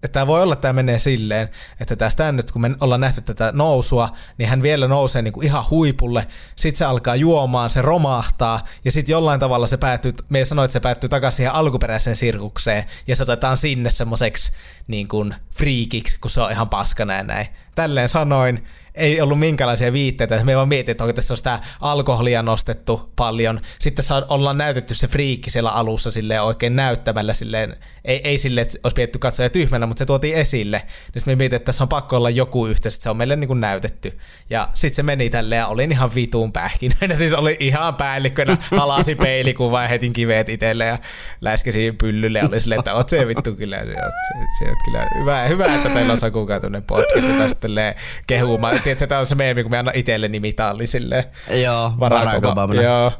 tämä 0.07 0.27
voi 0.27 0.43
olla, 0.43 0.53
että 0.53 0.61
tämä 0.61 0.73
menee 0.73 0.99
silleen, 0.99 1.49
että 1.79 1.95
tästä 1.95 2.31
nyt, 2.31 2.51
kun 2.51 2.61
me 2.61 2.71
ollaan 2.81 3.01
nähty 3.01 3.21
tätä 3.21 3.51
nousua, 3.55 4.09
niin 4.37 4.49
hän 4.49 4.61
vielä 4.61 4.87
nousee 4.87 5.21
niin 5.21 5.33
kuin 5.33 5.45
ihan 5.45 5.65
huipulle, 5.69 6.27
sitten 6.55 6.77
se 6.77 6.85
alkaa 6.85 7.15
juomaan, 7.15 7.69
se 7.69 7.81
romahtaa, 7.81 8.65
ja 8.85 8.91
sitten 8.91 9.13
jollain 9.13 9.39
tavalla 9.39 9.67
se 9.67 9.77
päättyy, 9.77 10.13
me 10.29 10.45
sanoin, 10.45 10.65
että 10.65 10.73
se 10.73 10.79
päättyy 10.79 11.09
takaisin 11.09 11.37
siihen 11.37 11.53
alkuperäiseen 11.53 12.15
sirkukseen, 12.15 12.85
ja 13.07 13.15
se 13.15 13.23
otetaan 13.23 13.57
sinne 13.57 13.89
semmoiseksi 13.89 14.51
niin 14.87 15.07
kuin 15.07 15.35
friikiksi, 15.51 16.17
kun 16.21 16.31
se 16.31 16.41
on 16.41 16.51
ihan 16.51 16.69
paskana 16.69 17.13
ja 17.13 17.23
näin. 17.23 17.47
Tälleen 17.75 18.09
sanoin, 18.09 18.65
ei 18.95 19.21
ollut 19.21 19.39
minkälaisia 19.39 19.93
viitteitä, 19.93 20.43
me 20.43 20.55
vaan 20.55 20.67
mietin, 20.67 20.91
että 20.91 21.03
onko 21.03 21.13
tässä 21.13 21.35
sitä 21.35 21.59
alkoholia 21.81 22.43
nostettu 22.43 23.11
paljon. 23.15 23.61
Sitten 23.79 24.05
saa, 24.05 24.25
ollaan 24.27 24.57
näytetty 24.57 24.95
se 24.95 25.07
friikki 25.07 25.49
siellä 25.49 25.69
alussa 25.69 26.11
silleen 26.11 26.43
oikein 26.43 26.75
näyttämällä 26.75 27.33
silleen, 27.33 27.75
ei, 28.05 28.21
ei 28.23 28.37
silleen, 28.37 28.67
että 28.67 28.77
olisi 28.83 28.95
pidetty 28.95 29.19
katsoja 29.19 29.49
tyhmänä, 29.49 29.85
mutta 29.85 30.01
se 30.01 30.05
tuotiin 30.05 30.35
esille. 30.35 30.77
Niin 30.77 31.21
sitten 31.21 31.31
me 31.31 31.35
mietin, 31.35 31.55
että 31.55 31.65
tässä 31.65 31.83
on 31.83 31.87
pakko 31.87 32.17
olla 32.17 32.29
joku 32.29 32.67
yhteys, 32.67 32.95
että 32.95 33.03
se 33.03 33.09
on 33.09 33.17
meille 33.17 33.35
niin 33.35 33.47
kuin 33.47 33.59
näytetty. 33.59 34.19
Ja 34.49 34.69
sitten 34.73 34.95
se 34.95 35.03
meni 35.03 35.29
tälleen 35.29 35.59
ja 35.59 35.67
olin 35.67 35.91
ihan 35.91 36.15
vituun 36.15 36.51
pähkinöinä, 36.51 37.15
siis 37.21 37.33
oli 37.33 37.57
ihan 37.59 37.95
päällikkönä, 37.95 38.57
halasi 38.77 39.15
peilikuvaa 39.15 39.81
ja 39.81 39.87
hetin 39.87 40.13
kiveet 40.13 40.49
itselle 40.49 40.85
ja 40.85 40.97
läskesin 41.41 41.97
pyllylle 41.97 42.43
oli 42.43 42.61
silleen, 42.61 42.79
että 42.79 42.93
oot 42.93 43.09
se 43.09 43.27
vittu 43.27 43.55
kyllä. 43.55 43.79
Se, 43.79 43.85
se, 43.85 44.65
se, 44.65 44.75
kyllä 44.85 45.07
hyvä, 45.19 45.47
hyvä, 45.47 45.75
että 45.75 45.89
teillä 45.89 46.11
on 46.11 46.17
Saku 46.17 46.47
tämmöinen 46.47 46.83
podcast, 46.83 47.27
ja 47.27 47.55
tälleen 47.59 47.95
kehumaan. 48.27 48.80
Tiedätkö, 48.83 49.07
tämä 49.07 49.19
on 49.19 49.25
se 49.25 49.35
meemi, 49.35 49.63
kun 49.63 49.71
me 49.71 49.77
annan 49.77 49.95
itselleni 49.95 50.39
mitalli 50.39 50.87
silleen. 50.87 51.23
Joo, 51.63 51.93
Barack 51.99 52.45
Obama. 52.45 52.73
Joo. 52.73 53.11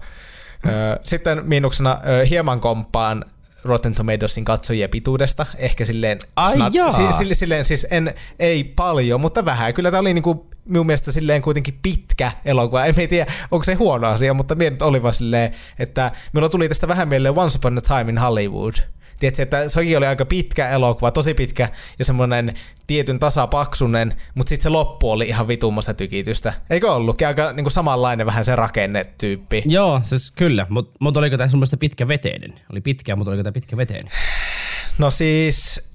Sitten 1.01 1.41
miinuksena 1.45 1.97
hieman 2.29 2.59
komppaan 2.59 3.25
Rotten 3.63 3.95
Tomatoesin 3.95 4.45
katsojien 4.45 4.89
pituudesta. 4.89 5.45
Ehkä 5.57 5.85
silleen, 5.85 6.17
Ai 6.35 6.53
jaa. 6.73 6.89
si, 6.89 7.01
sille, 7.17 7.35
silleen 7.35 7.65
siis 7.65 7.87
en, 7.91 8.13
ei 8.39 8.63
paljon, 8.63 9.21
mutta 9.21 9.45
vähän. 9.45 9.73
Kyllä 9.73 9.91
tämä 9.91 10.01
oli 10.01 10.13
niinku 10.13 10.47
minun 10.65 10.85
mielestä 10.85 11.11
silleen 11.11 11.41
kuitenkin 11.41 11.79
pitkä 11.81 12.31
elokuva. 12.45 12.85
En 12.85 12.95
tiedä, 12.95 13.31
onko 13.51 13.63
se 13.63 13.73
huono 13.73 14.07
asia, 14.07 14.33
mutta 14.33 14.55
minä 14.55 14.69
nyt 14.69 14.81
oli 14.81 15.03
vaan 15.03 15.13
silleen, 15.13 15.53
että 15.79 16.11
minulla 16.33 16.49
tuli 16.49 16.67
tästä 16.67 16.87
vähän 16.87 17.07
mieleen 17.07 17.37
Once 17.37 17.57
Upon 17.57 17.77
a 17.77 17.81
Time 17.81 18.09
in 18.11 18.17
Hollywood. 18.17 18.73
Tiedätkö, 19.21 19.41
että 19.43 19.69
sekin 19.69 19.97
oli 19.97 20.05
aika 20.05 20.25
pitkä 20.25 20.69
elokuva, 20.69 21.11
tosi 21.11 21.33
pitkä 21.33 21.69
ja 21.99 22.05
semmoinen 22.05 22.53
tietyn 22.87 23.19
tasapaksunen, 23.19 24.15
mutta 24.35 24.49
sitten 24.49 24.63
se 24.63 24.69
loppu 24.69 25.11
oli 25.11 25.27
ihan 25.27 25.47
vitummassa 25.47 25.93
tykitystä. 25.93 26.53
Eikö 26.69 26.93
ollutkin? 26.93 27.27
Aika 27.27 27.53
niin 27.53 27.63
kuin 27.63 27.71
samanlainen 27.71 28.25
vähän 28.25 28.45
se 28.45 28.55
rakennetyyppi. 28.55 29.63
Joo, 29.65 30.01
siis 30.03 30.31
kyllä, 30.31 30.65
mutta 30.69 30.97
mut 30.99 31.17
oliko 31.17 31.37
tämä 31.37 31.47
semmoista 31.47 31.77
pitkä 31.77 32.07
veteinen? 32.07 32.53
Oli 32.71 32.81
pitkä, 32.81 33.15
mutta 33.15 33.31
oliko 33.31 33.43
tämä 33.43 33.51
pitkä 33.51 33.77
veteinen? 33.77 34.11
No 34.97 35.11
siis... 35.11 35.89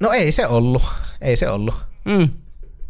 No 0.00 0.10
ei 0.10 0.32
se 0.32 0.46
ollut. 0.46 0.82
Ei 1.20 1.36
se 1.36 1.50
ollut. 1.50 1.74
Mm. 2.04 2.28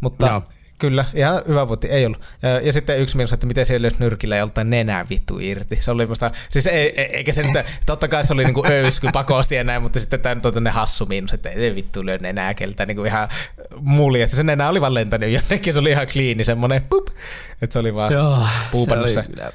Mutta 0.00 0.26
Joo. 0.26 0.42
Kyllä, 0.88 1.04
ihan 1.14 1.42
hyvä 1.48 1.66
putti, 1.66 1.86
ei 1.88 2.06
ollut. 2.06 2.20
Ja, 2.42 2.48
ja 2.60 2.72
sitten 2.72 2.98
yksi 2.98 3.16
miinus, 3.16 3.32
että 3.32 3.46
miten 3.46 3.66
siellä 3.66 3.84
olisi 3.86 3.96
nyrkillä 4.00 4.36
joltain 4.36 4.70
nenää 4.70 5.06
vittu 5.10 5.38
irti. 5.40 5.76
Se 5.80 5.90
oli 5.90 6.06
musta, 6.06 6.30
siis 6.48 6.66
ei, 6.66 7.00
ei, 7.00 7.04
eikä 7.16 7.32
se 7.32 7.42
nyt, 7.42 7.66
totta 7.86 8.08
kai 8.08 8.24
se 8.24 8.32
oli 8.32 8.44
niinku 8.44 8.64
öysky 8.70 9.08
pakosti 9.12 9.54
ja 9.54 9.64
näin, 9.64 9.82
mutta 9.82 10.00
sitten 10.00 10.20
tämä 10.20 10.34
nyt 10.34 10.46
on 10.46 10.54
tämmöinen 10.54 10.72
hassu 10.74 11.06
miinus, 11.06 11.32
että 11.32 11.48
ei 11.48 11.74
vittu 11.74 12.06
lyö 12.06 12.18
nenää 12.18 12.54
keltä 12.54 12.86
niinku 12.86 13.04
ihan 13.04 13.28
muljesta. 13.80 14.36
Se 14.36 14.42
nenä 14.42 14.68
oli 14.68 14.80
vaan 14.80 14.94
lentänyt 14.94 15.30
jonnekin, 15.30 15.72
se 15.74 15.78
oli 15.80 15.90
ihan 15.90 16.06
kliini 16.12 16.44
semmonen 16.44 16.82
pup, 16.82 17.08
että 17.62 17.72
se 17.72 17.78
oli 17.78 17.94
vaan 17.94 18.12
puupannut 18.70 19.10
se. 19.10 19.22
kyllä- 19.22 19.52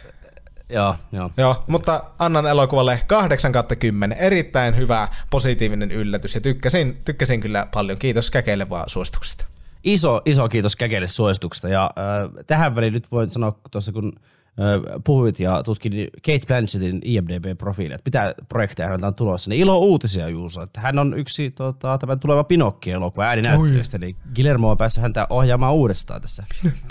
Joo, 0.71 0.95
joo. 1.11 1.31
Joo, 1.37 1.63
mutta 1.67 2.03
annan 2.19 2.47
elokuvalle 2.47 2.99
8 3.07 3.51
kautta 3.51 3.75
10. 3.75 4.17
Erittäin 4.17 4.75
hyvä, 4.77 5.07
positiivinen 5.29 5.91
yllätys 5.91 6.35
ja 6.35 6.41
tykkäsin, 6.41 7.01
tykkäsin 7.05 7.41
kyllä 7.41 7.67
paljon. 7.73 7.97
Kiitos 7.99 8.31
Käkeille 8.31 8.69
vaan 8.69 8.89
suosituksesta. 8.89 9.45
Iso, 9.83 10.21
iso 10.25 10.49
kiitos 10.49 10.75
Käkeille 10.75 11.07
suosituksesta. 11.07 11.69
Ja 11.69 11.83
äh, 11.97 12.45
tähän 12.47 12.75
väliin 12.75 12.93
nyt 12.93 13.11
voin 13.11 13.29
sanoa 13.29 13.59
tuossa, 13.71 13.91
kun 13.91 14.13
äh, 14.17 15.01
puhuit 15.03 15.39
ja 15.39 15.63
tutkin 15.63 15.91
niin 15.91 16.09
Kate 16.25 16.45
Blanchettin 16.47 17.01
IMDb-profiilia, 17.05 17.95
että 17.95 18.07
mitä 18.07 18.35
projekteja 18.49 18.87
häneltä 18.87 19.07
on 19.07 19.15
tulossa, 19.15 19.49
niin 19.49 19.61
ilo 19.61 19.77
uutisia 19.77 20.27
Juuso, 20.27 20.61
että 20.61 20.81
hän 20.81 20.99
on 20.99 21.13
yksi 21.13 21.51
tota, 21.51 21.97
tämän 21.97 22.19
tuleva 22.19 22.43
Pinokki-elokuva 22.43 23.23
ääninäyttelijästä, 23.23 23.97
eli 23.97 24.15
Guillermo 24.35 24.71
on 24.71 24.77
päässyt 24.77 25.01
häntä 25.01 25.27
ohjaamaan 25.29 25.73
uudestaan 25.73 26.21
tässä 26.21 26.43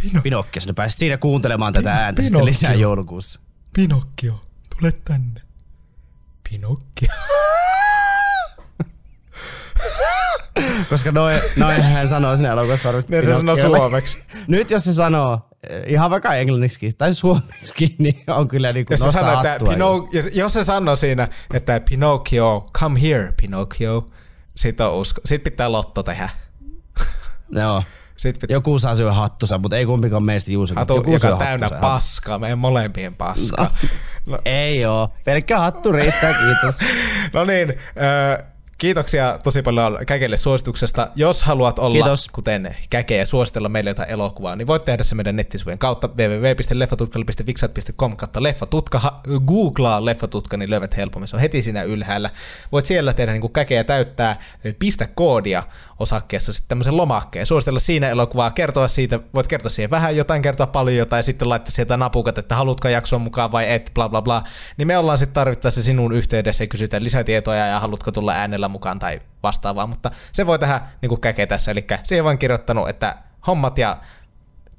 Pino, 0.02 0.22
Pinokkia, 0.22 0.60
sinne 0.60 0.72
pääsit 0.72 0.98
siinä 0.98 1.16
kuuntelemaan 1.16 1.72
tätä 1.72 1.92
ääntä 1.92 2.22
sitten 2.22 2.38
Pinokkio. 2.38 2.50
lisää 2.50 2.74
joulukuussa. 2.74 3.40
Pinokkio, 3.74 4.34
tule 4.78 4.92
tänne. 5.04 5.40
Pinokkio. 6.50 7.08
Koska 10.90 11.12
noin, 11.12 11.40
noin 11.56 11.82
hän 11.82 12.08
sanoo 12.08 12.36
siinä 12.36 12.52
elokuvassa 12.52 12.88
varmasti 12.88 13.12
Niin 13.12 13.26
se 13.26 13.34
sanoo 13.34 13.56
suomeksi. 13.56 14.18
Nyt 14.46 14.70
jos 14.70 14.84
se 14.84 14.92
sanoo 14.92 15.40
eh, 15.70 15.82
ihan 15.86 16.10
vaikka 16.10 16.34
englanniksi 16.34 16.90
tai 16.98 17.14
suomeksi, 17.14 17.94
niin 17.98 18.24
on 18.26 18.48
kyllä 18.48 18.72
niin 18.72 18.86
kuin 18.86 18.94
Jos 18.94 19.00
nostaa 19.00 19.22
sanoo, 19.22 19.52
että 19.54 20.16
jos, 20.16 20.30
jos 20.34 20.52
se 20.52 20.64
sanoo 20.64 20.96
siinä, 20.96 21.28
että 21.54 21.80
Pinocchio, 21.90 22.66
come 22.78 23.02
here, 23.02 23.32
Pinocchio, 23.40 24.08
sit 24.56 24.80
on 24.80 24.94
usko. 24.94 25.20
Sitten 25.24 25.52
pitää 25.52 25.72
lotto 25.72 26.02
tehdä. 26.02 26.28
Joo. 27.50 27.82
Sitten 28.16 28.40
pitää 28.40 28.54
Joku 28.54 28.78
saa 28.78 28.94
syödä 28.94 29.12
hattusa, 29.12 29.58
mutta 29.58 29.76
ei 29.76 29.86
kumpikaan 29.86 30.22
meistä 30.22 30.52
juusa. 30.52 30.74
hatu, 30.74 30.94
joku 30.94 31.12
joka 31.12 31.28
on 31.28 31.38
täynnä 31.38 31.66
hattusa. 31.66 31.80
paskaa, 31.80 32.38
meidän 32.38 32.58
molempien 32.58 33.14
paskaa. 33.14 33.70
No, 34.26 34.38
Ei 34.44 34.84
oo. 34.84 35.08
Pelkkä 35.24 35.58
hattu 35.58 35.92
riittää, 35.92 36.34
kiitos. 36.34 36.80
no 37.32 37.44
niin, 37.44 37.68
ö, 37.68 38.44
kiitoksia 38.78 39.38
tosi 39.44 39.62
paljon 39.62 39.98
Käkeille 40.06 40.36
suosituksesta. 40.36 41.10
Jos 41.14 41.42
haluat 41.42 41.78
olla, 41.78 42.04
Kiitos. 42.04 42.28
kuten 42.28 42.76
Käke, 42.90 43.16
ja 43.16 43.26
suositella 43.26 43.68
meille 43.68 43.90
jotain 43.90 44.10
elokuvaa, 44.10 44.56
niin 44.56 44.66
voit 44.66 44.84
tehdä 44.84 45.02
se 45.02 45.14
meidän 45.14 45.36
nettisivujen 45.36 45.78
kautta 45.78 46.08
www.leffatutkali.fixat.com 46.08 48.16
kautta 48.16 48.42
leffatutka. 48.42 48.98
Ha- 48.98 49.20
Googlaa 49.46 50.04
leffatutka, 50.04 50.56
niin 50.56 50.70
löydät 50.70 50.96
helpommin. 50.96 51.28
Se 51.28 51.36
on 51.36 51.40
heti 51.40 51.62
siinä 51.62 51.82
ylhäällä. 51.82 52.30
Voit 52.72 52.86
siellä 52.86 53.12
tehdä 53.12 53.32
niin 53.32 53.40
kuin 53.40 53.52
Käke 53.52 53.74
ja 53.74 53.84
täyttää 53.84 54.38
ö, 54.66 54.74
pistä 54.78 55.06
koodia 55.14 55.62
osakkeessa 55.98 56.52
sitten 56.52 56.68
tämmöisen 56.68 56.96
lomakkeen. 56.96 57.46
Suositella 57.46 57.80
siinä 57.80 58.08
elokuvaa, 58.08 58.50
kertoa 58.50 58.88
siitä, 58.88 59.20
voit 59.34 59.46
kertoa 59.46 59.70
siihen 59.70 59.90
vähän 59.90 60.16
jotain, 60.16 60.42
kertoa 60.42 60.66
paljon 60.66 60.96
jotain, 60.96 61.18
ja 61.18 61.22
sitten 61.22 61.48
laittaa 61.48 61.70
sieltä 61.70 61.96
napukat, 61.96 62.38
että 62.38 62.54
haluatko 62.54 62.88
jakson 62.88 63.20
mukaan 63.20 63.52
vai 63.52 63.70
et, 63.72 63.90
bla 63.94 64.08
bla 64.08 64.22
bla. 64.22 64.42
Niin 64.76 64.86
me 64.88 64.98
ollaan 64.98 65.18
sitten 65.18 65.34
tarvittaessa 65.34 65.82
sinun 65.82 66.12
yhteydessä 66.12 66.64
ja 66.64 66.68
kysytään 66.68 67.04
lisätietoja 67.04 67.66
ja 67.66 67.80
haluatko 67.80 68.12
tulla 68.12 68.32
äänellä 68.32 68.67
mukaan 68.68 68.98
tai 68.98 69.20
vastaavaa, 69.42 69.86
mutta 69.86 70.10
se 70.32 70.46
voi 70.46 70.58
tehdä 70.58 70.80
niin 71.02 71.08
kuin 71.08 71.20
käke 71.20 71.46
tässä, 71.46 71.70
eli 71.70 71.86
siihen 72.02 72.24
vaan 72.24 72.38
kirjoittanut, 72.38 72.88
että 72.88 73.14
hommat 73.46 73.78
ja 73.78 73.96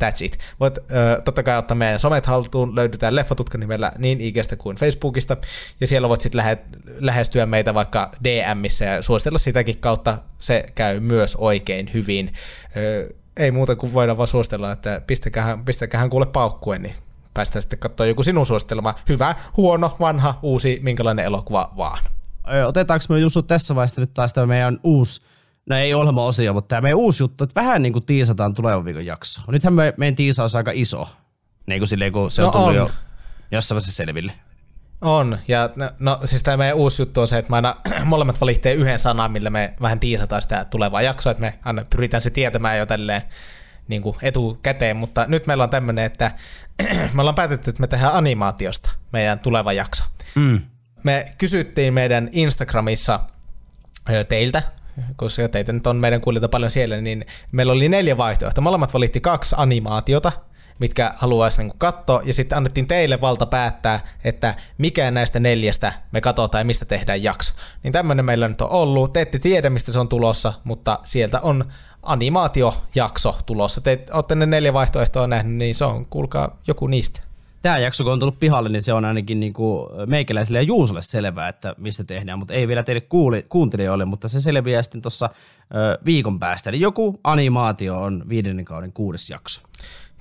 That's 0.03 0.23
it. 0.23 0.37
Voit 0.59 0.77
ö, 0.77 1.21
totta 1.25 1.43
kai 1.43 1.57
ottaa 1.57 1.77
meidän 1.77 1.99
somet 1.99 2.25
haltuun, 2.25 2.75
löydetään 2.75 3.15
Leffatutka 3.15 3.57
nimellä 3.57 3.91
niin 3.97 4.21
IGstä 4.21 4.55
kuin 4.55 4.77
Facebookista, 4.77 5.37
ja 5.81 5.87
siellä 5.87 6.09
voit 6.09 6.21
sitten 6.21 6.37
lähe, 6.37 6.57
lähestyä 6.99 7.45
meitä 7.45 7.73
vaikka 7.73 8.11
DMissä 8.23 8.85
ja 8.85 9.01
suositella 9.01 9.37
sitäkin 9.37 9.79
kautta, 9.79 10.17
se 10.39 10.65
käy 10.75 10.99
myös 10.99 11.35
oikein 11.35 11.89
hyvin. 11.93 12.33
Ö, 12.77 13.13
ei 13.37 13.51
muuta 13.51 13.75
kuin 13.75 13.93
voidaan 13.93 14.17
vaan 14.17 14.27
suositella, 14.27 14.71
että 14.71 15.01
pistäkähän, 15.07 15.65
pistäkähän 15.65 16.09
kuule 16.09 16.25
paukkuen, 16.25 16.81
niin 16.81 16.95
päästään 17.33 17.61
sitten 17.61 17.79
katsoa 17.79 18.05
joku 18.05 18.23
sinun 18.23 18.45
suosittelema 18.45 18.95
hyvä, 19.09 19.35
huono, 19.57 19.95
vanha, 19.99 20.39
uusi, 20.41 20.79
minkälainen 20.83 21.25
elokuva 21.25 21.73
vaan. 21.77 21.99
Otetaanko 22.67 23.05
me 23.09 23.19
Jussu 23.19 23.43
tässä 23.43 23.75
vaiheessa 23.75 24.01
nyt 24.01 24.13
taas 24.13 24.33
tämä 24.33 24.47
meidän 24.47 24.79
uusi, 24.83 25.21
no 25.69 25.75
ei 25.75 25.93
ohjelma-osio, 25.93 26.53
mutta 26.53 26.67
tämä 26.67 26.81
meidän 26.81 26.97
uusi 26.99 27.23
juttu, 27.23 27.43
että 27.43 27.61
vähän 27.61 27.81
niin 27.81 27.93
kuin 27.93 28.05
tiisataan 28.05 28.53
tulevan 28.53 28.85
viikon 28.85 29.05
jakso. 29.05 29.41
Nythän 29.47 29.73
me, 29.73 29.93
meidän 29.97 30.15
tiisaus 30.15 30.55
on 30.55 30.59
aika 30.59 30.71
iso, 30.73 31.07
niin 31.67 31.79
kuin 31.79 31.87
silleen, 31.87 32.11
kun 32.13 32.31
se 32.31 32.41
on 32.41 32.45
No 32.45 32.51
tullut 32.51 32.67
on. 32.69 32.75
jo 32.75 32.91
jossain 33.51 33.75
vaiheessa 33.75 33.95
selville. 33.95 34.31
On, 35.01 35.37
ja 35.47 35.69
no, 35.75 35.91
no 35.99 36.19
siis 36.25 36.43
tämä 36.43 36.57
meidän 36.57 36.77
uusi 36.77 37.01
juttu 37.01 37.21
on 37.21 37.27
se, 37.27 37.37
että 37.37 37.49
me 37.49 37.55
aina 37.55 37.75
molemmat 38.05 38.41
valitsee 38.41 38.73
yhden 38.73 38.99
sanan, 38.99 39.31
millä 39.31 39.49
me 39.49 39.73
vähän 39.81 39.99
tiisataan 39.99 40.41
sitä 40.41 40.65
tulevaa 40.65 41.01
jaksoa, 41.01 41.31
että 41.31 41.41
me 41.41 41.59
aina 41.65 41.85
pyritään 41.89 42.21
se 42.21 42.29
tietämään 42.29 42.77
jo 42.77 42.85
tälleen 42.85 43.21
niin 43.87 44.01
kuin 44.01 44.15
etukäteen, 44.21 44.97
mutta 44.97 45.25
nyt 45.27 45.47
meillä 45.47 45.63
on 45.63 45.69
tämmöinen, 45.69 46.05
että 46.05 46.31
me 47.13 47.21
ollaan 47.21 47.35
päätetty, 47.35 47.69
että 47.69 47.81
me 47.81 47.87
tehdään 47.87 48.13
animaatiosta 48.13 48.89
meidän 49.13 49.39
tuleva 49.39 49.73
jakso. 49.73 50.03
Mm. 50.35 50.61
Me 51.03 51.25
kysyttiin 51.37 51.93
meidän 51.93 52.29
Instagramissa 52.31 53.19
teiltä, 54.29 54.63
koska 55.15 55.47
teitä 55.47 55.73
nyt 55.73 55.87
on 55.87 55.95
meidän 55.95 56.21
kuulijoita 56.21 56.49
paljon 56.49 56.71
siellä, 56.71 57.01
niin 57.01 57.25
meillä 57.51 57.73
oli 57.73 57.89
neljä 57.89 58.17
vaihtoehtoa. 58.17 58.61
Molemmat 58.61 58.93
valitti 58.93 59.21
kaksi 59.21 59.55
animaatiota, 59.57 60.31
mitkä 60.79 61.13
haluaisi 61.17 61.63
niin 61.63 61.77
katsoa, 61.77 62.21
ja 62.25 62.33
sitten 62.33 62.57
annettiin 62.57 62.87
teille 62.87 63.21
valta 63.21 63.45
päättää, 63.45 63.99
että 64.23 64.55
mikä 64.77 65.11
näistä 65.11 65.39
neljästä 65.39 65.93
me 66.11 66.21
katsotaan 66.21 66.61
ja 66.61 66.65
mistä 66.65 66.85
tehdään 66.85 67.23
jakso. 67.23 67.53
Niin 67.83 67.93
tämmöinen 67.93 68.25
meillä 68.25 68.47
nyt 68.47 68.61
on 68.61 68.69
ollut. 68.69 69.13
Te 69.13 69.21
ette 69.21 69.39
tiedä, 69.39 69.69
mistä 69.69 69.91
se 69.91 69.99
on 69.99 70.09
tulossa, 70.09 70.53
mutta 70.63 70.99
sieltä 71.03 71.39
on 71.39 71.71
animaatiojakso 72.03 73.39
tulossa. 73.45 73.81
Te 73.81 74.05
olette 74.11 74.35
ne 74.35 74.45
neljä 74.45 74.73
vaihtoehtoa 74.73 75.27
nähnyt, 75.27 75.55
niin 75.57 75.75
se 75.75 75.85
on, 75.85 76.05
kuulkaa, 76.05 76.57
joku 76.67 76.87
niistä. 76.87 77.28
Tämä 77.61 77.77
jakso, 77.77 78.03
kun 78.03 78.13
on 78.13 78.19
tullut 78.19 78.39
pihalle, 78.39 78.69
niin 78.69 78.81
se 78.81 78.93
on 78.93 79.05
ainakin 79.05 79.39
niinku 79.39 79.89
meikäläiselle 80.05 80.59
ja 80.59 80.63
Juusolle 80.63 81.01
selvää, 81.01 81.47
että 81.47 81.75
mistä 81.77 82.03
tehdään, 82.03 82.39
mutta 82.39 82.53
ei 82.53 82.67
vielä 82.67 82.83
teille 82.83 83.01
kuuli, 83.01 83.45
kuuntelijoille, 83.49 84.05
mutta 84.05 84.27
se 84.27 84.41
selviää 84.41 84.81
sitten 84.81 85.01
tuossa 85.01 85.29
viikon 86.05 86.39
päästä. 86.39 86.69
Eli 86.69 86.79
joku 86.79 87.19
animaatio 87.23 88.01
on 88.01 88.23
viidennen 88.29 88.65
kauden 88.65 88.93
kuudes 88.93 89.29
jakso. 89.29 89.61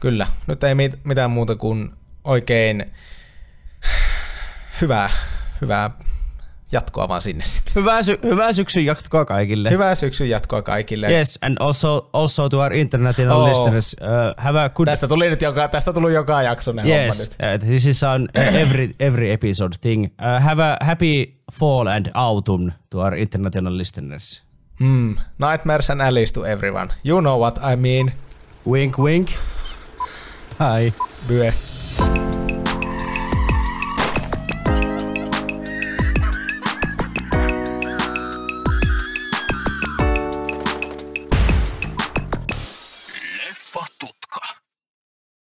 Kyllä, 0.01 0.27
nyt 0.47 0.65
ei 0.65 0.75
mit- 0.75 1.05
mitään 1.05 1.31
muuta 1.31 1.57
kuin 1.57 1.91
oikein 2.25 2.93
hyvää, 4.81 5.11
hyvää 5.61 5.91
jatkoa 6.73 7.09
vaan 7.09 7.23
sinne 7.23 7.45
sitten. 7.47 7.73
Hyvää, 7.75 8.03
sy- 8.03 8.19
hyvää 8.23 8.53
syksyn 8.53 8.85
jatkoa 8.87 9.25
kaikille. 9.25 9.71
Hyvää 9.71 9.95
syksyn 9.95 10.29
jatkoa 10.31 10.63
kaikille. 10.63 11.09
Yes, 11.11 11.39
and 11.43 11.57
also, 11.61 12.11
also 12.13 12.49
to 12.49 12.59
our 12.61 12.73
international 12.75 13.41
Oh. 13.41 13.49
listeners, 13.49 13.97
uh, 14.01 14.09
have 14.45 14.61
a 14.61 14.69
good... 14.69 14.87
Tästä 14.89 15.09
tuli 15.09 15.29
nyt 15.31 15.43
joka, 15.43 15.69
tästä 15.69 15.93
tuli 15.93 16.15
joka 16.15 16.43
jakso 16.43 16.73
ne 16.73 16.83
homma 16.83 16.95
Yes, 16.97 17.19
nyt. 17.21 17.31
uh, 17.63 17.69
this 17.69 17.87
is 17.87 18.03
on 18.03 18.23
uh, 18.39 18.57
every, 18.57 18.91
every 19.01 19.31
episode 19.31 19.77
thing. 19.81 20.05
Uh, 20.05 20.43
have 20.43 20.63
a 20.63 20.77
happy 20.81 21.35
fall 21.53 21.87
and 21.87 22.07
autumn 22.15 22.73
to 22.91 22.99
our 22.99 23.15
international 23.15 23.79
listeners. 23.79 24.43
Mm, 24.81 25.17
nightmares 25.39 25.91
and 25.91 26.01
alleys 26.01 26.33
to 26.33 26.45
everyone. 26.47 26.89
You 27.05 27.21
know 27.21 27.41
what 27.41 27.59
I 27.73 27.77
mean. 27.77 28.13
Wink, 28.67 28.99
wink. 28.99 29.29
Bye. 30.59 30.93
Bye. 31.29 31.68